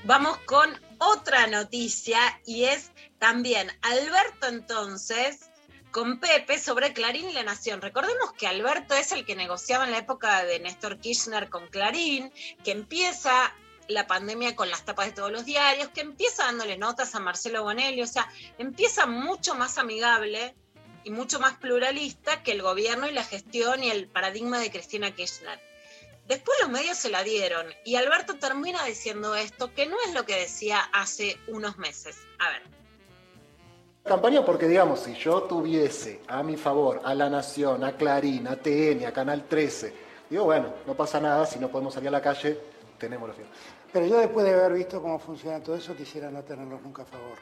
Vamos 0.06 0.38
con 0.40 0.70
otra 0.98 1.48
noticia 1.48 2.20
y 2.46 2.66
es 2.66 2.92
también 3.20 3.72
Alberto 3.82 4.48
entonces 4.48 5.50
con 5.92 6.20
Pepe 6.20 6.60
sobre 6.60 6.92
Clarín 6.92 7.30
y 7.30 7.34
La 7.34 7.44
Nación. 7.44 7.82
Recordemos 7.82 8.34
que 8.34 8.48
Alberto 8.48 8.96
es 8.96 9.14
el 9.14 9.26
que 9.26 9.38
negociaba 9.38 9.86
en 9.86 9.92
la 9.92 10.00
época 10.00 10.44
de 10.44 10.60
Néstor 10.60 11.00
Kirchner 11.00 11.50
con 11.50 11.68
Clarín, 11.68 12.34
que 12.66 12.72
empieza 12.72 13.56
la 13.88 14.06
pandemia 14.06 14.58
con 14.58 14.70
las 14.70 14.84
tapas 14.84 15.06
de 15.06 15.12
todos 15.14 15.32
los 15.32 15.46
diarios, 15.46 15.88
que 15.90 16.02
empieza 16.02 16.44
dándole 16.48 16.78
notas 16.78 17.16
a 17.16 17.22
Marcelo 17.22 17.64
Bonelli, 17.64 18.02
o 18.02 18.08
sea, 18.08 18.30
empieza 18.58 19.06
mucho 19.06 19.56
más 19.56 19.78
amigable 19.78 20.54
y 21.06 21.12
mucho 21.12 21.40
más 21.40 21.54
pluralista 21.60 22.44
que 22.44 22.52
el 22.52 22.62
gobierno 22.62 23.08
y 23.08 23.14
la 23.14 23.24
gestión 23.24 23.82
y 23.82 23.90
el 23.90 24.10
paradigma 24.10 24.60
de 24.60 24.70
Cristina 24.70 25.12
Kirchner. 25.12 25.73
Después 26.28 26.58
los 26.62 26.70
medios 26.70 26.98
se 26.98 27.10
la 27.10 27.24
dieron 27.24 27.66
y 27.84 27.96
Alberto 27.96 28.36
termina 28.36 28.84
diciendo 28.86 29.36
esto, 29.36 29.74
que 29.74 29.86
no 29.88 29.98
es 30.08 30.14
lo 30.14 30.26
que 30.26 30.36
decía 30.40 30.80
hace 30.94 31.38
unos 31.48 31.78
meses. 31.78 32.18
A 32.40 32.50
ver. 32.50 32.62
Campaña 34.04 34.44
porque, 34.44 34.68
digamos, 34.68 35.02
si 35.02 35.16
yo 35.16 35.44
tuviese 35.44 36.22
a 36.28 36.44
mi 36.44 36.58
favor 36.58 37.02
a 37.04 37.14
La 37.14 37.30
Nación, 37.30 37.84
a 37.84 37.96
Clarín, 37.96 38.48
a 38.48 38.56
TN, 38.58 39.06
a 39.06 39.12
Canal 39.12 39.48
13, 39.48 39.94
digo, 40.30 40.46
bueno, 40.46 40.74
no 40.86 40.94
pasa 40.94 41.20
nada, 41.20 41.46
si 41.46 41.60
no 41.60 41.70
podemos 41.70 41.94
salir 41.94 42.10
a 42.10 42.12
la 42.12 42.22
calle, 42.22 42.60
tenemos 42.98 43.28
los 43.28 43.36
fierros. 43.36 43.56
Pero 43.92 44.06
yo 44.06 44.18
después 44.18 44.46
de 44.46 44.54
haber 44.54 44.74
visto 44.74 45.02
cómo 45.02 45.20
funciona 45.20 45.62
todo 45.62 45.76
eso, 45.76 45.96
quisiera 45.96 46.32
no 46.32 46.42
tenerlos 46.44 46.82
nunca 46.82 47.04
a 47.04 47.06
favor. 47.06 47.38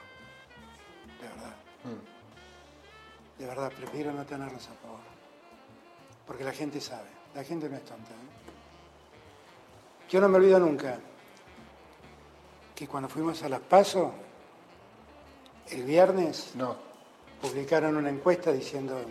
De 1.20 1.28
verdad. 1.28 1.56
De 3.40 3.46
verdad, 3.46 3.72
prefiero 3.76 4.12
no 4.12 4.26
tenerlos 4.26 4.68
a 4.68 4.74
favor. 4.74 5.00
Porque 6.28 6.44
la 6.44 6.52
gente 6.52 6.82
sabe, 6.82 7.10
la 7.34 7.44
gente 7.44 7.70
no 7.70 7.78
es 7.78 7.86
tonta. 7.86 8.12
¿eh? 8.12 8.41
Yo 10.12 10.20
no 10.20 10.28
me 10.28 10.38
olvido 10.38 10.60
nunca 10.60 11.00
que 12.76 12.86
cuando 12.86 13.08
fuimos 13.08 13.42
a 13.44 13.50
Las 13.50 13.62
Paso, 13.62 14.12
el 15.70 15.84
viernes, 15.84 16.52
no. 16.56 16.76
publicaron 17.42 17.96
una 17.96 18.10
encuesta 18.10 18.52
diciendo... 18.52 19.02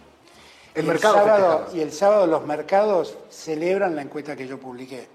El 0.74 0.84
mercado 0.84 1.14
sábado, 1.14 1.66
y 1.72 1.80
el 1.80 1.90
sábado 1.90 2.26
los 2.26 2.46
mercados 2.46 3.16
celebran 3.30 3.96
la 3.96 4.02
encuesta 4.02 4.36
que 4.36 4.46
yo 4.46 4.60
publiqué. 4.60 5.08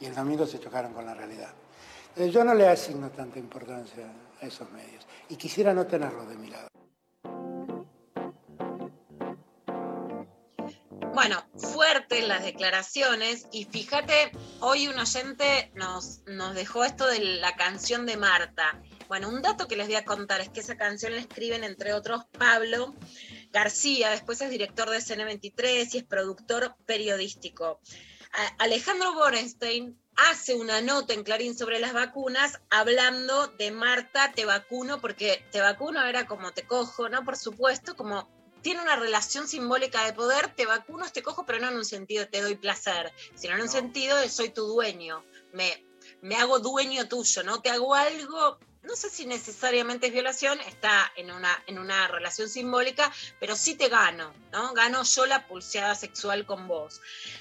Y 0.00 0.06
el 0.06 0.14
domingo 0.14 0.46
se 0.46 0.58
chocaron 0.58 0.94
con 0.94 1.04
la 1.04 1.12
realidad. 1.12 1.50
Entonces, 2.08 2.32
yo 2.32 2.42
no 2.42 2.54
le 2.54 2.66
asigno 2.66 3.10
tanta 3.10 3.38
importancia 3.38 4.10
a 4.40 4.46
esos 4.46 4.70
medios. 4.70 5.06
Y 5.28 5.36
quisiera 5.36 5.74
no 5.74 5.86
tenerlos 5.86 6.26
de 6.26 6.36
mi 6.36 6.48
lado. 6.48 6.68
Bueno, 11.18 11.44
fuertes 11.56 12.28
las 12.28 12.44
declaraciones 12.44 13.48
y 13.50 13.64
fíjate, 13.64 14.30
hoy 14.60 14.86
un 14.86 14.96
oyente 15.00 15.72
nos, 15.74 16.20
nos 16.26 16.54
dejó 16.54 16.84
esto 16.84 17.08
de 17.08 17.18
la 17.18 17.56
canción 17.56 18.06
de 18.06 18.16
Marta. 18.16 18.80
Bueno, 19.08 19.28
un 19.28 19.42
dato 19.42 19.66
que 19.66 19.74
les 19.74 19.88
voy 19.88 19.96
a 19.96 20.04
contar 20.04 20.40
es 20.40 20.48
que 20.48 20.60
esa 20.60 20.76
canción 20.76 21.16
la 21.16 21.20
escriben, 21.20 21.64
entre 21.64 21.92
otros, 21.92 22.22
Pablo 22.38 22.94
García, 23.50 24.10
después 24.10 24.40
es 24.42 24.50
director 24.50 24.90
de 24.90 24.98
CN23 24.98 25.88
y 25.92 25.98
es 25.98 26.04
productor 26.04 26.76
periodístico. 26.86 27.80
Alejandro 28.58 29.12
Borenstein 29.14 30.00
hace 30.14 30.54
una 30.54 30.80
nota 30.82 31.14
en 31.14 31.24
Clarín 31.24 31.58
sobre 31.58 31.80
las 31.80 31.94
vacunas 31.94 32.60
hablando 32.70 33.48
de 33.48 33.72
Marta, 33.72 34.30
te 34.36 34.44
vacuno, 34.44 35.00
porque 35.00 35.44
te 35.50 35.60
vacuno 35.60 36.00
era 36.06 36.28
como 36.28 36.52
te 36.52 36.62
cojo, 36.62 37.08
¿no? 37.08 37.24
Por 37.24 37.36
supuesto, 37.36 37.96
como 37.96 38.37
tiene 38.62 38.82
una 38.82 38.96
relación 38.96 39.48
simbólica 39.48 40.04
de 40.04 40.12
poder, 40.12 40.54
te 40.54 40.66
vacuno, 40.66 41.10
te 41.10 41.22
cojo, 41.22 41.46
pero 41.46 41.58
no 41.58 41.68
en 41.68 41.76
un 41.76 41.84
sentido 41.84 42.24
de 42.24 42.30
te 42.30 42.42
doy 42.42 42.56
placer, 42.56 43.12
sino 43.34 43.54
en 43.54 43.62
un 43.62 43.68
sentido 43.68 44.16
de 44.18 44.28
soy 44.28 44.50
tu 44.50 44.66
dueño, 44.66 45.24
me, 45.52 45.84
me 46.22 46.36
hago 46.36 46.58
dueño 46.58 47.08
tuyo, 47.08 47.42
¿no? 47.42 47.60
Te 47.60 47.70
hago 47.70 47.94
algo, 47.94 48.58
no 48.82 48.96
sé 48.96 49.10
si 49.10 49.26
necesariamente 49.26 50.06
es 50.06 50.12
violación, 50.12 50.58
está 50.60 51.12
en 51.16 51.30
una, 51.30 51.62
en 51.66 51.78
una 51.78 52.08
relación 52.08 52.48
simbólica, 52.48 53.12
pero 53.38 53.54
sí 53.54 53.74
te 53.74 53.88
gano, 53.88 54.32
¿no? 54.52 54.72
Gano 54.72 55.02
yo 55.02 55.26
la 55.26 55.46
pulseada 55.46 55.94
sexual 55.94 56.46
con 56.46 56.68
vos. 56.68 57.00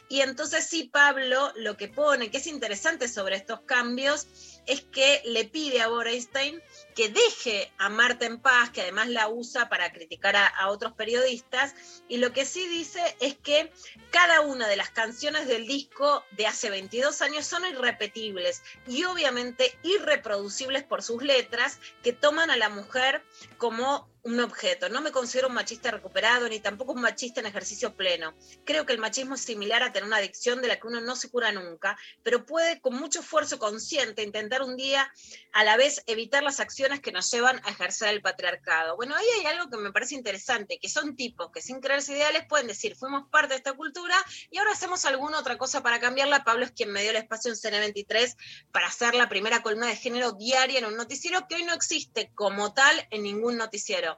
Y 0.10 0.22
entonces 0.22 0.68
sí, 0.68 0.86
Pablo 0.86 1.52
lo 1.56 1.78
que 1.78 1.88
pone, 1.88 2.30
que 2.32 2.38
es 2.38 2.48
interesante 2.48 3.08
sobre 3.08 3.38
estos 3.38 3.62
cambios, 3.62 4.28
es 4.66 4.82
que 4.82 5.22
le 5.26 5.46
pide 5.46 5.82
a 5.82 5.88
Borenstein 5.88 6.62
que 6.98 7.10
deje 7.10 7.72
a 7.78 7.90
Marta 7.90 8.26
en 8.26 8.40
paz, 8.40 8.72
que 8.72 8.82
además 8.82 9.08
la 9.10 9.28
usa 9.28 9.70
para 9.70 9.94
criticar 9.94 10.36
a, 10.36 10.48
a 10.48 10.72
otros 10.72 10.94
periodistas, 10.94 11.76
y 12.08 12.18
lo 12.18 12.34
que 12.34 12.44
sí 12.44 12.68
dice 12.68 13.16
es 13.20 13.36
que 13.36 13.72
cada 14.10 14.42
una 14.42 14.68
de 14.68 14.78
las 14.78 14.90
canciones 14.90 15.48
del 15.48 15.68
disco 15.68 16.24
de 16.32 16.48
hace 16.48 16.72
22 16.72 17.22
años 17.22 17.46
son 17.46 17.68
irrepetibles 17.68 18.64
y 18.88 19.04
obviamente 19.04 19.78
irreproducibles 19.84 20.84
por 20.86 21.04
sus 21.04 21.22
letras 21.22 21.80
que 22.02 22.14
toman 22.14 22.50
a 22.50 22.58
la 22.58 22.70
mujer 22.70 23.24
como 23.60 24.10
un 24.28 24.42
objeto. 24.42 24.90
No 24.90 25.02
me 25.02 25.12
considero 25.12 25.48
un 25.48 25.54
machista 25.54 25.90
recuperado 25.90 26.50
ni 26.50 26.60
tampoco 26.60 26.92
un 26.92 27.02
machista 27.02 27.40
en 27.40 27.46
ejercicio 27.46 27.96
pleno. 27.96 28.36
Creo 28.66 28.86
que 28.86 28.92
el 28.92 29.00
machismo 29.00 29.36
es 29.36 29.42
similar 29.42 29.82
a 29.84 29.94
tener 29.94 30.06
una 30.06 30.18
adicción 30.18 30.62
de 30.62 30.68
la 30.68 30.78
que 30.78 30.88
uno 30.88 31.00
no 31.00 31.16
se 31.16 31.30
cura 31.30 31.54
nunca, 31.54 31.98
pero 32.24 32.46
puede 32.46 32.82
con 32.82 32.96
mucho 32.96 33.22
esfuerzo 33.22 33.58
consciente 33.58 34.24
intentar 34.24 34.64
un 34.64 34.76
día 34.76 35.10
a 35.54 35.64
la 35.64 35.78
vez 35.78 36.04
evitar 36.08 36.44
las 36.44 36.60
acciones 36.60 37.00
que 37.00 37.14
nos 37.14 37.32
llevan 37.32 37.62
a 37.64 37.70
ejercer 37.70 38.10
el 38.10 38.22
patriarcado. 38.22 38.98
Bueno, 38.98 39.16
ahí 39.16 39.26
hay 39.40 39.46
algo 39.46 39.70
que 39.70 39.78
me 39.78 39.94
parece 39.94 40.16
interesante, 40.16 40.78
que 40.78 40.90
son 40.90 41.16
tipos 41.16 41.50
que 41.52 41.62
sin 41.62 41.80
creerse 41.80 42.12
ideales 42.12 42.44
pueden 42.50 42.68
decir, 42.68 42.98
fuimos 42.98 43.30
parte 43.30 43.54
de 43.54 43.56
esta 43.56 43.74
cultura 43.74 44.16
y 44.52 44.58
ahora 44.58 44.74
hacemos 44.74 45.06
alguna 45.06 45.40
otra 45.40 45.58
cosa 45.58 45.82
para 45.82 46.02
cambiarla. 46.02 46.44
Pablo 46.44 46.66
es 46.66 46.72
quien 46.72 46.92
me 46.92 47.02
dio 47.02 47.12
el 47.12 47.18
espacio 47.18 47.50
en 47.50 47.58
CN23 47.58 48.36
para 48.74 48.88
hacer 48.88 49.16
la 49.16 49.30
primera 49.30 49.64
columna 49.64 49.88
de 49.88 49.96
género 49.96 50.34
diaria 50.34 50.80
en 50.80 50.86
un 50.86 50.98
noticiero 50.98 51.48
que 51.48 51.56
hoy 51.56 51.64
no 51.64 51.74
existe 51.74 52.30
como 52.36 52.74
tal 52.74 53.08
en 53.10 53.24
ningún 53.24 53.56
noticiero. 53.56 54.17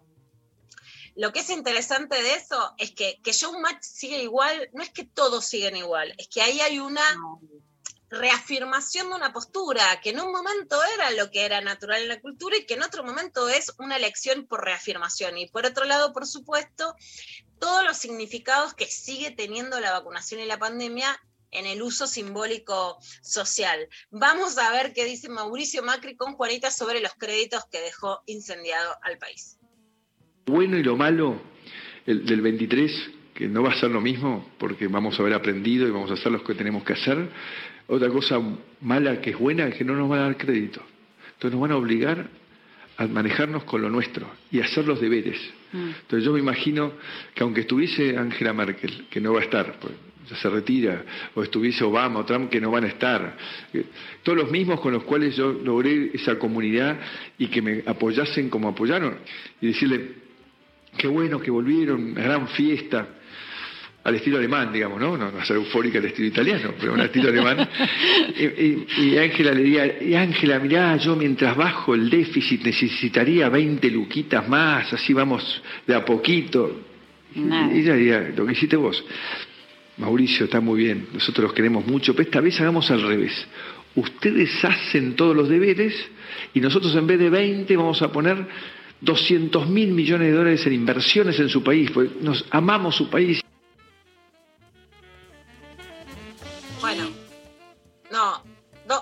Lo 1.15 1.31
que 1.31 1.39
es 1.39 1.49
interesante 1.49 2.21
de 2.21 2.35
eso 2.35 2.73
es 2.77 2.91
que, 2.91 3.19
que 3.23 3.31
Showmatch 3.31 3.81
sigue 3.81 4.21
igual, 4.23 4.69
no 4.73 4.83
es 4.83 4.89
que 4.91 5.05
todos 5.05 5.45
siguen 5.45 5.75
igual, 5.75 6.13
es 6.17 6.27
que 6.27 6.41
ahí 6.41 6.59
hay 6.61 6.79
una 6.79 7.03
reafirmación 8.09 9.09
de 9.09 9.15
una 9.15 9.31
postura 9.31 10.01
que 10.01 10.09
en 10.09 10.19
un 10.19 10.31
momento 10.31 10.81
era 10.95 11.11
lo 11.11 11.29
que 11.29 11.45
era 11.45 11.61
natural 11.61 12.01
en 12.01 12.09
la 12.09 12.19
cultura 12.19 12.57
y 12.57 12.65
que 12.65 12.73
en 12.73 12.83
otro 12.83 13.03
momento 13.03 13.47
es 13.49 13.71
una 13.77 13.97
elección 13.97 14.47
por 14.47 14.63
reafirmación. 14.63 15.37
Y 15.37 15.47
por 15.47 15.65
otro 15.65 15.85
lado, 15.85 16.11
por 16.11 16.25
supuesto, 16.25 16.95
todos 17.59 17.83
los 17.83 17.97
significados 17.97 18.73
que 18.73 18.87
sigue 18.87 19.31
teniendo 19.31 19.79
la 19.79 19.91
vacunación 19.91 20.41
y 20.41 20.45
la 20.45 20.57
pandemia 20.57 21.19
en 21.51 21.65
el 21.65 21.81
uso 21.81 22.07
simbólico 22.07 22.99
social. 23.21 23.87
Vamos 24.11 24.57
a 24.57 24.71
ver 24.71 24.93
qué 24.93 25.05
dice 25.05 25.29
Mauricio 25.29 25.83
Macri 25.83 26.15
con 26.15 26.35
Juanita 26.35 26.71
sobre 26.71 27.01
los 27.01 27.13
créditos 27.13 27.65
que 27.65 27.81
dejó 27.81 28.21
incendiado 28.25 28.97
al 29.01 29.17
país. 29.17 29.58
Bueno 30.49 30.77
y 30.77 30.83
lo 30.83 30.97
malo 30.97 31.41
el, 32.05 32.25
del 32.25 32.41
23, 32.41 33.11
que 33.33 33.47
no 33.47 33.63
va 33.63 33.71
a 33.71 33.79
ser 33.79 33.91
lo 33.91 34.01
mismo, 34.01 34.49
porque 34.57 34.87
vamos 34.87 35.17
a 35.17 35.21
haber 35.21 35.33
aprendido 35.33 35.87
y 35.87 35.91
vamos 35.91 36.11
a 36.11 36.15
hacer 36.15 36.31
lo 36.31 36.43
que 36.43 36.55
tenemos 36.55 36.83
que 36.83 36.93
hacer. 36.93 37.29
Otra 37.87 38.09
cosa 38.09 38.39
mala 38.81 39.21
que 39.21 39.31
es 39.31 39.37
buena 39.37 39.67
es 39.67 39.75
que 39.75 39.83
no 39.83 39.95
nos 39.95 40.09
van 40.09 40.19
a 40.19 40.23
dar 40.23 40.37
crédito. 40.37 40.81
Entonces 41.33 41.51
nos 41.51 41.61
van 41.61 41.71
a 41.71 41.77
obligar 41.77 42.27
a 42.97 43.07
manejarnos 43.07 43.63
con 43.63 43.81
lo 43.81 43.89
nuestro 43.89 44.29
y 44.51 44.59
a 44.59 44.65
hacer 44.65 44.85
los 44.85 44.99
deberes. 44.99 45.39
Entonces 45.71 46.23
yo 46.23 46.33
me 46.33 46.39
imagino 46.39 46.93
que 47.33 47.43
aunque 47.43 47.61
estuviese 47.61 48.17
Angela 48.17 48.53
Merkel, 48.53 49.05
que 49.09 49.21
no 49.21 49.33
va 49.33 49.39
a 49.39 49.43
estar, 49.43 49.79
pues 49.79 49.93
ya 50.29 50.35
se 50.35 50.49
retira, 50.49 51.03
o 51.33 51.43
estuviese 51.43 51.83
Obama 51.83 52.19
o 52.19 52.25
Trump, 52.25 52.49
que 52.49 52.59
no 52.59 52.71
van 52.71 52.83
a 52.83 52.87
estar, 52.87 53.37
eh, 53.73 53.85
todos 54.21 54.37
los 54.37 54.51
mismos 54.51 54.79
con 54.79 54.93
los 54.93 55.03
cuales 55.03 55.35
yo 55.35 55.51
logré 55.51 56.11
esa 56.13 56.37
comunidad 56.37 56.99
y 57.37 57.47
que 57.47 57.61
me 57.61 57.83
apoyasen 57.85 58.49
como 58.49 58.67
apoyaron, 58.67 59.15
y 59.61 59.67
decirle, 59.67 60.18
qué 60.97 61.07
bueno 61.07 61.39
que 61.39 61.51
volvieron, 61.51 62.11
una 62.11 62.21
gran 62.21 62.47
fiesta, 62.49 63.07
al 64.03 64.15
estilo 64.15 64.37
alemán, 64.37 64.71
digamos, 64.71 64.99
¿no? 64.99 65.17
No, 65.17 65.31
no 65.31 65.45
ser 65.45 65.57
eufórica 65.57 65.99
al 65.99 66.05
estilo 66.05 66.27
italiano, 66.27 66.73
pero 66.79 66.93
un 66.93 67.01
estilo 67.01 67.29
alemán. 67.29 67.67
Y 68.97 69.17
Ángela 69.17 69.51
le 69.51 69.63
diría, 69.63 70.01
y 70.01 70.15
Ángela, 70.15 70.59
mirá, 70.59 70.95
yo 70.97 71.15
mientras 71.15 71.55
bajo 71.55 71.93
el 71.93 72.09
déficit 72.09 72.63
necesitaría 72.63 73.49
20 73.49 73.89
luquitas 73.91 74.47
más, 74.47 74.91
así 74.93 75.13
vamos 75.13 75.61
de 75.85 75.95
a 75.95 76.05
poquito. 76.05 76.81
Nada. 77.35 77.73
Y 77.73 77.79
ella 77.79 77.95
diría, 77.95 78.33
lo 78.35 78.45
que 78.45 78.53
hiciste 78.53 78.75
vos, 78.75 79.03
Mauricio, 79.97 80.45
está 80.45 80.61
muy 80.61 80.79
bien, 80.79 81.07
nosotros 81.13 81.43
los 81.43 81.53
queremos 81.53 81.85
mucho, 81.85 82.13
pero 82.13 82.23
esta 82.23 82.41
vez 82.41 82.59
hagamos 82.61 82.89
al 82.91 83.01
revés. 83.01 83.47
Ustedes 83.95 84.63
hacen 84.63 85.15
todos 85.15 85.35
los 85.35 85.49
deberes 85.49 85.93
y 86.53 86.61
nosotros 86.61 86.95
en 86.95 87.05
vez 87.05 87.19
de 87.19 87.29
20 87.29 87.75
vamos 87.75 88.01
a 88.01 88.11
poner 88.11 88.37
200 89.01 89.67
mil 89.69 89.91
millones 89.91 90.27
de 90.29 90.37
dólares 90.37 90.65
en 90.65 90.73
inversiones 90.73 91.39
en 91.39 91.49
su 91.49 91.63
país, 91.63 91.89
porque 91.91 92.13
nos 92.21 92.45
amamos 92.51 92.95
su 92.95 93.09
país. 93.09 93.41
Bueno, 96.81 97.09
no, 98.11 98.43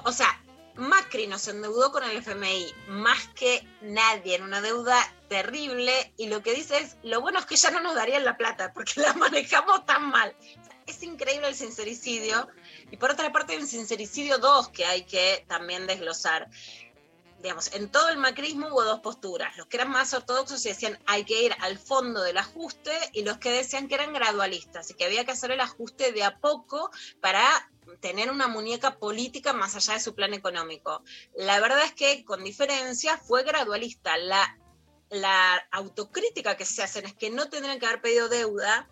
o 0.03 0.11
sea, 0.11 0.41
Macri 0.75 1.27
nos 1.27 1.47
endeudó 1.47 1.91
con 1.91 2.03
el 2.03 2.17
FMI 2.17 2.73
más 2.89 3.27
que 3.29 3.65
nadie 3.81 4.35
en 4.35 4.43
una 4.43 4.61
deuda 4.61 4.95
terrible 5.27 5.91
y 6.17 6.27
lo 6.27 6.43
que 6.43 6.53
dice 6.53 6.77
es, 6.77 6.97
lo 7.03 7.21
bueno 7.21 7.39
es 7.39 7.45
que 7.45 7.55
ya 7.55 7.71
no 7.71 7.81
nos 7.81 7.95
darían 7.95 8.23
la 8.23 8.37
plata 8.37 8.71
porque 8.73 9.01
la 9.01 9.13
manejamos 9.13 9.85
tan 9.85 10.09
mal. 10.09 10.35
Es 10.85 11.03
increíble 11.03 11.49
el 11.49 11.55
sincericidio 11.55 12.47
y 12.91 12.97
por 12.97 13.11
otra 13.11 13.31
parte 13.31 13.53
hay 13.53 13.59
un 13.59 13.67
sincericidio 13.67 14.37
2 14.37 14.69
que 14.69 14.85
hay 14.85 15.03
que 15.03 15.43
también 15.47 15.87
desglosar. 15.87 16.47
Digamos, 17.41 17.71
en 17.73 17.89
todo 17.89 18.09
el 18.09 18.17
macrismo 18.17 18.67
hubo 18.67 18.83
dos 18.83 18.99
posturas, 19.01 19.55
los 19.57 19.67
que 19.67 19.77
eran 19.77 19.91
más 19.91 20.13
ortodoxos 20.13 20.65
y 20.65 20.69
decían 20.69 20.97
hay 21.05 21.23
que 21.23 21.43
ir 21.43 21.55
al 21.59 21.77
fondo 21.77 22.23
del 22.23 22.37
ajuste 22.37 22.91
y 23.13 23.23
los 23.23 23.37
que 23.37 23.51
decían 23.51 23.87
que 23.87 23.95
eran 23.95 24.11
gradualistas 24.11 24.89
y 24.89 24.95
que 24.95 25.05
había 25.05 25.23
que 25.23 25.33
hacer 25.33 25.51
el 25.51 25.61
ajuste 25.61 26.11
de 26.11 26.23
a 26.23 26.39
poco 26.39 26.89
para 27.21 27.43
tener 27.99 28.31
una 28.31 28.47
muñeca 28.47 28.97
política 28.97 29.53
más 29.53 29.75
allá 29.75 29.93
de 29.93 29.99
su 29.99 30.15
plan 30.15 30.33
económico. 30.33 31.03
La 31.35 31.59
verdad 31.59 31.83
es 31.83 31.93
que, 31.93 32.25
con 32.25 32.43
diferencia, 32.43 33.17
fue 33.17 33.43
gradualista. 33.43 34.17
La, 34.17 34.57
la 35.09 35.55
autocrítica 35.71 36.57
que 36.57 36.65
se 36.65 36.83
hacen 36.83 37.05
es 37.05 37.13
que 37.13 37.29
no 37.29 37.49
tendrían 37.49 37.79
que 37.79 37.85
haber 37.85 38.01
pedido 38.01 38.29
deuda 38.29 38.89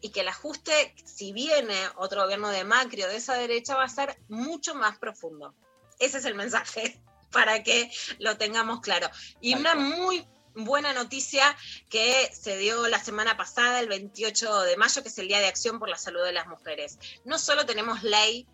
y 0.00 0.10
que 0.10 0.20
el 0.20 0.28
ajuste, 0.28 0.94
si 1.04 1.32
viene 1.32 1.76
otro 1.96 2.22
gobierno 2.22 2.50
de 2.50 2.64
Macri 2.64 3.02
o 3.02 3.08
de 3.08 3.16
esa 3.16 3.34
derecha, 3.34 3.74
va 3.74 3.84
a 3.84 3.88
ser 3.88 4.20
mucho 4.28 4.74
más 4.74 4.98
profundo. 4.98 5.54
Ese 5.98 6.18
es 6.18 6.24
el 6.24 6.34
mensaje, 6.34 7.00
para 7.34 7.62
que 7.62 7.90
lo 8.18 8.38
tengamos 8.38 8.80
claro. 8.80 9.10
Y 9.42 9.54
una 9.54 9.74
muy 9.74 10.26
buena 10.54 10.92
noticia 10.92 11.54
que 11.90 12.30
se 12.32 12.56
dio 12.56 12.86
la 12.86 13.02
semana 13.02 13.36
pasada, 13.36 13.80
el 13.80 13.88
28 13.88 14.62
de 14.62 14.76
mayo, 14.76 15.02
que 15.02 15.08
es 15.08 15.18
el 15.18 15.28
Día 15.28 15.40
de 15.40 15.48
Acción 15.48 15.78
por 15.78 15.88
la 15.88 15.98
Salud 15.98 16.24
de 16.24 16.32
las 16.32 16.46
Mujeres. 16.46 16.98
No 17.24 17.38
solo 17.38 17.66
tenemos 17.66 18.02
ley 18.02 18.46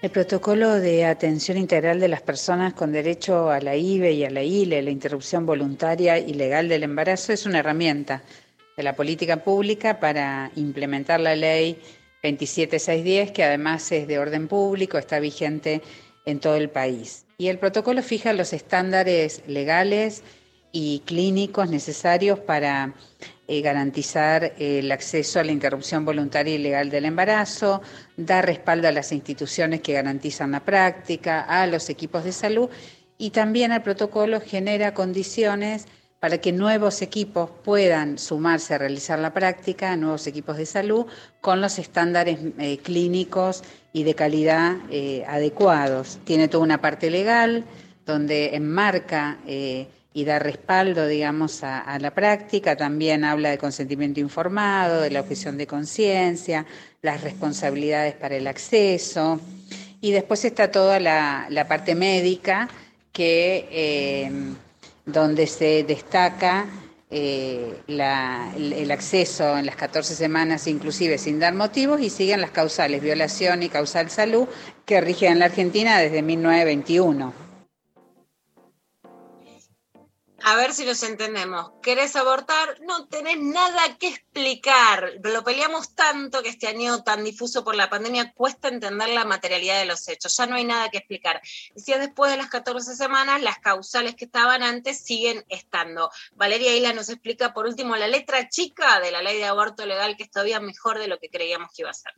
El 0.01 0.11
protocolo 0.11 0.75
de 0.75 1.05
atención 1.05 1.57
integral 1.57 1.99
de 1.99 2.07
las 2.07 2.21
personas 2.21 2.73
con 2.73 2.93
derecho 2.93 3.49
a 3.49 3.59
la 3.59 3.75
IVE 3.75 4.13
y 4.13 4.23
a 4.23 4.29
la 4.29 4.41
ILE, 4.41 4.81
la 4.81 4.91
interrupción 4.91 5.45
voluntaria 5.45 6.17
y 6.17 6.33
legal 6.35 6.69
del 6.69 6.83
embarazo, 6.83 7.33
es 7.33 7.45
una 7.45 7.59
herramienta 7.59 8.23
de 8.77 8.83
la 8.83 8.95
política 8.95 9.43
pública 9.43 9.99
para 9.99 10.51
implementar 10.55 11.19
la 11.19 11.35
ley 11.35 11.81
27610, 12.23 13.31
que 13.31 13.43
además 13.43 13.91
es 13.91 14.07
de 14.07 14.19
orden 14.19 14.47
público, 14.47 14.97
está 14.97 15.19
vigente 15.19 15.81
en 16.29 16.39
todo 16.39 16.55
el 16.55 16.69
país. 16.69 17.25
Y 17.37 17.47
el 17.47 17.57
protocolo 17.57 18.01
fija 18.01 18.33
los 18.33 18.53
estándares 18.53 19.43
legales 19.47 20.23
y 20.71 21.01
clínicos 21.05 21.69
necesarios 21.69 22.39
para 22.39 22.93
eh, 23.47 23.61
garantizar 23.61 24.53
el 24.59 24.91
acceso 24.91 25.39
a 25.39 25.43
la 25.43 25.51
interrupción 25.51 26.05
voluntaria 26.05 26.53
y 26.53 26.59
legal 26.59 26.89
del 26.89 27.05
embarazo, 27.05 27.81
da 28.17 28.41
respaldo 28.41 28.87
a 28.87 28.91
las 28.91 29.11
instituciones 29.11 29.81
que 29.81 29.93
garantizan 29.93 30.51
la 30.51 30.59
práctica, 30.59 31.41
a 31.41 31.65
los 31.65 31.89
equipos 31.89 32.23
de 32.23 32.31
salud 32.31 32.69
y 33.17 33.31
también 33.31 33.71
el 33.71 33.81
protocolo 33.81 34.39
genera 34.39 34.93
condiciones 34.93 35.85
para 36.19 36.39
que 36.39 36.51
nuevos 36.51 37.01
equipos 37.01 37.49
puedan 37.63 38.17
sumarse 38.17 38.73
a 38.73 38.77
realizar 38.77 39.19
la 39.19 39.33
práctica, 39.33 39.95
nuevos 39.95 40.27
equipos 40.27 40.57
de 40.57 40.65
salud, 40.65 41.05
con 41.41 41.61
los 41.61 41.79
estándares 41.79 42.39
eh, 42.59 42.77
clínicos 42.77 43.63
y 43.93 44.03
de 44.03 44.13
calidad 44.13 44.77
eh, 44.91 45.23
adecuados. 45.27 46.19
Tiene 46.23 46.47
toda 46.47 46.63
una 46.63 46.81
parte 46.81 47.09
legal 47.09 47.65
donde 48.05 48.55
enmarca 48.55 49.39
eh, 49.47 49.87
y 50.13 50.25
da 50.25 50.39
respaldo, 50.39 51.07
digamos, 51.07 51.63
a, 51.63 51.97
la 51.99 52.11
práctica. 52.13 52.75
También 52.75 53.23
habla 53.23 53.51
de 53.51 53.57
consentimiento 53.57 54.19
informado, 54.19 55.01
de 55.01 55.11
la 55.11 55.21
objeción 55.21 55.57
de 55.57 55.67
conciencia, 55.67 56.65
las 57.01 57.21
responsabilidades 57.21 58.15
para 58.15 58.35
el 58.35 58.47
acceso. 58.47 59.39
Y 60.01 60.11
después 60.11 60.43
está 60.45 60.71
toda 60.71 60.99
la, 60.99 61.47
la 61.49 61.67
parte 61.67 61.93
médica 61.95 62.67
que 63.11 63.67
eh, 63.71 64.31
donde 65.05 65.47
se 65.47 65.83
destaca 65.83 66.65
eh, 67.11 67.81
la- 67.87 68.53
el, 68.55 68.91
acceso 68.91 69.57
en 69.57 69.65
las 69.65 69.75
14 69.75 70.15
semanas, 70.15 70.67
inclusive 70.67 71.17
sin 71.17 71.39
dar 71.39 71.53
motivos, 71.55 72.01
y 72.01 72.09
siguen 72.09 72.41
las 72.41 72.51
causales 72.51 73.01
violación 73.01 73.63
y 73.63 73.69
causal 73.69 74.09
salud 74.09 74.47
que 74.85 75.01
rigen 75.01 75.33
en 75.33 75.39
la 75.39 75.45
Argentina 75.45 75.97
desde 75.99 76.21
1921. 76.21 77.48
A 80.49 80.55
ver 80.55 80.73
si 80.73 80.83
nos 80.83 81.03
entendemos. 81.03 81.73
¿Querés 81.79 82.15
abortar? 82.15 82.81
No 82.81 83.07
tenés 83.07 83.37
nada 83.39 83.99
que 83.99 84.07
explicar. 84.07 85.13
Lo 85.21 85.43
peleamos 85.43 85.93
tanto 85.93 86.41
que 86.41 86.49
este 86.49 86.65
año 86.65 87.03
tan 87.03 87.23
difuso 87.23 87.63
por 87.63 87.75
la 87.75 87.87
pandemia 87.87 88.33
cuesta 88.33 88.67
entender 88.67 89.09
la 89.09 89.25
materialidad 89.25 89.77
de 89.77 89.85
los 89.85 90.07
hechos. 90.07 90.35
Ya 90.35 90.47
no 90.47 90.55
hay 90.55 90.63
nada 90.63 90.89
que 90.89 90.97
explicar. 90.97 91.39
Y 91.75 91.81
si 91.81 91.93
es 91.93 91.99
después 91.99 92.31
de 92.31 92.37
las 92.37 92.49
14 92.49 92.95
semanas, 92.95 93.43
las 93.43 93.59
causales 93.59 94.15
que 94.15 94.25
estaban 94.25 94.63
antes 94.63 94.99
siguen 94.99 95.45
estando. 95.49 96.09
Valeria 96.33 96.75
Isla 96.75 96.93
nos 96.93 97.09
explica 97.09 97.53
por 97.53 97.67
último 97.67 97.95
la 97.95 98.07
letra 98.07 98.49
chica 98.49 98.99
de 99.01 99.11
la 99.11 99.21
ley 99.21 99.37
de 99.37 99.45
aborto 99.45 99.85
legal 99.85 100.17
que 100.17 100.23
es 100.23 100.31
todavía 100.31 100.59
mejor 100.59 100.97
de 100.97 101.09
lo 101.09 101.19
que 101.19 101.29
creíamos 101.29 101.69
que 101.75 101.83
iba 101.83 101.91
a 101.91 101.93
ser. 101.93 102.13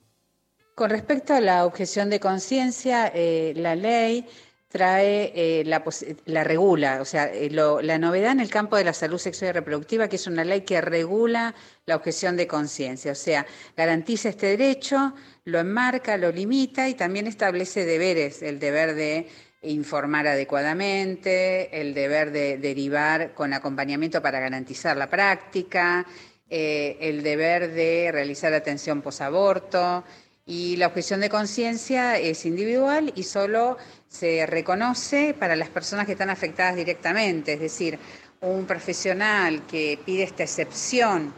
Con 0.73 0.89
respecto 0.89 1.33
a 1.33 1.41
la 1.41 1.65
objeción 1.65 2.09
de 2.09 2.21
conciencia, 2.21 3.11
eh, 3.13 3.51
la 3.57 3.75
ley 3.75 4.25
trae 4.71 5.31
eh, 5.35 5.63
la, 5.65 5.83
la 6.25 6.43
regula, 6.43 6.99
o 7.01 7.05
sea, 7.05 7.25
eh, 7.31 7.49
lo- 7.51 7.81
la 7.81 7.97
novedad 7.97 8.31
en 8.31 8.39
el 8.39 8.49
campo 8.49 8.77
de 8.77 8.85
la 8.85 8.93
salud 8.93 9.17
sexual 9.17 9.49
y 9.49 9.51
reproductiva, 9.53 10.07
que 10.07 10.15
es 10.15 10.27
una 10.27 10.43
ley 10.45 10.61
que 10.61 10.79
regula 10.81 11.53
la 11.85 11.97
objeción 11.97 12.37
de 12.37 12.47
conciencia, 12.47 13.11
o 13.11 13.15
sea, 13.15 13.45
garantiza 13.75 14.29
este 14.29 14.47
derecho, 14.57 15.13
lo 15.45 15.59
enmarca, 15.59 16.17
lo 16.17 16.31
limita 16.31 16.87
y 16.87 16.93
también 16.93 17.27
establece 17.27 17.85
deberes, 17.85 18.41
el 18.41 18.59
deber 18.59 18.95
de 18.95 19.27
informar 19.63 20.25
adecuadamente, 20.27 21.81
el 21.81 21.93
deber 21.93 22.31
de 22.31 22.57
derivar 22.57 23.33
con 23.33 23.53
acompañamiento 23.53 24.21
para 24.21 24.39
garantizar 24.39 24.95
la 24.97 25.09
práctica, 25.09 26.05
eh, 26.49 26.97
el 26.99 27.23
deber 27.23 27.71
de 27.71 28.09
realizar 28.11 28.53
atención 28.53 29.01
posaborto 29.01 30.03
y 30.45 30.75
la 30.77 30.87
objeción 30.87 31.21
de 31.21 31.29
conciencia 31.29 32.17
es 32.17 32.45
individual 32.45 33.13
y 33.15 33.23
solo 33.23 33.77
se 34.07 34.45
reconoce 34.45 35.33
para 35.33 35.55
las 35.55 35.69
personas 35.69 36.05
que 36.05 36.13
están 36.13 36.29
afectadas 36.29 36.75
directamente, 36.75 37.53
es 37.53 37.59
decir, 37.59 37.99
un 38.41 38.65
profesional 38.65 39.65
que 39.67 39.99
pide 40.03 40.23
esta 40.23 40.43
excepción 40.43 41.33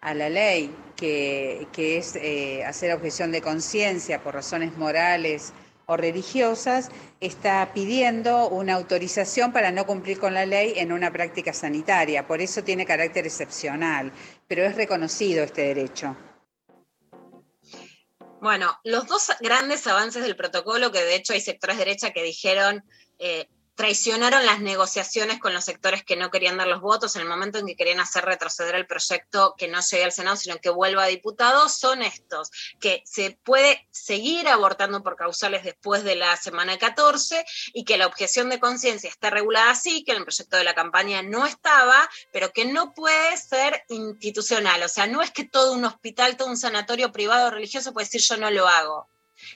a 0.00 0.14
la 0.14 0.28
ley, 0.28 0.74
que, 0.96 1.68
es 1.76 2.16
eh, 2.16 2.64
hacer 2.64 2.92
objeción 2.92 3.30
de 3.30 3.40
conciencia 3.40 4.22
por 4.22 4.34
razones 4.34 4.76
morales 4.76 5.52
o 5.86 5.96
religiosas, 5.96 6.90
está 7.20 7.70
pidiendo 7.72 8.48
una 8.48 8.74
autorización 8.74 9.52
para 9.52 9.70
no 9.70 9.86
cumplir 9.86 10.18
con 10.18 10.34
la 10.34 10.44
ley 10.44 10.74
en 10.76 10.92
una 10.92 11.12
práctica 11.12 11.52
sanitaria. 11.52 12.26
Por 12.26 12.42
eso 12.42 12.62
tiene 12.62 12.84
carácter 12.84 13.24
excepcional, 13.26 14.12
pero 14.46 14.64
es 14.64 14.74
reconocido 14.74 15.44
este 15.44 15.62
derecho. 15.62 16.16
Bueno, 18.40 18.78
los 18.84 19.06
dos 19.06 19.32
grandes 19.40 19.86
avances 19.86 20.22
del 20.22 20.36
protocolo, 20.36 20.92
que 20.92 21.02
de 21.02 21.16
hecho 21.16 21.32
hay 21.32 21.40
sectores 21.40 21.76
de 21.76 21.84
derecha 21.84 22.12
que 22.12 22.22
dijeron, 22.22 22.84
eh, 23.18 23.48
traicionaron 23.78 24.44
las 24.44 24.60
negociaciones 24.60 25.38
con 25.38 25.54
los 25.54 25.64
sectores 25.64 26.02
que 26.02 26.16
no 26.16 26.32
querían 26.32 26.56
dar 26.56 26.66
los 26.66 26.80
votos 26.80 27.14
en 27.14 27.22
el 27.22 27.28
momento 27.28 27.58
en 27.58 27.66
que 27.68 27.76
querían 27.76 28.00
hacer 28.00 28.24
retroceder 28.24 28.74
el 28.74 28.88
proyecto 28.88 29.54
que 29.56 29.68
no 29.68 29.80
llegue 29.80 30.02
al 30.02 30.10
Senado, 30.10 30.36
sino 30.36 30.56
que 30.58 30.68
vuelva 30.68 31.04
a 31.04 31.06
diputados, 31.06 31.76
son 31.76 32.02
estos, 32.02 32.50
que 32.80 33.04
se 33.06 33.38
puede 33.44 33.86
seguir 33.92 34.48
abortando 34.48 35.04
por 35.04 35.14
causales 35.14 35.62
después 35.62 36.02
de 36.02 36.16
la 36.16 36.36
semana 36.36 36.76
14 36.76 37.44
y 37.72 37.84
que 37.84 37.98
la 37.98 38.08
objeción 38.08 38.48
de 38.48 38.58
conciencia 38.58 39.08
está 39.08 39.30
regulada 39.30 39.70
así, 39.70 40.02
que 40.02 40.10
en 40.10 40.18
el 40.18 40.24
proyecto 40.24 40.56
de 40.56 40.64
la 40.64 40.74
campaña 40.74 41.22
no 41.22 41.46
estaba, 41.46 42.10
pero 42.32 42.52
que 42.52 42.64
no 42.64 42.94
puede 42.94 43.36
ser 43.36 43.84
institucional, 43.90 44.82
o 44.82 44.88
sea, 44.88 45.06
no 45.06 45.22
es 45.22 45.30
que 45.30 45.44
todo 45.44 45.72
un 45.72 45.84
hospital, 45.84 46.36
todo 46.36 46.48
un 46.48 46.56
sanatorio 46.56 47.12
privado 47.12 47.52
religioso 47.52 47.92
puede 47.92 48.06
decir 48.06 48.22
yo 48.22 48.38
no 48.38 48.50
lo 48.50 48.66
hago 48.66 49.08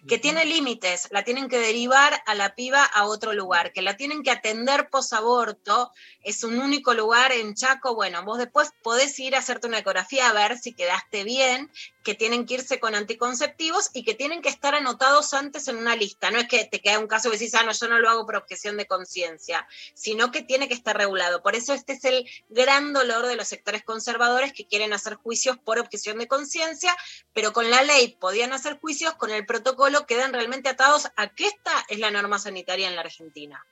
que 0.07 0.19
tiene 0.19 0.45
límites, 0.45 1.09
la 1.11 1.25
tienen 1.25 1.49
que 1.49 1.59
derivar 1.59 2.23
a 2.27 2.35
la 2.35 2.55
piba 2.55 2.85
a 2.85 3.05
otro 3.07 3.33
lugar, 3.33 3.73
que 3.73 3.83
la 3.83 3.97
tienen 3.97 4.23
que 4.23 4.31
atender 4.31 4.89
posaborto, 4.91 5.93
es 6.23 6.45
un 6.45 6.59
único 6.59 6.95
lugar 6.95 7.33
en 7.33 7.55
Chaco, 7.55 7.95
bueno, 7.95 8.25
vos 8.25 8.39
después 8.39 8.73
podés 8.83 9.19
ir 9.19 9.35
a 9.35 9.39
hacerte 9.39 9.67
una 9.67 9.79
ecografía 9.79 10.29
a 10.29 10.33
ver 10.33 10.59
si 10.59 10.73
quedaste 10.73 11.25
bien, 11.25 11.71
que 12.03 12.15
tienen 12.15 12.47
que 12.47 12.55
irse 12.55 12.81
con 12.81 12.95
anticonceptivos 12.95 13.91
y 13.95 14.05
que 14.05 14.15
tienen 14.15 14.43
que 14.43 14.49
estar 14.49 14.75
anotados 14.75 15.35
antes 15.35 15.69
en 15.69 15.77
una 15.77 15.97
lista, 15.97 16.31
no 16.31 16.39
es 16.39 16.49
que 16.49 16.65
te 16.65 16.81
queda 16.81 16.99
un 16.99 17.07
caso 17.07 17.31
que 17.31 17.39
decís, 17.39 17.55
ah, 17.55 17.63
no, 17.63 17.73
yo 17.73 17.89
no 17.89 17.99
lo 17.99 18.11
hago 18.11 18.27
por 18.27 18.37
objeción 18.37 18.77
de 18.77 18.87
conciencia, 18.87 19.67
sino 19.95 20.31
que 20.31 20.43
tiene 20.43 20.69
que 20.69 20.75
estar 20.75 20.97
regulado. 20.97 21.43
Por 21.43 21.55
eso 21.55 21.75
este 21.75 21.95
es 21.95 22.05
el 22.05 22.29
gran 22.49 22.93
dolor 22.93 23.27
de 23.27 23.37
los 23.37 23.49
sectores 23.49 23.85
conservadores 23.85 24.53
que 24.53 24.67
quieren 24.67 24.93
hacer 24.93 25.15
juicios 25.15 25.59
por 25.59 25.79
objeción 25.79 26.19
de 26.19 26.29
conciencia, 26.29 26.97
pero 27.33 27.53
con 27.53 27.71
la 27.71 27.83
ley 27.83 28.17
podían 28.21 28.53
hacer 28.53 28.79
juicios, 28.79 29.15
con 29.15 29.31
el 29.31 29.47
protocolo 29.47 29.72
quedan 30.07 30.33
realmente 30.33 30.69
atados 30.69 31.09
a 31.17 31.29
que 31.29 31.47
esta 31.47 31.73
es 31.89 31.99
la 31.99 32.11
norma 32.11 32.39
sanitaria 32.39 32.89
en 32.89 32.95
la 32.95 33.03
Argentina. 33.03 33.65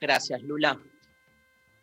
Gracias, 0.00 0.42
Lula. 0.42 0.78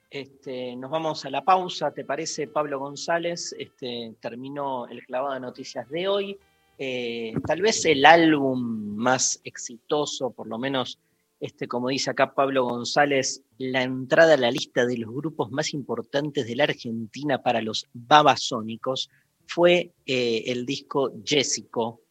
Este, 0.10 0.76
nos 0.76 0.92
vamos 0.92 1.26
a 1.26 1.30
la 1.30 1.44
pausa, 1.44 1.92
¿te 1.92 2.06
parece, 2.06 2.48
Pablo 2.48 2.80
González? 2.80 3.54
Este, 3.58 4.16
terminó 4.22 4.88
el 4.88 5.06
clavado 5.06 5.34
de 5.34 5.40
noticias 5.40 5.90
de 5.90 6.08
hoy. 6.08 6.40
Eh, 6.78 7.34
tal 7.46 7.62
vez 7.62 7.84
el 7.86 8.06
álbum 8.06 8.96
más 8.96 9.40
exitoso, 9.44 10.32
por 10.32 10.48
lo 10.48 10.58
menos, 10.58 11.00
este, 11.40 11.68
como 11.68 11.90
dice 11.90 12.12
acá 12.12 12.34
Pablo 12.34 12.66
González, 12.66 13.44
la 13.58 13.84
entrada 13.84 14.36
a 14.36 14.38
la 14.38 14.52
lista 14.52 14.86
de 14.86 14.98
los 14.98 15.14
grupos 15.14 15.52
más 15.52 15.74
importantes 15.74 16.48
de 16.48 16.56
la 16.56 16.66
Argentina 16.66 17.42
para 17.42 17.62
los 17.62 17.88
babasónicos 17.94 19.10
fue 19.48 19.92
eh, 20.06 20.44
el 20.48 20.66
disco 20.66 21.12
Jessico, 21.24 22.02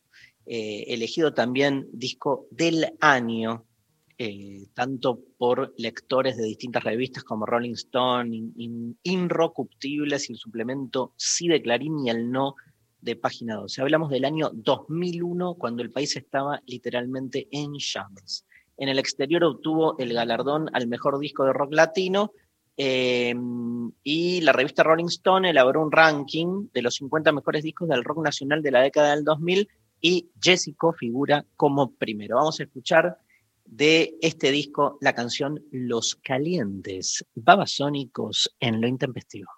eh, 0.47 0.85
elegido 0.89 1.33
también 1.33 1.89
disco 1.93 2.47
del 2.51 2.93
año 3.01 3.65
eh, 4.17 4.67
tanto 4.75 5.21
por 5.39 5.75
lectores 5.77 6.37
de 6.37 6.45
distintas 6.45 6.85
revistas 6.85 7.25
como 7.25 7.47
Rolling 7.47 7.73
Stone, 7.73 8.29
In- 8.37 8.53
In- 8.57 8.99
y 9.03 10.33
el 10.33 10.37
suplemento 10.39 11.13
Sí 11.17 11.49
de 11.49 11.61
Clarín 11.61 11.99
y 12.07 12.11
el 12.11 12.31
No 12.31 12.55
de 13.01 13.17
Página 13.17 13.57
12. 13.57 13.83
Hablamos 13.83 14.11
del 14.11 14.25
año 14.25 14.51
2001, 14.55 15.55
cuando 15.55 15.83
el 15.83 15.91
país 15.91 16.17
estaba 16.17 16.63
literalmente 16.67 17.49
en 17.51 17.75
llamas. 17.77 18.47
En 18.77 18.89
el 18.89 18.99
exterior 18.99 19.43
obtuvo 19.45 19.99
el 19.99 20.13
galardón 20.13 20.71
al 20.73 20.87
mejor 20.87 21.19
disco 21.19 21.45
de 21.45 21.53
rock 21.53 21.75
latino 21.75 22.33
eh, 22.77 23.35
y 24.03 24.41
la 24.41 24.53
revista 24.53 24.83
Rolling 24.83 25.07
Stone 25.07 25.51
elaboró 25.51 25.83
un 25.83 25.93
ranking 25.93 26.69
de 26.73 26.83
los 26.83 26.95
50 26.95 27.33
mejores 27.33 27.63
discos 27.63 27.89
del 27.89 28.05
rock 28.05 28.23
nacional 28.25 28.63
de 28.63 28.71
la 28.71 28.81
década 28.81 29.15
del 29.15 29.25
2000 29.25 29.69
y 30.07 30.31
Jessico 30.39 30.93
figura 30.93 31.47
como 31.57 31.95
primero. 31.95 32.37
Vamos 32.37 32.61
a 32.61 32.65
escuchar 32.65 33.17
de 33.65 34.19
este 34.21 34.51
disco 34.51 34.99
la 35.01 35.15
canción 35.15 35.65
Los 35.71 36.15
Calientes, 36.17 37.25
Babasónicos 37.35 38.55
en 38.61 38.83
lo 38.83 38.87
intempestivo. 38.87 39.51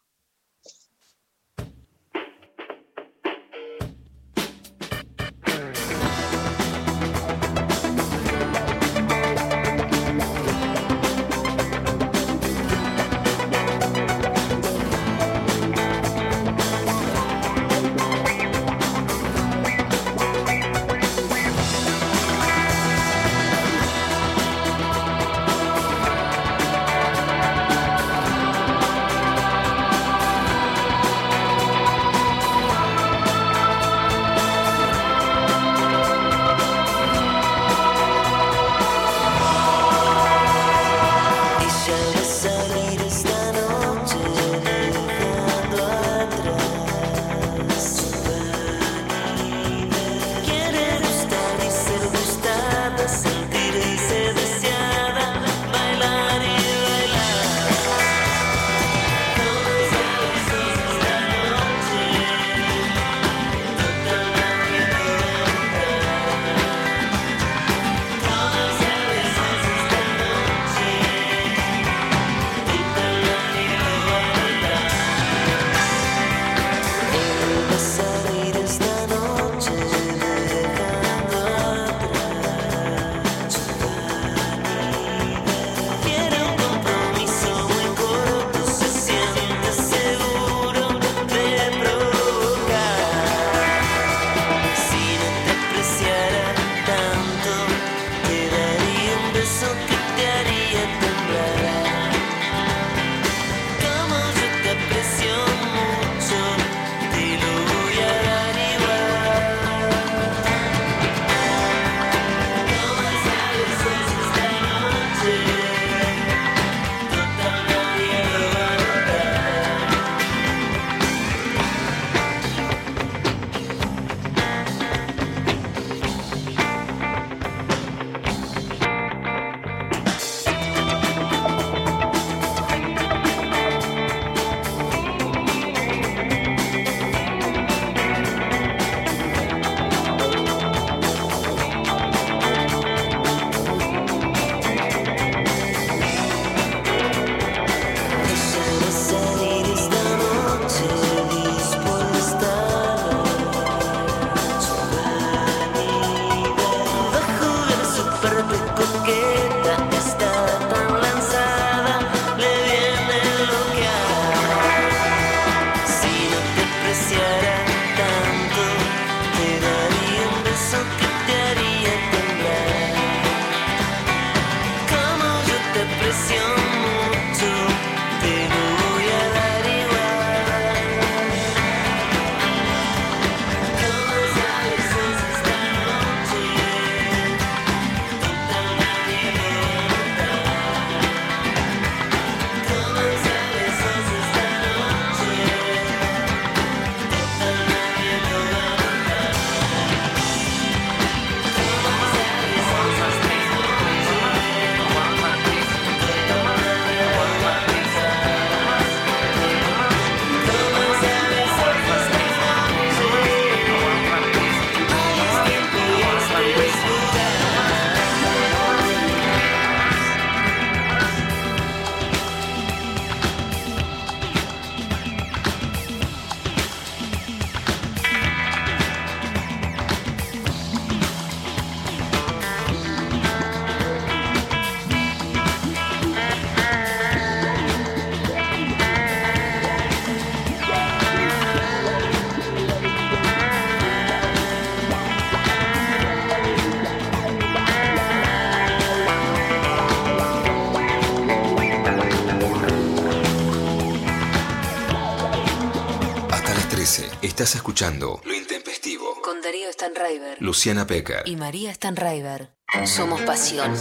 Escuchando 257.76 258.22
Lo 258.24 258.32
Intempestivo. 258.34 259.20
Con 259.22 259.42
Darío 259.42 259.70
Stanraiver 259.70 260.40
Luciana 260.40 260.86
Pecker. 260.86 261.22
y 261.26 261.36
María 261.36 261.74
Stanraiver. 261.74 262.48
Somos 262.86 263.20
pasión. 263.20 263.76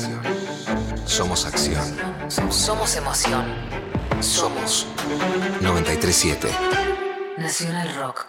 Somos 1.05 1.45
acción. 1.45 1.81
Somos 2.51 2.93
emoción. 2.97 3.45
Somos 4.19 4.85
937. 5.61 6.49
Nacional 7.38 7.95
Rock. 7.95 8.27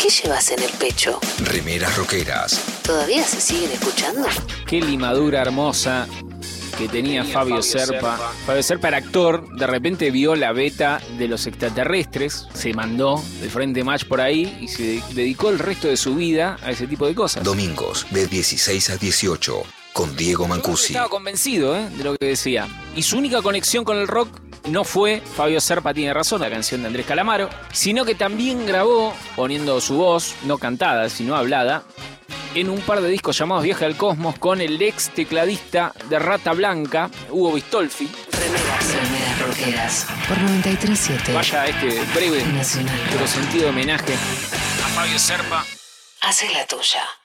¿Qué 0.00 0.08
llevas 0.08 0.50
en 0.52 0.62
el 0.62 0.70
pecho? 0.70 1.20
Remeras 1.44 1.98
roqueras. 1.98 2.58
¿Todavía 2.82 3.24
se 3.24 3.38
siguen 3.38 3.72
escuchando? 3.72 4.26
Qué 4.66 4.80
limadura 4.80 5.42
hermosa 5.42 6.08
que 6.76 6.88
tenía 6.88 7.24
Fabio 7.24 7.62
Serpa. 7.62 8.16
Fabio 8.46 8.62
Serpa 8.62 8.88
era 8.88 8.96
actor, 8.98 9.48
de 9.56 9.66
repente 9.66 10.10
vio 10.10 10.34
la 10.34 10.52
beta 10.52 11.00
de 11.18 11.28
los 11.28 11.46
extraterrestres, 11.46 12.46
se 12.52 12.72
mandó 12.72 13.22
de 13.40 13.48
frente 13.48 13.84
match 13.84 14.04
por 14.04 14.20
ahí 14.20 14.58
y 14.60 14.68
se 14.68 15.02
dedicó 15.14 15.50
el 15.50 15.58
resto 15.58 15.88
de 15.88 15.96
su 15.96 16.14
vida 16.14 16.58
a 16.62 16.70
ese 16.70 16.86
tipo 16.86 17.06
de 17.06 17.14
cosas. 17.14 17.44
Domingos 17.44 18.06
de 18.10 18.26
16 18.26 18.90
a 18.90 18.96
18 18.96 19.62
con 19.92 20.16
Diego 20.16 20.48
Mancusi. 20.48 20.92
Estaba 20.92 21.08
convencido 21.08 21.76
¿eh? 21.76 21.88
de 21.90 22.04
lo 22.04 22.16
que 22.16 22.26
decía. 22.26 22.68
Y 22.96 23.02
su 23.02 23.16
única 23.16 23.42
conexión 23.42 23.84
con 23.84 23.96
el 23.96 24.08
rock 24.08 24.40
no 24.68 24.82
fue 24.84 25.20
Fabio 25.20 25.60
Serpa 25.60 25.92
tiene 25.92 26.14
razón, 26.14 26.40
la 26.40 26.50
canción 26.50 26.80
de 26.80 26.88
Andrés 26.88 27.06
Calamaro, 27.06 27.50
sino 27.72 28.04
que 28.04 28.14
también 28.14 28.66
grabó, 28.66 29.14
poniendo 29.36 29.80
su 29.80 29.96
voz, 29.96 30.34
no 30.44 30.58
cantada, 30.58 31.08
sino 31.10 31.36
hablada, 31.36 31.84
en 32.54 32.70
un 32.70 32.80
par 32.80 33.00
de 33.00 33.08
discos 33.08 33.38
llamados 33.38 33.64
Viaje 33.64 33.84
al 33.84 33.96
Cosmos 33.96 34.38
con 34.38 34.60
el 34.60 34.80
ex 34.80 35.10
tecladista 35.10 35.92
de 36.08 36.18
Rata 36.18 36.52
Blanca, 36.52 37.10
Hugo 37.30 37.52
Bistolfi. 37.52 38.08
Remeras 38.32 39.40
rockeras. 39.40 40.06
Por 40.28 40.38
937. 40.38 41.32
Vaya 41.32 41.66
este 41.66 42.02
breve 42.14 42.44
Nacional 42.46 43.00
pero 43.10 43.26
sentido 43.26 43.70
homenaje 43.70 44.14
a 44.14 44.88
Fabio 44.88 45.18
Serpa. 45.18 45.64
Hace 46.22 46.50
la 46.52 46.66
tuya. 46.66 47.02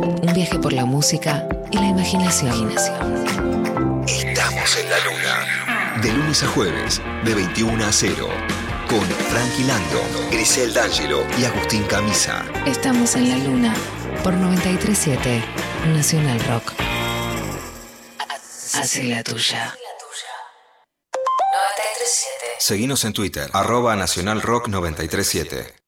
Un 0.00 0.32
viaje 0.32 0.60
por 0.60 0.72
la 0.72 0.84
música 0.84 1.48
y 1.72 1.76
la 1.76 1.88
imaginación. 1.88 2.70
Estamos 4.06 4.76
en 4.76 4.90
la 4.90 4.98
luna. 5.00 6.00
De 6.00 6.12
lunes 6.12 6.40
a 6.44 6.46
jueves, 6.46 7.02
de 7.24 7.34
21 7.34 7.84
a 7.84 7.92
0. 7.92 8.28
Con 8.88 9.00
Frankie 9.00 9.64
Lando, 9.64 10.00
Grisel 10.30 10.72
D'Angelo 10.72 11.24
y 11.36 11.44
Agustín 11.44 11.82
Camisa. 11.84 12.44
Estamos 12.64 13.16
en 13.16 13.28
la 13.28 13.38
luna. 13.38 13.74
Por 14.22 14.34
937 14.34 15.42
Nacional 15.88 16.38
Rock. 16.44 16.74
Hace 18.74 19.02
la 19.02 19.24
tuya. 19.24 19.74
Seguimos 22.60 23.04
en 23.04 23.12
Twitter, 23.12 23.50
arroba 23.52 23.96
nacionalrock937. 23.96 25.87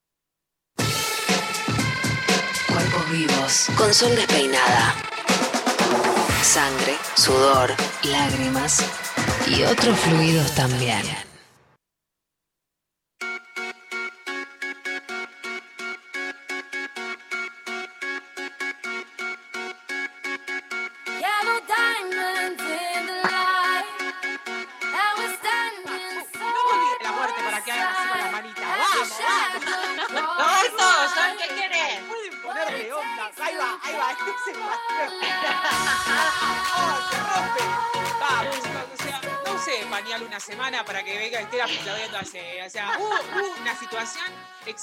Con 3.75 3.93
sol 3.93 4.15
despeinada. 4.15 4.95
Sangre, 6.41 6.95
sudor, 7.15 7.73
lágrimas 8.03 8.81
y 9.45 9.63
otros 9.63 9.99
fluidos 9.99 10.55
también. 10.55 11.01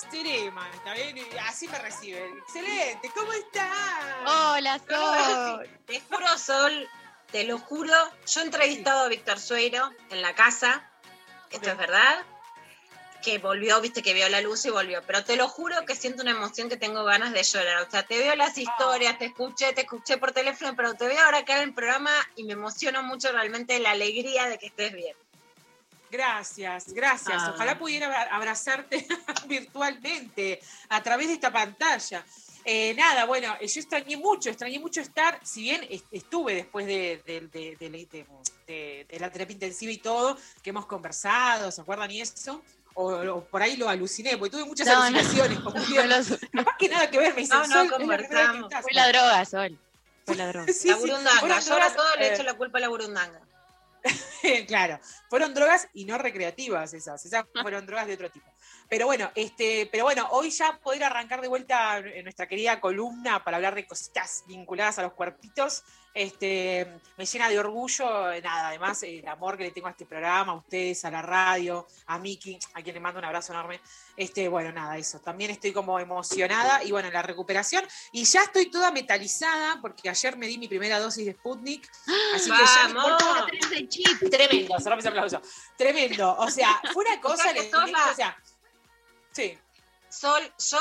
Extrema, 0.08 0.68
¿está 0.74 0.94
bien? 0.94 1.18
Así 1.46 1.68
me 1.68 1.78
reciben. 1.78 2.38
Excelente, 2.38 3.10
¿cómo 3.14 3.32
estás? 3.32 3.70
Hola, 4.26 4.78
Sol. 4.78 5.68
Te 5.86 6.00
juro, 6.00 6.38
Sol, 6.38 6.88
te 7.30 7.44
lo 7.44 7.58
juro. 7.58 7.94
Yo 8.26 8.40
he 8.40 8.44
entrevistado 8.44 9.04
a 9.04 9.08
Víctor 9.08 9.38
Sueiro 9.38 9.90
en 10.10 10.22
la 10.22 10.34
casa. 10.34 10.90
Esto 11.50 11.70
es 11.70 11.76
verdad. 11.76 12.24
Que 13.22 13.38
volvió, 13.38 13.80
viste 13.80 14.00
que 14.00 14.14
vio 14.14 14.28
la 14.28 14.40
luz 14.40 14.64
y 14.64 14.70
volvió. 14.70 15.02
Pero 15.02 15.24
te 15.24 15.36
lo 15.36 15.48
juro 15.48 15.84
que 15.84 15.96
siento 15.96 16.22
una 16.22 16.30
emoción 16.30 16.68
que 16.68 16.76
tengo 16.76 17.04
ganas 17.04 17.32
de 17.32 17.42
llorar. 17.42 17.82
O 17.82 17.90
sea, 17.90 18.04
te 18.04 18.16
veo 18.16 18.34
las 18.36 18.56
historias, 18.56 19.18
te 19.18 19.26
escuché, 19.26 19.72
te 19.72 19.82
escuché 19.82 20.18
por 20.18 20.32
teléfono, 20.32 20.74
pero 20.76 20.94
te 20.94 21.06
veo 21.06 21.22
ahora 21.24 21.38
acá 21.38 21.56
en 21.56 21.64
el 21.64 21.74
programa 21.74 22.12
y 22.36 22.44
me 22.44 22.52
emociono 22.52 23.02
mucho 23.02 23.32
realmente 23.32 23.78
la 23.80 23.90
alegría 23.90 24.48
de 24.48 24.58
que 24.58 24.66
estés 24.66 24.92
bien. 24.92 25.16
Gracias, 26.10 26.92
gracias. 26.92 27.36
Ah. 27.42 27.52
Ojalá 27.54 27.78
pudiera 27.78 28.06
abra- 28.06 28.28
abrazarte 28.34 29.06
virtualmente 29.46 30.60
a 30.88 31.02
través 31.02 31.28
de 31.28 31.34
esta 31.34 31.52
pantalla. 31.52 32.24
Eh, 32.64 32.92
nada, 32.94 33.24
bueno, 33.24 33.54
eh, 33.60 33.66
yo 33.68 33.80
extrañé 33.80 34.16
mucho, 34.16 34.50
extrañé 34.50 34.78
mucho 34.78 35.00
estar, 35.00 35.38
si 35.42 35.62
bien 35.62 35.86
est- 35.88 36.04
estuve 36.10 36.54
después 36.54 36.86
de, 36.86 37.22
de- 37.26 37.40
de- 37.48 37.76
de 37.76 37.88
la- 37.90 37.98
de- 37.98 38.26
de- 38.66 39.06
de 39.08 39.20
la 39.20 39.30
terapia 39.30 39.54
intensiva 39.54 39.90
y 39.92 39.98
todo, 39.98 40.36
que 40.62 40.70
hemos 40.70 40.84
conversado, 40.86 41.70
¿se 41.70 41.80
acuerdan? 41.80 42.10
Y 42.10 42.20
eso, 42.20 42.62
o, 42.94 43.12
o 43.14 43.44
por 43.44 43.62
ahí 43.62 43.76
lo 43.76 43.88
aluciné, 43.88 44.36
porque 44.36 44.50
tuve 44.50 44.64
muchas 44.66 44.86
No, 44.86 44.94
no. 44.94 45.02
alucinaciones. 45.04 45.60
como 45.60 45.82
vieron. 45.86 46.24
Capaz 46.52 46.76
que 46.78 46.88
nada 46.88 47.10
que 47.10 47.18
ver, 47.18 47.34
me 47.34 47.40
dicen, 47.42 47.56
No, 47.58 47.66
no, 47.66 47.72
"Sol, 47.74 47.84
es 47.84 47.90
la 47.90 47.96
conversamos. 47.96 48.62
estás". 48.64 48.82
Fue 48.82 48.92
la 48.92 49.08
droga, 49.08 49.44
Sol. 49.44 49.78
Fue 50.26 50.36
la 50.36 50.46
droga. 50.52 50.72
Sí, 50.72 50.88
la 50.88 50.94
sí. 50.94 51.00
burundanga. 51.00 51.40
Fueron 51.40 51.60
Yo 51.60 51.72
ahora 51.72 51.94
todo 51.94 52.16
le 52.16 52.26
eh, 52.28 52.34
echo 52.34 52.42
la 52.42 52.54
culpa 52.54 52.78
a 52.78 52.80
la 52.82 52.88
burundanga. 52.88 53.40
claro, 54.66 54.98
fueron 55.28 55.54
drogas 55.54 55.88
y 55.92 56.04
no 56.04 56.18
recreativas 56.18 56.94
esas, 56.94 57.24
esas 57.24 57.44
fueron 57.62 57.86
drogas 57.86 58.06
de 58.06 58.14
otro 58.14 58.30
tipo. 58.30 58.50
Pero 58.88 59.06
bueno, 59.06 59.30
este, 59.34 59.86
pero 59.92 60.04
bueno, 60.04 60.26
hoy 60.30 60.50
ya 60.50 60.78
poder 60.82 61.04
arrancar 61.04 61.40
de 61.40 61.48
vuelta 61.48 61.98
en 61.98 62.24
nuestra 62.24 62.46
querida 62.46 62.80
columna 62.80 63.44
para 63.44 63.56
hablar 63.58 63.74
de 63.74 63.86
cositas 63.86 64.44
vinculadas 64.46 64.98
a 64.98 65.02
los 65.02 65.12
cuerpitos, 65.12 65.84
este, 66.14 66.90
me 67.16 67.26
llena 67.26 67.48
de 67.48 67.58
orgullo, 67.60 68.32
eh, 68.32 68.40
nada, 68.40 68.68
además 68.68 69.02
el 69.04 69.28
amor 69.28 69.56
que 69.56 69.64
le 69.64 69.70
tengo 69.72 69.86
a 69.88 69.90
este 69.90 70.06
programa, 70.06 70.52
a 70.52 70.56
ustedes, 70.56 71.04
a 71.04 71.10
la 71.10 71.22
radio, 71.22 71.86
a 72.06 72.18
Miki, 72.18 72.58
a 72.74 72.82
quien 72.82 72.94
le 72.94 73.00
mando 73.00 73.18
un 73.20 73.26
abrazo 73.26 73.52
enorme. 73.52 73.80
Este, 74.16 74.48
bueno, 74.48 74.72
nada, 74.72 74.96
eso. 74.96 75.20
También 75.20 75.50
estoy 75.50 75.72
como 75.72 76.00
emocionada 76.00 76.82
y 76.82 76.90
bueno, 76.90 77.10
la 77.10 77.22
recuperación. 77.22 77.84
Y 78.10 78.24
ya 78.24 78.42
estoy 78.42 78.70
toda 78.70 78.90
metalizada 78.90 79.78
porque 79.80 80.08
ayer 80.08 80.36
me 80.36 80.46
di 80.48 80.58
mi 80.58 80.66
primera 80.66 80.98
dosis 80.98 81.24
de 81.26 81.34
Sputnik. 81.34 81.88
Así 82.34 82.50
que 82.50 82.56
ya 82.56 82.92
¡Vamos! 82.94 83.22
Tremendo, 84.30 84.78
cerrame 84.80 85.00
ese 85.00 85.08
aplauso. 85.08 85.42
Tremendo. 85.76 86.34
O 86.38 86.50
sea, 86.50 86.80
fue 86.92 87.04
una 87.04 87.20
cosa, 87.20 87.44
sea, 87.44 87.52
que 87.52 87.60
les- 87.60 87.70
sos 87.70 87.84
les- 87.84 87.92
la- 87.92 88.10
o 88.10 88.14
sea, 88.14 88.36
sí. 89.42 89.58
Sol, 90.08 90.42
yo 90.70 90.78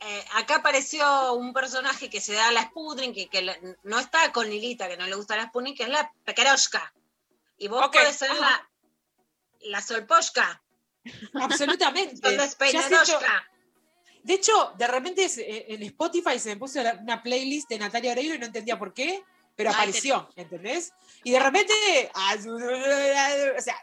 eh, 0.00 0.24
acá 0.34 0.56
apareció 0.56 1.32
un 1.34 1.52
personaje 1.52 2.10
que 2.10 2.20
se 2.20 2.34
da 2.34 2.48
a 2.48 2.52
la 2.52 2.62
Sputnik, 2.64 3.14
que, 3.14 3.28
que 3.28 3.42
la- 3.42 3.56
no 3.84 3.98
está 3.98 4.30
con 4.32 4.48
Lilita, 4.48 4.88
que 4.88 4.96
no 4.96 5.06
le 5.06 5.14
gusta 5.16 5.36
la 5.36 5.46
Sputnik, 5.46 5.76
que 5.76 5.84
es 5.84 5.88
la 5.88 6.12
Pekaroshka. 6.24 6.92
Y 7.56 7.68
vos 7.68 7.84
Ok. 7.86 7.94
podés 7.94 8.16
ser 8.16 8.34
la, 8.34 8.68
la 9.62 9.82
Solposhka. 9.82 10.62
Absolutamente. 11.34 12.20
De 14.24 14.34
hecho, 14.34 14.74
de 14.76 14.86
repente 14.86 15.24
eh, 15.24 15.66
en 15.68 15.82
Spotify 15.84 16.38
se 16.38 16.50
me 16.50 16.56
puso 16.56 16.80
una 16.80 17.22
playlist 17.22 17.68
de 17.70 17.78
Natalia 17.78 18.12
Oreiro 18.12 18.34
y 18.34 18.38
no 18.38 18.46
entendía 18.46 18.78
por 18.78 18.92
qué, 18.92 19.22
pero 19.56 19.70
Ay, 19.70 19.76
apareció, 19.76 20.28
¿entendés? 20.36 20.92
Y 21.24 21.30
de 21.30 21.40
repente, 21.40 21.72
o 23.56 23.60
sea, 23.62 23.76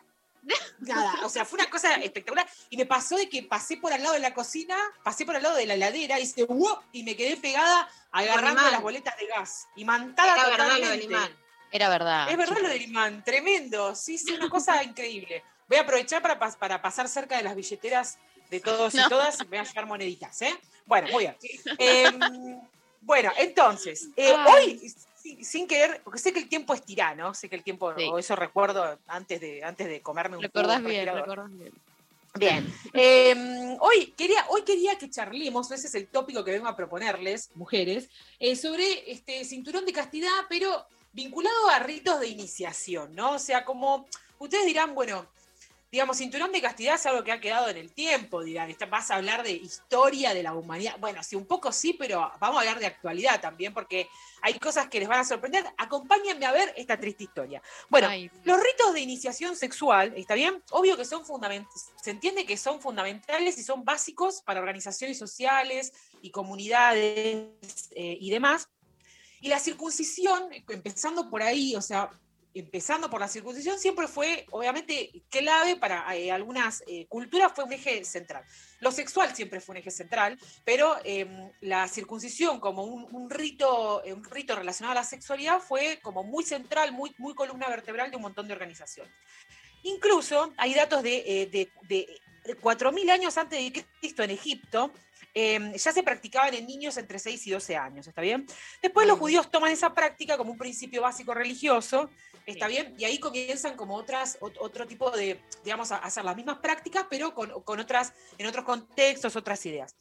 nada, 0.80 1.26
o 1.26 1.30
sea, 1.30 1.46
fue 1.46 1.60
una 1.60 1.70
cosa 1.70 1.96
espectacular. 1.96 2.48
Y 2.70 2.78
me 2.78 2.86
pasó 2.86 3.16
de 3.16 3.30
que 3.30 3.44
pasé 3.44 3.78
por 3.78 3.94
al 3.94 4.02
lado 4.02 4.14
de 4.14 4.20
la 4.20 4.34
cocina, 4.34 4.78
pasé 5.04 5.26
por 5.26 5.36
al 5.36 5.44
lado 5.44 5.56
de 5.56 5.66
la 5.66 5.76
heladera, 5.76 6.20
hice 6.20 6.44
¡wow! 6.46 6.80
y 6.92 7.04
me 7.04 7.16
quedé 7.16 7.38
pegada 7.38 7.90
agarrando 8.12 8.62
las 8.70 8.82
boletas 8.82 9.18
de 9.18 9.28
gas. 9.28 9.68
Y 9.76 9.86
mantada 9.86 10.34
Era 10.34 10.44
verdad 10.44 10.58
lo 10.58 10.74
totalmente. 10.74 10.98
del 10.98 11.12
imán. 11.12 11.38
Era 11.72 11.90
verdad. 11.90 12.32
Es 12.32 12.38
verdad 12.38 12.58
lo 12.62 12.70
del 12.70 12.82
imán, 12.82 13.24
tremendo. 13.24 13.96
Sí, 13.96 14.18
sí, 14.18 14.34
una 14.34 14.50
cosa 14.50 14.84
increíble. 14.84 15.44
Voy 15.68 15.78
a 15.78 15.82
aprovechar 15.82 16.22
para, 16.22 16.40
para 16.40 16.82
pasar 16.82 17.10
cerca 17.10 17.38
de 17.38 17.44
las 17.44 17.56
billeteras 17.56 18.18
de 18.50 18.60
todos 18.60 18.94
y 18.94 19.10
todas, 19.10 19.40
me 19.48 19.58
van 19.58 19.66
a 19.66 19.70
llegar 19.70 19.86
moneditas, 19.88 20.42
¿eh? 20.44 20.56
Bueno, 20.86 21.10
muy 21.12 21.24
bien. 21.24 21.36
Em, 21.80 22.62
bueno, 23.02 23.32
entonces, 23.38 24.10
eh, 24.16 24.34
hoy, 24.48 24.94
sin, 25.26 25.44
sin 25.44 25.68
querer, 25.68 26.02
porque 26.04 26.20
sé 26.20 26.32
que 26.32 26.40
el 26.40 26.48
tiempo 26.48 26.74
es 26.74 26.84
tirano, 26.84 27.34
sé 27.34 27.50
que 27.50 27.56
el 27.56 27.64
tiempo, 27.64 27.88
o 27.88 28.20
eso 28.20 28.36
recuerdo 28.36 29.00
antes 29.08 29.42
de, 29.42 29.64
antes 29.64 29.88
de 29.88 30.02
comerme 30.02 30.38
un 30.38 30.44
Recordás 30.44 30.80
cubo 30.80 30.90
bien, 30.90 31.06
recordás 31.14 31.58
bien. 31.58 31.74
Bien. 32.38 32.74
Eh, 32.94 33.78
hoy, 33.80 34.14
quería, 34.16 34.46
hoy 34.50 34.62
quería 34.64 34.98
que 34.98 35.10
charlemos, 35.10 35.70
ese 35.72 35.88
es 35.88 35.96
el 35.96 36.08
tópico 36.08 36.44
que 36.44 36.52
vengo 36.52 36.68
a 36.68 36.76
proponerles, 36.76 37.50
mujeres, 37.56 38.10
eh, 38.40 38.56
sobre 38.56 39.12
este 39.12 39.44
cinturón 39.44 39.86
de 39.86 39.92
castidad, 39.92 40.46
pero 40.48 40.86
vinculado 41.12 41.70
a 41.70 41.80
ritos 41.80 42.20
de 42.20 42.28
iniciación, 42.28 43.16
¿no? 43.16 43.32
O 43.32 43.40
sea, 43.40 43.66
como 43.66 44.06
ustedes 44.40 44.66
dirán, 44.66 44.96
bueno, 44.96 45.26
digamos, 45.92 46.18
cinturón 46.18 46.52
de 46.52 46.62
castidad 46.62 46.96
es 46.96 47.06
algo 47.06 47.24
que 47.24 47.32
ha 47.32 47.40
quedado 47.40 47.70
en 47.70 47.78
el 47.78 47.94
tiempo, 47.94 48.44
dirán, 48.44 48.76
vas 48.90 49.12
a 49.12 49.16
hablar 49.16 49.44
de 49.44 49.52
historia 49.52 50.34
de 50.34 50.44
la 50.44 50.54
humanidad. 50.54 50.98
Bueno, 51.00 51.24
sí, 51.24 51.36
un 51.36 51.46
poco 51.46 51.72
sí, 51.72 51.94
pero 51.94 52.32
vamos 52.40 52.58
a 52.58 52.60
hablar 52.62 52.80
de 52.80 52.88
actualidad 52.88 53.40
también, 53.40 53.74
porque 53.74 54.10
hay 54.42 54.60
cosas 54.60 54.90
que 54.90 55.00
les 55.00 55.08
van 55.08 55.20
a 55.20 55.24
sorprender. 55.24 55.66
Acompáñenme 55.78 56.46
a 56.46 56.52
ver 56.52 56.74
esta 56.76 57.00
triste 57.00 57.24
historia. 57.24 57.62
Bueno, 57.90 58.10
los 58.44 58.58
ritos 58.58 58.94
de 58.94 59.00
iniciación 59.00 59.56
sexual, 59.56 60.14
¿está 60.18 60.36
bien? 60.36 60.62
Obvio 60.72 60.98
que 60.98 61.06
son 61.06 61.26
fundamentales, 61.26 61.92
se 62.02 62.12
entiende 62.12 62.46
que 62.46 62.58
son 62.58 62.82
fundamentales 62.82 63.58
y 63.58 63.64
son 63.64 63.86
básicos 63.86 64.42
para 64.42 64.60
organizaciones 64.60 65.18
sociales 65.18 65.94
y 66.22 66.32
comunidades 66.32 67.48
eh, 67.96 68.18
y 68.20 68.30
demás. 68.32 68.70
Y 69.40 69.50
la 69.50 69.60
circuncisión, 69.60 70.50
empezando 70.70 71.30
por 71.30 71.44
ahí, 71.44 71.76
o 71.76 71.82
sea, 71.82 72.10
empezando 72.56 73.10
por 73.10 73.20
la 73.20 73.28
circuncisión, 73.28 73.78
siempre 73.78 74.08
fue, 74.08 74.46
obviamente, 74.52 75.24
clave 75.30 75.76
para 75.76 76.16
eh, 76.16 76.32
algunas 76.32 76.84
eh, 76.88 77.06
culturas, 77.08 77.52
fue 77.54 77.66
un 77.66 77.74
eje 77.74 78.04
central. 78.06 78.44
Lo 78.80 78.92
sexual 78.92 79.36
siempre 79.36 79.60
fue 79.60 79.74
un 79.74 79.78
eje 79.78 79.92
central, 79.92 80.40
pero 80.64 80.96
eh, 81.04 81.28
la 81.62 81.88
circuncisión 81.88 82.60
como 82.62 82.84
un, 82.84 83.08
un 83.12 83.30
rito, 83.30 84.04
eh, 84.06 84.14
un 84.14 84.24
rito 84.24 84.56
relacionado 84.56 84.94
a 84.94 85.02
la 85.02 85.04
sexualidad 85.04 85.60
fue 85.60 86.00
como 86.02 86.24
muy 86.24 86.46
central, 86.46 86.94
muy, 86.94 87.14
muy 87.18 87.36
columna 87.36 87.68
vertebral 87.68 88.10
de 88.10 88.16
un 88.16 88.24
montón 88.24 88.48
de 88.48 88.54
organizaciones. 88.54 89.14
Incluso 89.84 90.54
hay 90.58 90.74
datos 90.74 91.04
de, 91.04 91.24
eh, 91.26 91.46
de, 91.48 91.70
de 91.88 92.58
4.000 92.62 93.12
años 93.12 93.38
antes 93.38 93.60
de 93.60 93.86
Cristo 94.00 94.24
en 94.24 94.32
Egipto, 94.32 94.92
eh, 95.38 95.74
ya 95.76 95.92
se 95.92 96.02
practicaban 96.02 96.54
en 96.54 96.66
niños 96.66 96.96
entre 96.96 97.20
6 97.20 97.48
y 97.48 97.52
12 97.52 97.76
años, 97.76 98.08
¿está 98.08 98.22
bien? 98.22 98.46
Después 98.82 99.06
los 99.06 99.20
judíos 99.20 99.52
toman 99.52 99.70
esa 99.70 99.94
práctica 99.94 100.38
como 100.38 100.54
un 100.54 100.58
principio 100.58 101.02
básico 101.02 101.34
religioso, 101.34 102.10
¿está 102.46 102.68
bien? 102.68 102.96
Y 102.98 103.06
ahí 103.06 103.20
comienzan 103.20 103.76
como 103.76 103.96
otras, 103.96 104.40
ot- 104.40 104.58
otro 104.60 104.86
tipo 104.88 105.10
de, 105.12 105.42
digamos, 105.64 105.92
a 105.92 105.98
hacer 105.98 106.24
las 106.26 106.36
mismas 106.36 106.60
prácticas, 106.60 107.06
pero 107.10 107.34
con, 107.34 107.50
con 107.64 107.80
otras, 107.80 108.14
en 108.38 108.48
otros 108.48 108.66
contextos, 108.66 109.36
otras 109.36 109.66
ideas. 109.66 109.96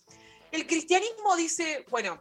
El 0.53 0.67
cristianismo 0.67 1.35
dice, 1.37 1.85
bueno, 1.91 2.21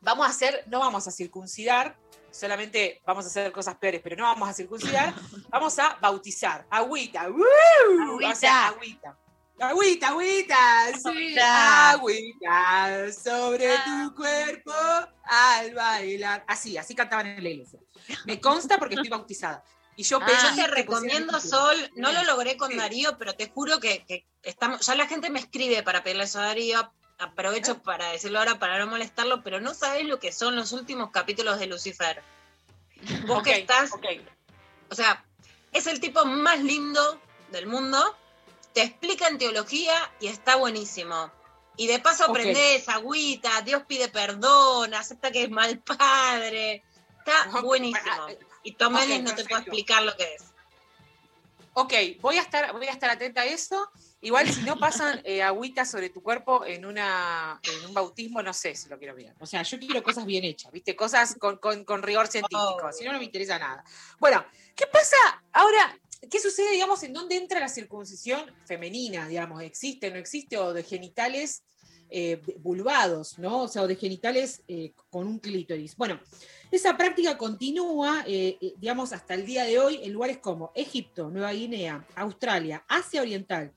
vamos 0.00 0.26
a 0.26 0.30
hacer, 0.30 0.64
no 0.66 0.78
vamos 0.80 1.06
a 1.08 1.10
circuncidar, 1.10 1.96
solamente 2.30 3.00
vamos 3.04 3.24
a 3.24 3.28
hacer 3.28 3.50
cosas 3.50 3.76
peores, 3.76 4.00
pero 4.04 4.14
no 4.16 4.22
vamos 4.24 4.48
a 4.48 4.52
circuncidar, 4.54 5.14
vamos 5.50 5.78
a 5.78 5.96
bautizar, 6.00 6.66
agüita, 6.70 7.28
¡woo! 7.28 7.44
O 8.32 8.34
sea, 8.36 8.68
agüita. 8.68 9.18
Agüita, 9.60 10.08
agüita, 10.08 10.56
sí, 10.98 11.38
agüita. 11.38 13.12
sobre 13.12 13.76
tu 13.84 14.14
cuerpo 14.14 14.72
al 15.24 15.74
bailar. 15.74 16.44
Así, 16.48 16.78
así 16.78 16.94
cantaban 16.94 17.26
en 17.26 17.42
la 17.42 17.50
iglesia. 17.50 17.78
Me 18.24 18.40
consta 18.40 18.78
porque 18.78 18.94
estoy 18.94 19.10
bautizada. 19.10 19.62
Y 19.96 20.02
yo 20.02 20.18
Ah, 20.22 20.26
yo 20.48 20.54
te 20.54 20.66
recomiendo, 20.66 21.38
Sol, 21.40 21.76
no 21.94 22.10
lo 22.10 22.24
logré 22.24 22.56
con 22.56 22.74
Darío, 22.74 23.18
pero 23.18 23.34
te 23.34 23.50
juro 23.50 23.80
que, 23.80 24.04
que 24.06 24.24
estamos, 24.42 24.86
ya 24.86 24.94
la 24.94 25.06
gente 25.06 25.28
me 25.28 25.40
escribe 25.40 25.82
para 25.82 26.02
pedirle 26.02 26.24
eso 26.24 26.40
a 26.40 26.44
Darío, 26.46 26.90
aprovecho 27.18 27.82
para 27.82 28.12
decirlo 28.12 28.38
ahora 28.38 28.58
para 28.58 28.78
no 28.78 28.86
molestarlo, 28.86 29.42
pero 29.42 29.60
no 29.60 29.74
sabés 29.74 30.06
lo 30.06 30.18
que 30.18 30.32
son 30.32 30.56
los 30.56 30.72
últimos 30.72 31.10
capítulos 31.10 31.58
de 31.58 31.66
Lucifer. 31.66 32.22
Vos 33.26 33.42
que 33.42 33.58
estás, 33.58 33.90
o 34.88 34.94
sea, 34.94 35.22
es 35.72 35.86
el 35.86 36.00
tipo 36.00 36.24
más 36.24 36.62
lindo 36.62 37.20
del 37.50 37.66
mundo, 37.66 38.16
te 38.72 38.82
explica 38.82 39.28
en 39.28 39.38
teología 39.38 39.94
y 40.20 40.26
está 40.28 40.56
buenísimo. 40.56 41.30
Y 41.76 41.86
de 41.86 41.98
paso 41.98 42.24
Ok. 42.24 42.30
aprendés, 42.30 42.88
agüita, 42.88 43.62
Dios 43.62 43.84
pide 43.86 44.08
perdón, 44.08 44.92
acepta 44.94 45.30
que 45.30 45.44
es 45.44 45.50
mal 45.50 45.78
padre. 45.80 46.82
Está 47.18 47.60
buenísimo. 47.62 48.26
Y 48.62 48.72
Tomenes 48.72 49.20
ok, 49.20 49.24
no 49.24 49.34
te 49.34 49.44
puedo 49.44 49.60
explicar 49.62 50.02
lo 50.02 50.14
que 50.16 50.34
es. 50.34 50.42
Ok, 51.72 51.94
voy 52.20 52.36
a 52.36 52.42
estar, 52.42 52.72
voy 52.72 52.86
a 52.86 52.90
estar 52.90 53.08
atenta 53.10 53.42
a 53.42 53.46
eso. 53.46 53.90
Igual 54.22 54.52
si 54.52 54.60
no 54.62 54.78
pasan 54.78 55.22
eh, 55.24 55.42
agüita 55.42 55.86
sobre 55.86 56.10
tu 56.10 56.22
cuerpo 56.22 56.66
en, 56.66 56.84
una, 56.84 57.58
en 57.62 57.86
un 57.86 57.94
bautismo, 57.94 58.42
no 58.42 58.52
sé 58.52 58.74
si 58.74 58.88
lo 58.90 58.98
quiero 58.98 59.14
mirar. 59.14 59.34
O 59.38 59.46
sea, 59.46 59.62
yo 59.62 59.78
quiero 59.78 60.02
cosas 60.02 60.26
bien 60.26 60.44
hechas, 60.44 60.70
¿viste? 60.72 60.94
Cosas 60.94 61.36
con, 61.38 61.56
con- 61.56 61.84
con 61.84 62.02
rigor 62.02 62.26
científico, 62.26 62.92
si 62.92 63.04
no, 63.04 63.12
no 63.12 63.18
me 63.18 63.24
interesa 63.24 63.58
nada. 63.58 63.82
Bueno, 64.18 64.44
¿qué 64.76 64.86
pasa 64.88 65.16
ahora? 65.52 65.96
¿Qué 66.28 66.38
sucede, 66.38 66.72
digamos, 66.72 67.02
en 67.02 67.12
dónde 67.12 67.36
entra 67.36 67.60
la 67.60 67.68
circuncisión 67.68 68.44
femenina, 68.66 69.26
digamos? 69.28 69.62
¿Existe, 69.62 70.10
no 70.10 70.18
existe? 70.18 70.56
O 70.58 70.72
de 70.72 70.82
genitales 70.82 71.62
eh, 72.10 72.42
vulvados, 72.58 73.38
¿no? 73.38 73.62
O 73.62 73.68
sea, 73.68 73.82
o 73.82 73.86
de 73.86 73.96
genitales 73.96 74.62
eh, 74.68 74.92
con 75.08 75.26
un 75.26 75.38
clítoris. 75.38 75.96
Bueno, 75.96 76.20
esa 76.70 76.96
práctica 76.96 77.36
continúa, 77.36 78.22
eh, 78.26 78.56
eh, 78.60 78.74
digamos, 78.78 79.12
hasta 79.12 79.34
el 79.34 79.44
día 79.44 79.64
de 79.64 79.78
hoy 79.78 80.00
en 80.02 80.12
lugares 80.12 80.38
como 80.38 80.70
Egipto, 80.74 81.28
Nueva 81.28 81.52
Guinea, 81.52 82.06
Australia, 82.14 82.84
Asia 82.86 83.22
Oriental, 83.22 83.72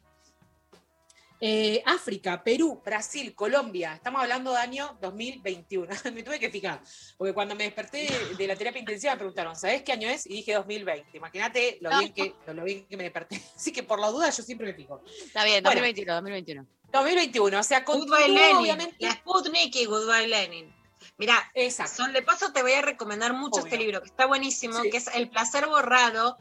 eh, 1.46 1.84
África, 1.86 2.42
Perú, 2.42 2.82
Brasil, 2.86 3.36
Colombia. 3.36 3.96
Estamos 3.96 4.22
hablando 4.22 4.54
de 4.54 4.60
año 4.60 4.98
2021. 5.02 5.88
me 6.14 6.24
tuve 6.24 6.40
que 6.40 6.50
fijar, 6.50 6.82
porque 7.18 7.34
cuando 7.34 7.54
me 7.54 7.66
desperté 7.66 8.08
de 8.38 8.48
la 8.48 8.56
terapia 8.56 8.80
intensiva 8.80 9.12
me 9.12 9.18
preguntaron, 9.18 9.54
¿sabés 9.54 9.84
qué 9.84 9.92
año 9.92 10.08
es? 10.08 10.26
Y 10.26 10.36
dije 10.36 10.54
2020. 10.54 11.18
Imagínate 11.18 11.80
lo, 11.82 11.90
bien 12.00 12.14
que, 12.14 12.34
lo, 12.48 12.54
lo 12.54 12.64
bien 12.64 12.86
que 12.88 12.96
me 12.96 13.04
desperté. 13.04 13.44
Así 13.58 13.74
que 13.74 13.84
por 13.84 14.00
la 14.00 14.08
duda 14.08 14.30
yo 14.30 14.42
siempre 14.42 14.68
me 14.68 14.74
fijo. 14.74 15.04
Está 15.22 15.44
bien, 15.44 15.62
Bueno. 15.62 15.82
2021, 15.82 16.14
2021. 16.14 16.68
2021, 16.94 17.60
o 17.60 17.64
sea, 17.64 17.82
Goodbye 17.82 18.30
Lenin. 18.30 18.56
obviamente. 18.56 18.96
La 19.00 19.12
Sputnik 19.12 19.76
y 19.76 19.84
Goodbye 19.84 20.30
Lenin. 20.30 20.74
Mira, 21.18 21.52
son 21.94 22.14
de 22.14 22.22
paso 22.22 22.54
te 22.54 22.62
voy 22.62 22.72
a 22.72 22.82
recomendar 22.82 23.34
mucho 23.34 23.60
Obvio. 23.60 23.66
este 23.66 23.78
libro, 23.78 24.02
que 24.02 24.08
está 24.08 24.28
buenísimo, 24.28 24.82
Sí. 24.82 24.90
que 24.90 24.98
es 24.98 25.08
El 25.14 25.30
placer 25.30 25.68
borrado, 25.68 26.38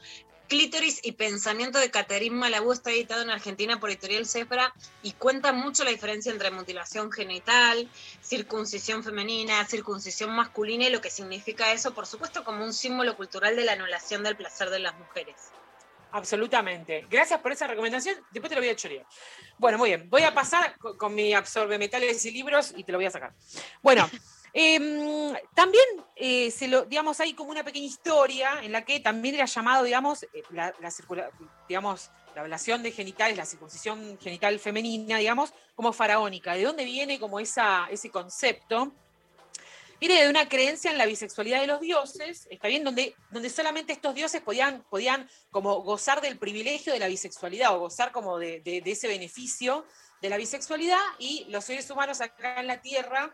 Clítoris 0.52 1.00
y 1.02 1.12
pensamiento 1.12 1.78
de 1.78 1.90
Caterín 1.90 2.34
Malabú, 2.34 2.72
está 2.72 2.90
editado 2.90 3.22
en 3.22 3.30
Argentina 3.30 3.80
por 3.80 3.88
Editorial 3.88 4.26
Cefra 4.26 4.74
y 5.02 5.12
cuenta 5.12 5.50
mucho 5.54 5.82
la 5.82 5.88
diferencia 5.88 6.30
entre 6.30 6.50
mutilación 6.50 7.10
genital, 7.10 7.88
circuncisión 8.20 9.02
femenina, 9.02 9.64
circuncisión 9.64 10.30
masculina 10.36 10.84
y 10.84 10.90
lo 10.90 11.00
que 11.00 11.08
significa 11.08 11.72
eso, 11.72 11.94
por 11.94 12.06
supuesto, 12.06 12.44
como 12.44 12.62
un 12.66 12.74
símbolo 12.74 13.16
cultural 13.16 13.56
de 13.56 13.64
la 13.64 13.72
anulación 13.72 14.22
del 14.22 14.36
placer 14.36 14.68
de 14.68 14.80
las 14.80 14.94
mujeres. 14.98 15.36
Absolutamente. 16.10 17.06
Gracias 17.08 17.40
por 17.40 17.52
esa 17.52 17.66
recomendación. 17.66 18.16
Después 18.30 18.50
te 18.50 18.54
lo 18.54 18.60
voy 18.60 18.68
a 18.68 18.76
chorear. 18.76 19.06
Bueno, 19.56 19.78
muy 19.78 19.88
bien. 19.88 20.10
Voy 20.10 20.24
a 20.24 20.34
pasar 20.34 20.76
con, 20.76 20.98
con 20.98 21.14
mi 21.14 21.32
absorbe 21.32 21.78
metales 21.78 22.26
y 22.26 22.30
libros 22.30 22.74
y 22.76 22.84
te 22.84 22.92
lo 22.92 22.98
voy 22.98 23.06
a 23.06 23.10
sacar. 23.10 23.32
Bueno, 23.80 24.06
em, 24.54 25.34
también 25.54 25.84
eh, 26.16 26.50
se 26.50 26.68
lo, 26.68 26.84
digamos, 26.84 27.18
hay 27.20 27.34
como 27.34 27.50
una 27.50 27.64
pequeña 27.64 27.86
historia 27.86 28.60
en 28.62 28.72
la 28.72 28.84
que 28.84 29.00
también 29.00 29.34
era 29.34 29.46
llamado, 29.46 29.84
digamos, 29.84 30.22
eh, 30.24 30.28
la, 30.50 30.74
la 30.80 30.90
circula- 30.90 31.30
digamos, 31.68 32.10
la 32.34 32.42
ablación 32.42 32.82
de 32.82 32.92
genitales, 32.92 33.36
la 33.36 33.44
circuncisión 33.46 34.18
genital 34.20 34.58
femenina, 34.58 35.18
digamos, 35.18 35.52
como 35.74 35.92
faraónica. 35.92 36.54
¿De 36.54 36.64
dónde 36.64 36.84
viene 36.84 37.18
como 37.18 37.40
esa, 37.40 37.86
ese 37.90 38.10
concepto? 38.10 38.92
Viene 40.00 40.20
de 40.24 40.28
una 40.28 40.48
creencia 40.48 40.90
en 40.90 40.98
la 40.98 41.06
bisexualidad 41.06 41.60
de 41.60 41.68
los 41.68 41.80
dioses, 41.80 42.48
está 42.50 42.66
bien, 42.66 42.82
donde, 42.82 43.14
donde 43.30 43.48
solamente 43.48 43.92
estos 43.92 44.14
dioses 44.16 44.40
podían, 44.40 44.82
podían 44.90 45.30
como 45.52 45.80
gozar 45.82 46.20
del 46.20 46.38
privilegio 46.38 46.92
de 46.92 46.98
la 46.98 47.06
bisexualidad 47.06 47.76
o 47.76 47.80
gozar 47.80 48.10
como 48.10 48.36
de, 48.38 48.60
de- 48.62 48.80
de 48.80 48.90
ese 48.90 49.06
beneficio 49.06 49.86
de 50.20 50.28
la 50.28 50.36
bisexualidad 50.38 50.98
y 51.20 51.44
los 51.50 51.64
seres 51.64 51.88
humanos 51.90 52.20
acá 52.20 52.60
en 52.60 52.66
la 52.66 52.80
Tierra 52.80 53.32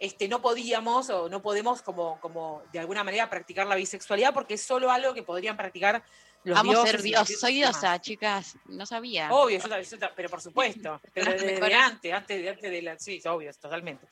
este, 0.00 0.26
no 0.28 0.40
podíamos 0.42 1.10
o 1.10 1.28
no 1.28 1.40
podemos 1.42 1.82
como, 1.82 2.18
como 2.20 2.62
de 2.72 2.80
alguna 2.80 3.04
manera 3.04 3.30
practicar 3.30 3.66
la 3.66 3.76
bisexualidad 3.76 4.34
porque 4.34 4.54
es 4.54 4.62
solo 4.62 4.90
algo 4.90 5.14
que 5.14 5.22
podrían 5.22 5.56
practicar 5.56 6.02
los 6.42 6.56
Vamos 6.56 6.74
a 6.74 6.78
dioses. 6.78 6.90
ser 6.92 7.02
dios. 7.02 7.28
Soy 7.38 7.54
diosa, 7.56 8.00
chicas. 8.00 8.56
No 8.64 8.86
sabía. 8.86 9.30
Obvio, 9.30 9.58
yo 9.58 9.80
yo 9.82 9.98
pero 10.16 10.30
por 10.30 10.40
supuesto. 10.40 10.98
Pero 11.14 11.32
desde 11.32 11.74
antes, 11.74 12.12
antes, 12.14 12.42
de- 12.42 12.48
antes 12.48 12.70
de 12.70 12.80
la. 12.82 12.98
Sí, 12.98 13.20
obvio, 13.26 13.52
totalmente. 13.52 14.08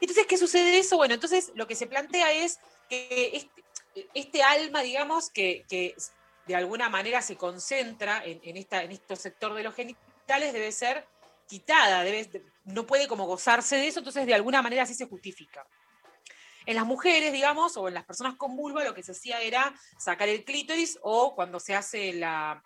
Entonces, 0.00 0.26
¿qué 0.28 0.38
sucede 0.38 0.70
de 0.70 0.78
eso? 0.78 0.96
Bueno, 0.96 1.14
entonces 1.14 1.50
lo 1.56 1.66
que 1.66 1.74
se 1.74 1.88
plantea 1.88 2.30
es 2.32 2.60
que 2.88 3.32
este, 3.34 4.08
este 4.14 4.42
alma, 4.44 4.82
digamos, 4.82 5.28
que, 5.30 5.64
que 5.68 5.96
de 6.46 6.54
alguna 6.54 6.88
manera 6.88 7.20
se 7.20 7.36
concentra 7.36 8.24
en, 8.24 8.40
en 8.44 8.56
esta, 8.56 8.84
en 8.84 8.92
este 8.92 9.16
sector 9.16 9.52
de 9.54 9.64
los 9.64 9.74
genitales, 9.74 10.52
debe 10.52 10.70
ser 10.70 11.04
quitada, 11.48 12.04
debe, 12.04 12.30
no 12.64 12.86
puede 12.86 13.08
como 13.08 13.26
gozarse 13.26 13.76
de 13.76 13.88
eso, 13.88 14.00
entonces 14.00 14.26
de 14.26 14.34
alguna 14.34 14.62
manera 14.62 14.82
así 14.82 14.94
se 14.94 15.06
justifica. 15.06 15.66
En 16.64 16.76
las 16.76 16.86
mujeres, 16.86 17.32
digamos, 17.32 17.76
o 17.76 17.88
en 17.88 17.94
las 17.94 18.04
personas 18.04 18.36
con 18.36 18.56
vulva, 18.56 18.84
lo 18.84 18.94
que 18.94 19.02
se 19.02 19.12
hacía 19.12 19.40
era 19.40 19.74
sacar 19.98 20.28
el 20.28 20.44
clítoris 20.44 20.98
o 21.02 21.34
cuando 21.34 21.58
se 21.58 21.74
hace 21.74 22.12
la, 22.12 22.62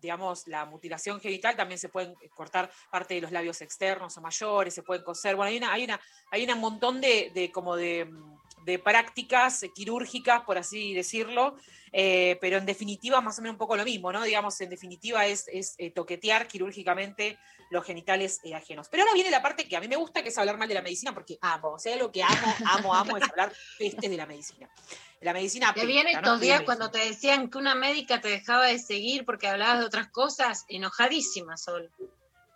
digamos, 0.00 0.46
la 0.46 0.64
mutilación 0.64 1.20
genital, 1.20 1.56
también 1.56 1.78
se 1.78 1.88
pueden 1.88 2.14
cortar 2.34 2.70
parte 2.90 3.14
de 3.14 3.22
los 3.22 3.32
labios 3.32 3.60
externos 3.62 4.16
o 4.16 4.20
mayores, 4.20 4.74
se 4.74 4.82
pueden 4.82 5.02
coser. 5.02 5.34
Bueno, 5.34 5.50
hay 5.50 5.56
una, 5.56 5.72
hay 5.72 5.84
una, 5.84 6.00
hay 6.30 6.48
un 6.48 6.58
montón 6.60 7.00
de, 7.00 7.50
como 7.52 7.74
de, 7.74 8.08
prácticas 8.84 9.64
quirúrgicas, 9.74 10.42
por 10.42 10.56
así 10.56 10.94
decirlo, 10.94 11.56
eh, 11.92 12.38
pero 12.40 12.58
en 12.58 12.66
definitiva 12.66 13.20
más 13.20 13.36
o 13.38 13.42
menos 13.42 13.54
un 13.54 13.58
poco 13.58 13.76
lo 13.76 13.84
mismo, 13.84 14.12
¿no? 14.12 14.22
Digamos, 14.22 14.60
en 14.60 14.70
definitiva 14.70 15.26
es, 15.26 15.48
es 15.48 15.74
eh, 15.78 15.90
toquetear 15.90 16.46
quirúrgicamente 16.46 17.36
los 17.70 17.84
genitales 17.84 18.40
eh, 18.44 18.54
ajenos. 18.54 18.88
Pero 18.90 19.04
ahora 19.04 19.14
viene 19.14 19.30
la 19.30 19.40
parte 19.40 19.66
que 19.66 19.76
a 19.76 19.80
mí 19.80 19.88
me 19.88 19.96
gusta, 19.96 20.22
que 20.22 20.28
es 20.28 20.38
hablar 20.38 20.58
mal 20.58 20.68
de 20.68 20.74
la 20.74 20.82
medicina, 20.82 21.14
porque 21.14 21.38
amo, 21.40 21.70
o 21.70 21.78
sea, 21.78 21.96
lo 21.96 22.12
que 22.12 22.22
amo, 22.22 22.54
amo, 22.66 22.94
amo 22.94 23.16
es 23.16 23.22
hablar 23.30 23.52
pestes 23.78 24.10
de 24.10 24.16
la 24.16 24.26
medicina. 24.26 24.68
La 25.20 25.32
medicina 25.32 25.72
Te 25.72 25.86
viene 25.86 26.12
estos 26.12 26.40
días 26.40 26.62
cuando 26.62 26.90
te 26.90 26.98
decían 26.98 27.48
que 27.48 27.58
una 27.58 27.74
médica 27.74 28.20
te 28.20 28.28
dejaba 28.28 28.66
de 28.66 28.78
seguir 28.78 29.24
porque 29.24 29.48
hablabas 29.48 29.80
de 29.80 29.84
otras 29.86 30.08
cosas, 30.08 30.64
enojadísima, 30.68 31.56
Sol. 31.56 31.90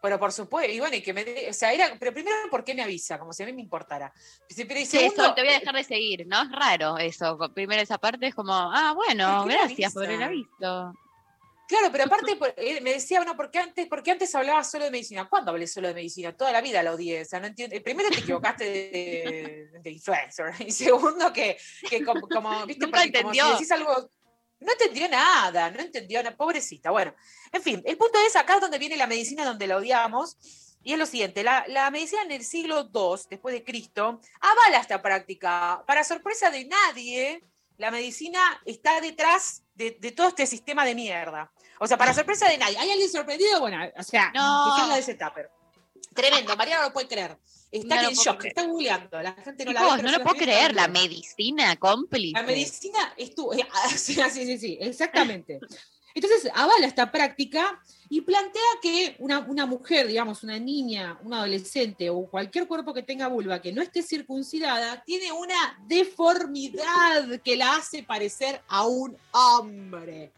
Pero 0.03 0.19
por 0.19 0.33
supuesto, 0.33 0.71
y 0.71 0.81
bueno, 0.81 0.97
y 0.97 1.03
que 1.03 1.15
me, 1.15 1.25
de- 1.25 1.49
o 1.49 1.53
sea, 1.55 1.73
era, 1.73 1.97
pero 1.99 2.13
primero, 2.13 2.37
¿por 2.51 2.63
qué 2.63 2.75
me 2.75 2.83
avisa? 2.83 3.19
Como 3.19 3.33
si 3.33 3.43
a 3.43 3.47
mí 3.47 3.55
me 3.55 3.63
importara. 3.63 4.13
Pero 4.55 4.79
y 4.79 4.85
Sí, 4.85 4.99
segundo, 4.99 5.25
Sol, 5.25 5.35
te 5.35 5.41
voy 5.43 5.51
a 5.51 5.59
dejar 5.61 5.75
de 5.75 5.85
seguir, 5.85 6.27
¿no? 6.27 6.43
Es 6.43 6.53
raro 6.53 6.99
eso. 6.99 7.39
Primero 7.55 7.81
esa 7.81 7.97
parte 7.97 8.27
es 8.27 8.35
como, 8.35 8.53
ah, 8.53 8.93
bueno, 8.95 9.39
¿Por 9.39 9.49
qué 9.49 9.57
me 9.57 9.63
gracias 9.63 9.95
por 9.95 10.05
el 10.11 10.23
aviso. 10.23 10.93
Claro, 11.67 11.89
pero 11.91 12.05
aparte 12.05 12.37
él 12.57 12.83
me 12.83 12.93
decía, 12.93 13.21
bueno, 13.21 13.37
porque 13.37 13.59
antes, 13.59 13.87
porque 13.89 14.11
antes 14.11 14.35
hablaba 14.35 14.63
solo 14.65 14.85
de 14.85 14.91
medicina. 14.91 15.29
¿Cuándo 15.29 15.51
hablé 15.51 15.67
solo 15.67 15.89
de 15.89 15.95
medicina? 15.95 16.37
Toda 16.37 16.53
la 16.53 16.61
vida 16.61 16.83
lo 16.83 16.93
odié. 16.93 17.23
O 17.23 17.25
sea, 17.25 17.41
no 17.41 17.47
entiendo. 17.47 17.75
Primero 17.83 18.11
te 18.11 18.21
equivocaste 18.21 18.65
de, 18.65 19.71
de 19.81 19.91
influencer. 19.91 20.53
Y 20.67 20.71
segundo 20.73 21.33
que, 21.33 21.57
que 21.89 22.05
como, 22.05 22.29
como, 22.29 22.67
¿viste? 22.67 22.85
Nunca 22.85 23.01
Porque 23.01 23.23
como 23.23 23.33
si 23.33 23.39
entendió. 23.41 23.53
decís 23.53 23.71
algo. 23.73 24.11
No 24.61 24.73
entendió 24.73 25.09
nada, 25.09 25.71
no 25.71 25.81
entendió 25.81 26.23
nada. 26.23 26.37
Pobrecita. 26.37 26.91
Bueno, 26.91 27.15
en 27.53 27.63
fin, 27.63 27.83
el 27.85 27.97
punto 27.97 28.19
es 28.27 28.37
acá 28.37 28.55
es 28.57 28.61
donde 28.61 28.79
viene 28.79 28.97
la 28.97 29.07
medicina, 29.07 29.45
donde 29.45 29.67
la 29.67 29.77
odiamos. 29.77 30.37
Y 30.83 30.93
es 30.93 30.99
lo 30.99 31.07
siguiente, 31.07 31.43
la, 31.43 31.65
la 31.69 31.91
medicina 31.91 32.23
en 32.23 32.33
el 32.33 32.45
siglo 32.45 32.91
II, 32.95 33.23
después 33.31 33.55
de 33.55 33.65
Cristo, 33.65 34.21
avala 34.41 34.79
esta 34.81 35.01
práctica. 35.01 35.83
Para 35.87 36.05
sorpresa 36.05 36.51
de 36.51 36.67
nadie, 36.67 37.43
la 37.79 37.91
medicina 37.91 38.41
está 38.65 39.01
detrás 39.01 39.63
de, 39.75 39.97
de 40.01 40.13
todo 40.13 40.29
este 40.29 40.47
sistema 40.47 40.85
de 40.85 40.95
mierda. 40.95 41.51
O 41.81 41.87
sea, 41.87 41.97
para 41.99 42.15
sorpresa 42.15 42.49
de 42.49 42.59
nadie. 42.59 42.79
¿Hay 42.79 42.91
alguien 42.91 43.11
sorprendido? 43.11 43.61
Bueno, 43.61 43.79
o 43.97 44.03
sea, 44.03 44.31
No. 44.35 44.95
de 44.95 45.01
ese 45.01 45.15
tupper. 45.15 45.51
Tremendo, 46.15 46.57
Mariana 46.57 46.83
no 46.83 46.89
lo 46.89 46.93
puede 46.93 47.09
creer. 47.09 47.37
Está 47.73 48.03
No 48.03 48.09
en 48.11 48.15
shock, 48.15 48.39
creer. 48.39 48.53
está 48.57 48.67
googleando. 48.67 49.21
La 49.21 49.33
gente 49.33 49.65
no 49.65 49.73
la 49.73 49.83
ve, 49.83 49.89
pero 49.97 50.03
no 50.05 50.19
lo 50.19 50.23
puedo 50.23 50.37
creer, 50.37 50.75
la 50.75 50.87
medicina 50.87 51.75
cómplice. 51.77 52.33
La 52.39 52.45
medicina 52.45 53.15
estuvo. 53.17 53.53
Sí, 53.97 54.15
sí, 54.15 54.31
sí, 54.31 54.59
sí, 54.59 54.79
exactamente. 54.81 55.59
Entonces 56.15 56.49
avala 56.55 56.87
esta 56.87 57.11
práctica 57.11 57.83
y 58.09 58.21
plantea 58.21 58.63
que 58.81 59.17
una, 59.19 59.41
una 59.41 59.67
mujer, 59.67 60.07
digamos, 60.07 60.45
una 60.45 60.59
niña, 60.61 61.19
un 61.25 61.35
adolescente 61.35 62.09
o 62.09 62.27
cualquier 62.27 62.69
cuerpo 62.69 62.95
que 62.95 63.03
tenga 63.03 63.27
vulva 63.27 63.61
que 63.61 63.73
no 63.73 63.83
esté 63.83 64.01
circuncidada, 64.01 65.03
tiene 65.03 65.33
una 65.33 65.77
deformidad 65.89 67.41
que 67.43 67.57
la 67.57 67.77
hace 67.77 68.05
parecer 68.05 68.63
a 68.69 68.87
un 68.87 69.17
hombre. 69.33 70.33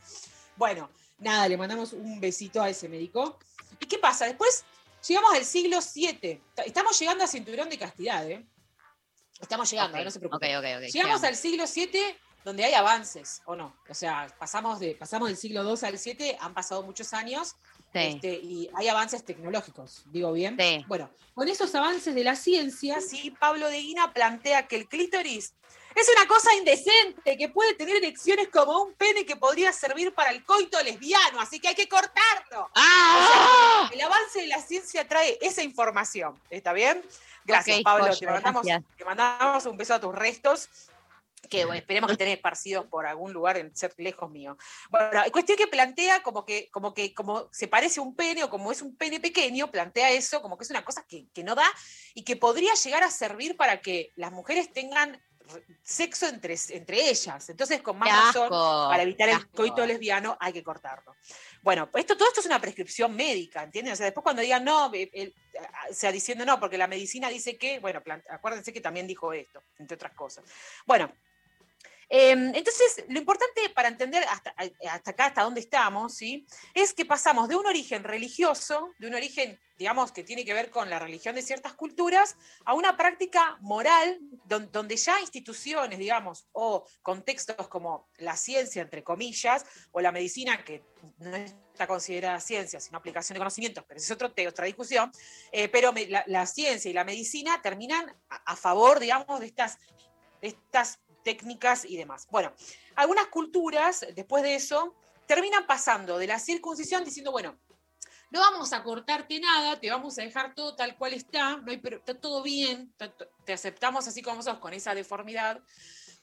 Bueno, 0.56 0.88
nada, 1.18 1.46
le 1.46 1.58
mandamos 1.58 1.92
un 1.92 2.18
besito 2.20 2.62
a 2.62 2.70
ese 2.70 2.88
médico. 2.88 3.38
¿Y 3.78 3.84
qué 3.84 3.98
pasa? 3.98 4.24
Después 4.24 4.64
llegamos 5.06 5.34
al 5.34 5.44
siglo 5.44 5.78
VII. 5.94 6.40
Estamos 6.64 6.98
llegando 6.98 7.24
a 7.24 7.26
cinturón 7.26 7.68
de 7.68 7.76
castidad, 7.76 8.28
¿eh? 8.30 8.46
Estamos 9.38 9.70
llegando, 9.70 10.02
no 10.02 10.10
se 10.10 10.18
preocupen. 10.18 10.48
Llegamos 10.48 10.94
llegamos. 10.94 11.24
al 11.24 11.36
siglo 11.36 11.64
VII 11.66 12.25
donde 12.46 12.64
hay 12.64 12.74
avances, 12.74 13.42
¿o 13.44 13.56
no? 13.56 13.74
O 13.88 13.94
sea, 13.94 14.28
pasamos, 14.38 14.78
de, 14.78 14.94
pasamos 14.94 15.26
del 15.26 15.36
siglo 15.36 15.64
II 15.64 15.80
al 15.82 15.98
VII, 15.98 16.36
han 16.38 16.54
pasado 16.54 16.84
muchos 16.84 17.12
años 17.12 17.56
Sí. 17.92 18.00
este, 18.00 18.34
y 18.34 18.70
hay 18.74 18.88
avances 18.88 19.24
tecnológicos, 19.24 20.04
digo 20.12 20.32
bien. 20.32 20.56
Sí. 20.58 20.84
Bueno, 20.86 21.10
con 21.34 21.48
esos 21.48 21.74
avances 21.74 22.14
de 22.14 22.22
la 22.22 22.36
ciencia, 22.36 23.00
sí, 23.00 23.34
Pablo 23.40 23.68
de 23.68 23.80
Guina 23.80 24.12
plantea 24.12 24.68
que 24.68 24.76
el 24.76 24.86
clítoris 24.86 25.54
es 25.94 26.08
una 26.14 26.28
cosa 26.28 26.54
indecente 26.54 27.36
que 27.36 27.48
puede 27.48 27.74
tener 27.74 27.96
erecciones 27.96 28.48
como 28.48 28.82
un 28.82 28.92
pene 28.94 29.24
que 29.24 29.34
podría 29.34 29.72
servir 29.72 30.14
para 30.14 30.30
el 30.30 30.44
coito 30.44 30.80
lesbiano, 30.82 31.40
así 31.40 31.58
que 31.58 31.68
hay 31.68 31.74
que 31.74 31.88
cortarlo. 31.88 32.70
¡Ah! 32.74 33.86
O 33.86 33.88
sea, 33.88 33.94
el 33.94 34.00
avance 34.02 34.40
de 34.40 34.46
la 34.46 34.60
ciencia 34.60 35.08
trae 35.08 35.38
esa 35.40 35.62
información, 35.64 36.40
¿está 36.50 36.72
bien? 36.74 37.02
Gracias, 37.44 37.80
Pablo. 37.82 38.06
joya, 38.06 38.18
te, 38.18 38.26
mandamos, 38.26 38.66
gracias. 38.66 38.96
te 38.96 39.04
mandamos 39.04 39.66
un 39.66 39.76
beso 39.76 39.94
a 39.94 40.00
tus 40.00 40.14
restos 40.14 40.68
que 41.48 41.64
bueno, 41.64 41.78
esperemos 41.78 42.10
que 42.10 42.16
tenés 42.16 42.36
esparcidos 42.36 42.86
por 42.86 43.06
algún 43.06 43.32
lugar 43.32 43.56
en 43.56 43.74
ser 43.76 43.94
lejos 43.96 44.30
mío. 44.30 44.56
Bueno, 44.90 45.22
cuestión 45.32 45.58
que 45.58 45.66
plantea 45.66 46.22
como 46.22 46.44
que, 46.44 46.68
como 46.70 46.94
que 46.94 47.14
como 47.14 47.48
se 47.52 47.68
parece 47.68 48.00
a 48.00 48.02
un 48.02 48.14
pene 48.14 48.44
o 48.44 48.50
como 48.50 48.72
es 48.72 48.82
un 48.82 48.96
pene 48.96 49.20
pequeño, 49.20 49.70
plantea 49.70 50.10
eso 50.10 50.42
como 50.42 50.56
que 50.56 50.64
es 50.64 50.70
una 50.70 50.84
cosa 50.84 51.04
que, 51.08 51.26
que 51.32 51.44
no 51.44 51.54
da 51.54 51.66
y 52.14 52.24
que 52.24 52.36
podría 52.36 52.74
llegar 52.74 53.02
a 53.02 53.10
servir 53.10 53.56
para 53.56 53.80
que 53.80 54.12
las 54.16 54.32
mujeres 54.32 54.72
tengan 54.72 55.20
sexo 55.82 56.26
entre, 56.26 56.56
entre 56.70 57.08
ellas. 57.08 57.48
Entonces, 57.48 57.80
con 57.80 57.96
más 57.98 58.08
razón, 58.26 58.48
para 58.50 59.02
evitar 59.04 59.28
el 59.28 59.48
coito 59.50 59.86
lesbiano, 59.86 60.36
hay 60.40 60.52
que 60.52 60.62
cortarlo. 60.64 61.14
Bueno, 61.62 61.88
esto, 61.94 62.16
todo 62.16 62.28
esto 62.28 62.40
es 62.40 62.46
una 62.46 62.60
prescripción 62.60 63.14
médica, 63.14 63.62
¿entienden? 63.62 63.92
O 63.92 63.96
sea, 63.96 64.06
después 64.06 64.22
cuando 64.22 64.42
digan 64.42 64.64
no, 64.64 64.92
el- 64.92 65.10
el- 65.12 65.34
o 65.90 65.94
sea, 65.94 66.10
diciendo 66.12 66.44
no, 66.44 66.58
porque 66.60 66.78
la 66.78 66.86
medicina 66.88 67.28
dice 67.28 67.56
que, 67.56 67.78
bueno, 67.78 68.02
acuérdense 68.28 68.72
que 68.72 68.80
también 68.80 69.06
dijo 69.06 69.32
esto, 69.32 69.62
entre 69.78 69.94
otras 69.94 70.12
cosas. 70.14 70.44
Bueno, 70.84 71.12
eh, 72.08 72.30
entonces, 72.30 73.04
lo 73.08 73.18
importante 73.18 73.68
para 73.74 73.88
entender 73.88 74.24
hasta, 74.28 74.54
acá, 75.08 75.26
hasta 75.26 75.42
dónde 75.42 75.60
estamos, 75.60 76.14
¿sí? 76.14 76.46
es 76.74 76.94
que 76.94 77.04
pasamos 77.04 77.48
de 77.48 77.56
un 77.56 77.66
origen 77.66 78.04
religioso, 78.04 78.92
de 78.98 79.08
un 79.08 79.14
origen, 79.14 79.58
digamos, 79.76 80.12
que 80.12 80.22
tiene 80.22 80.44
que 80.44 80.54
ver 80.54 80.70
con 80.70 80.88
la 80.88 80.98
religión 80.98 81.34
de 81.34 81.42
ciertas 81.42 81.74
culturas, 81.74 82.36
a 82.64 82.74
una 82.74 82.96
práctica 82.96 83.58
moral 83.60 84.18
don- 84.44 84.70
donde 84.70 84.96
ya 84.96 85.20
instituciones, 85.20 85.98
digamos, 85.98 86.46
o 86.52 86.86
contextos 87.02 87.68
como 87.68 88.08
la 88.18 88.36
ciencia, 88.36 88.82
entre 88.82 89.02
comillas, 89.02 89.64
o 89.90 90.00
la 90.00 90.12
medicina, 90.12 90.64
que 90.64 90.82
no 91.18 91.36
está 91.36 91.86
considerada 91.86 92.40
ciencia, 92.40 92.80
sino 92.80 92.98
aplicación 92.98 93.34
de 93.34 93.40
conocimientos, 93.40 93.84
pero 93.86 93.98
es 93.98 94.10
otro, 94.10 94.32
otra 94.48 94.64
discusión, 94.64 95.10
eh, 95.52 95.68
pero 95.68 95.92
la 96.26 96.46
ciencia 96.46 96.90
y 96.90 96.94
la 96.94 97.04
medicina 97.04 97.60
terminan 97.60 98.08
a, 98.30 98.52
a 98.52 98.56
favor, 98.56 98.98
digamos, 98.98 99.40
de 99.40 99.46
estas, 99.46 99.78
de 100.40 100.48
estas 100.48 101.00
técnicas 101.26 101.84
y 101.84 101.96
demás. 101.96 102.28
Bueno, 102.30 102.52
algunas 102.94 103.26
culturas, 103.26 104.06
después 104.14 104.44
de 104.44 104.54
eso, 104.54 104.94
terminan 105.26 105.66
pasando 105.66 106.18
de 106.18 106.28
la 106.28 106.38
circuncisión 106.38 107.04
diciendo, 107.04 107.32
bueno, 107.32 107.58
no 108.30 108.38
vamos 108.38 108.72
a 108.72 108.84
cortarte 108.84 109.40
nada, 109.40 109.80
te 109.80 109.90
vamos 109.90 110.16
a 110.18 110.22
dejar 110.22 110.54
todo 110.54 110.76
tal 110.76 110.96
cual 110.96 111.14
está, 111.14 111.56
no 111.56 111.72
está 111.72 112.14
todo 112.14 112.44
bien, 112.44 112.94
te 113.44 113.52
aceptamos 113.52 114.06
así 114.06 114.22
como 114.22 114.40
sos, 114.40 114.58
con 114.58 114.72
esa 114.72 114.94
deformidad, 114.94 115.60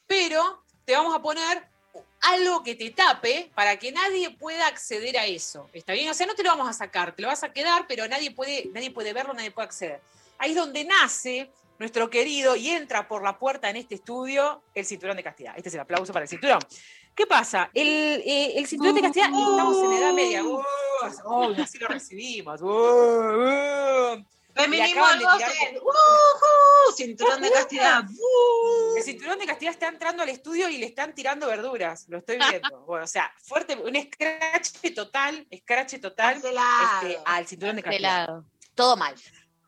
pero 0.07 0.63
te 0.85 0.95
vamos 0.95 1.13
a 1.13 1.21
poner 1.21 1.67
algo 2.21 2.63
que 2.63 2.75
te 2.75 2.91
tape 2.91 3.51
para 3.53 3.77
que 3.77 3.91
nadie 3.91 4.29
pueda 4.29 4.67
acceder 4.67 5.17
a 5.17 5.25
eso. 5.25 5.69
¿Está 5.73 5.91
bien? 5.91 6.09
O 6.09 6.13
sea, 6.13 6.27
no 6.27 6.33
te 6.33 6.43
lo 6.43 6.49
vamos 6.49 6.69
a 6.69 6.73
sacar, 6.73 7.13
te 7.13 7.21
lo 7.21 7.27
vas 7.27 7.43
a 7.43 7.51
quedar, 7.51 7.87
pero 7.87 8.07
nadie 8.07 8.31
puede, 8.31 8.69
nadie 8.73 8.89
puede 8.89 9.11
verlo, 9.11 9.33
nadie 9.33 9.51
puede 9.51 9.65
acceder. 9.65 10.01
Ahí 10.37 10.51
es 10.51 10.57
donde 10.57 10.85
nace 10.85 11.51
nuestro 11.79 12.09
querido 12.09 12.55
y 12.55 12.69
entra 12.69 13.07
por 13.07 13.23
la 13.23 13.37
puerta 13.37 13.69
en 13.69 13.77
este 13.77 13.95
estudio 13.95 14.63
el 14.73 14.85
cinturón 14.85 15.17
de 15.17 15.23
castidad. 15.23 15.53
Este 15.55 15.69
es 15.69 15.75
el 15.75 15.81
aplauso 15.81 16.13
para 16.13 16.23
el 16.23 16.29
cinturón. 16.29 16.59
¿Qué 17.15 17.27
pasa? 17.27 17.69
El, 17.73 17.87
eh, 17.87 18.57
el 18.57 18.65
cinturón 18.65 18.95
de 18.95 19.01
castidad, 19.01 19.27
estamos 19.27 19.77
en 19.77 19.89
la 19.89 19.97
Edad 19.97 20.13
Media. 20.13 20.43
Uh, 20.43 20.61
oh, 21.25 21.53
así 21.57 21.77
lo 21.77 21.87
recibimos. 21.87 22.61
Uh, 22.61 24.23
Feminismo 24.55 25.05
al 25.05 25.19
goce. 25.19 25.79
Cinturón 26.95 27.41
de 27.41 27.51
castidad. 27.51 28.03
El 28.95 29.03
cinturón 29.03 29.39
de 29.39 29.45
castidad 29.45 29.73
está 29.73 29.87
entrando 29.87 30.23
al 30.23 30.29
estudio 30.29 30.69
y 30.69 30.77
le 30.77 30.85
están 30.85 31.13
tirando 31.15 31.47
verduras. 31.47 32.05
Lo 32.07 32.19
estoy 32.19 32.37
viendo. 32.37 32.83
Bueno, 32.85 33.05
o 33.05 33.07
sea, 33.07 33.33
fuerte, 33.41 33.75
un 33.75 33.95
scratch 33.95 34.93
total, 34.93 35.47
scratch 35.57 35.99
total 35.99 36.35
este, 36.35 37.19
al 37.25 37.47
cinturón 37.47 37.77
de 37.77 37.83
castidad. 37.83 38.41
Todo 38.75 38.97
mal. 38.97 39.15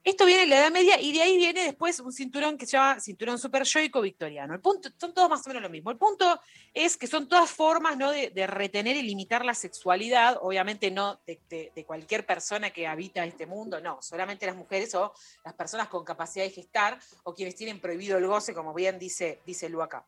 Esto 0.06 0.24
viene 0.28 0.44
en 0.44 0.52
la 0.52 0.60
Edad 0.60 0.72
Media 0.72 1.02
y 1.02 1.12
de 1.14 1.24
ahí 1.24 1.36
viene 1.36 1.64
después 1.64 2.00
un 2.00 2.14
cinturón 2.14 2.60
que 2.60 2.68
se 2.68 2.74
llama 2.74 3.00
cinturón 3.00 3.40
super 3.40 3.64
yoico 3.64 4.02
victoriano. 4.02 4.54
El 4.54 4.62
punto, 4.62 4.90
son 5.00 5.16
todos 5.16 5.28
más 5.28 5.44
o 5.44 5.50
menos 5.50 5.64
lo 5.64 5.70
mismo. 5.72 5.90
El 5.90 5.98
punto 5.98 6.40
es 6.76 6.96
que 6.96 7.08
son 7.08 7.28
todas 7.28 7.50
formas 7.50 7.98
¿no? 7.98 8.12
de, 8.12 8.30
de 8.30 8.46
retener 8.46 8.96
y 8.98 9.02
limitar 9.02 9.44
la 9.44 9.56
sexualidad, 9.56 10.38
obviamente 10.42 10.92
no 10.92 11.20
de, 11.26 11.42
de- 11.50 11.72
de 11.76 11.86
cualquier 11.86 12.24
persona 12.24 12.70
que 12.70 12.86
habita 12.86 13.26
este 13.26 13.48
mundo, 13.48 13.82
no, 13.82 14.00
solamente 14.00 14.46
las 14.46 14.56
mujeres 14.56 14.94
o 14.94 15.12
las 15.44 15.56
personas 15.56 15.88
con 15.88 16.06
capacidad 16.06 16.46
de 16.46 16.52
gestar 16.52 17.00
o 17.24 17.34
quienes 17.34 17.56
tienen 17.56 17.82
prohibido 17.82 18.20
el 18.20 18.28
goce, 18.28 18.54
como 18.54 18.76
bien 18.76 19.00
dice, 19.00 19.42
dice 19.44 19.72
acá. 19.82 20.06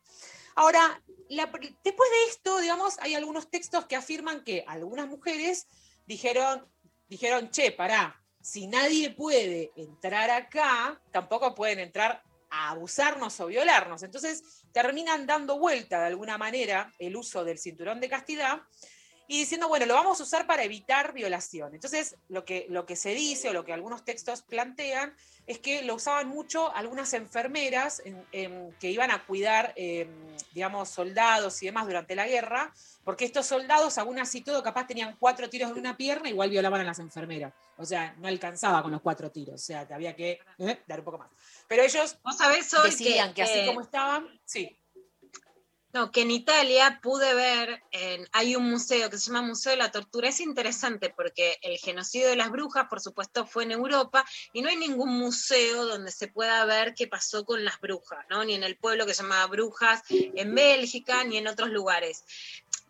Ahora, 0.54 1.02
después 1.28 2.10
de 2.12 2.30
esto, 2.30 2.60
digamos, 2.60 3.00
hay 3.00 3.16
algunos 3.16 3.50
textos 3.50 3.88
que 3.88 3.96
afirman 3.96 4.44
que 4.44 4.64
algunas 4.68 5.08
mujeres 5.08 5.66
dijeron, 6.06 6.68
dijeron, 7.10 7.50
che, 7.50 7.72
pará, 7.72 8.24
si 8.48 8.66
nadie 8.66 9.10
puede 9.10 9.74
entrar 9.76 10.30
acá, 10.30 11.02
tampoco 11.12 11.54
pueden 11.54 11.80
entrar 11.80 12.24
a 12.50 12.70
abusarnos 12.70 13.38
o 13.42 13.48
violarnos. 13.48 14.04
Entonces 14.04 14.64
terminan 14.72 15.28
dando 15.28 15.60
vuelta 15.60 16.00
de 16.00 16.06
alguna 16.08 16.38
manera 16.38 16.94
el 16.98 17.18
uso 17.18 17.44
del 17.44 17.58
cinturón 17.58 18.00
de 18.00 18.08
castidad 18.08 18.62
y 19.28 19.40
diciendo, 19.40 19.68
bueno, 19.68 19.86
lo 19.86 19.94
vamos 19.94 20.20
a 20.20 20.24
usar 20.24 20.48
para 20.48 20.64
evitar 20.64 21.14
violación. 21.14 21.74
Entonces, 21.76 22.16
lo 22.30 22.46
que, 22.46 22.66
lo 22.70 22.86
que 22.86 22.96
se 22.96 23.14
dice 23.14 23.50
o 23.50 23.54
lo 23.54 23.66
que 23.66 23.74
algunos 23.74 24.06
textos 24.06 24.42
plantean 24.42 25.14
es 25.46 25.60
que 25.60 25.82
lo 25.82 25.96
usaban 25.96 26.28
mucho 26.28 26.74
algunas 26.76 27.14
enfermeras 27.14 28.02
en- 28.06 28.26
en- 28.32 28.72
que 28.80 28.90
iban 28.92 29.12
a 29.12 29.26
cuidar, 29.26 29.74
eh, 29.76 30.10
digamos, 30.54 30.90
soldados 30.90 31.62
y 31.62 31.68
demás 31.68 31.86
durante 31.86 32.16
la 32.16 32.28
guerra, 32.28 32.74
porque 33.04 33.26
estos 33.26 33.46
soldados, 33.46 33.98
aún 33.98 34.20
así 34.20 34.42
todo, 34.42 34.62
capaz 34.64 34.88
tenían 34.88 35.16
cuatro 35.20 35.50
tiros 35.50 35.72
en 35.72 35.78
una 35.80 35.96
pierna, 35.98 36.30
igual 36.30 36.50
violaban 36.50 36.82
a 36.82 36.84
las 36.86 37.00
enfermeras. 37.00 37.54
O 37.78 37.86
sea, 37.86 38.16
no 38.20 38.28
alcanzaba 38.28 38.82
con 38.82 38.92
los 38.92 39.02
cuatro 39.02 39.32
tiros, 39.32 39.56
o 39.56 39.64
sea, 39.66 39.88
te 39.88 39.94
había 39.94 40.16
que 40.16 40.40
eh, 40.58 40.82
dar 40.88 41.00
un 41.00 41.06
poco 41.06 41.18
más. 41.20 41.30
Pero 41.68 41.84
ellos 41.84 42.18
¿Vos 42.24 42.38
sabés, 42.38 42.66
Sol, 42.68 42.84
decidían 42.84 43.34
que, 43.34 43.44
así 43.44 43.60
eh, 43.60 43.66
como 43.66 43.82
estaban, 43.82 44.28
sí. 44.46 44.78
No, 45.98 46.12
que 46.12 46.22
en 46.22 46.30
Italia 46.30 47.00
pude 47.02 47.34
ver, 47.34 47.82
hay 48.32 48.56
un 48.56 48.70
museo 48.70 49.10
que 49.10 49.18
se 49.18 49.32
llama 49.32 49.42
Museo 49.42 49.72
de 49.72 49.80
la 49.80 49.90
Tortura. 49.90 50.30
Es 50.30 50.40
interesante 50.42 51.10
porque 51.10 51.58
el 51.64 51.80
genocidio 51.80 52.30
de 52.30 52.36
las 52.36 52.52
brujas, 52.52 52.86
por 52.88 53.02
supuesto, 53.02 53.48
fue 53.48 53.64
en 53.64 53.72
Europa 53.72 54.24
y 54.54 54.62
no 54.62 54.70
hay 54.70 54.76
ningún 54.76 55.18
museo 55.18 55.88
donde 55.88 56.12
se 56.12 56.28
pueda 56.28 56.64
ver 56.66 56.94
qué 56.94 57.08
pasó 57.08 57.46
con 57.46 57.66
las 57.66 57.82
brujas, 57.82 58.24
¿no? 58.30 58.46
Ni 58.46 58.54
en 58.54 58.62
el 58.62 58.78
pueblo 58.78 59.08
que 59.08 59.16
se 59.16 59.24
llamaba 59.24 59.48
Brujas, 59.48 60.04
en 60.10 60.54
Bélgica, 60.54 61.24
ni 61.24 61.38
en 61.38 61.48
otros 61.48 61.70
lugares. 61.70 62.26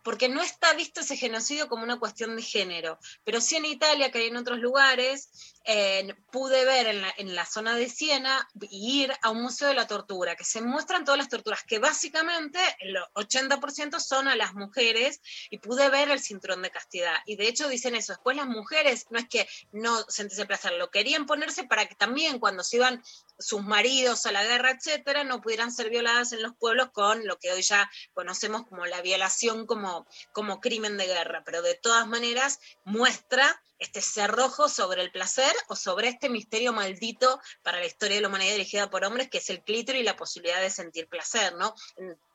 Porque 0.08 0.30
no 0.30 0.42
está 0.42 0.72
visto 0.72 1.02
ese 1.02 1.18
genocidio 1.18 1.68
como 1.68 1.84
una 1.84 2.00
cuestión 2.00 2.38
de 2.38 2.42
género, 2.42 2.98
pero 3.26 3.42
sí 3.42 3.58
en 3.58 3.66
Italia, 3.66 4.10
que 4.10 4.20
hay 4.20 4.28
en 4.28 4.38
otros 4.38 4.58
lugares, 4.60 5.58
eh, 5.66 6.16
pude 6.32 6.64
ver 6.64 6.88
en 6.88 7.02
la, 7.02 7.14
en 7.18 7.36
la 7.36 7.46
zona 7.46 7.76
de 7.76 7.90
Siena 7.90 8.48
ir 8.70 9.12
a 9.22 9.32
un 9.32 9.42
museo 9.42 9.68
de 9.68 9.74
la 9.74 9.86
tortura, 9.86 10.38
que 10.38 10.46
se 10.46 10.62
muestran 10.62 11.04
todas 11.04 11.18
las 11.18 11.28
torturas, 11.28 11.66
que 11.66 11.80
básicamente 11.80 12.58
el 12.80 12.96
80% 13.16 14.00
son 14.00 14.30
a 14.30 14.38
las 14.38 14.54
mujeres, 14.54 15.20
y 15.50 15.58
pude 15.58 15.90
ver 15.90 16.10
el 16.10 16.22
cinturón 16.22 16.62
de 16.62 16.72
castidad. 16.72 17.18
Y 17.26 17.36
de 17.36 17.50
hecho 17.50 17.68
dicen 17.68 17.94
eso, 17.94 18.14
después 18.14 18.38
las 18.38 18.48
mujeres 18.48 19.08
no 19.10 19.20
es 19.20 19.28
que 19.28 19.46
no 19.74 20.06
sentiesen 20.08 20.48
placer, 20.48 20.72
lo 20.78 20.90
querían 20.90 21.26
ponerse 21.26 21.66
para 21.66 21.86
que 21.86 21.96
también 21.96 22.40
cuando 22.40 22.64
se 22.64 22.78
iban 22.78 23.04
sus 23.40 23.62
maridos 23.62 24.26
a 24.26 24.32
la 24.32 24.44
guerra, 24.44 24.72
etcétera, 24.72 25.26
no 25.26 25.42
pudieran 25.42 25.74
ser 25.74 25.90
violadas 25.90 26.32
en 26.32 26.42
los 26.42 26.56
pueblos 26.56 26.92
con 26.92 27.26
lo 27.28 27.38
que 27.40 27.52
hoy 27.52 27.62
ya 27.62 27.90
conocemos 28.14 28.66
como 28.68 28.86
la 28.86 29.02
violación 29.02 29.66
como, 29.68 29.97
como 30.34 30.60
crimen 30.60 30.98
de 30.98 31.08
guerra. 31.08 31.44
Pero 31.46 31.62
de 31.62 31.76
todas 31.76 32.08
maneras 32.08 32.60
muestra 32.84 33.62
este 33.80 34.02
cerrojo 34.02 34.70
sobre 34.70 35.04
el 35.04 35.12
placer 35.12 35.54
o 35.68 35.76
sobre 35.76 36.08
este 36.08 36.30
misterio 36.30 36.74
maldito 36.74 37.40
para 37.64 37.80
la 37.80 37.86
historia 37.86 38.16
de 38.16 38.22
la 38.22 38.28
humanidad 38.28 38.54
dirigida 38.54 38.90
por 38.90 39.06
hombres, 39.06 39.30
que 39.30 39.38
es 39.38 39.50
el 39.50 39.64
clítoris 39.64 40.02
y 40.02 40.04
la 40.04 40.16
posibilidad 40.16 40.62
de 40.62 40.70
sentir 40.70 41.08
placer, 41.08 41.56
¿no? 41.56 41.76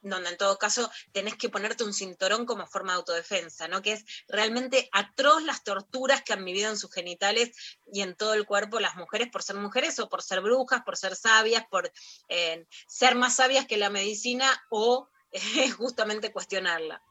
Donde 0.03 0.31
en 0.31 0.37
todo 0.37 0.59
caso 0.59 0.91
tenés 1.13 1.37
que 1.37 1.49
ponerte 1.49 1.85
un 1.85 1.95
cinturón 1.95 2.47
como 2.47 2.67
forma 2.67 2.93
de 2.93 2.99
autodefensa, 2.99 3.69
¿no? 3.69 3.83
Que 3.83 3.93
es 3.93 4.05
realmente 4.29 4.89
atroz 4.93 5.43
las 5.43 5.65
torturas 5.65 6.23
que 6.23 6.33
han 6.33 6.45
vivido 6.45 6.71
en 6.71 6.79
sus 6.79 6.93
genitales 6.93 7.51
y 7.93 8.03
en 8.03 8.17
todo 8.17 8.35
el 8.35 8.47
cuerpo 8.47 8.81
las 8.81 8.97
mujeres 8.97 9.29
por 9.31 9.43
ser 9.43 9.57
mujeres 9.57 9.99
o 9.99 10.09
por 10.09 10.23
ser 10.23 10.41
brujas, 10.41 10.83
por 10.85 10.97
ser 10.97 11.17
sabias, 11.17 11.65
por 11.71 11.93
eh, 12.29 12.67
ser 12.87 13.15
más 13.17 13.37
sabias 13.37 13.67
que 13.67 13.77
la 13.77 13.91
medicina 13.91 14.49
o 14.71 15.09
eh, 15.33 15.71
justamente 15.71 16.33
cuestionarla. 16.33 17.03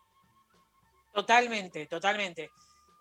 Totalmente, 1.13 1.87
totalmente. 1.87 2.51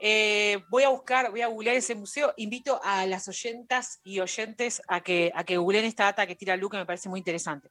Eh, 0.02 0.64
voy 0.70 0.82
a 0.82 0.88
buscar, 0.88 1.30
voy 1.30 1.42
a 1.42 1.48
googlear 1.48 1.76
ese 1.76 1.94
museo. 1.94 2.32
Invito 2.38 2.80
a 2.82 3.06
las 3.06 3.28
oyentas 3.28 4.00
y 4.02 4.18
oyentes 4.20 4.80
a 4.88 5.02
que, 5.02 5.30
a 5.34 5.44
que 5.44 5.58
googleen 5.58 5.84
esta 5.84 6.04
data 6.04 6.26
que 6.26 6.36
tira 6.36 6.56
Lu, 6.56 6.70
que 6.70 6.78
me 6.78 6.86
parece 6.86 7.08
muy 7.08 7.18
interesante. 7.18 7.68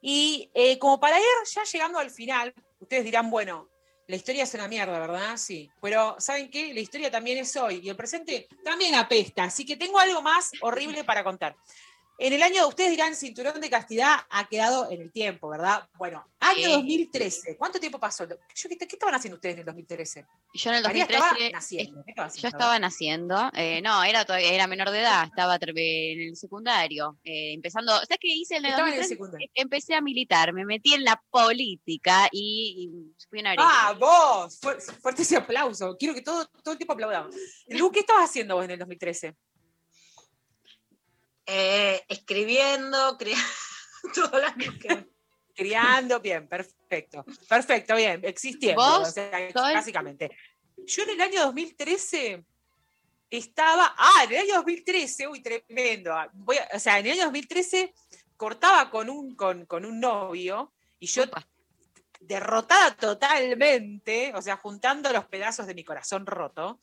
Y 0.00 0.50
eh, 0.54 0.78
como 0.78 0.98
para 0.98 1.18
ir 1.18 1.24
ya 1.54 1.62
llegando 1.62 2.00
al 2.00 2.10
final, 2.10 2.52
ustedes 2.80 3.04
dirán, 3.04 3.30
bueno, 3.30 3.70
la 4.08 4.16
historia 4.16 4.42
es 4.42 4.52
una 4.54 4.66
mierda, 4.66 4.98
¿verdad? 4.98 5.36
Sí. 5.36 5.70
Pero 5.80 6.16
¿saben 6.18 6.50
qué? 6.50 6.74
La 6.74 6.80
historia 6.80 7.10
también 7.10 7.38
es 7.38 7.54
hoy 7.56 7.80
y 7.82 7.88
el 7.88 7.96
presente 7.96 8.48
también 8.64 8.96
apesta. 8.96 9.44
Así 9.44 9.64
que 9.64 9.76
tengo 9.76 10.00
algo 10.00 10.20
más 10.20 10.50
horrible 10.60 11.04
para 11.04 11.22
contar. 11.22 11.54
En 12.24 12.32
el 12.32 12.40
año, 12.44 12.68
ustedes 12.68 12.90
dirán, 12.92 13.16
cinturón 13.16 13.60
de 13.60 13.68
castidad 13.68 14.14
ha 14.30 14.48
quedado 14.48 14.88
en 14.92 15.00
el 15.02 15.10
tiempo, 15.10 15.48
¿verdad? 15.48 15.88
Bueno, 15.98 16.24
año 16.38 16.66
Sí. 16.66 16.70
2013. 16.72 17.56
¿Cuánto 17.56 17.80
tiempo 17.80 17.98
pasó? 17.98 18.28
Yo, 18.28 18.36
¿qué, 18.68 18.78
qué 18.78 18.84
estaban 18.84 19.16
haciendo 19.16 19.34
ustedes 19.34 19.54
en 19.54 19.58
el 19.60 19.66
2013? 19.66 20.24
Yo 20.54 20.70
en 20.70 20.76
el 20.76 20.82
María 20.84 21.04
2013 21.06 21.26
estaba 21.26 21.50
naciendo. 21.50 22.04
¿Qué 22.04 22.10
estaba 22.12 22.28
Yo 22.32 22.48
estaba 22.48 22.78
naciendo, 22.78 23.50
eh, 23.54 23.82
no, 23.82 24.04
era 24.04 24.24
era 24.38 24.68
menor 24.68 24.90
de 24.90 25.00
edad, 25.00 25.24
estaba 25.24 25.58
en 25.60 26.20
el 26.28 26.36
secundario, 26.36 27.18
eh, 27.24 27.54
empezando, 27.54 27.92
¿sabes 27.92 28.18
qué 28.20 28.28
hice 28.28 28.54
en 28.56 28.66
el 28.66 28.70
Estaba 28.70 28.88
en 28.88 28.94
el 28.94 29.00
2013? 29.00 29.14
secundario. 29.14 29.48
Empecé 29.54 29.94
a 29.96 30.00
militar, 30.00 30.52
me 30.52 30.64
metí 30.64 30.94
en 30.94 31.02
la 31.02 31.20
política 31.28 32.28
y, 32.30 32.88
y 33.18 33.26
fui 33.28 33.40
una. 33.40 33.56
¡Ah, 33.58 33.96
vos! 33.98 34.60
Fu- 34.60 34.92
Fuerte 35.00 35.22
ese 35.22 35.36
aplauso. 35.38 35.96
Quiero 35.98 36.14
que 36.14 36.22
todo, 36.22 36.46
todo 36.62 36.70
el 36.72 36.78
tiempo 36.78 36.92
aplaudamos. 36.92 37.34
Lu, 37.66 37.90
¿qué 37.90 37.98
estabas 37.98 38.30
haciendo 38.30 38.54
vos 38.54 38.64
en 38.64 38.70
el 38.70 38.78
2013? 38.78 39.34
Eh, 41.46 42.02
escribiendo, 42.08 43.16
creando 43.18 43.42
todas 44.14 44.40
las 44.42 44.54
que- 44.56 45.08
Criando, 45.54 46.20
bien, 46.20 46.48
perfecto. 46.48 47.24
Perfecto, 47.48 47.94
bien, 47.94 48.20
existiendo. 48.24 48.80
¿Vos, 48.82 49.08
o 49.08 49.12
sea, 49.12 49.52
Sol? 49.52 49.74
básicamente. 49.74 50.30
Yo 50.86 51.02
en 51.02 51.10
el 51.10 51.20
año 51.20 51.42
2013 51.42 52.42
estaba. 53.30 53.94
Ah, 53.98 54.24
en 54.24 54.32
el 54.32 54.38
año 54.38 54.54
2013, 54.56 55.28
uy, 55.28 55.42
tremendo. 55.42 56.12
Ah, 56.14 56.28
Voy 56.32 56.56
a- 56.56 56.68
o 56.74 56.78
sea, 56.78 56.98
en 56.98 57.06
el 57.06 57.12
año 57.12 57.24
2013 57.24 57.92
cortaba 58.36 58.90
con 58.90 59.10
un, 59.10 59.34
con, 59.36 59.66
con 59.66 59.84
un 59.84 60.00
novio 60.00 60.72
y 60.98 61.06
yo 61.06 61.24
derrotada 62.20 62.96
totalmente, 62.96 64.32
o 64.34 64.40
sea, 64.42 64.56
juntando 64.56 65.12
los 65.12 65.26
pedazos 65.26 65.66
de 65.66 65.74
mi 65.74 65.84
corazón 65.84 66.24
roto. 66.26 66.80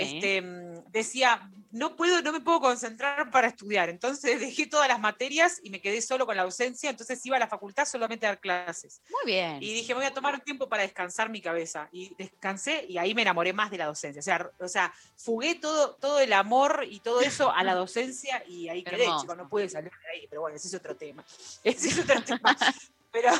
Este, 0.00 0.42
mm, 0.42 0.90
decía, 0.90 1.50
no 1.70 1.96
puedo, 1.96 2.22
no 2.22 2.32
me 2.32 2.40
puedo 2.40 2.60
concentrar 2.60 3.30
para 3.30 3.48
estudiar. 3.48 3.88
Entonces 3.88 4.40
dejé 4.40 4.66
todas 4.66 4.88
las 4.88 4.98
materias 5.00 5.60
y 5.62 5.70
me 5.70 5.80
quedé 5.80 6.00
solo 6.00 6.24
con 6.26 6.36
la 6.36 6.42
ausencia, 6.42 6.88
entonces 6.90 7.24
iba 7.26 7.36
a 7.36 7.40
la 7.40 7.46
facultad 7.48 7.84
solamente 7.84 8.26
a 8.26 8.30
dar 8.30 8.40
clases. 8.40 9.02
Muy 9.10 9.32
bien. 9.32 9.62
Y 9.62 9.72
dije, 9.74 9.92
voy 9.94 10.04
a 10.04 10.14
tomar 10.14 10.34
un 10.34 10.40
tiempo 10.40 10.68
para 10.68 10.82
descansar 10.82 11.28
mi 11.30 11.40
cabeza. 11.42 11.88
Y 11.92 12.14
descansé 12.16 12.86
y 12.88 12.98
ahí 12.98 13.14
me 13.14 13.22
enamoré 13.22 13.52
más 13.52 13.70
de 13.70 13.78
la 13.78 13.86
docencia. 13.86 14.20
O 14.20 14.22
sea, 14.22 14.36
r- 14.36 14.50
o 14.60 14.68
sea 14.68 14.92
fugué 15.16 15.56
todo, 15.56 15.94
todo 15.96 16.20
el 16.20 16.32
amor 16.32 16.86
y 16.88 17.00
todo 17.00 17.20
eso 17.20 17.50
a 17.52 17.62
la 17.64 17.74
docencia 17.74 18.42
y 18.46 18.68
ahí 18.68 18.82
quedé, 18.82 19.02
Hermoso. 19.04 19.22
chico, 19.22 19.34
no 19.34 19.48
pude 19.48 19.68
salir 19.68 19.90
de 19.90 20.08
ahí. 20.18 20.26
Pero 20.28 20.40
bueno, 20.42 20.56
ese 20.56 20.68
es 20.68 20.74
otro 20.74 20.96
tema. 20.96 21.24
Ese 21.64 21.88
es 21.88 21.98
otro 21.98 22.22
tema. 22.22 22.56
Pero 23.10 23.30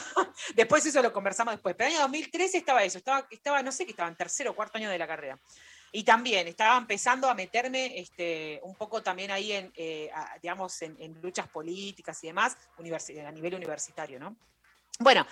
después 0.55 0.85
eso 0.86 1.02
lo 1.02 1.12
conversamos 1.12 1.52
después. 1.52 1.74
Pero 1.76 1.89
en 1.90 1.97
el 1.97 2.01
año 2.01 2.09
2013 2.09 2.56
estaba 2.59 2.82
eso, 2.85 2.97
estaba, 2.98 3.26
estaba, 3.30 3.62
no 3.62 3.70
sé 3.70 3.85
qué 3.85 3.90
estaba, 3.90 4.09
en 4.09 4.16
tercero 4.16 4.52
o 4.52 4.56
cuarto 4.56 4.78
año 4.78 4.89
de 4.89 4.98
la 4.98 5.06
carrera. 5.06 5.39
Y 5.93 6.02
también 6.05 6.47
estaba 6.48 6.77
empezando 6.77 7.28
a 7.31 7.35
meterme 7.35 7.98
este, 7.98 8.60
un 8.62 8.74
poco 8.74 9.02
también 9.02 9.31
ahí 9.31 9.52
en, 9.52 9.73
eh, 9.74 10.10
a- 10.15 10.36
digamos, 10.43 10.81
en, 10.82 10.97
en 11.01 11.20
luchas 11.23 11.48
políticas 11.48 12.23
y 12.24 12.27
demás, 12.28 12.56
a 12.78 13.31
nivel 13.32 13.55
universitario, 13.55 14.19
¿no? 14.19 14.36
Bueno, 15.01 15.24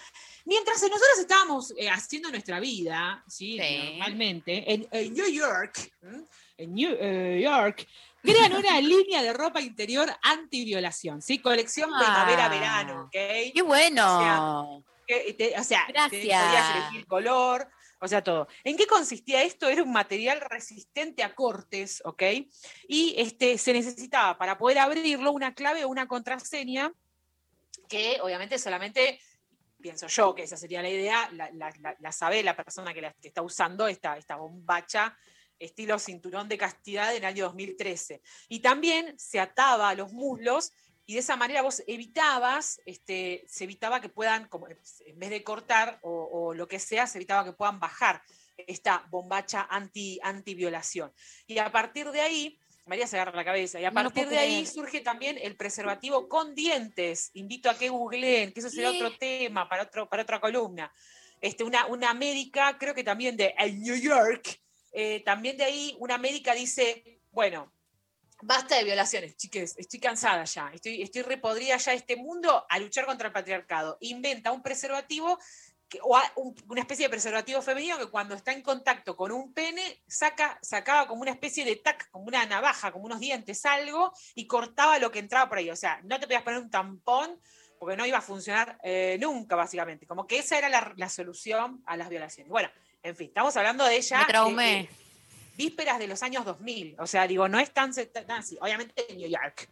mientras 0.45 0.77
nosotros 0.81 1.19
estábamos 1.19 1.75
eh, 1.77 1.91
haciendo 1.91 2.31
nuestra 2.31 2.61
vida, 2.61 3.25
¿sí? 3.29 3.59
Sí. 3.61 3.79
Normalmente, 3.99 4.73
en, 4.73 4.87
en 4.93 5.13
New 5.13 5.29
York, 5.29 5.93
¿m? 6.03 6.23
en 6.57 6.73
New 6.75 6.97
eh, 7.01 7.41
York, 7.43 7.85
crean 8.23 8.55
una 8.55 8.81
línea 8.81 9.23
de 9.23 9.33
ropa 9.33 9.61
interior 9.61 10.09
antiviolación, 10.23 11.21
¿sí? 11.21 11.41
Colección 11.41 11.91
Ah. 11.93 11.99
primavera-verano. 11.99 13.09
¡Qué 13.11 13.53
bueno! 13.65 14.85
Que 15.07 15.35
te- 15.35 15.59
o 15.59 15.65
sea, 15.65 15.85
te- 15.87 15.93
Gracias. 15.93 16.45
podías 16.45 16.77
elegir 16.77 17.07
color, 17.07 17.69
o 18.07 18.09
sea, 18.09 18.23
todo. 18.23 18.47
¿En 18.63 18.77
qué 18.77 18.87
consistía 18.87 19.43
esto? 19.43 19.69
Era 19.69 19.83
un 19.83 19.93
material 19.93 20.41
resistente 20.41 21.25
a 21.25 21.35
cortes, 21.35 22.01
¿ok? 22.05 22.23
Y 22.89 23.15
este, 23.19 23.59
se 23.59 23.73
necesitaba 23.73 24.39
para 24.39 24.57
poder 24.57 24.79
abrirlo 24.79 25.33
una 25.33 25.55
clave 25.55 25.85
o 25.85 25.89
una 25.89 26.07
contraseña 26.07 26.93
que 27.89 28.19
obviamente 28.23 28.59
solamente, 28.59 29.21
pienso 29.81 30.07
yo 30.07 30.35
que 30.35 30.45
esa 30.45 30.57
sería 30.57 30.83
la 30.83 30.89
idea, 30.89 31.31
la, 31.33 32.13
sabe 32.13 32.43
la 32.43 32.57
persona 32.57 32.95
que 32.95 33.13
está 33.23 33.43
usando 33.43 33.89
esta, 33.89 34.17
esta 34.17 34.37
bombacha 34.37 35.17
estilo 35.59 35.99
cinturón 35.99 36.49
de 36.49 36.59
castidad 36.59 37.11
en 37.11 37.19
el 37.19 37.25
año 37.25 37.45
2013. 37.47 38.23
Y 38.49 38.61
también 38.61 39.19
se 39.19 39.41
ataba 39.41 39.89
a 39.89 39.95
los 39.95 40.13
muslos 40.13 40.73
y 41.07 41.15
de 41.15 41.21
esa 41.21 41.37
manera 41.37 41.63
vos 41.63 41.83
evitabas, 41.87 42.81
este, 42.85 43.45
se 43.49 43.65
evitaba 43.65 44.01
que 44.01 44.09
puedan, 44.09 44.49
como, 44.49 44.69
en 44.69 45.19
vez 45.19 45.31
de 45.31 45.45
cortar 45.45 45.99
o, 46.03 46.29
o 46.33 46.55
lo 46.55 46.67
que 46.67 46.81
sea, 46.81 47.07
se 47.07 47.19
evitaba 47.19 47.45
que 47.45 47.53
puedan 47.53 47.79
bajar 47.79 48.23
esta 48.57 49.07
bombacha 49.11 49.67
anti, 49.71 50.19
anti-violación. 50.23 51.13
Y 51.47 51.59
a 51.59 51.71
partir 51.71 52.11
de 52.11 52.21
ahí, 52.21 52.59
María 52.87 53.07
se 53.07 53.17
agarra 53.17 53.37
la 53.37 53.45
cabeza, 53.45 53.81
y 53.81 53.85
a 53.85 53.91
No 53.91 54.03
partir 54.03 54.29
de 54.29 54.39
ahí 54.39 54.67
surge 54.67 55.01
también 55.01 55.39
el 55.41 55.57
preservativo 55.57 56.29
con 56.29 56.55
dientes. 56.55 57.31
Invito 57.35 57.69
a 57.69 57.77
que 57.77 57.89
googleen, 57.89 58.53
que 58.53 58.61
eso 58.61 58.71
será 58.71 58.91
¿Qué? 58.91 59.03
otro 59.03 59.19
tema 59.19 59.69
para, 59.69 59.85
otro, 59.85 60.09
para 60.09 60.23
otra 60.23 60.41
columna. 60.41 60.93
Este, 61.41 61.65
una, 61.65 61.87
una 61.87 62.15
médica, 62.15 62.79
creo 62.79 62.95
que 62.95 63.05
también 63.05 63.37
de 63.37 63.55
New 63.75 63.97
York, 63.97 64.61
eh, 64.93 65.21
también 65.25 65.57
de 65.57 65.65
ahí 65.65 65.97
una 65.99 66.17
médica 66.17 66.55
dice, 66.55 67.21
bueno, 67.31 67.73
basta 68.43 68.77
de 68.77 68.85
violaciones, 68.85 69.37
chiques, 69.37 69.75
estoy 69.79 69.99
cansada 70.01 70.45
ya, 70.45 70.71
estoy, 70.75 71.03
estoy 71.03 71.23
repodrida 71.23 71.77
ya 71.77 71.93
de 71.93 71.99
este 71.99 72.17
mundo 72.17 72.67
a 72.69 72.79
luchar 72.79 73.07
contra 73.07 73.29
el 73.29 73.33
patriarcado. 73.33 73.97
Inventa 74.01 74.53
un 74.53 74.63
preservativo 74.63 75.39
que- 75.89 76.01
o 76.03 76.17
a- 76.17 76.33
un- 76.37 76.55
una 76.69 76.81
especie 76.81 77.07
de 77.07 77.11
preservativo 77.11 77.63
femenino 77.63 77.97
que 77.97 78.11
cuando 78.11 78.35
está 78.35 78.53
en 78.53 78.61
contacto 78.63 79.15
con 79.17 79.31
un 79.33 79.53
pene 79.55 80.03
saca, 80.09 80.59
sacaba 80.61 81.07
como 81.07 81.23
una 81.23 81.31
especie 81.31 81.65
de 81.65 81.77
tac, 81.77 82.11
como 82.11 82.25
una 82.27 82.45
navaja, 82.45 82.91
como 82.93 83.05
unos 83.05 83.21
dientes, 83.21 83.65
algo, 83.65 84.13
y 84.35 84.47
cortaba 84.49 84.99
lo 84.99 85.11
que 85.13 85.21
entraba 85.21 85.49
por 85.49 85.59
ahí. 85.59 85.71
O 85.71 85.77
sea, 85.77 86.01
no 86.03 86.19
te 86.19 86.27
podías 86.27 86.43
poner 86.43 86.59
un 86.61 86.71
tampón 86.71 87.41
porque 87.79 87.97
no 87.97 88.05
iba 88.05 88.19
a 88.19 88.23
funcionar 88.23 88.79
eh, 88.83 89.17
nunca, 89.21 89.55
básicamente. 89.55 90.07
Como 90.07 90.27
que 90.27 90.39
esa 90.39 90.59
era 90.59 90.69
la, 90.69 90.93
la 90.97 91.09
solución 91.09 91.83
a 91.87 91.97
las 91.97 92.09
violaciones. 92.09 92.51
Bueno, 92.51 92.69
en 93.03 93.15
fin, 93.15 93.29
estamos 93.29 93.57
hablando 93.57 93.85
de 93.85 93.97
ella. 93.97 94.19
Me 94.19 94.25
traumé. 94.27 94.89
Vísperas 95.57 95.99
de 95.99 96.07
los 96.07 96.23
años 96.23 96.45
2000. 96.45 96.97
O 96.99 97.07
sea, 97.07 97.27
digo, 97.27 97.49
no 97.49 97.59
es 97.59 97.73
tan, 97.73 97.93
tan 97.95 98.31
así, 98.31 98.57
obviamente 98.61 99.11
en 99.11 99.19
New 99.19 99.29
York. 99.29 99.69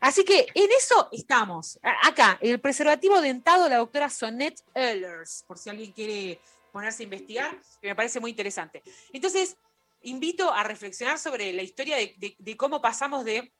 Así 0.00 0.24
que 0.24 0.46
en 0.54 0.70
eso 0.76 1.08
estamos. 1.12 1.78
Acá, 2.02 2.38
el 2.40 2.60
preservativo 2.60 3.20
dentado 3.20 3.64
de 3.64 3.70
la 3.70 3.76
doctora 3.78 4.10
Sonette 4.10 4.62
Ehlers, 4.74 5.44
por 5.46 5.58
si 5.58 5.70
alguien 5.70 5.92
quiere 5.92 6.40
ponerse 6.70 7.02
a 7.02 7.04
investigar, 7.04 7.58
que 7.80 7.88
me 7.88 7.94
parece 7.94 8.20
muy 8.20 8.30
interesante. 8.30 8.82
Entonces, 9.12 9.56
invito 10.02 10.52
a 10.52 10.62
reflexionar 10.62 11.18
sobre 11.18 11.52
la 11.52 11.62
historia 11.62 11.96
de 11.96 12.56
cómo 12.56 12.82
pasamos 12.82 13.24
de 13.24 13.52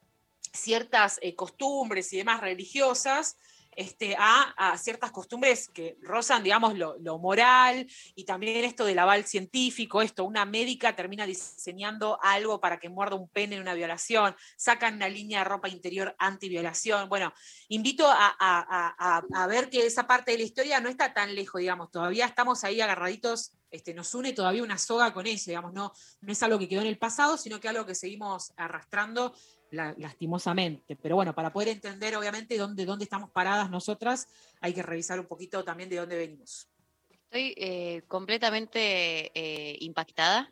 ciertas 0.52 1.18
eh, 1.22 1.34
costumbres 1.34 2.12
y 2.12 2.18
demás 2.18 2.40
religiosas 2.40 3.36
este, 3.76 4.16
a, 4.18 4.76
ciertas 4.78 5.12
costumbres 5.12 5.68
que 5.68 5.98
rozan, 6.00 6.42
digamos, 6.42 6.76
lo, 6.76 7.18
moral 7.18 7.86
y 8.14 8.24
también 8.24 8.64
esto 8.64 8.84
del 8.84 8.98
aval 8.98 9.24
científico, 9.24 10.02
esto, 10.02 10.24
una 10.24 10.44
médica 10.44 10.96
termina 10.96 11.26
diseñando 11.26 12.18
algo 12.22 12.60
para 12.60 12.78
que 12.78 12.88
muerda 12.88 13.16
un 13.16 13.28
pene 13.28 13.56
en 13.56 13.62
una 13.62 13.74
violación, 13.74 14.34
sacan 14.56 14.94
una 14.94 15.08
línea 15.08 15.40
de 15.40 15.44
ropa 15.44 15.68
interior 15.68 16.14
anti-violación. 16.18 17.08
Bueno, 17.08 17.32
invito 17.68 18.06
a, 18.08 19.46
ver 19.48 19.68
que 19.70 19.86
esa 19.86 20.06
parte 20.06 20.32
de 20.32 20.38
la 20.38 20.44
historia 20.44 20.80
no 20.80 20.88
está 20.88 21.12
tan 21.12 21.34
lejos, 21.34 21.60
digamos, 21.60 21.90
todavía 21.90 22.26
estamos 22.26 22.64
ahí 22.64 22.80
agarraditos, 22.80 23.52
este, 23.70 23.92
nos 23.92 24.14
une 24.14 24.32
todavía 24.32 24.62
una 24.62 24.78
soga 24.78 25.12
con 25.12 25.26
eso, 25.26 25.50
digamos, 25.50 25.72
no, 25.72 25.92
es 26.26 26.42
algo 26.42 26.58
que 26.58 26.68
quedó 26.68 26.80
en 26.80 26.86
el 26.86 26.98
pasado, 26.98 27.36
sino 27.36 27.60
que 27.60 27.68
algo 27.68 27.84
que 27.84 27.94
seguimos 27.94 28.52
arrastrando 28.56 29.34
la- 29.70 29.94
lastimosamente. 29.98 30.96
Pero 30.96 31.16
bueno, 31.16 31.34
para 31.34 31.52
poder 31.52 31.68
entender 31.68 32.16
obviamente 32.16 32.56
dónde, 32.56 32.84
dónde 32.84 33.04
estamos 33.04 33.30
paradas 33.30 33.70
nosotras, 33.70 34.28
hay 34.60 34.72
que 34.74 34.82
revisar 34.82 35.18
un 35.20 35.26
poquito 35.26 35.64
también 35.64 35.88
de 35.88 35.96
dónde 35.96 36.16
venimos. 36.16 36.68
Estoy 37.10 37.54
eh, 37.56 38.02
completamente 38.08 39.30
eh, 39.34 39.76
impactada 39.80 40.50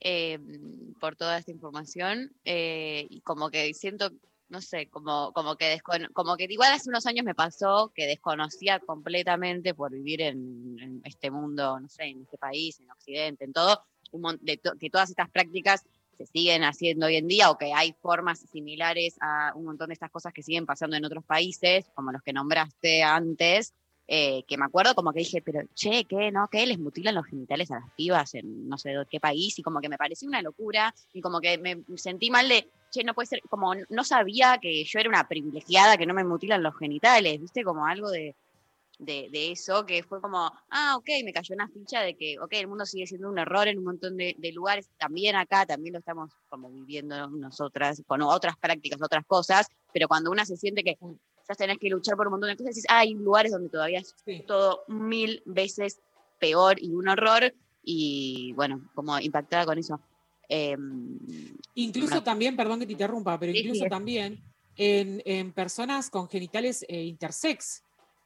eh, 0.00 0.38
por 0.98 1.16
toda 1.16 1.38
esta 1.38 1.50
información 1.50 2.32
eh, 2.44 3.06
y 3.10 3.20
como 3.20 3.50
que 3.50 3.72
siento, 3.74 4.10
no 4.48 4.60
sé, 4.62 4.88
como, 4.88 5.32
como, 5.32 5.56
que 5.56 5.78
como 6.14 6.36
que 6.36 6.46
igual 6.48 6.72
hace 6.72 6.88
unos 6.88 7.06
años 7.06 7.24
me 7.24 7.34
pasó 7.34 7.92
que 7.94 8.06
desconocía 8.06 8.80
completamente 8.80 9.74
por 9.74 9.92
vivir 9.92 10.22
en, 10.22 10.78
en 10.80 11.02
este 11.04 11.30
mundo, 11.30 11.78
no 11.78 11.88
sé, 11.88 12.04
en 12.04 12.22
este 12.22 12.38
país, 12.38 12.80
en 12.80 12.90
Occidente, 12.90 13.44
en 13.44 13.52
todo, 13.52 13.84
un 14.12 14.38
de 14.40 14.56
to- 14.56 14.72
que 14.80 14.88
todas 14.90 15.10
estas 15.10 15.30
prácticas 15.30 15.84
se 16.20 16.26
siguen 16.26 16.64
haciendo 16.64 17.06
hoy 17.06 17.16
en 17.16 17.28
día 17.28 17.50
o 17.50 17.56
que 17.56 17.72
hay 17.72 17.94
formas 18.02 18.40
similares 18.52 19.16
a 19.20 19.52
un 19.54 19.64
montón 19.64 19.88
de 19.88 19.94
estas 19.94 20.10
cosas 20.10 20.34
que 20.34 20.42
siguen 20.42 20.66
pasando 20.66 20.96
en 20.96 21.04
otros 21.04 21.24
países, 21.24 21.86
como 21.94 22.12
los 22.12 22.22
que 22.22 22.34
nombraste 22.34 23.02
antes, 23.02 23.72
eh, 24.06 24.42
que 24.46 24.58
me 24.58 24.66
acuerdo 24.66 24.94
como 24.94 25.12
que 25.12 25.20
dije, 25.20 25.40
pero 25.40 25.62
che, 25.74 26.04
¿qué? 26.04 26.30
¿No? 26.30 26.48
¿Qué? 26.48 26.66
Les 26.66 26.78
mutilan 26.78 27.14
los 27.14 27.24
genitales 27.26 27.70
a 27.70 27.76
las 27.76 27.90
pibas 27.96 28.34
en 28.34 28.68
no 28.68 28.76
sé 28.76 28.90
de 28.90 29.06
qué 29.08 29.18
país 29.18 29.58
y 29.58 29.62
como 29.62 29.80
que 29.80 29.88
me 29.88 29.96
pareció 29.96 30.28
una 30.28 30.42
locura 30.42 30.94
y 31.14 31.22
como 31.22 31.40
que 31.40 31.56
me 31.56 31.82
sentí 31.96 32.30
mal 32.30 32.48
de, 32.48 32.68
che, 32.90 33.02
no 33.02 33.14
puede 33.14 33.26
ser, 33.26 33.40
como 33.48 33.72
no 33.88 34.04
sabía 34.04 34.58
que 34.60 34.84
yo 34.84 34.98
era 34.98 35.08
una 35.08 35.26
privilegiada, 35.26 35.96
que 35.96 36.06
no 36.06 36.12
me 36.12 36.24
mutilan 36.24 36.62
los 36.62 36.76
genitales, 36.76 37.40
¿viste? 37.40 37.64
Como 37.64 37.86
algo 37.86 38.10
de, 38.10 38.36
de, 39.00 39.28
de 39.32 39.52
eso, 39.52 39.86
que 39.86 40.02
fue 40.02 40.20
como, 40.20 40.52
ah, 40.70 40.94
ok, 40.96 41.08
me 41.24 41.32
cayó 41.32 41.54
una 41.54 41.68
ficha 41.68 42.02
de 42.02 42.16
que, 42.16 42.38
ok, 42.38 42.52
el 42.52 42.68
mundo 42.68 42.84
sigue 42.84 43.06
siendo 43.06 43.28
un 43.30 43.38
error 43.38 43.66
en 43.66 43.78
un 43.78 43.84
montón 43.84 44.16
de, 44.16 44.36
de 44.38 44.52
lugares, 44.52 44.88
también 44.98 45.36
acá, 45.36 45.64
también 45.64 45.94
lo 45.94 45.98
estamos 46.00 46.30
como 46.48 46.70
viviendo 46.70 47.28
nosotras, 47.28 48.02
con 48.06 48.20
otras 48.22 48.56
prácticas, 48.58 49.00
otras 49.02 49.24
cosas, 49.26 49.66
pero 49.92 50.06
cuando 50.06 50.30
una 50.30 50.44
se 50.44 50.56
siente 50.56 50.84
que 50.84 50.98
ya 51.48 51.54
tenés 51.56 51.78
que 51.78 51.88
luchar 51.88 52.16
por 52.16 52.26
un 52.26 52.32
montón 52.32 52.50
de 52.50 52.56
cosas, 52.56 52.74
decís, 52.74 52.86
ah, 52.90 52.98
hay 52.98 53.14
lugares 53.14 53.52
donde 53.52 53.70
todavía 53.70 54.00
es 54.00 54.14
todo 54.46 54.84
mil 54.86 55.42
veces 55.46 56.00
peor 56.38 56.76
y 56.80 56.92
un 56.92 57.08
horror, 57.08 57.54
y 57.82 58.52
bueno, 58.52 58.90
como 58.94 59.18
impactada 59.18 59.64
con 59.64 59.78
eso. 59.78 59.98
Em, 60.48 61.18
Incluso 61.74 62.22
también, 62.22 62.56
perdón 62.56 62.80
que 62.80 62.86
te 62.86 62.92
interrumpa, 62.92 63.38
pero 63.38 63.52
Sí, 63.52 63.60
incluso 63.60 63.84
sí. 63.84 63.88
también 63.88 64.42
en, 64.76 65.22
en 65.24 65.52
personas 65.52 66.10
con 66.10 66.28
genitales 66.28 66.84
eh, 66.88 67.04
intersex. 67.04 67.82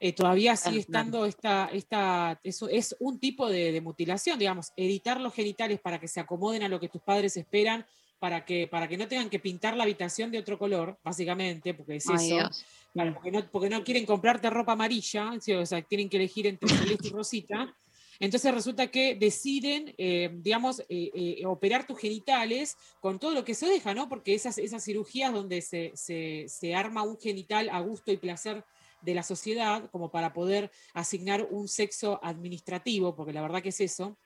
Eh, 0.07 0.13
todavía 0.13 0.55
sigue 0.55 0.81
estando 0.81 1.25
esta, 1.25 1.71
esta 1.73 2.39
eso 2.43 2.69
es 2.69 2.95
un 3.01 3.19
tipo 3.19 3.49
de, 3.49 3.73
de 3.73 3.81
mutilación, 3.81 4.39
digamos, 4.39 4.73
editar 4.77 5.19
los 5.19 5.33
genitales 5.33 5.81
para 5.81 5.99
que 5.99 6.09
se 6.09 6.21
acomoden 6.21 6.63
a 6.63 6.69
lo 6.69 6.79
que 6.79 6.91
tus 6.91 7.01
padres 7.01 7.37
esperan, 7.39 7.87
para 8.19 8.45
que, 8.45 8.67
para 8.69 8.87
que 8.87 8.99
no 8.99 9.09
tengan 9.09 9.31
que 9.31 9.39
pintar 9.39 9.77
la 9.77 9.85
habitación 9.85 10.31
de 10.31 10.39
otro 10.39 10.59
color, 10.59 10.99
básicamente, 11.03 11.73
porque 11.73 11.97
es 11.97 12.07
Ay, 12.09 12.17
eso. 12.33 12.51
Claro, 12.93 13.15
porque, 13.15 13.31
no, 13.31 13.51
porque 13.51 13.71
no 13.71 13.83
quieren 13.83 14.05
comprarte 14.05 14.51
ropa 14.51 14.73
amarilla, 14.73 15.33
¿sí? 15.41 15.53
o 15.55 15.65
sea, 15.65 15.81
tienen 15.83 16.09
que 16.11 16.19
elegir 16.19 16.47
entre 16.47 16.69
celeste 16.69 17.09
y 17.09 17.11
rosita. 17.11 17.75
Entonces 18.21 18.55
resulta 18.55 18.87
que 18.89 19.15
deciden, 19.17 19.95
eh, 19.99 20.31
digamos, 20.33 20.81
eh, 20.89 21.11
eh, 21.15 21.47
operar 21.47 21.87
tus 21.87 21.99
genitales 21.99 22.77
con 23.01 23.19
todo 23.19 23.33
lo 23.33 23.43
que 23.45 23.55
se 23.55 23.67
deja, 23.67 23.93
¿no? 23.95 24.09
Porque 24.09 24.35
esas, 24.35 24.59
esas 24.59 24.85
cirugías 24.85 25.33
donde 25.33 25.61
se, 25.63 25.91
se- 25.95 26.45
se 26.47 26.75
arma 26.75 27.03
un 27.03 27.19
genital 27.19 27.69
a 27.71 27.81
gusto 27.81 28.13
y 28.13 28.17
placer 28.19 28.65
de 29.05 29.15
la 29.15 29.23
sociedad, 29.23 29.91
como 29.91 30.11
para 30.11 30.33
poder 30.33 30.71
asignar 30.95 31.47
un 31.51 31.69
sexo 31.69 32.19
administrativo, 32.23 33.15
porque 33.15 33.33
la 33.33 33.43
verdad 33.43 33.63
que 33.63 33.69
es 33.69 33.81
eso. 33.81 34.19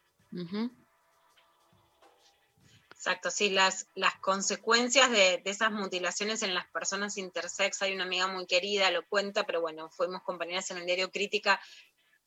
Exacto, 2.91 3.31
sí, 3.31 3.51
las, 3.51 3.87
las 3.95 4.17
consecuencias 4.21 5.11
de, 5.11 5.41
de 5.45 5.51
esas 5.51 5.71
mutilaciones 5.71 6.43
en 6.43 6.55
las 6.55 6.67
personas 6.69 7.17
intersex, 7.17 7.81
hay 7.83 7.95
una 7.95 8.05
amiga 8.05 8.27
muy 8.27 8.47
querida, 8.47 8.91
lo 8.91 9.07
cuenta, 9.07 9.45
pero 9.45 9.61
bueno, 9.61 9.89
fuimos 9.91 10.23
compañeras 10.23 10.71
en 10.71 10.79
el 10.79 10.87
diario 10.87 11.11
Crítica 11.11 11.61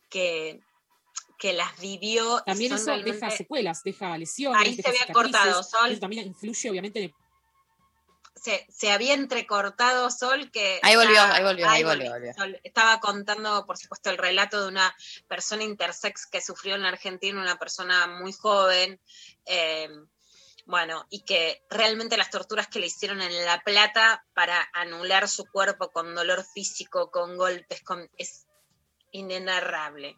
que, 0.09 0.61
que 1.37 1.53
las 1.53 1.77
vivió. 1.79 2.41
También 2.45 2.73
eso 2.73 2.97
deja 2.97 3.31
secuelas, 3.31 3.83
deja 3.83 4.17
lesiones. 4.17 4.61
Ahí 4.61 4.75
se 4.75 4.87
había 4.87 5.07
cortado, 5.11 5.63
Sol. 5.63 5.91
Eso 5.91 5.99
también 5.99 6.27
influye, 6.27 6.69
obviamente, 6.69 6.99
en 6.99 7.05
el 7.05 7.15
se, 8.35 8.65
se 8.69 8.91
había 8.91 9.13
entrecortado 9.13 10.09
Sol 10.09 10.51
que... 10.51 10.79
Ahí 10.83 10.95
volvió, 10.95 11.19
ah, 11.21 11.35
ahí 11.35 11.43
volvió, 11.43 11.69
ahí 11.69 11.83
volvió, 11.83 12.11
volvió. 12.11 12.33
Sol. 12.33 12.59
Estaba 12.63 12.99
contando, 12.99 13.65
por 13.65 13.77
supuesto, 13.77 14.09
el 14.09 14.17
relato 14.17 14.61
de 14.61 14.67
una 14.67 14.95
persona 15.27 15.63
intersex 15.63 16.27
que 16.27 16.41
sufrió 16.41 16.75
en 16.75 16.83
la 16.83 16.89
Argentina, 16.89 17.39
una 17.39 17.59
persona 17.59 18.07
muy 18.07 18.33
joven, 18.33 18.99
eh, 19.45 19.89
bueno, 20.65 21.05
y 21.09 21.21
que 21.21 21.63
realmente 21.69 22.17
las 22.17 22.29
torturas 22.29 22.67
que 22.67 22.79
le 22.79 22.87
hicieron 22.87 23.21
en 23.21 23.45
La 23.45 23.61
Plata 23.61 24.25
para 24.33 24.69
anular 24.73 25.27
su 25.27 25.45
cuerpo 25.45 25.91
con 25.91 26.15
dolor 26.15 26.45
físico, 26.45 27.11
con 27.11 27.35
golpes, 27.37 27.81
con, 27.81 28.09
es 28.17 28.47
inenarrable. 29.11 30.17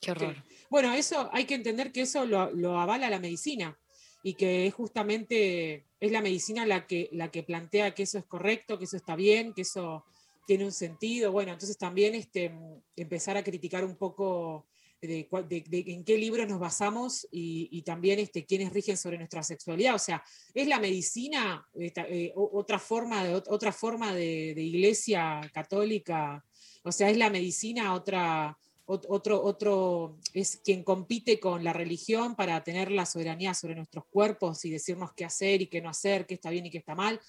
Qué 0.00 0.12
horror. 0.12 0.36
Bueno, 0.70 0.94
eso 0.94 1.28
hay 1.32 1.44
que 1.44 1.54
entender 1.54 1.92
que 1.92 2.02
eso 2.02 2.24
lo, 2.24 2.50
lo 2.52 2.78
avala 2.78 3.10
la 3.10 3.18
medicina 3.18 3.76
y 4.22 4.34
que 4.34 4.66
es 4.66 4.74
justamente 4.74 5.84
es 6.00 6.12
la 6.12 6.20
medicina 6.22 6.66
la 6.66 6.86
que, 6.86 7.08
la 7.12 7.30
que 7.30 7.42
plantea 7.42 7.94
que 7.94 8.02
eso 8.04 8.18
es 8.18 8.24
correcto, 8.24 8.78
que 8.78 8.84
eso 8.84 8.96
está 8.96 9.16
bien, 9.16 9.52
que 9.54 9.62
eso 9.62 10.04
tiene 10.46 10.64
un 10.64 10.72
sentido. 10.72 11.30
Bueno, 11.32 11.52
entonces 11.52 11.76
también 11.78 12.14
este, 12.14 12.52
empezar 12.96 13.36
a 13.36 13.42
criticar 13.44 13.84
un 13.84 13.96
poco 13.96 14.66
de, 15.00 15.28
de- 15.48 15.84
en 15.92 16.04
qué 16.04 16.18
libros 16.18 16.48
nos 16.48 16.58
basamos 16.58 17.28
y, 17.30 17.82
también 17.82 18.18
este, 18.18 18.44
quiénes 18.44 18.72
rigen 18.72 18.96
sobre 18.96 19.18
nuestra 19.18 19.42
sexualidad. 19.42 19.94
O 19.94 19.98
sea, 19.98 20.22
es 20.54 20.66
la 20.66 20.80
medicina 20.80 21.66
eh, 21.78 22.32
otra 22.34 22.78
forma, 22.78 23.24
de, 23.24 23.34
otra 23.34 23.72
forma 23.72 24.12
de, 24.14 24.54
de 24.54 24.62
iglesia 24.62 25.40
católica. 25.54 26.44
O 26.82 26.90
sea, 26.92 27.10
es 27.10 27.16
la 27.16 27.30
medicina 27.30 27.94
otra, 27.94 28.56
ot- 28.58 28.67
otro, 28.88 29.42
otro, 29.42 30.16
es 30.32 30.60
quien 30.64 30.82
compite 30.82 31.38
con 31.38 31.62
la 31.62 31.74
religión 31.74 32.34
para 32.34 32.64
tener 32.64 32.90
la 32.90 33.04
soberanía 33.04 33.52
sobre 33.52 33.74
nuestros 33.74 34.06
cuerpos 34.06 34.64
y 34.64 34.70
decirnos 34.70 35.12
qué 35.12 35.26
hacer 35.26 35.60
y 35.60 35.66
qué 35.66 35.82
no 35.82 35.90
hacer, 35.90 36.26
qué 36.26 36.34
está 36.34 36.48
bien 36.48 36.64
y 36.66 36.70
qué 36.70 36.78
está 36.78 36.94
mal. 36.94 37.20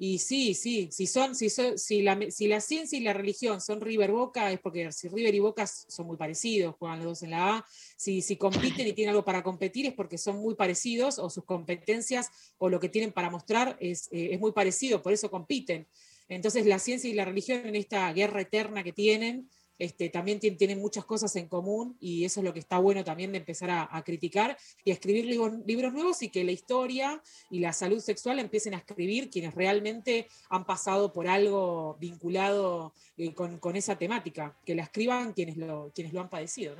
Y 0.00 0.18
sí, 0.18 0.54
sí, 0.54 0.90
si 0.92 1.08
son, 1.08 1.34
si 1.34 1.50
son, 1.50 1.76
si 1.76 2.02
la, 2.02 2.16
si 2.30 2.46
la 2.46 2.60
ciencia 2.60 2.96
y 2.96 3.02
la 3.02 3.14
religión 3.14 3.60
son 3.60 3.80
River 3.80 4.12
Boca, 4.12 4.52
es 4.52 4.60
porque 4.60 4.92
si 4.92 5.08
River 5.08 5.34
y 5.34 5.40
Boca 5.40 5.66
son 5.66 6.06
muy 6.06 6.16
parecidos, 6.16 6.76
juegan 6.78 6.98
los 6.98 7.06
dos 7.06 7.22
en 7.24 7.30
la 7.30 7.56
A. 7.56 7.66
Si, 7.96 8.22
si 8.22 8.36
compiten 8.36 8.86
y 8.86 8.92
tienen 8.92 9.10
algo 9.10 9.24
para 9.24 9.42
competir 9.42 9.86
es 9.86 9.94
porque 9.94 10.18
son 10.18 10.36
muy 10.36 10.54
parecidos, 10.54 11.18
o 11.18 11.30
sus 11.30 11.44
competencias 11.44 12.30
o 12.58 12.68
lo 12.68 12.78
que 12.78 12.88
tienen 12.88 13.12
para 13.12 13.28
mostrar 13.28 13.76
es, 13.80 14.08
eh, 14.12 14.28
es 14.32 14.38
muy 14.38 14.52
parecido, 14.52 15.02
por 15.02 15.12
eso 15.12 15.30
compiten. 15.30 15.88
Entonces 16.28 16.66
la 16.66 16.78
ciencia 16.78 17.08
y 17.08 17.14
la 17.14 17.24
religión 17.24 17.66
en 17.66 17.74
esta 17.74 18.12
guerra 18.12 18.42
eterna 18.42 18.84
que 18.84 18.92
tienen, 18.92 19.48
este, 19.78 20.08
también 20.10 20.40
tien- 20.40 20.56
tienen 20.56 20.80
muchas 20.80 21.04
cosas 21.04 21.34
en 21.36 21.48
común 21.48 21.96
y 22.00 22.24
eso 22.24 22.40
es 22.40 22.44
lo 22.44 22.52
que 22.52 22.58
está 22.58 22.78
bueno 22.78 23.04
también 23.04 23.32
de 23.32 23.38
empezar 23.38 23.70
a, 23.70 24.02
criticar 24.04 24.56
y 24.84 24.90
a 24.90 24.94
escribir 24.94 25.24
libros, 25.26 25.92
nuevos 25.92 26.22
y 26.22 26.30
que 26.30 26.44
la 26.44 26.52
historia 26.52 27.22
y 27.50 27.60
la 27.60 27.72
salud 27.72 28.00
sexual 28.00 28.38
empiecen 28.38 28.74
a 28.74 28.78
escribir 28.78 29.30
quienes 29.30 29.54
realmente 29.54 30.28
han 30.50 30.64
pasado 30.64 31.12
por 31.12 31.28
algo 31.28 31.96
vinculado 32.00 32.92
eh, 33.16 33.34
con, 33.34 33.76
esa 33.76 33.96
temática, 33.96 34.56
que 34.64 34.74
la 34.74 34.82
escriban 34.82 35.32
quienes 35.32 35.56
lo, 35.56 35.92
quienes 35.94 36.12
lo 36.12 36.20
han 36.20 36.30
padecido. 36.30 36.74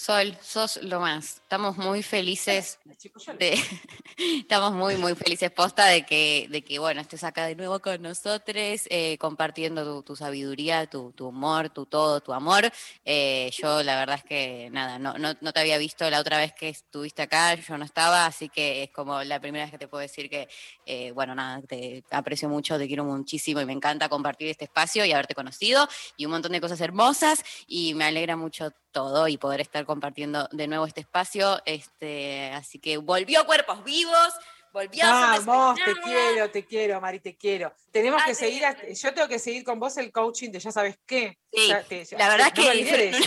Sol, 0.00 0.38
sos 0.40 0.80
lo 0.84 1.00
más. 1.00 1.38
Estamos 1.42 1.76
muy 1.76 2.04
felices 2.04 2.78
de, 3.40 3.58
estamos 4.38 4.72
muy, 4.72 4.94
muy 4.94 5.16
felices 5.16 5.50
posta 5.50 5.86
de 5.86 6.06
que, 6.06 6.46
de 6.50 6.62
que 6.62 6.78
bueno, 6.78 7.00
estés 7.00 7.24
acá 7.24 7.46
de 7.46 7.56
nuevo 7.56 7.80
con 7.80 8.00
nosotros, 8.00 8.82
eh, 8.90 9.18
compartiendo 9.18 9.84
tu, 9.84 10.04
tu 10.04 10.14
sabiduría, 10.14 10.86
tu, 10.86 11.10
tu 11.10 11.26
humor, 11.26 11.70
tu 11.70 11.84
todo, 11.84 12.20
tu 12.20 12.32
amor. 12.32 12.70
Eh, 13.04 13.50
yo 13.52 13.82
la 13.82 13.96
verdad 13.98 14.20
es 14.22 14.22
que 14.22 14.70
nada, 14.70 15.00
no, 15.00 15.18
no, 15.18 15.34
no 15.40 15.52
te 15.52 15.58
había 15.58 15.78
visto 15.78 16.08
la 16.08 16.20
otra 16.20 16.38
vez 16.38 16.52
que 16.52 16.68
estuviste 16.68 17.22
acá, 17.22 17.56
yo 17.56 17.76
no 17.76 17.84
estaba, 17.84 18.24
así 18.24 18.48
que 18.48 18.84
es 18.84 18.90
como 18.90 19.24
la 19.24 19.40
primera 19.40 19.64
vez 19.64 19.72
que 19.72 19.78
te 19.78 19.88
puedo 19.88 20.02
decir 20.02 20.30
que, 20.30 20.48
eh, 20.86 21.10
bueno, 21.10 21.34
nada, 21.34 21.60
te 21.62 22.04
aprecio 22.12 22.48
mucho, 22.48 22.78
te 22.78 22.86
quiero 22.86 23.02
muchísimo 23.02 23.60
y 23.60 23.66
me 23.66 23.72
encanta 23.72 24.08
compartir 24.08 24.46
este 24.46 24.66
espacio 24.66 25.04
y 25.04 25.10
haberte 25.10 25.34
conocido 25.34 25.88
y 26.16 26.24
un 26.24 26.30
montón 26.30 26.52
de 26.52 26.60
cosas 26.60 26.80
hermosas 26.80 27.42
y 27.66 27.94
me 27.94 28.04
alegra 28.04 28.36
mucho 28.36 28.70
todo 28.92 29.28
y 29.28 29.36
poder 29.36 29.60
estar 29.60 29.84
compartiendo 29.88 30.46
de 30.52 30.68
nuevo 30.68 30.84
este 30.86 31.00
espacio. 31.00 31.60
Este, 31.64 32.50
así 32.52 32.78
que 32.78 32.98
volvió 32.98 33.46
Cuerpos 33.46 33.82
Vivos, 33.82 34.34
volvió 34.70 35.02
Vamos, 35.06 35.78
te 35.82 35.94
quiero, 36.02 36.50
te 36.50 36.66
quiero, 36.66 37.00
Mari, 37.00 37.20
te 37.20 37.34
quiero. 37.36 37.74
Tenemos 37.90 38.20
Ah, 38.22 38.26
que 38.26 38.32
te 38.32 38.38
seguir, 38.38 38.66
a- 38.66 38.76
yo 38.92 39.14
tengo 39.14 39.26
que 39.28 39.38
seguir 39.38 39.64
con 39.64 39.80
vos 39.80 39.96
el 39.96 40.12
coaching 40.12 40.50
de 40.50 40.60
ya 40.60 40.70
sabes 40.70 40.98
qué. 41.06 41.38
Sí, 41.50 41.72
te- 41.88 42.06
la 42.18 42.28
verdad 42.28 42.48
es 42.48 42.52
que 42.52 43.10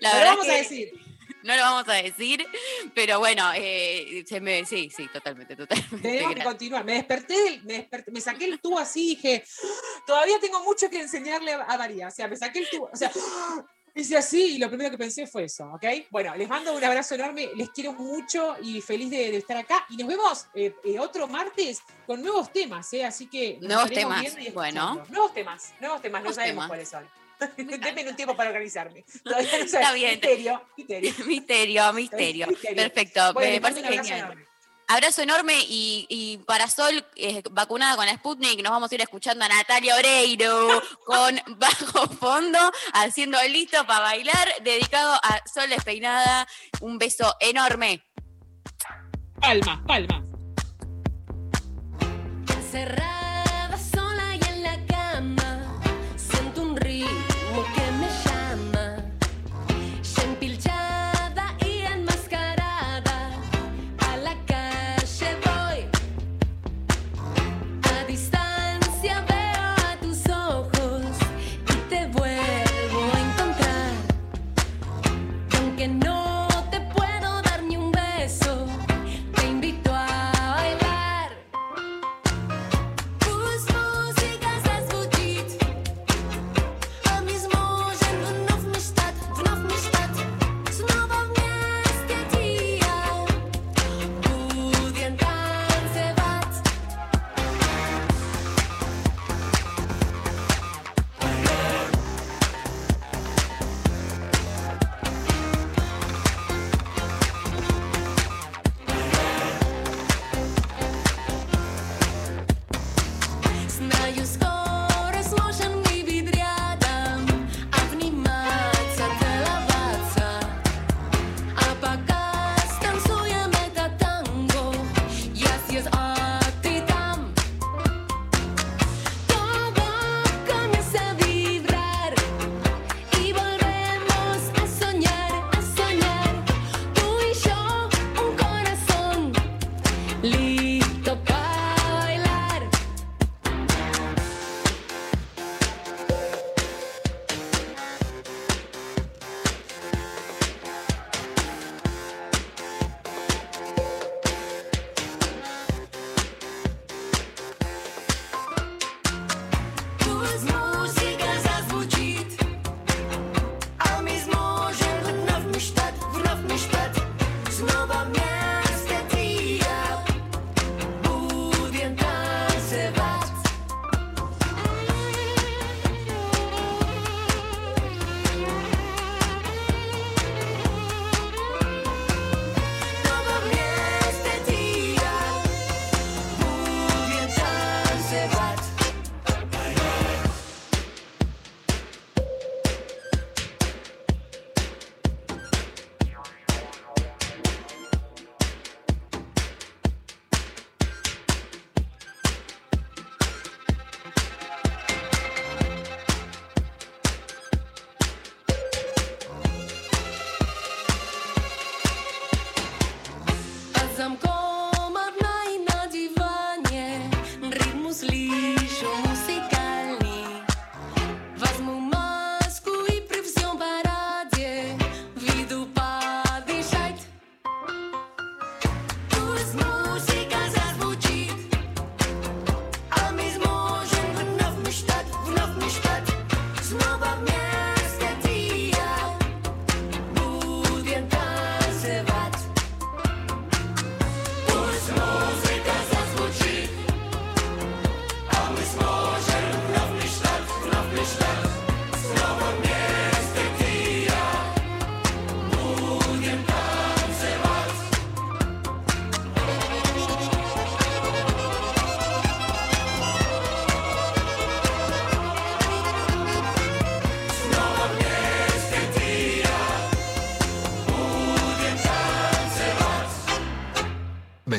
La 0.00 0.08
No 0.10 0.14
lo 0.14 0.18
verdad 0.18 0.26
vamos 0.32 0.44
que 0.46 0.52
a 0.52 0.56
decir. 0.56 0.92
No 1.44 1.56
lo 1.56 1.62
vamos 1.62 1.88
a 1.88 1.94
decir, 1.94 2.46
pero 2.94 3.18
bueno, 3.18 3.50
eh, 3.56 4.22
se 4.28 4.40
me, 4.40 4.64
sí, 4.64 4.88
sí, 4.96 5.08
totalmente, 5.12 5.56
totalmente. 5.56 5.98
Tenemos 5.98 6.36
que 6.36 6.44
continuar. 6.44 6.84
Me 6.84 6.92
desperté, 6.94 7.60
me, 7.64 7.74
desperté- 7.88 8.12
me 8.12 8.20
saqué 8.20 8.44
el 8.44 8.60
tubo 8.60 8.78
así 8.78 9.06
y 9.06 9.16
dije, 9.16 9.42
todavía 10.06 10.38
tengo 10.38 10.62
mucho 10.62 10.88
que 10.88 11.00
enseñarle 11.00 11.54
a 11.54 11.76
María. 11.76 12.06
O 12.06 12.10
sea, 12.12 12.28
me 12.28 12.36
saqué 12.36 12.60
el 12.60 12.70
tubo, 12.70 12.88
o 12.92 12.96
sea, 12.96 13.10
hice 13.94 14.16
así 14.16 14.54
y 14.54 14.58
lo 14.58 14.68
primero 14.68 14.90
que 14.90 14.98
pensé 14.98 15.26
fue 15.26 15.44
eso, 15.44 15.64
¿ok? 15.74 15.84
Bueno, 16.10 16.34
les 16.36 16.48
mando 16.48 16.74
un 16.74 16.82
abrazo 16.82 17.14
enorme, 17.14 17.50
les 17.54 17.70
quiero 17.70 17.92
mucho 17.92 18.56
y 18.62 18.80
feliz 18.80 19.10
de, 19.10 19.30
de 19.30 19.36
estar 19.36 19.56
acá. 19.56 19.84
Y 19.90 19.96
nos 19.96 20.08
vemos 20.08 20.46
eh, 20.54 20.74
eh, 20.84 20.98
otro 20.98 21.28
martes 21.28 21.80
con 22.06 22.22
nuevos 22.22 22.52
temas, 22.52 22.92
¿eh? 22.92 23.04
Así 23.04 23.26
que 23.28 23.58
nos 23.60 23.68
Nuevos 23.68 23.90
temas, 23.90 24.24
bueno. 24.54 25.04
Nuevos 25.08 25.34
temas, 25.34 25.74
nuevos 25.80 26.00
temas, 26.02 26.22
no 26.24 26.32
sabemos 26.32 26.54
temas. 26.54 26.68
cuáles 26.68 26.88
son. 26.88 27.08
Denme 27.56 28.08
un 28.08 28.16
tiempo 28.16 28.36
para 28.36 28.50
organizarme. 28.50 29.04
Todavía 29.24 29.58
no 29.58 29.64
Está 29.64 29.92
bien. 29.92 30.10
Misterio, 30.12 30.62
misterio. 30.76 31.12
misterio, 31.26 31.92
misterio. 31.92 32.46
Perfecto, 32.76 33.32
Bueno, 33.34 33.50
me 33.52 33.60
parece 33.60 33.82
genial. 33.82 34.18
enorme. 34.20 34.51
Abrazo 34.88 35.22
enorme 35.22 35.54
y, 35.68 36.06
y 36.08 36.38
para 36.38 36.68
Sol, 36.68 37.04
eh, 37.16 37.42
vacunada 37.50 37.96
con 37.96 38.06
la 38.06 38.14
Sputnik, 38.14 38.62
nos 38.62 38.72
vamos 38.72 38.90
a 38.90 38.94
ir 38.94 39.00
escuchando 39.00 39.44
a 39.44 39.48
Natalia 39.48 39.96
Oreiro 39.96 40.82
con 41.06 41.40
bajo 41.56 42.08
fondo, 42.08 42.58
haciendo 42.92 43.38
listo 43.48 43.86
para 43.86 44.00
bailar, 44.00 44.48
dedicado 44.62 45.14
a 45.22 45.40
Sol 45.46 45.68
Despeinada. 45.70 46.46
Un 46.80 46.98
beso 46.98 47.34
enorme. 47.40 48.04
Palma, 49.40 49.82
palma. 49.86 50.24
Encerrada 52.54 53.11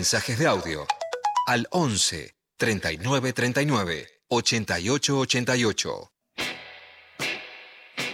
Mensajes 0.04 0.38
de 0.38 0.48
audio 0.48 0.86
al 1.48 1.66
11 1.72 2.36
39 2.58 3.32
39 3.32 4.10
88 4.28 5.18
88. 5.18 6.12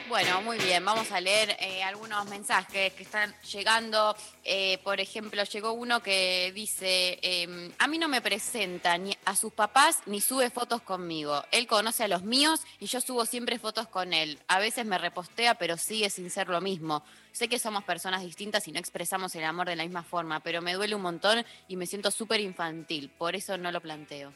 Bueno, 0.07 0.41
muy 0.41 0.57
bien, 0.57 0.83
vamos 0.85 1.11
a 1.11 1.19
leer 1.19 1.55
eh, 1.59 1.81
algunos 1.81 2.27
mensajes 2.29 2.93
que 2.93 3.03
están 3.03 3.33
llegando. 3.41 4.15
Eh, 4.43 4.79
por 4.83 4.99
ejemplo, 4.99 5.43
llegó 5.43 5.73
uno 5.73 6.03
que 6.03 6.51
dice, 6.53 7.19
em, 7.21 7.71
a 7.79 7.87
mí 7.87 7.97
no 7.97 8.07
me 8.07 8.21
presenta 8.21 8.97
ni 8.97 9.15
a 9.25 9.35
sus 9.35 9.53
papás 9.53 9.99
ni 10.05 10.21
sube 10.21 10.49
fotos 10.49 10.81
conmigo. 10.81 11.43
Él 11.51 11.65
conoce 11.65 12.03
a 12.03 12.07
los 12.07 12.23
míos 12.23 12.61
y 12.79 12.87
yo 12.87 13.01
subo 13.01 13.25
siempre 13.25 13.57
fotos 13.57 13.87
con 13.87 14.13
él. 14.13 14.39
A 14.47 14.59
veces 14.59 14.85
me 14.85 14.97
repostea, 14.97 15.55
pero 15.55 15.77
sigue 15.77 16.09
sin 16.09 16.29
ser 16.29 16.49
lo 16.49 16.59
mismo. 16.59 17.03
Sé 17.39 17.47
que 17.47 17.57
somos 17.57 17.85
personas 17.85 18.21
distintas 18.21 18.67
y 18.67 18.73
no 18.73 18.79
expresamos 18.79 19.33
el 19.33 19.45
amor 19.45 19.65
de 19.69 19.77
la 19.77 19.83
misma 19.83 20.03
forma, 20.03 20.41
pero 20.41 20.61
me 20.61 20.73
duele 20.73 20.93
un 20.93 21.01
montón 21.01 21.45
y 21.69 21.77
me 21.77 21.85
siento 21.85 22.11
súper 22.11 22.41
infantil. 22.41 23.09
Por 23.17 23.33
eso 23.33 23.57
no 23.57 23.71
lo 23.71 23.79
planteo. 23.79 24.33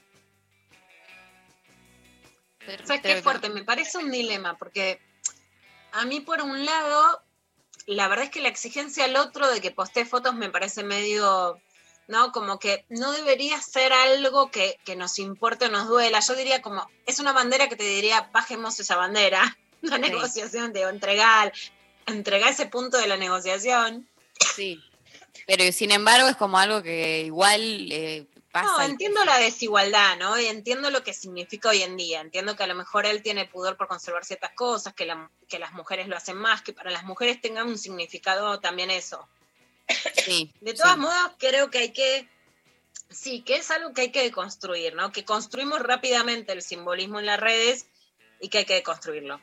Pero- 2.60 2.88
¿Sabes 2.88 3.02
qué 3.02 3.10
pero- 3.10 3.22
fuerte? 3.24 3.50
Me 3.50 3.66
parece 3.66 3.98
un 3.98 4.10
dilema, 4.10 4.58
porque 4.58 5.02
a 5.92 6.06
mí 6.06 6.22
por 6.22 6.42
un 6.44 6.64
lado, 6.64 7.22
la 7.88 8.08
verdad 8.08 8.24
es 8.24 8.32
que 8.32 8.40
la 8.40 8.48
exigencia 8.48 9.04
al 9.04 9.18
otro 9.18 9.52
de 9.52 9.60
que 9.60 9.72
postee 9.72 10.06
fotos 10.06 10.34
me 10.36 10.50
parece 10.50 10.86
medio, 10.86 11.60
¿no? 12.08 12.32
Como 12.32 12.58
que 12.58 12.86
no 12.88 13.12
debería 13.12 13.62
ser 13.62 13.92
algo 13.92 14.50
que, 14.50 14.80
que 14.86 14.96
nos 14.96 15.20
importe 15.20 15.66
o 15.66 15.70
nos 15.70 15.90
duela. 15.90 16.22
Yo 16.22 16.36
diría 16.36 16.62
como, 16.62 16.90
es 17.06 17.20
una 17.20 17.34
bandera 17.34 17.68
que 17.68 17.76
te 17.76 17.84
diría, 17.84 18.30
bajemos 18.32 18.80
esa 18.80 18.96
bandera, 18.96 19.58
la 19.82 19.98
negociación, 19.98 20.72
de 20.72 20.84
entregar, 20.84 21.52
entregar 22.06 22.52
ese 22.52 22.66
punto 22.68 22.98
de 22.98 23.08
la 23.08 23.18
negociación. 23.18 24.08
Sí. 24.56 24.82
Pero 25.48 25.70
sin 25.72 25.92
embargo 25.92 26.28
es 26.30 26.36
como 26.38 26.58
algo 26.58 26.82
que 26.84 27.22
igual 27.22 27.92
eh, 27.92 28.26
pasa. 28.52 28.68
No, 28.68 28.82
entiendo 28.84 29.24
la 29.26 29.38
desigualdad, 29.40 30.18
¿no? 30.18 30.40
Y 30.40 30.46
entiendo 30.46 30.90
lo 30.90 31.04
que 31.04 31.14
significa 31.14 31.70
hoy 31.70 31.82
en 31.82 31.98
día. 31.98 32.22
Entiendo 32.22 32.56
que 32.56 32.64
a 32.64 32.68
lo 32.68 32.76
mejor 32.76 33.06
él 33.06 33.22
tiene 33.22 33.46
pudor 33.46 33.76
por 33.76 33.88
conservar 33.88 34.24
ciertas 34.26 34.52
cosas, 34.54 34.94
que, 34.94 35.06
la- 35.06 35.30
que 35.50 35.60
las 35.60 35.74
mujeres 35.74 36.08
lo 36.08 36.16
hacen 36.16 36.38
más, 36.38 36.62
que 36.62 36.72
para 36.74 36.92
las 36.92 37.04
mujeres 37.04 37.42
tenga 37.42 37.64
un 37.64 37.78
significado 37.78 38.60
también 38.60 38.90
eso. 38.92 39.28
Sí, 40.24 40.52
De 40.62 40.74
todas 40.74 40.94
sí. 40.94 41.00
modos, 41.02 41.32
creo 41.40 41.70
que 41.70 41.80
hay 41.80 41.92
que, 41.92 42.30
sí, 43.10 43.42
que 43.42 43.58
es 43.58 43.70
algo 43.70 43.92
que 43.94 44.02
hay 44.02 44.12
que 44.12 44.24
deconstruir, 44.24 44.94
¿no? 44.96 45.12
Que 45.12 45.26
construimos 45.26 45.80
rápidamente 45.82 46.54
el 46.54 46.62
simbolismo 46.62 47.20
en 47.20 47.26
las 47.26 47.40
redes 47.40 47.88
y 48.40 48.48
que 48.48 48.60
hay 48.60 48.66
que 48.66 48.76
deconstruirlo. 48.76 49.42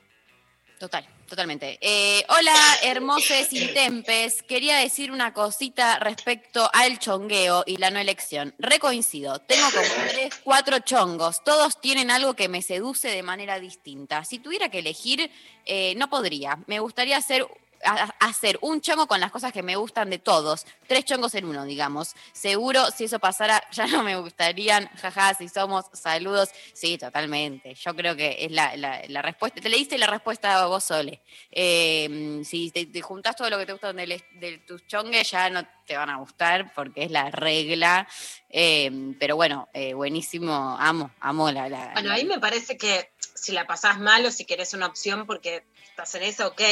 Total, 0.81 1.07
totalmente. 1.28 1.78
Eh, 1.82 2.24
hola, 2.31 2.55
hermoses 2.82 3.52
intempes. 3.52 4.43
Quería 4.43 4.78
decir 4.78 5.12
una 5.12 5.35
cosita 5.35 5.98
respecto 5.98 6.70
al 6.73 6.98
chongueo 6.98 7.65
y 7.66 7.77
la 7.77 7.90
no 7.90 7.98
elección. 7.98 8.55
Recoincido. 8.59 9.40
Tengo 9.40 9.66
como 9.73 10.09
tres, 10.09 10.40
cuatro 10.43 10.78
chongos. 10.78 11.44
Todos 11.44 11.78
tienen 11.82 12.11
algo 12.11 12.32
que 12.32 12.48
me 12.48 12.62
seduce 12.62 13.09
de 13.09 13.23
manera 13.23 13.61
distinta. 13.61 14.24
Si 14.24 14.39
tuviera 14.39 14.70
que 14.70 14.78
elegir, 14.78 15.31
eh, 15.66 15.93
no 15.97 16.09
podría. 16.09 16.59
Me 16.66 16.81
gustaría 16.81 17.19
hacer 17.19 17.47
a- 17.85 18.15
hacer 18.20 18.59
un 18.62 18.81
chongo 18.81 19.07
con 19.07 19.20
las 19.20 19.31
cosas 19.31 19.52
que 19.52 19.62
me 19.62 19.77
gustan 19.77 20.11
de 20.11 20.19
todos. 20.19 20.66
Tres 20.86 21.05
chongos 21.05 21.35
en 21.35 21.44
uno, 21.44 21.65
digamos. 21.65 22.15
Seguro, 22.32 22.90
si 22.90 23.05
eso 23.05 23.19
pasara, 23.19 23.62
ya 23.73 23.86
no 23.86 24.02
me 24.02 24.16
gustarían. 24.16 24.89
Jaja, 25.01 25.35
si 25.35 25.48
somos 25.48 25.86
saludos. 25.93 26.51
Sí, 26.73 26.98
totalmente. 26.98 27.74
Yo 27.74 27.94
creo 27.94 28.16
que 28.16 28.36
es 28.44 28.51
la, 28.52 28.77
la- 28.77 29.02
la 29.09 29.23
respuesta. 29.23 29.61
Te 29.61 29.69
le 29.69 29.77
diste 29.77 29.98
la 29.98 30.07
respuesta 30.07 30.61
a 30.62 30.66
vos, 30.66 30.85
Sole. 30.85 31.23
Eh, 31.51 32.43
si 32.44 32.70
te, 32.70 32.86
te 32.86 33.01
juntás 33.02 33.36
todo 33.36 33.51
lo 33.51 33.59
que 33.59 33.66
te 33.66 33.73
gustan 33.73 33.97
de, 33.97 34.23
de 34.35 34.59
tus 34.66 34.86
chongues, 34.86 35.31
ya 35.31 35.51
no 35.51 35.66
te 35.86 35.97
van 35.97 36.11
a 36.11 36.16
gustar 36.19 36.73
porque 36.74 37.05
es 37.05 37.11
la 37.11 37.31
regla. 37.31 38.07
Eh, 38.48 39.15
pero 39.19 39.36
bueno, 39.36 39.69
eh, 39.73 39.94
buenísimo. 39.94 40.77
Amo, 40.78 41.11
amo 41.20 41.51
la. 41.51 41.69
la- 41.69 41.93
Bueno, 41.94 42.12
ahí 42.12 42.24
me 42.24 42.39
parece 42.39 42.77
que 42.77 43.12
si 43.35 43.52
la 43.52 43.66
pasás 43.66 43.98
mal 43.98 44.24
o 44.27 44.31
si 44.31 44.44
querés 44.44 44.74
una 44.74 44.86
opción 44.86 45.27
porque 45.27 45.65
estás 46.02 46.14
en 46.14 46.22
eso, 46.22 46.48
ok, 46.48 46.62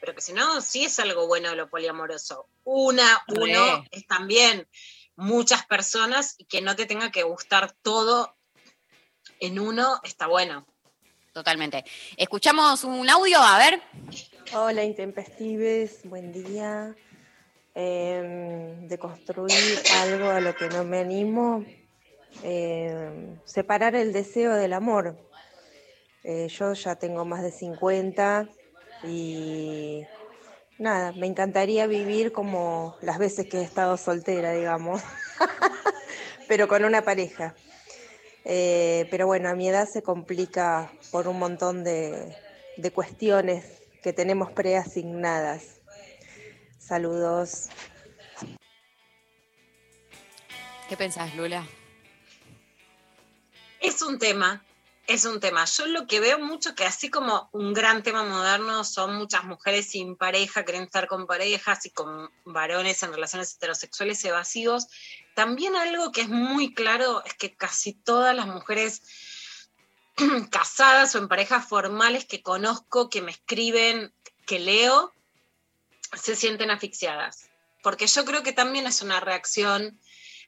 pero 0.00 0.14
que 0.14 0.20
si 0.20 0.32
no, 0.34 0.60
sí 0.60 0.84
es 0.84 0.98
algo 1.00 1.26
bueno 1.26 1.54
lo 1.54 1.70
poliamoroso. 1.70 2.48
Una, 2.64 3.22
uno, 3.28 3.82
Re. 3.82 3.88
es 3.90 4.06
también 4.06 4.68
muchas 5.16 5.64
personas 5.66 6.34
y 6.36 6.44
que 6.44 6.60
no 6.60 6.76
te 6.76 6.84
tenga 6.84 7.10
que 7.10 7.22
gustar 7.22 7.72
todo 7.82 8.36
en 9.40 9.58
uno, 9.58 9.98
está 10.04 10.26
bueno. 10.26 10.66
Totalmente. 11.32 11.84
Escuchamos 12.16 12.84
un 12.84 13.08
audio, 13.08 13.38
a 13.38 13.58
ver. 13.58 13.82
Hola, 14.52 14.84
intempestives, 14.84 16.00
buen 16.04 16.32
día. 16.32 16.94
Em, 17.74 18.88
de 18.88 18.98
construir 18.98 19.78
algo 20.02 20.30
a 20.30 20.40
lo 20.40 20.54
que 20.54 20.68
no 20.68 20.82
me 20.82 21.00
animo, 21.00 21.62
em, 22.42 23.38
separar 23.44 23.94
el 23.94 24.14
deseo 24.14 24.54
del 24.54 24.72
amor. 24.72 25.18
Eh, 26.28 26.48
yo 26.48 26.72
ya 26.72 26.96
tengo 26.96 27.24
más 27.24 27.40
de 27.40 27.52
50 27.52 28.48
y 29.06 30.06
nada, 30.78 31.12
me 31.12 31.26
encantaría 31.26 31.86
vivir 31.86 32.32
como 32.32 32.96
las 33.02 33.18
veces 33.18 33.46
que 33.48 33.58
he 33.58 33.62
estado 33.62 33.96
soltera, 33.96 34.52
digamos, 34.52 35.02
pero 36.48 36.68
con 36.68 36.84
una 36.84 37.02
pareja. 37.02 37.54
Eh, 38.44 39.08
pero 39.10 39.26
bueno, 39.26 39.48
a 39.48 39.54
mi 39.54 39.68
edad 39.68 39.88
se 39.88 40.02
complica 40.02 40.92
por 41.10 41.26
un 41.26 41.38
montón 41.38 41.82
de, 41.82 42.36
de 42.76 42.90
cuestiones 42.92 43.82
que 44.02 44.12
tenemos 44.12 44.50
preasignadas. 44.52 45.80
Saludos. 46.78 47.68
¿Qué 50.88 50.96
pensás, 50.96 51.34
Lula? 51.34 51.66
Es 53.80 54.00
un 54.02 54.18
tema, 54.18 54.64
es 55.06 55.24
un 55.24 55.40
tema. 55.40 55.64
Yo 55.64 55.86
lo 55.86 56.06
que 56.06 56.20
veo 56.20 56.38
mucho 56.38 56.74
que 56.74 56.84
así 56.84 57.10
como 57.10 57.48
un 57.52 57.72
gran 57.72 58.02
tema 58.02 58.24
moderno 58.24 58.84
son 58.84 59.16
muchas 59.16 59.44
mujeres 59.44 59.88
sin 59.90 60.16
pareja, 60.16 60.64
quieren 60.64 60.84
estar 60.84 61.06
con 61.06 61.26
parejas 61.26 61.86
y 61.86 61.90
con 61.90 62.30
varones 62.44 63.02
en 63.02 63.12
relaciones 63.12 63.54
heterosexuales 63.54 64.24
evasivos. 64.24 64.88
También 65.34 65.76
algo 65.76 66.12
que 66.12 66.22
es 66.22 66.28
muy 66.28 66.74
claro 66.74 67.22
es 67.24 67.34
que 67.34 67.54
casi 67.54 67.92
todas 67.92 68.34
las 68.34 68.46
mujeres 68.46 69.02
casadas 70.50 71.14
o 71.14 71.18
en 71.18 71.28
parejas 71.28 71.68
formales 71.68 72.24
que 72.24 72.42
conozco, 72.42 73.08
que 73.08 73.22
me 73.22 73.30
escriben, 73.30 74.12
que 74.44 74.58
leo, 74.58 75.12
se 76.14 76.34
sienten 76.34 76.70
asfixiadas. 76.70 77.48
Porque 77.82 78.08
yo 78.08 78.24
creo 78.24 78.42
que 78.42 78.52
también 78.52 78.86
es 78.86 79.02
una 79.02 79.20
reacción 79.20 80.00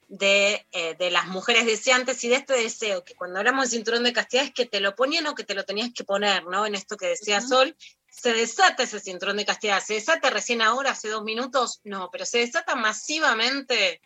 de, 0.09 0.65
eh, 0.71 0.95
de 0.95 1.11
las 1.11 1.27
mujeres 1.27 1.65
deseantes 1.65 2.23
y 2.23 2.29
de 2.29 2.35
este 2.35 2.53
deseo, 2.53 3.03
que 3.03 3.15
cuando 3.15 3.39
hablamos 3.39 3.65
de 3.65 3.77
cinturón 3.77 4.03
de 4.03 4.11
castidad 4.11 4.43
es 4.43 4.51
que 4.51 4.65
te 4.65 4.79
lo 4.79 4.95
ponían 4.95 5.27
o 5.27 5.35
que 5.35 5.43
te 5.43 5.53
lo 5.53 5.63
tenías 5.63 5.91
que 5.93 6.03
poner, 6.03 6.43
¿no? 6.45 6.65
En 6.65 6.75
esto 6.75 6.97
que 6.97 7.07
decía 7.07 7.39
Sol, 7.41 7.77
se 8.09 8.33
desata 8.33 8.83
ese 8.83 8.99
cinturón 8.99 9.37
de 9.37 9.45
castidad, 9.45 9.81
se 9.81 9.93
desata 9.93 10.31
recién 10.31 10.61
ahora, 10.61 10.91
hace 10.91 11.09
dos 11.09 11.23
minutos, 11.23 11.79
no, 11.83 12.09
pero 12.11 12.25
se 12.25 12.39
desata 12.39 12.75
masivamente 12.75 14.01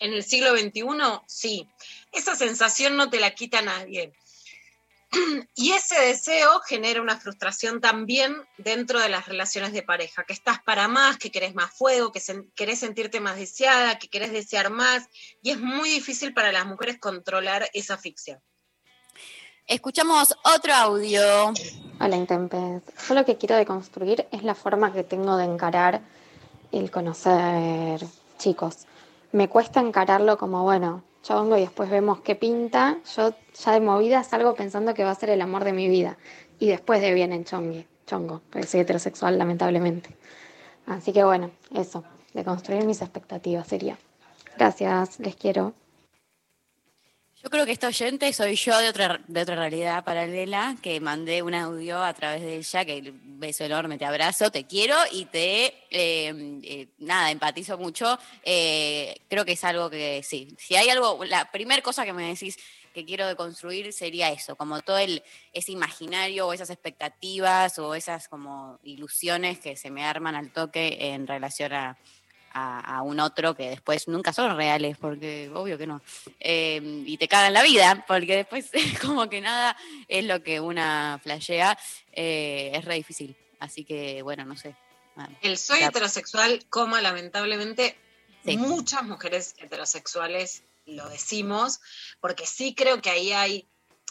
en 0.00 0.12
el 0.12 0.24
siglo 0.24 0.50
XXI, 0.56 0.82
sí. 1.26 1.68
Esa 2.10 2.34
sensación 2.34 2.96
no 2.96 3.08
te 3.08 3.20
la 3.20 3.34
quita 3.34 3.62
nadie. 3.62 4.12
Y 5.54 5.72
ese 5.72 6.00
deseo 6.00 6.60
genera 6.60 7.02
una 7.02 7.18
frustración 7.18 7.80
también 7.80 8.34
dentro 8.56 8.98
de 9.00 9.08
las 9.08 9.26
relaciones 9.26 9.72
de 9.72 9.82
pareja, 9.82 10.24
que 10.24 10.32
estás 10.32 10.60
para 10.62 10.88
más, 10.88 11.18
que 11.18 11.30
querés 11.30 11.54
más 11.54 11.70
fuego, 11.72 12.10
que 12.12 12.20
sen- 12.20 12.50
querés 12.54 12.80
sentirte 12.80 13.20
más 13.20 13.36
deseada, 13.36 13.98
que 13.98 14.08
querés 14.08 14.32
desear 14.32 14.70
más, 14.70 15.08
y 15.42 15.50
es 15.50 15.60
muy 15.60 15.90
difícil 15.90 16.32
para 16.32 16.50
las 16.52 16.66
mujeres 16.66 16.98
controlar 16.98 17.68
esa 17.74 17.94
asfixia. 17.94 18.40
Escuchamos 19.66 20.34
otro 20.44 20.74
audio. 20.74 21.52
Hola 22.00 22.16
Intempes. 22.16 22.82
Yo 23.08 23.14
lo 23.14 23.24
que 23.24 23.36
quiero 23.38 23.56
deconstruir 23.56 24.26
es 24.32 24.42
la 24.42 24.54
forma 24.54 24.92
que 24.92 25.04
tengo 25.04 25.36
de 25.36 25.44
encarar 25.44 26.00
el 26.72 26.90
conocer 26.90 28.00
chicos. 28.38 28.86
Me 29.30 29.48
cuesta 29.48 29.80
encararlo 29.80 30.36
como, 30.36 30.62
bueno, 30.64 31.04
chongo 31.22 31.56
y 31.56 31.60
después 31.60 31.90
vemos 31.90 32.20
qué 32.20 32.34
pinta. 32.34 32.98
Yo 33.16 33.34
ya 33.54 33.72
de 33.72 33.80
movida 33.80 34.24
salgo 34.24 34.54
pensando 34.54 34.94
que 34.94 35.04
va 35.04 35.10
a 35.10 35.14
ser 35.14 35.30
el 35.30 35.40
amor 35.40 35.64
de 35.64 35.72
mi 35.72 35.88
vida. 35.88 36.18
Y 36.58 36.68
después 36.68 37.00
de 37.00 37.12
bien 37.14 37.32
en 37.32 37.44
chongo, 37.44 38.42
porque 38.50 38.66
soy 38.66 38.80
heterosexual 38.80 39.38
lamentablemente. 39.38 40.16
Así 40.86 41.12
que 41.12 41.24
bueno, 41.24 41.50
eso, 41.74 42.04
de 42.34 42.44
construir 42.44 42.84
mis 42.84 43.02
expectativas 43.02 43.66
sería. 43.66 43.98
Gracias, 44.56 45.18
les 45.18 45.34
quiero. 45.34 45.72
Yo 47.42 47.50
creo 47.50 47.66
que 47.66 47.72
esta 47.72 47.88
oyente 47.88 48.32
soy 48.32 48.54
yo 48.54 48.78
de 48.78 48.88
otra, 48.88 49.20
de 49.26 49.42
otra 49.42 49.56
realidad 49.56 50.04
paralela, 50.04 50.76
que 50.80 51.00
mandé 51.00 51.42
un 51.42 51.54
audio 51.54 52.00
a 52.00 52.14
través 52.14 52.40
de 52.40 52.58
ella, 52.58 52.84
que 52.84 53.12
beso 53.12 53.64
enorme, 53.64 53.98
te 53.98 54.04
abrazo, 54.04 54.52
te 54.52 54.64
quiero 54.64 54.94
y 55.10 55.24
te, 55.24 55.66
eh, 55.90 56.60
eh, 56.62 56.88
nada, 56.98 57.32
empatizo 57.32 57.76
mucho. 57.78 58.16
Eh, 58.44 59.16
creo 59.28 59.44
que 59.44 59.52
es 59.52 59.64
algo 59.64 59.90
que, 59.90 60.22
sí, 60.22 60.54
si 60.56 60.76
hay 60.76 60.88
algo, 60.88 61.24
la 61.24 61.50
primera 61.50 61.82
cosa 61.82 62.04
que 62.04 62.12
me 62.12 62.28
decís 62.28 62.56
que 62.94 63.04
quiero 63.04 63.26
deconstruir 63.26 63.92
sería 63.92 64.30
eso, 64.30 64.54
como 64.54 64.80
todo 64.82 64.98
el, 64.98 65.24
ese 65.52 65.72
imaginario 65.72 66.46
o 66.46 66.52
esas 66.52 66.70
expectativas 66.70 67.76
o 67.80 67.96
esas 67.96 68.28
como 68.28 68.78
ilusiones 68.84 69.58
que 69.58 69.74
se 69.74 69.90
me 69.90 70.04
arman 70.04 70.36
al 70.36 70.52
toque 70.52 70.96
en 71.12 71.26
relación 71.26 71.72
a, 71.72 71.98
a, 72.52 72.96
a 72.98 73.02
un 73.02 73.18
otro 73.20 73.54
que 73.54 73.70
después 73.70 74.08
nunca 74.08 74.32
son 74.32 74.56
reales, 74.56 74.96
porque 74.98 75.50
obvio 75.54 75.76
que 75.78 75.86
no. 75.86 76.00
Eh, 76.40 76.80
y 77.06 77.16
te 77.16 77.28
cagan 77.28 77.52
la 77.52 77.62
vida, 77.62 78.04
porque 78.06 78.36
después 78.36 78.70
como 79.00 79.28
que 79.28 79.40
nada 79.40 79.76
es 80.08 80.24
lo 80.24 80.42
que 80.42 80.60
una 80.60 81.20
flashea, 81.22 81.78
eh, 82.12 82.72
es 82.74 82.84
re 82.84 82.94
difícil. 82.96 83.36
Así 83.58 83.84
que, 83.84 84.22
bueno, 84.22 84.44
no 84.44 84.56
sé. 84.56 84.74
Nada. 85.14 85.30
El 85.42 85.58
soy 85.58 85.80
La- 85.80 85.86
heterosexual, 85.88 86.64
coma, 86.70 87.00
lamentablemente, 87.00 87.96
Sí. 88.44 88.56
muchas 88.56 89.04
mujeres 89.04 89.54
heterosexuales 89.58 90.64
lo 90.86 91.08
decimos, 91.08 91.80
porque 92.20 92.44
sí 92.46 92.74
creo 92.74 93.00
que 93.00 93.10
ahí 93.10 93.30
hay, 93.32 93.68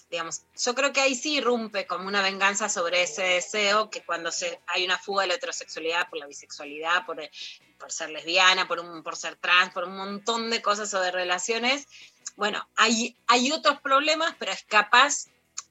digamos, 0.09 0.43
yo 0.63 0.73
creo 0.73 0.93
que 0.93 1.01
ahí 1.01 1.15
sí 1.15 1.35
irrumpe 1.35 1.85
como 1.85 2.07
una 2.07 2.21
venganza 2.21 2.69
sobre 2.69 3.03
ese 3.03 3.23
deseo 3.23 3.89
que 3.89 4.03
cuando 4.05 4.31
se, 4.31 4.61
hay 4.67 4.85
una 4.85 4.97
fuga 4.97 5.23
de 5.23 5.27
la 5.29 5.33
heterosexualidad 5.33 6.07
por 6.09 6.19
la 6.19 6.27
bisexualidad, 6.27 7.05
por, 7.05 7.17
por 7.81 7.91
ser 7.91 8.11
lesbiana, 8.11 8.67
por, 8.67 8.79
un, 8.79 9.03
por 9.03 9.17
ser 9.17 9.35
trans, 9.35 9.73
por 9.73 9.85
un 9.85 9.97
montón 9.97 10.51
de 10.51 10.61
cosas 10.61 10.93
o 10.93 11.01
de 11.01 11.11
relaciones, 11.11 11.87
bueno, 12.35 12.65
hay, 12.75 13.17
hay 13.27 13.51
otros 13.51 13.81
problemas, 13.81 14.35
pero 14.39 14.51
es 14.51 14.63
capaz 14.63 15.25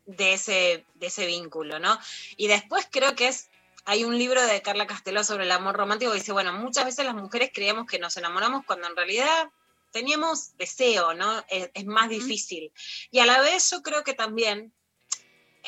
de 0.07 0.35
ese, 0.35 0.85
de 0.95 1.07
ese 1.07 1.25
vínculo, 1.27 1.79
¿no? 1.79 1.99
Y 2.37 2.49
después 2.49 2.87
creo 2.91 3.15
que 3.15 3.29
es 3.29 3.49
hay 3.87 4.05
un 4.05 4.19
libro 4.19 4.45
de 4.47 4.61
Carla 4.61 4.87
Casteló 4.87 5.25
sobre 5.25 5.45
el 5.45 5.53
amor 5.53 5.75
romántico 5.75 6.13
que 6.13 6.19
dice, 6.19 6.33
bueno, 6.33 6.53
muchas 6.53 6.85
veces 6.85 7.05
las 7.07 7.15
mujeres 7.15 7.51
creíamos 7.53 7.87
que 7.87 7.99
nos 7.99 8.17
enamoramos 8.17 8.65
cuando 8.67 8.87
en 8.87 8.95
realidad 8.95 9.49
teníamos 9.91 10.57
deseo, 10.59 11.15
¿no? 11.15 11.45
Es, 11.49 11.71
es 11.73 11.87
más 11.87 12.09
difícil. 12.11 12.73
Y 13.11 13.21
a 13.21 13.27
la 13.27 13.41
vez 13.41 13.71
yo 13.71 13.83
creo 13.83 14.05
que 14.05 14.13
también, 14.13 14.73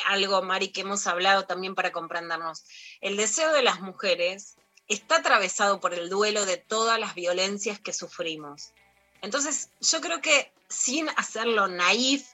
algo, 0.07 0.43
Mari, 0.43 0.73
que 0.73 0.83
hemos 0.83 1.07
hablado 1.07 1.47
también 1.47 1.75
para 1.75 1.91
comprendernos, 1.91 2.65
el 3.01 3.17
deseo 3.17 3.53
de 3.53 3.63
las 3.63 3.81
mujeres 3.81 4.57
está 4.93 5.17
atravesado 5.17 5.81
por 5.81 5.95
el 5.95 6.09
duelo 6.09 6.47
de 6.47 6.57
todas 6.57 6.99
las 6.99 7.15
violencias 7.15 7.81
que 7.81 7.93
sufrimos. 7.93 8.73
Entonces, 9.21 9.71
yo 9.81 10.01
creo 10.01 10.21
que 10.21 10.53
sin 10.69 11.09
hacerlo 11.11 11.69
naif 11.69 12.27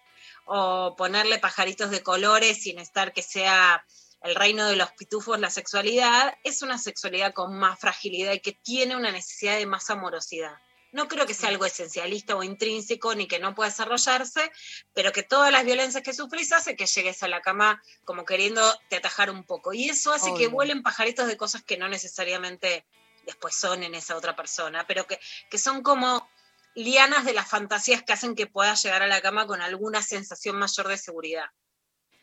o 0.47 0.95
ponerle 0.97 1.39
pajaritos 1.39 1.91
de 1.91 2.03
colores, 2.03 2.63
sin 2.63 2.79
estar 2.79 3.13
que 3.13 3.23
sea 3.23 3.85
el 4.23 4.35
reino 4.35 4.67
de 4.67 4.77
los 4.77 4.91
pitufos, 4.93 5.39
la 5.39 5.51
sexualidad, 5.51 6.35
es 6.43 6.63
una 6.63 6.79
sexualidad 6.79 7.35
con 7.35 7.57
más 7.57 7.79
fragilidad 7.79 8.33
y 8.33 8.41
que 8.41 8.53
tiene 8.53 8.97
una 8.97 9.13
necesidad 9.13 9.57
de 9.57 9.67
más 9.67 9.91
amorosidad. 9.91 10.57
No 10.93 11.07
creo 11.07 11.27
que 11.27 11.35
sea 11.35 11.51
algo 11.51 11.67
esencialista 11.67 12.35
o 12.37 12.43
intrínseco 12.43 13.15
ni 13.15 13.27
que 13.27 13.39
no 13.39 13.55
pueda 13.55 13.71
desarrollarse, 13.71 14.51
pero 14.95 15.13
que 15.13 15.23
todas 15.23 15.53
las 15.53 15.65
violencias 15.65 16.03
que 16.03 16.15
sufrís 16.15 16.53
hace 16.53 16.77
que 16.77 16.87
llegues 16.87 17.23
a 17.23 17.29
la 17.29 17.43
cama 17.43 17.83
como 18.05 18.25
queriendo 18.25 18.63
te 18.89 18.97
atajar 18.97 19.31
un 19.31 19.45
poco. 19.45 19.73
Y 19.73 19.89
eso 19.89 20.13
hace 20.13 20.33
que 20.35 20.49
vuelen 20.49 20.83
pajaritos 20.83 21.27
de 21.27 21.37
cosas 21.37 21.63
que 21.63 21.77
no 21.77 21.89
necesariamente 21.89 22.87
después 23.27 23.55
son 23.55 23.83
en 23.83 23.95
esa 23.95 24.17
otra 24.17 24.35
persona, 24.35 24.87
pero 24.87 25.07
que, 25.07 25.21
que 25.51 25.59
son 25.59 25.83
como 25.83 26.29
lianas 26.75 27.25
de 27.25 27.35
las 27.35 27.49
fantasías 27.49 28.03
que 28.03 28.13
hacen 28.13 28.35
que 28.35 28.47
puedas 28.47 28.83
llegar 28.83 29.03
a 29.03 29.07
la 29.07 29.21
cama 29.21 29.47
con 29.47 29.61
alguna 29.61 30.01
sensación 30.01 30.57
mayor 30.57 30.89
de 30.89 30.97
seguridad. 30.97 31.47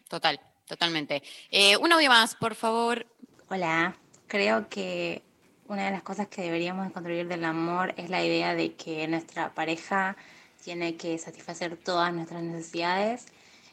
Total, 0.09 0.39
totalmente. 0.65 1.21
Eh, 1.51 1.77
un 1.77 1.91
audio 1.91 2.09
más, 2.09 2.35
por 2.35 2.55
favor. 2.55 3.05
Hola, 3.49 3.99
creo 4.27 4.69
que 4.69 5.23
una 5.67 5.85
de 5.85 5.91
las 5.91 6.03
cosas 6.03 6.27
que 6.27 6.43
deberíamos 6.43 6.87
de 6.87 6.93
construir 6.93 7.27
del 7.27 7.43
amor 7.43 7.93
es 7.97 8.09
la 8.09 8.23
idea 8.23 8.53
de 8.55 8.73
que 8.75 9.07
nuestra 9.07 9.53
pareja 9.53 10.15
tiene 10.63 10.95
que 10.95 11.17
satisfacer 11.17 11.77
todas 11.77 12.13
nuestras 12.13 12.43
necesidades 12.43 13.25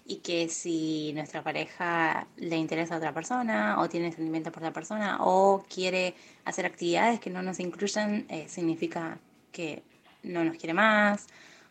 y 0.05 0.16
que 0.16 0.48
si 0.48 1.12
nuestra 1.14 1.43
pareja 1.43 2.27
le 2.36 2.56
interesa 2.56 2.94
a 2.94 2.98
otra 2.98 3.14
persona 3.14 3.77
o 3.78 3.89
tiene 3.89 4.10
sentimientos 4.12 4.52
por 4.52 4.62
la 4.62 4.73
persona 4.73 5.19
o 5.20 5.64
quiere 5.73 6.14
hacer 6.44 6.66
actividades 6.66 7.20
que 7.20 7.31
no 7.31 7.43
nos 7.43 7.60
incluyan, 7.60 8.27
eh, 8.28 8.47
significa 8.48 9.19
que 9.52 9.82
no 10.23 10.44
nos 10.44 10.56
quiere 10.56 10.74
más 10.74 11.27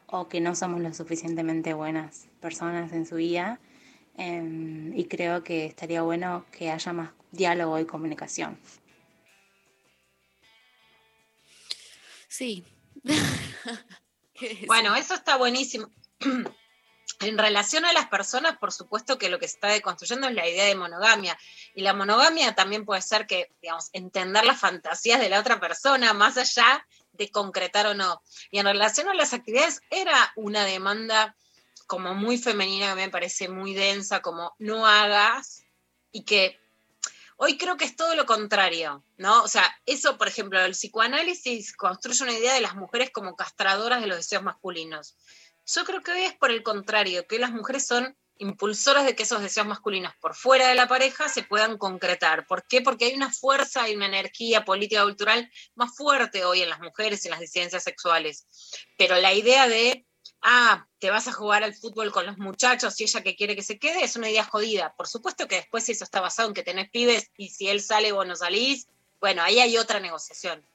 o 0.07 0.27
que 0.27 0.39
no 0.39 0.55
somos 0.55 0.81
lo 0.81 0.93
suficientemente 0.93 1.73
buenas 1.73 2.27
personas 2.39 2.91
en 2.93 3.05
su 3.05 3.15
vida. 3.15 3.59
Em, 4.17 4.93
y 4.97 5.05
creo 5.05 5.43
que 5.43 5.65
estaría 5.65 6.01
bueno 6.01 6.45
que 6.51 6.69
haya 6.69 6.93
más 6.93 7.11
diálogo 7.31 7.79
y 7.79 7.85
comunicación. 7.85 8.57
Sí. 12.31 12.65
Bueno, 14.65 14.95
eso 14.95 15.13
está 15.13 15.37
buenísimo. 15.37 15.91
En 17.19 17.37
relación 17.37 17.85
a 17.85 17.93
las 17.93 18.07
personas, 18.07 18.57
por 18.57 18.71
supuesto 18.71 19.19
que 19.19 19.29
lo 19.29 19.37
que 19.37 19.47
se 19.47 19.53
está 19.55 19.67
deconstruyendo 19.67 20.27
es 20.27 20.33
la 20.33 20.47
idea 20.47 20.65
de 20.65 20.73
monogamia. 20.73 21.37
Y 21.75 21.81
la 21.81 21.93
monogamia 21.93 22.55
también 22.55 22.83
puede 22.83 23.03
ser 23.03 23.27
que, 23.27 23.51
digamos, 23.61 23.89
entender 23.93 24.43
las 24.43 24.59
fantasías 24.59 25.19
de 25.19 25.29
la 25.29 25.39
otra 25.39 25.59
persona, 25.59 26.13
más 26.13 26.37
allá 26.37 26.87
de 27.11 27.29
concretar 27.29 27.85
o 27.85 27.93
no. 27.93 28.23
Y 28.49 28.57
en 28.57 28.65
relación 28.65 29.07
a 29.07 29.13
las 29.13 29.33
actividades, 29.33 29.81
era 29.91 30.33
una 30.35 30.65
demanda 30.65 31.35
como 31.85 32.15
muy 32.15 32.39
femenina, 32.39 32.89
que 32.89 32.95
me 32.95 33.09
parece 33.09 33.49
muy 33.49 33.75
densa, 33.75 34.23
como 34.23 34.55
no 34.57 34.87
hagas, 34.87 35.63
y 36.11 36.23
que 36.23 36.60
hoy 37.43 37.57
creo 37.57 37.75
que 37.75 37.85
es 37.85 37.95
todo 37.95 38.13
lo 38.15 38.27
contrario, 38.27 39.03
¿no? 39.17 39.41
O 39.41 39.47
sea, 39.47 39.75
eso, 39.87 40.15
por 40.19 40.27
ejemplo, 40.27 40.61
el 40.61 40.73
psicoanálisis 40.73 41.75
construye 41.75 42.21
una 42.21 42.37
idea 42.37 42.53
de 42.53 42.61
las 42.61 42.75
mujeres 42.75 43.09
como 43.09 43.35
castradoras 43.35 43.99
de 43.99 44.05
los 44.05 44.17
deseos 44.17 44.43
masculinos. 44.43 45.17
Yo 45.65 45.83
creo 45.83 46.03
que 46.03 46.11
hoy 46.11 46.21
es 46.21 46.35
por 46.35 46.51
el 46.51 46.61
contrario, 46.61 47.25
que 47.25 47.39
las 47.39 47.51
mujeres 47.51 47.87
son 47.87 48.15
impulsoras 48.37 49.05
de 49.05 49.15
que 49.15 49.23
esos 49.23 49.41
deseos 49.41 49.65
masculinos 49.65 50.13
por 50.21 50.35
fuera 50.35 50.67
de 50.67 50.75
la 50.75 50.87
pareja 50.87 51.29
se 51.29 51.41
puedan 51.41 51.79
concretar. 51.79 52.45
¿Por 52.45 52.67
qué? 52.67 52.81
Porque 52.81 53.05
hay 53.05 53.15
una 53.15 53.33
fuerza 53.33 53.89
y 53.89 53.95
una 53.95 54.05
energía 54.05 54.63
política 54.63 55.01
cultural 55.01 55.51
más 55.73 55.95
fuerte 55.95 56.45
hoy 56.45 56.61
en 56.61 56.69
las 56.69 56.79
mujeres 56.79 57.25
en 57.25 57.31
las 57.31 57.39
disidencias 57.39 57.83
sexuales. 57.83 58.45
Pero 58.99 59.15
la 59.15 59.33
idea 59.33 59.67
de, 59.67 60.05
ah, 60.41 60.87
te 60.99 61.09
vas 61.09 61.27
a 61.27 61.33
jugar 61.33 61.63
al 61.63 61.73
fútbol 61.73 62.11
con 62.11 62.25
los 62.25 62.37
muchachos 62.37 62.99
y 62.99 63.03
ella 63.03 63.21
que 63.21 63.35
quiere 63.35 63.55
que 63.55 63.63
se 63.63 63.79
quede, 63.79 64.03
es 64.03 64.15
una 64.15 64.29
idea 64.29 64.43
jodida. 64.43 64.93
Por 64.95 65.07
supuesto 65.07 65.47
que 65.47 65.55
después 65.55 65.87
eso 65.89 66.03
está 66.03 66.21
basado 66.21 66.49
en 66.49 66.53
que 66.53 66.63
tenés 66.63 66.89
pibes 66.89 67.31
y 67.37 67.49
si 67.49 67.69
él 67.69 67.81
sale 67.81 68.11
vos 68.11 68.25
no 68.27 68.35
salís, 68.35 68.87
bueno, 69.19 69.43
ahí 69.43 69.59
hay 69.59 69.77
otra 69.77 69.99
negociación. 69.99 70.65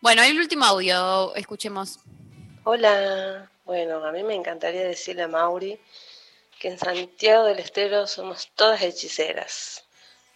Bueno, 0.00 0.22
el 0.22 0.38
último 0.38 0.64
audio, 0.64 1.34
escuchemos. 1.34 2.00
Hola, 2.64 3.50
bueno, 3.64 4.04
a 4.04 4.12
mí 4.12 4.22
me 4.22 4.34
encantaría 4.34 4.84
decirle 4.84 5.22
a 5.22 5.28
Mauri 5.28 5.80
que 6.58 6.68
en 6.68 6.78
Santiago 6.78 7.44
del 7.44 7.58
Estero 7.58 8.06
somos 8.06 8.50
todas 8.54 8.82
hechiceras, 8.82 9.84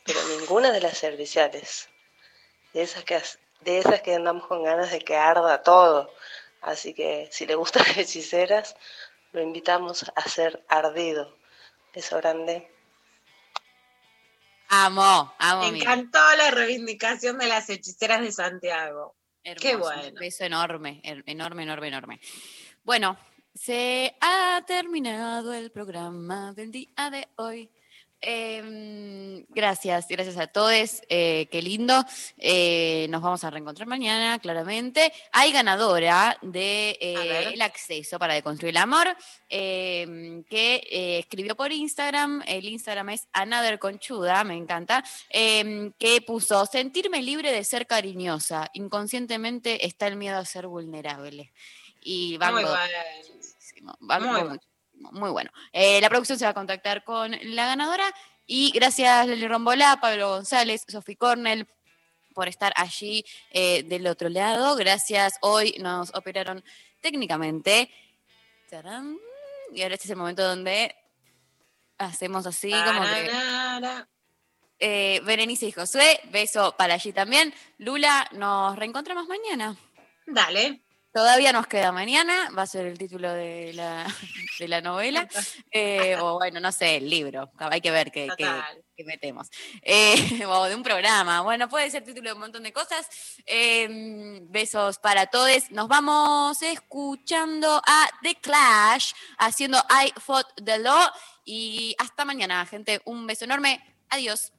pero 0.05 0.19
ninguna 0.39 0.73
de 0.73 0.81
las 0.81 0.99
serviciales, 0.99 1.89
de 2.73 2.83
esas 2.83 3.05
que, 3.05 3.21
de 3.61 3.79
esas 3.79 4.03
que 4.03 4.15
andamos 4.15 4.47
con 4.47 4.65
ganas 4.65 4.91
de 4.91 5.01
que 5.01 5.17
arda 5.17 5.63
todo. 5.63 6.13
Así 6.63 6.95
que 6.95 7.29
si 7.31 7.47
le 7.47 7.55
gustan 7.55 7.85
las 7.87 7.99
hechiceras, 7.99 8.77
lo 9.33 9.43
invitamos 9.43 10.11
a 10.15 10.29
ser 10.29 10.65
ardido. 10.69 11.37
Beso 11.95 12.17
grande. 12.19 12.71
Amo, 14.69 15.35
amo. 15.39 15.65
Me 15.65 15.73
mira. 15.73 15.93
encantó 15.93 16.19
la 16.39 16.51
reivindicación 16.51 17.37
de 17.39 17.47
las 17.47 17.69
hechiceras 17.69 18.23
de 18.23 18.33
Santiago. 18.33 19.17
Qué 19.43 19.77
bueno. 19.77 20.09
Un 20.09 20.15
beso 20.15 20.45
enorme, 20.45 21.01
enorme, 21.05 21.65
enorme, 21.65 21.89
enorme. 21.89 22.21
Bueno, 22.85 23.19
se 23.55 24.17
ha 24.21 24.63
terminado 24.67 25.53
el 25.53 25.71
programa 25.73 26.55
del 26.55 26.71
día 26.71 27.11
de 27.11 27.29
hoy. 27.37 27.71
Em, 28.23 29.45
gracias, 29.49 30.07
gracias 30.09 30.37
a 30.39 30.47
todos. 30.47 31.03
eh, 31.09 31.49
qué 31.51 31.61
lindo. 31.61 32.05
Eh, 32.39 33.07
nos 33.11 33.21
vamos 33.21 33.43
a 33.45 33.51
reencontrar 33.51 33.89
mañana, 33.89 34.39
claramente. 34.39 35.13
Hay 35.33 35.53
ganadora 35.53 36.39
de 36.41 36.97
eh, 37.01 37.51
el 37.53 37.61
acceso 37.63 38.19
para 38.19 38.35
deconstruir 38.35 38.71
el 38.71 38.77
amor, 38.77 39.09
em, 39.49 40.45
que 40.45 40.77
eh, 40.91 41.19
escribió 41.19 41.57
por 41.57 41.73
Instagram. 41.73 42.43
El 42.47 42.67
Instagram 42.69 43.11
es 43.11 43.27
Another 43.33 43.79
Conchuda, 43.79 44.45
me 44.45 44.55
encanta. 44.57 45.03
em, 45.29 45.93
que 45.99 46.21
puso 46.23 46.65
sentirme 46.67 47.23
libre 47.23 47.51
de 47.53 47.65
ser 47.65 47.87
cariñosa. 47.87 48.71
Inconscientemente 48.75 49.85
está 49.87 50.07
el 50.07 50.17
miedo 50.17 50.39
a 50.39 50.45
ser 50.45 50.67
vulnerable. 50.69 51.53
Y 52.01 52.39
Muy 52.39 52.53
bueno. 52.53 52.69
banco 54.01 54.29
Muy 54.29 54.43
muchísimo, 54.45 54.72
muy 55.11 55.31
bueno. 55.31 55.51
Eh, 55.73 56.01
la 56.01 56.09
producción 56.09 56.39
se 56.39 56.45
va 56.45 56.51
a 56.51 56.55
contactar 56.55 57.05
con 57.05 57.37
la 57.43 57.67
ganadora. 57.67 58.05
Y 58.47 58.71
gracias, 58.73 59.27
Leli 59.27 59.47
Rombolá, 59.49 59.99
Pablo 60.01 60.31
González, 60.31 60.85
Sofi 60.89 61.17
Cornell, 61.17 61.67
por 62.35 62.49
estar 62.49 62.73
allí 62.77 63.25
eh, 63.51 63.83
del 63.85 64.07
otro 64.07 64.29
lado. 64.29 64.77
Gracias. 64.77 65.35
Hoy 65.41 65.77
nos 65.79 66.15
operaron 66.15 66.63
técnicamente. 67.01 67.91
Tarán. 68.71 69.19
Y 69.75 69.83
ahora 69.83 69.95
este 69.95 70.07
es 70.07 70.11
el 70.11 70.17
momento 70.17 70.43
donde 70.43 70.95
hacemos 71.99 72.47
así, 72.47 72.71
como 72.71 73.03
que. 73.03 73.31
Eh, 74.85 75.21
Berenice 75.25 75.67
y 75.67 75.73
Josué, 75.73 76.19
beso 76.33 76.75
para 76.77 76.95
allí 76.95 77.13
también. 77.13 77.55
Lula, 77.79 78.29
nos 78.33 78.77
reencontramos 78.77 79.29
mañana. 79.29 79.77
Dale. 80.27 80.83
Todavía 81.13 81.53
nos 81.53 81.67
queda 81.67 81.93
mañana, 81.93 82.51
va 82.57 82.63
a 82.63 82.67
ser 82.67 82.87
el 82.87 82.97
título 82.97 83.31
de 83.33 83.73
la, 83.75 84.07
de 84.59 84.69
la 84.69 84.81
novela, 84.81 85.29
eh, 85.71 86.17
o 86.19 86.39
bueno, 86.39 86.59
no 86.59 86.73
sé, 86.73 86.97
el 86.97 87.11
libro, 87.11 87.51
hay 87.59 87.81
que 87.81 87.91
ver 87.91 88.11
qué, 88.11 88.29
qué- 88.37 89.05
metemos. 89.05 89.51
Eh, 89.83 90.15
o 90.47 90.65
de 90.67 90.77
un 90.77 90.83
programa, 90.85 91.41
bueno, 91.41 91.69
puede 91.69 91.91
ser 91.91 92.05
título 92.05 92.29
de 92.31 92.35
un 92.35 92.41
montón 92.41 92.63
de 92.63 92.73
cosas. 92.73 93.09
Eh, 93.47 94.39
besos 94.43 94.99
para 94.99 95.27
todos. 95.27 95.71
Nos 95.73 95.89
vamos 95.89 96.63
escuchando 96.63 97.83
a 97.85 98.09
The 98.23 98.37
Clash 98.37 99.13
haciendo 99.39 99.79
I 99.91 100.13
Fought 100.21 100.47
the 100.65 100.79
Law 100.79 101.11
y 101.45 101.97
hasta 101.99 102.25
mañana, 102.25 102.65
gente. 102.65 103.03
Un 103.05 103.27
beso 103.27 103.45
enorme. 103.45 103.85
Adiós. 104.09 104.53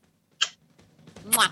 ¡Mua! 1.24 1.50